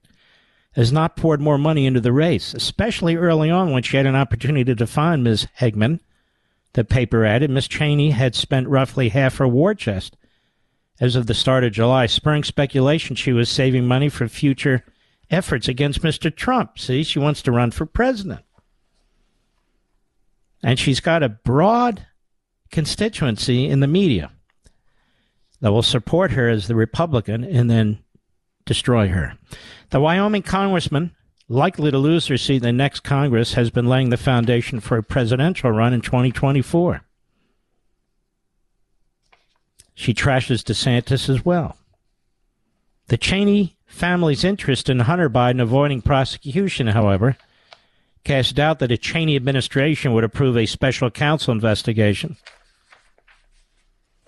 has 0.73 0.91
not 0.91 1.17
poured 1.17 1.41
more 1.41 1.57
money 1.57 1.85
into 1.85 1.99
the 1.99 2.13
race, 2.13 2.53
especially 2.53 3.15
early 3.15 3.49
on 3.49 3.71
when 3.71 3.83
she 3.83 3.97
had 3.97 4.05
an 4.05 4.15
opportunity 4.15 4.75
to 4.75 4.87
find 4.87 5.23
Ms. 5.23 5.47
Hageman. 5.59 5.99
The 6.73 6.83
paper 6.83 7.25
added 7.25 7.49
Ms. 7.49 7.67
Cheney 7.67 8.11
had 8.11 8.35
spent 8.35 8.67
roughly 8.67 9.09
half 9.09 9.37
her 9.37 9.47
war 9.47 9.73
chest 9.73 10.15
as 10.99 11.15
of 11.15 11.27
the 11.27 11.33
start 11.33 11.63
of 11.63 11.71
July, 11.71 12.05
spurring 12.05 12.43
speculation 12.43 13.15
she 13.15 13.31
was 13.31 13.49
saving 13.49 13.85
money 13.85 14.09
for 14.09 14.27
future 14.27 14.83
efforts 15.29 15.67
against 15.67 16.01
Mr. 16.01 16.35
Trump. 16.35 16.77
See, 16.77 17.03
she 17.03 17.19
wants 17.19 17.41
to 17.43 17.51
run 17.51 17.71
for 17.71 17.85
president. 17.85 18.41
And 20.61 20.77
she's 20.77 20.99
got 20.99 21.23
a 21.23 21.29
broad 21.29 22.05
constituency 22.71 23.65
in 23.67 23.79
the 23.79 23.87
media 23.87 24.31
that 25.61 25.71
will 25.71 25.83
support 25.83 26.31
her 26.31 26.49
as 26.49 26.67
the 26.67 26.75
Republican 26.75 27.43
and 27.43 27.69
then 27.69 27.99
destroy 28.65 29.07
her. 29.07 29.37
The 29.89 29.99
Wyoming 29.99 30.43
congressman, 30.43 31.15
likely 31.47 31.91
to 31.91 31.97
lose 31.97 32.27
her 32.27 32.37
seat 32.37 32.57
in 32.57 32.61
the 32.63 32.71
next 32.71 33.01
Congress, 33.01 33.53
has 33.53 33.69
been 33.69 33.87
laying 33.87 34.09
the 34.09 34.17
foundation 34.17 34.79
for 34.79 34.97
a 34.97 35.03
presidential 35.03 35.71
run 35.71 35.93
in 35.93 36.01
2024. 36.01 37.01
She 39.99 40.13
trashes 40.13 40.63
DeSantis 40.63 41.27
as 41.27 41.43
well. 41.43 41.75
The 43.07 43.17
Cheney 43.17 43.75
family's 43.85 44.45
interest 44.45 44.87
in 44.87 45.01
Hunter 45.01 45.29
Biden 45.29 45.61
avoiding 45.61 46.01
prosecution, 46.01 46.87
however, 46.87 47.35
casts 48.23 48.53
doubt 48.53 48.79
that 48.79 48.93
a 48.93 48.97
Cheney 48.97 49.35
administration 49.35 50.13
would 50.13 50.23
approve 50.23 50.55
a 50.55 50.67
special 50.67 51.11
counsel 51.11 51.51
investigation 51.51 52.37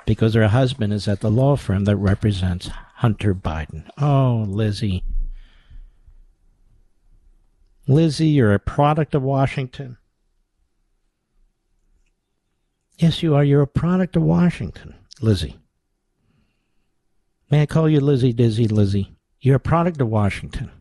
because 0.06 0.34
her 0.34 0.49
husband 0.49 0.91
is 0.91 1.07
at 1.07 1.22
the 1.22 1.31
law 1.31 1.56
firm 1.56 1.85
that 1.85 1.95
represents 1.95 2.69
Hunter 2.95 3.34
Biden. 3.34 3.89
Oh, 3.98 4.43
Lizzie. 4.45 5.06
Lizzie, 7.88 8.27
you're 8.27 8.53
a 8.53 8.60
product 8.60 9.15
of 9.15 9.23
Washington. 9.23 9.95
Yes, 12.98 13.23
you 13.23 13.35
are. 13.35 13.43
You're 13.45 13.61
a 13.61 13.68
product 13.68 14.18
of 14.18 14.23
Washington, 14.23 14.95
Lizzie. 15.22 15.56
May 17.52 17.64
I 17.64 17.65
call 17.65 17.90
you 17.90 17.99
Lizzie 17.99 18.32
Dizzy 18.32 18.65
Lizzie? 18.65 19.14
You're 19.41 19.57
a 19.57 19.60
product 19.60 19.99
of 19.99 20.07
Washington. 20.07 20.72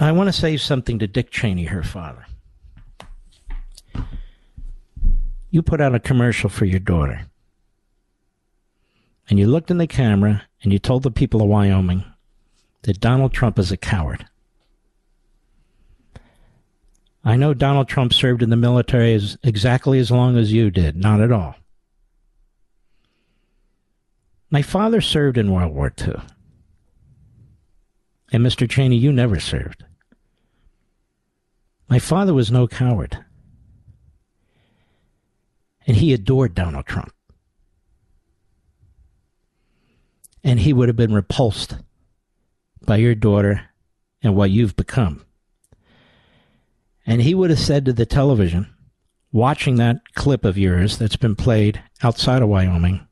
I 0.00 0.12
want 0.12 0.28
to 0.28 0.32
say 0.32 0.56
something 0.56 0.98
to 0.98 1.06
Dick 1.06 1.30
Cheney, 1.30 1.64
her 1.64 1.82
father. 1.82 2.26
You 5.50 5.60
put 5.60 5.82
out 5.82 5.94
a 5.94 6.00
commercial 6.00 6.48
for 6.48 6.64
your 6.64 6.78
daughter 6.78 7.26
and 9.28 9.38
you 9.38 9.46
looked 9.46 9.70
in 9.70 9.76
the 9.76 9.86
camera 9.86 10.44
and 10.62 10.72
you 10.72 10.78
told 10.78 11.02
the 11.02 11.10
people 11.10 11.42
of 11.42 11.48
Wyoming 11.48 12.04
that 12.82 13.00
Donald 13.00 13.34
Trump 13.34 13.58
is 13.58 13.70
a 13.70 13.76
coward. 13.76 14.26
I 17.22 17.36
know 17.36 17.52
Donald 17.52 17.88
Trump 17.88 18.14
served 18.14 18.42
in 18.42 18.48
the 18.48 18.56
military 18.56 19.12
as 19.12 19.36
exactly 19.42 19.98
as 19.98 20.10
long 20.10 20.38
as 20.38 20.50
you 20.50 20.70
did, 20.70 20.96
not 20.96 21.20
at 21.20 21.30
all. 21.30 21.56
My 24.50 24.62
father 24.62 25.00
served 25.00 25.38
in 25.38 25.52
World 25.52 25.74
War 25.74 25.92
II. 26.00 26.16
And 28.32 28.44
Mr. 28.44 28.68
Cheney, 28.68 28.96
you 28.96 29.12
never 29.12 29.40
served. 29.40 29.84
My 31.88 31.98
father 31.98 32.34
was 32.34 32.50
no 32.50 32.66
coward. 32.68 33.24
And 35.86 35.96
he 35.96 36.12
adored 36.12 36.54
Donald 36.54 36.86
Trump. 36.86 37.12
and 40.42 40.60
he 40.60 40.72
would 40.72 40.88
have 40.88 40.96
been 40.96 41.14
repulsed 41.14 41.76
by 42.84 42.96
your 42.96 43.14
daughter 43.14 43.62
and 44.22 44.34
what 44.34 44.50
you've 44.50 44.76
become. 44.76 45.24
And 47.06 47.22
he 47.22 47.34
would 47.34 47.50
have 47.50 47.58
said 47.58 47.84
to 47.84 47.92
the 47.92 48.06
television, 48.06 48.72
watching 49.32 49.76
that 49.76 50.00
clip 50.14 50.44
of 50.44 50.58
yours 50.58 50.98
that's 50.98 51.16
been 51.16 51.36
played 51.36 51.82
outside 52.02 52.42
of 52.42 52.48
Wyoming, 52.48 53.06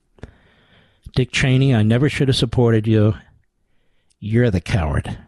Dick 1.19 1.33
Cheney, 1.33 1.75
I 1.75 1.83
never 1.83 2.09
should 2.09 2.29
have 2.29 2.37
supported 2.37 2.87
you. 2.87 3.15
You're 4.21 4.53
the 4.53 4.61
coward. 4.61 5.19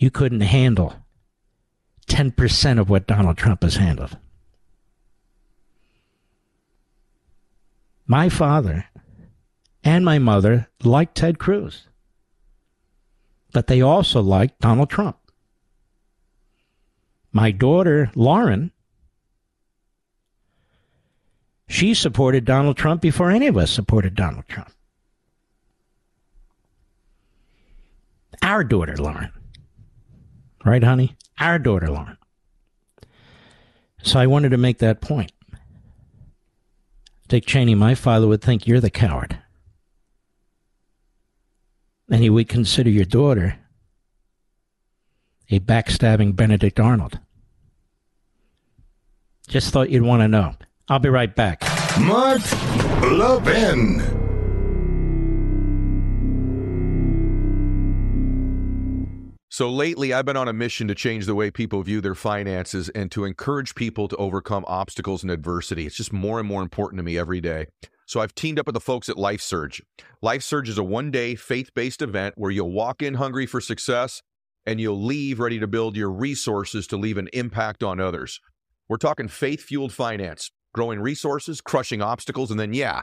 You 0.00 0.10
couldn't 0.10 0.40
handle 0.40 0.96
10% 2.08 2.80
of 2.80 2.90
what 2.90 3.06
Donald 3.06 3.36
Trump 3.36 3.62
has 3.62 3.76
handled. 3.76 4.18
My 8.08 8.28
father 8.28 8.86
and 9.84 10.04
my 10.04 10.18
mother 10.18 10.70
liked 10.82 11.14
Ted 11.14 11.38
Cruz. 11.38 11.86
But 13.52 13.68
they 13.68 13.80
also 13.80 14.20
liked 14.20 14.60
Donald 14.60 14.90
Trump. 14.90 15.18
My 17.30 17.52
daughter, 17.52 18.10
Lauren, 18.16 18.72
she 21.68 21.94
supported 21.94 22.44
Donald 22.44 22.76
Trump 22.76 23.02
before 23.02 23.30
any 23.30 23.46
of 23.46 23.56
us 23.56 23.70
supported 23.70 24.14
Donald 24.14 24.46
Trump. 24.48 24.70
Our 28.42 28.62
daughter, 28.62 28.96
Lauren. 28.96 29.32
Right, 30.64 30.82
honey? 30.82 31.16
Our 31.38 31.58
daughter, 31.58 31.88
Lauren. 31.88 32.18
So 34.02 34.20
I 34.20 34.26
wanted 34.26 34.50
to 34.50 34.56
make 34.56 34.78
that 34.78 35.00
point. 35.00 35.32
Dick 37.28 37.44
Cheney, 37.46 37.74
my 37.74 37.94
father 37.94 38.28
would 38.28 38.42
think 38.42 38.66
you're 38.66 38.80
the 38.80 38.90
coward 38.90 39.38
and 42.08 42.22
he 42.22 42.30
would 42.30 42.48
consider 42.48 42.90
your 42.90 43.04
daughter 43.04 43.58
a 45.50 45.60
backstabbing 45.60 46.34
Benedict 46.34 46.80
Arnold. 46.80 47.18
Just 49.48 49.72
thought 49.72 49.90
you'd 49.90 50.02
want 50.02 50.22
to 50.22 50.28
know. 50.28 50.54
I'll 50.88 50.98
be 50.98 51.08
right 51.08 51.34
back. 51.34 51.62
Mark 52.00 52.42
Levin. 53.02 54.16
So 59.48 59.70
lately, 59.70 60.12
I've 60.12 60.26
been 60.26 60.36
on 60.36 60.48
a 60.48 60.52
mission 60.52 60.86
to 60.88 60.94
change 60.94 61.24
the 61.24 61.34
way 61.34 61.50
people 61.50 61.82
view 61.82 62.02
their 62.02 62.14
finances 62.14 62.90
and 62.90 63.10
to 63.12 63.24
encourage 63.24 63.74
people 63.74 64.06
to 64.06 64.16
overcome 64.16 64.66
obstacles 64.68 65.22
and 65.22 65.32
adversity. 65.32 65.86
It's 65.86 65.96
just 65.96 66.12
more 66.12 66.38
and 66.38 66.46
more 66.46 66.60
important 66.60 66.98
to 66.98 67.02
me 67.02 67.16
every 67.16 67.40
day. 67.40 67.68
So 68.04 68.20
I've 68.20 68.34
teamed 68.34 68.58
up 68.58 68.66
with 68.66 68.74
the 68.74 68.80
folks 68.80 69.08
at 69.08 69.16
Life 69.16 69.40
Surge. 69.40 69.82
Life 70.20 70.42
Surge 70.42 70.68
is 70.68 70.76
a 70.76 70.84
one 70.84 71.10
day 71.10 71.36
faith 71.36 71.70
based 71.74 72.02
event 72.02 72.34
where 72.36 72.50
you'll 72.50 72.70
walk 72.70 73.00
in 73.00 73.14
hungry 73.14 73.46
for 73.46 73.62
success 73.62 74.20
and 74.66 74.78
you'll 74.78 75.02
leave 75.02 75.40
ready 75.40 75.58
to 75.58 75.66
build 75.66 75.96
your 75.96 76.10
resources 76.10 76.86
to 76.88 76.98
leave 76.98 77.16
an 77.16 77.30
impact 77.32 77.82
on 77.82 77.98
others. 77.98 78.40
We're 78.88 78.98
talking 78.98 79.26
faith 79.26 79.62
fueled 79.62 79.92
finance, 79.92 80.50
growing 80.76 81.00
resources, 81.00 81.60
crushing 81.60 82.02
obstacles, 82.02 82.50
and 82.50 82.60
then, 82.60 82.74
yeah, 82.74 83.00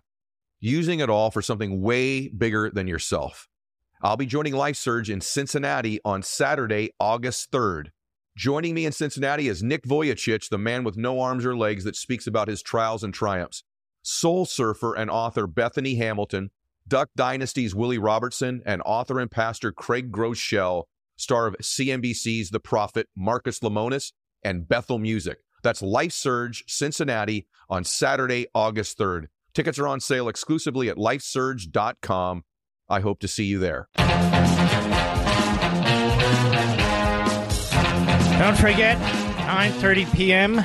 using 0.59 0.99
it 0.99 1.09
all 1.09 1.31
for 1.31 1.41
something 1.41 1.81
way 1.81 2.29
bigger 2.29 2.69
than 2.69 2.87
yourself. 2.87 3.49
I'll 4.03 4.15
be 4.15 4.27
joining 4.27 4.53
Life 4.53 4.77
Surge 4.77 5.09
in 5.09 5.21
Cincinnati 5.21 5.99
on 6.05 6.21
Saturday, 6.21 6.91
August 6.99 7.51
3rd. 7.51 7.87
Joining 8.37 8.75
me 8.75 8.85
in 8.85 8.91
Cincinnati 8.91 9.47
is 9.47 9.63
Nick 9.63 9.83
Vujicic, 9.83 10.49
the 10.49 10.57
man 10.57 10.83
with 10.83 10.97
no 10.97 11.19
arms 11.19 11.45
or 11.45 11.57
legs 11.57 11.83
that 11.83 11.95
speaks 11.95 12.27
about 12.27 12.47
his 12.47 12.61
trials 12.61 13.03
and 13.03 13.13
triumphs 13.13 13.63
soul 14.03 14.45
surfer 14.45 14.93
and 14.93 15.09
author 15.09 15.47
Bethany 15.47 15.95
Hamilton, 15.95 16.51
Duck 16.87 17.09
Dynasty's 17.15 17.73
Willie 17.73 17.97
Robertson, 17.97 18.61
and 18.65 18.81
author 18.85 19.19
and 19.19 19.31
pastor 19.31 19.71
Craig 19.71 20.11
Groeschel, 20.11 20.83
star 21.15 21.47
of 21.47 21.55
CNBC's 21.61 22.49
The 22.49 22.59
Profit, 22.59 23.07
Marcus 23.15 23.59
Lemonis, 23.59 24.11
and 24.43 24.67
Bethel 24.67 24.99
Music. 24.99 25.43
That's 25.64 25.81
Life 25.81 26.11
Surge 26.11 26.64
Cincinnati 26.68 27.48
on 27.69 27.84
Saturday, 27.84 28.48
August 28.53 28.99
3rd. 28.99 29.27
Tickets 29.53 29.80
are 29.80 29.88
on 29.88 29.99
sale 29.99 30.27
exclusively 30.27 30.90
at 30.90 30.98
lifesurge.com. 30.98 32.44
I 32.90 32.99
hope 32.99 33.19
to 33.22 33.27
see 33.27 33.45
you 33.45 33.60
there. 33.60 33.88
Don't 38.40 38.57
forget, 38.57 38.98
9:30 39.48 40.14
p.m. 40.14 40.61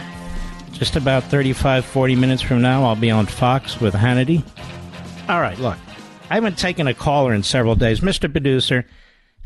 Just 0.72 0.96
about 0.96 1.22
35, 1.24 1.84
40 1.84 2.16
minutes 2.16 2.42
from 2.42 2.60
now, 2.60 2.84
I'll 2.84 2.96
be 2.96 3.10
on 3.10 3.26
Fox 3.26 3.80
with 3.80 3.94
Hannity. 3.94 4.42
All 5.28 5.40
right, 5.40 5.58
look, 5.58 5.76
I 6.30 6.34
haven't 6.34 6.58
taken 6.58 6.86
a 6.86 6.94
caller 6.94 7.34
in 7.34 7.42
several 7.42 7.74
days. 7.74 8.00
Mr. 8.00 8.30
Producer, 8.30 8.84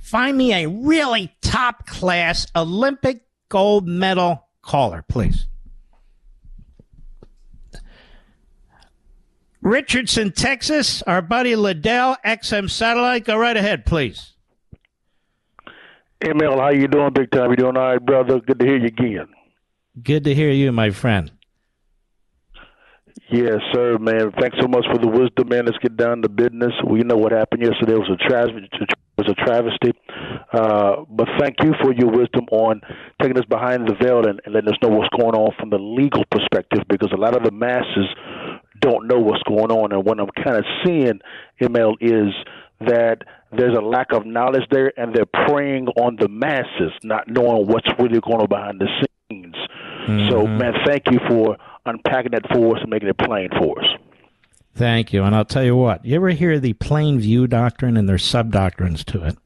find 0.01 0.37
me 0.37 0.53
a 0.53 0.69
really 0.69 1.35
top 1.43 1.87
class 1.87 2.47
Olympic 2.57 3.23
gold 3.49 3.87
medal 3.87 4.49
caller, 4.62 5.05
please. 5.09 5.47
Richardson, 9.60 10.32
Texas, 10.32 11.02
our 11.02 11.22
buddy 11.22 11.55
Liddell, 11.55 12.16
XM 12.24 12.68
Satellite. 12.68 13.24
Go 13.24 13.36
right 13.36 13.56
ahead, 13.56 13.86
please. 13.86 14.32
ML, 16.20 16.59
how 16.59 16.70
you 16.70 16.89
doing, 16.89 17.12
big 17.12 17.30
time? 17.30 17.51
You 17.51 17.56
doing 17.56 17.76
all 17.76 17.93
right, 17.93 18.05
brother? 18.05 18.40
Good 18.40 18.59
to 18.59 18.64
hear 18.64 18.76
you 18.76 18.86
again. 18.86 19.28
Good 20.02 20.24
to 20.24 20.34
hear 20.34 20.51
you, 20.51 20.72
my 20.72 20.90
friend. 20.90 21.30
Yes, 23.30 23.60
sir, 23.72 23.98
man. 23.98 24.32
Thanks 24.40 24.59
so 24.60 24.68
much 24.68 24.84
for 24.93 24.98
the 24.98 25.09
wisdom, 25.09 25.48
man. 25.48 25.64
Let's 25.66 25.78
get 25.78 25.97
down 25.97 26.22
to 26.22 26.28
business. 26.28 26.72
We 26.86 27.01
know 27.01 27.16
what 27.16 27.32
happened 27.32 27.62
yesterday. 27.62 27.94
It 27.94 27.98
was 27.98 28.10
a 28.10 28.28
travesty. 28.28 28.68
It 28.72 28.89
was 29.16 29.28
a 29.28 29.44
travesty. 29.44 29.93
Uh, 30.52 31.05
but 31.09 31.28
thank 31.39 31.56
you 31.62 31.72
for 31.82 31.93
your 31.94 32.10
wisdom 32.10 32.47
on 32.51 32.80
taking 33.20 33.39
us 33.39 33.44
behind 33.47 33.89
the 33.89 33.94
veil 33.94 34.26
and, 34.26 34.40
and 34.44 34.55
letting 34.55 34.68
us 34.68 34.76
know 34.82 34.89
what's 34.89 35.09
going 35.18 35.34
on 35.34 35.52
from 35.59 35.70
the 35.70 35.78
legal 35.78 36.24
perspective, 36.30 36.80
because 36.89 37.10
a 37.12 37.16
lot 37.16 37.34
of 37.34 37.43
the 37.43 37.51
masses 37.51 38.09
don't 38.80 39.06
know 39.06 39.18
what's 39.18 39.43
going 39.44 39.70
on. 39.70 39.93
And 39.93 40.05
what 40.05 40.20
I'm 40.20 40.28
kind 40.44 40.56
of 40.56 40.64
seeing, 40.84 41.20
ML, 41.62 41.94
is 42.01 42.34
that 42.80 43.22
there's 43.56 43.76
a 43.76 43.80
lack 43.80 44.12
of 44.12 44.26
knowledge 44.26 44.64
there, 44.70 44.93
and 44.98 45.14
they're 45.14 45.26
preying 45.47 45.89
on 45.89 46.16
the 46.18 46.28
masses, 46.28 46.93
not 47.02 47.28
knowing 47.28 47.66
what's 47.66 47.89
really 47.98 48.20
going 48.20 48.40
on 48.40 48.48
behind 48.48 48.80
the 48.80 48.89
scenes. 49.30 49.55
Mm-hmm. 50.06 50.30
So, 50.30 50.47
man, 50.47 50.74
thank 50.84 51.05
you 51.10 51.18
for 51.28 51.56
unpacking 51.87 52.33
that 52.33 52.49
for 52.53 52.77
us 52.77 52.83
and 52.83 52.91
making 52.91 53.09
it 53.09 53.19
plain 53.19 53.49
for 53.59 53.81
us. 53.81 53.87
Thank 54.75 55.13
you. 55.13 55.23
And 55.25 55.35
I'll 55.35 55.45
tell 55.45 55.65
you 55.65 55.77
what, 55.77 56.05
you 56.05 56.17
ever 56.17 56.31
hear 56.31 56.59
the 56.59 56.73
plain 56.75 57.21
view 57.21 57.47
doctrine 57.47 57.97
and 57.97 58.09
there's 58.09 58.25
sub 58.25 58.51
doctrines 58.51 59.05
to 59.07 59.25
it? 59.25 59.37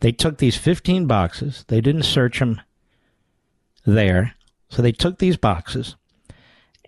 They 0.00 0.12
took 0.12 0.38
these 0.38 0.56
15 0.56 1.06
boxes, 1.06 1.64
they 1.68 1.80
didn't 1.80 2.04
search 2.04 2.38
them 2.38 2.60
there. 3.84 4.34
So 4.68 4.82
they 4.82 4.92
took 4.92 5.18
these 5.18 5.36
boxes 5.36 5.96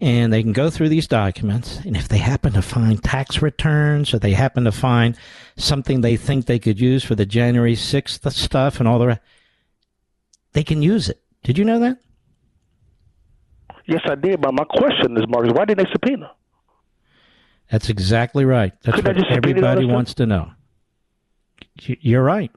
and 0.01 0.33
they 0.33 0.43
can 0.43 0.53
go 0.53 0.71
through 0.71 0.89
these 0.89 1.07
documents. 1.07 1.79
And 1.85 1.97
if 1.97 2.09
they 2.09 2.19
happen 2.19 2.53
to 2.55 2.63
find 2.63 3.03
tax 3.03 3.43
returns 3.43 4.13
or 4.13 4.19
they 4.19 4.33
happen 4.33 4.65
to 4.65 4.73
find 4.73 5.17
something 5.57 6.01
they 6.01 6.17
think 6.17 6.47
they 6.47 6.59
could 6.59 6.81
use 6.81 7.05
for 7.05 7.15
the 7.15 7.27
January 7.27 7.75
6th 7.75 8.31
stuff 8.33 8.79
and 8.79 8.89
all 8.89 8.99
the 8.99 9.09
rest, 9.09 9.21
they 10.53 10.65
can 10.65 10.83
use 10.83 11.09
it. 11.09 11.23
Did 11.43 11.59
you 11.59 11.65
know 11.65 11.79
that? 11.81 11.99
Yes, 13.91 14.03
I 14.05 14.15
did. 14.15 14.41
But 14.41 14.55
my 14.55 14.63
question 14.63 15.17
is, 15.17 15.25
Marcus, 15.29 15.53
why 15.53 15.65
didn't 15.65 15.85
they 15.85 15.93
subpoena? 15.93 16.31
That's 17.73 17.89
exactly 17.89 18.45
right. 18.45 18.73
That's 18.83 19.01
Couldn't 19.01 19.17
what 19.17 19.33
everybody 19.33 19.85
wants 19.85 20.15
to 20.15 20.27
know. 20.27 20.53
You're 21.77 22.23
right. 22.23 22.53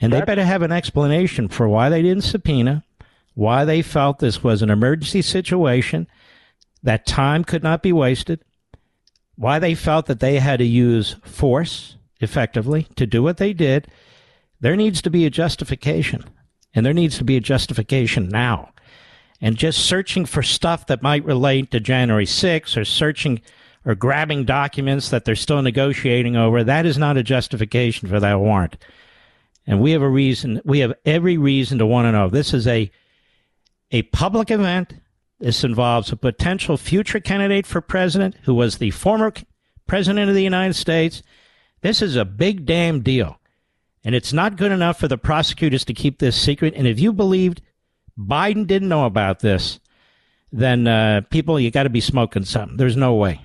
And 0.00 0.12
That's... 0.12 0.22
they 0.22 0.26
better 0.26 0.44
have 0.44 0.62
an 0.62 0.72
explanation 0.72 1.48
for 1.48 1.68
why 1.68 1.88
they 1.88 2.02
didn't 2.02 2.24
subpoena, 2.24 2.84
why 3.34 3.64
they 3.64 3.80
felt 3.80 4.18
this 4.18 4.42
was 4.42 4.60
an 4.60 4.70
emergency 4.70 5.22
situation, 5.22 6.08
that 6.82 7.06
time 7.06 7.44
could 7.44 7.62
not 7.62 7.80
be 7.80 7.92
wasted, 7.92 8.40
why 9.36 9.60
they 9.60 9.74
felt 9.76 10.06
that 10.06 10.18
they 10.18 10.40
had 10.40 10.58
to 10.58 10.64
use 10.64 11.14
force 11.22 11.96
effectively 12.20 12.88
to 12.96 13.06
do 13.06 13.22
what 13.22 13.36
they 13.36 13.52
did. 13.52 13.86
There 14.60 14.74
needs 14.74 15.00
to 15.02 15.10
be 15.10 15.26
a 15.26 15.30
justification, 15.30 16.24
and 16.74 16.84
there 16.84 16.92
needs 16.92 17.18
to 17.18 17.24
be 17.24 17.36
a 17.36 17.40
justification 17.40 18.28
now 18.28 18.73
and 19.40 19.56
just 19.56 19.84
searching 19.84 20.26
for 20.26 20.42
stuff 20.42 20.86
that 20.86 21.02
might 21.02 21.24
relate 21.24 21.70
to 21.70 21.80
January 21.80 22.26
6th 22.26 22.76
or 22.76 22.84
searching 22.84 23.40
or 23.84 23.94
grabbing 23.94 24.44
documents 24.44 25.10
that 25.10 25.24
they're 25.24 25.36
still 25.36 25.60
negotiating 25.60 26.36
over, 26.36 26.64
that 26.64 26.86
is 26.86 26.96
not 26.96 27.16
a 27.16 27.22
justification 27.22 28.08
for 28.08 28.20
that 28.20 28.40
warrant. 28.40 28.76
And 29.66 29.80
we 29.80 29.92
have 29.92 30.02
a 30.02 30.08
reason, 30.08 30.60
we 30.64 30.80
have 30.80 30.94
every 31.04 31.36
reason 31.36 31.78
to 31.78 31.86
want 31.86 32.06
to 32.06 32.12
know. 32.12 32.28
This 32.28 32.54
is 32.54 32.66
a, 32.66 32.90
a 33.90 34.02
public 34.02 34.50
event. 34.50 34.94
This 35.40 35.64
involves 35.64 36.12
a 36.12 36.16
potential 36.16 36.76
future 36.76 37.20
candidate 37.20 37.66
for 37.66 37.80
president 37.80 38.36
who 38.44 38.54
was 38.54 38.78
the 38.78 38.90
former 38.90 39.32
president 39.86 40.28
of 40.28 40.34
the 40.34 40.42
United 40.42 40.74
States. 40.74 41.22
This 41.82 42.00
is 42.00 42.16
a 42.16 42.24
big 42.24 42.64
damn 42.64 43.00
deal. 43.00 43.38
And 44.04 44.14
it's 44.14 44.32
not 44.32 44.56
good 44.56 44.72
enough 44.72 44.98
for 44.98 45.08
the 45.08 45.18
prosecutors 45.18 45.84
to 45.86 45.94
keep 45.94 46.18
this 46.18 46.36
secret. 46.36 46.74
And 46.76 46.86
if 46.86 47.00
you 47.00 47.12
believed 47.12 47.62
Biden 48.18 48.66
didn't 48.66 48.88
know 48.88 49.06
about 49.06 49.40
this, 49.40 49.80
then 50.52 50.86
uh, 50.86 51.22
people, 51.30 51.58
you 51.58 51.70
got 51.70 51.82
to 51.84 51.90
be 51.90 52.00
smoking 52.00 52.44
something. 52.44 52.76
There's 52.76 52.96
no 52.96 53.14
way. 53.14 53.40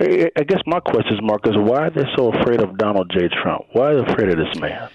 I 0.00 0.44
guess 0.46 0.60
my 0.66 0.80
question 0.80 1.14
is, 1.14 1.20
Marcus, 1.22 1.52
why 1.56 1.86
are 1.86 1.90
they 1.90 2.04
so 2.16 2.32
afraid 2.32 2.62
of 2.62 2.78
Donald 2.78 3.10
J. 3.12 3.28
Trump? 3.42 3.66
Why 3.72 3.88
are 3.88 3.96
they 3.96 4.12
afraid 4.12 4.30
of 4.30 4.38
this 4.38 4.58
man? 4.58 4.88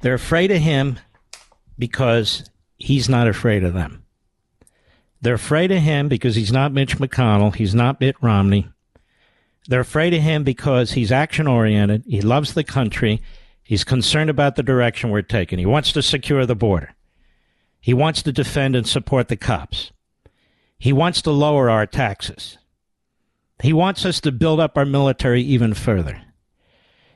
They're 0.00 0.14
afraid 0.14 0.50
of 0.50 0.58
him 0.58 0.98
because 1.78 2.50
he's 2.76 3.08
not 3.08 3.28
afraid 3.28 3.64
of 3.64 3.72
them. 3.72 4.04
They're 5.22 5.34
afraid 5.34 5.70
of 5.70 5.78
him 5.78 6.08
because 6.08 6.34
he's 6.34 6.52
not 6.52 6.72
Mitch 6.72 6.98
McConnell. 6.98 7.54
He's 7.54 7.74
not 7.74 8.00
Mitt 8.00 8.16
Romney. 8.20 8.68
They're 9.68 9.80
afraid 9.80 10.12
of 10.12 10.20
him 10.20 10.44
because 10.44 10.92
he's 10.92 11.12
action 11.12 11.46
oriented. 11.46 12.02
He 12.06 12.20
loves 12.20 12.52
the 12.52 12.64
country. 12.64 13.22
He's 13.62 13.84
concerned 13.84 14.28
about 14.28 14.56
the 14.56 14.62
direction 14.62 15.10
we're 15.10 15.22
taking. 15.22 15.58
He 15.58 15.66
wants 15.66 15.92
to 15.92 16.02
secure 16.02 16.44
the 16.44 16.56
border. 16.56 16.94
He 17.82 17.92
wants 17.92 18.22
to 18.22 18.32
defend 18.32 18.76
and 18.76 18.86
support 18.86 19.26
the 19.26 19.36
cops. 19.36 19.90
He 20.78 20.92
wants 20.92 21.20
to 21.22 21.32
lower 21.32 21.68
our 21.68 21.84
taxes. 21.84 22.56
He 23.60 23.72
wants 23.72 24.06
us 24.06 24.20
to 24.20 24.30
build 24.30 24.60
up 24.60 24.78
our 24.78 24.84
military 24.84 25.42
even 25.42 25.74
further. 25.74 26.22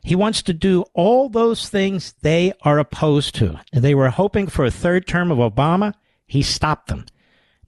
He 0.02 0.16
wants 0.16 0.42
to 0.42 0.52
do 0.52 0.84
all 0.92 1.28
those 1.28 1.68
things 1.68 2.14
they 2.22 2.52
are 2.62 2.80
opposed 2.80 3.36
to. 3.36 3.60
They 3.72 3.94
were 3.94 4.10
hoping 4.10 4.48
for 4.48 4.64
a 4.64 4.70
third 4.70 5.06
term 5.06 5.30
of 5.30 5.38
Obama. 5.38 5.94
He 6.26 6.42
stopped 6.42 6.88
them. 6.88 7.06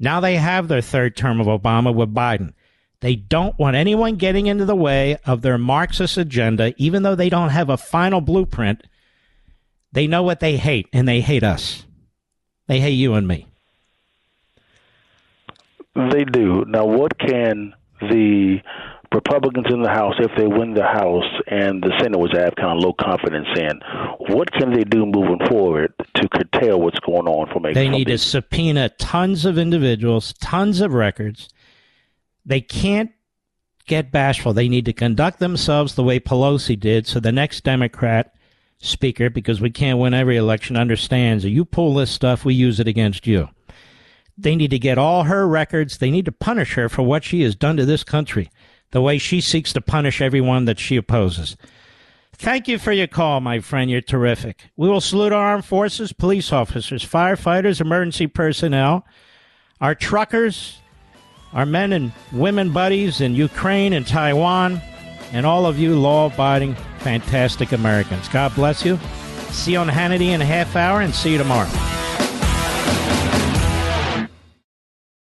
Now 0.00 0.18
they 0.18 0.36
have 0.36 0.66
their 0.66 0.80
third 0.80 1.16
term 1.16 1.40
of 1.40 1.46
Obama 1.46 1.94
with 1.94 2.12
Biden. 2.12 2.52
They 3.00 3.14
don't 3.14 3.56
want 3.60 3.76
anyone 3.76 4.16
getting 4.16 4.48
into 4.48 4.64
the 4.64 4.74
way 4.74 5.18
of 5.24 5.42
their 5.42 5.58
Marxist 5.58 6.16
agenda, 6.16 6.74
even 6.76 7.04
though 7.04 7.14
they 7.14 7.30
don't 7.30 7.50
have 7.50 7.70
a 7.70 7.76
final 7.76 8.20
blueprint. 8.20 8.84
They 9.92 10.08
know 10.08 10.24
what 10.24 10.40
they 10.40 10.56
hate, 10.56 10.88
and 10.92 11.06
they 11.06 11.20
hate 11.20 11.44
us. 11.44 11.84
They 12.68 12.80
hate 12.80 12.90
you 12.90 13.14
and 13.14 13.26
me. 13.26 13.46
They 15.94 16.24
do. 16.24 16.64
Now, 16.68 16.84
what 16.84 17.18
can 17.18 17.74
the 18.00 18.60
Republicans 19.12 19.66
in 19.70 19.82
the 19.82 19.88
House, 19.88 20.14
if 20.18 20.30
they 20.36 20.46
win 20.46 20.74
the 20.74 20.84
House 20.84 21.24
and 21.46 21.82
the 21.82 21.92
Senate, 21.98 22.18
which 22.18 22.34
I 22.34 22.42
have 22.42 22.54
kind 22.56 22.78
of 22.78 22.84
low 22.84 22.92
confidence 22.92 23.48
in, 23.56 23.80
what 24.28 24.52
can 24.52 24.72
they 24.72 24.84
do 24.84 25.06
moving 25.06 25.44
forward 25.48 25.94
to 26.14 26.28
curtail 26.28 26.80
what's 26.80 27.00
going 27.00 27.26
on 27.26 27.52
from 27.52 27.64
a? 27.64 27.72
They 27.72 27.88
need 27.88 28.08
to 28.08 28.18
subpoena 28.18 28.90
tons 28.90 29.44
of 29.44 29.58
individuals, 29.58 30.34
tons 30.34 30.80
of 30.80 30.92
records. 30.92 31.48
They 32.44 32.60
can't 32.60 33.10
get 33.86 34.12
bashful. 34.12 34.52
They 34.52 34.68
need 34.68 34.84
to 34.84 34.92
conduct 34.92 35.38
themselves 35.38 35.94
the 35.94 36.04
way 36.04 36.20
Pelosi 36.20 36.78
did, 36.78 37.06
so 37.06 37.18
the 37.18 37.32
next 37.32 37.64
Democrat 37.64 38.34
Speaker, 38.80 39.28
because 39.28 39.60
we 39.60 39.70
can't 39.70 39.98
win 39.98 40.14
every 40.14 40.36
election, 40.36 40.76
understands 40.76 41.44
you 41.44 41.64
pull 41.64 41.94
this 41.94 42.10
stuff, 42.10 42.44
we 42.44 42.54
use 42.54 42.78
it 42.78 42.88
against 42.88 43.26
you. 43.26 43.48
They 44.36 44.54
need 44.54 44.70
to 44.70 44.78
get 44.78 44.98
all 44.98 45.24
her 45.24 45.48
records. 45.48 45.98
They 45.98 46.12
need 46.12 46.24
to 46.26 46.32
punish 46.32 46.74
her 46.74 46.88
for 46.88 47.02
what 47.02 47.24
she 47.24 47.42
has 47.42 47.56
done 47.56 47.76
to 47.76 47.84
this 47.84 48.04
country, 48.04 48.50
the 48.92 49.02
way 49.02 49.18
she 49.18 49.40
seeks 49.40 49.72
to 49.72 49.80
punish 49.80 50.20
everyone 50.20 50.64
that 50.66 50.78
she 50.78 50.96
opposes. 50.96 51.56
Thank 52.34 52.68
you 52.68 52.78
for 52.78 52.92
your 52.92 53.08
call, 53.08 53.40
my 53.40 53.58
friend. 53.58 53.90
You're 53.90 54.00
terrific. 54.00 54.70
We 54.76 54.88
will 54.88 55.00
salute 55.00 55.32
our 55.32 55.44
armed 55.44 55.64
forces, 55.64 56.12
police 56.12 56.52
officers, 56.52 57.04
firefighters, 57.04 57.80
emergency 57.80 58.28
personnel, 58.28 59.04
our 59.80 59.96
truckers, 59.96 60.78
our 61.52 61.66
men 61.66 61.92
and 61.92 62.12
women 62.30 62.72
buddies 62.72 63.20
in 63.20 63.34
Ukraine 63.34 63.92
and 63.92 64.06
Taiwan, 64.06 64.80
and 65.32 65.44
all 65.46 65.66
of 65.66 65.78
you 65.78 65.98
law 65.98 66.26
abiding, 66.26 66.74
fantastic 66.98 67.72
Americans. 67.72 68.28
God 68.28 68.54
bless 68.54 68.84
you. 68.84 68.98
See 69.50 69.72
you 69.72 69.78
on 69.78 69.88
Hannity 69.88 70.28
in 70.28 70.40
a 70.40 70.44
half 70.44 70.76
hour 70.76 71.00
and 71.00 71.14
see 71.14 71.32
you 71.32 71.38
tomorrow. 71.38 71.68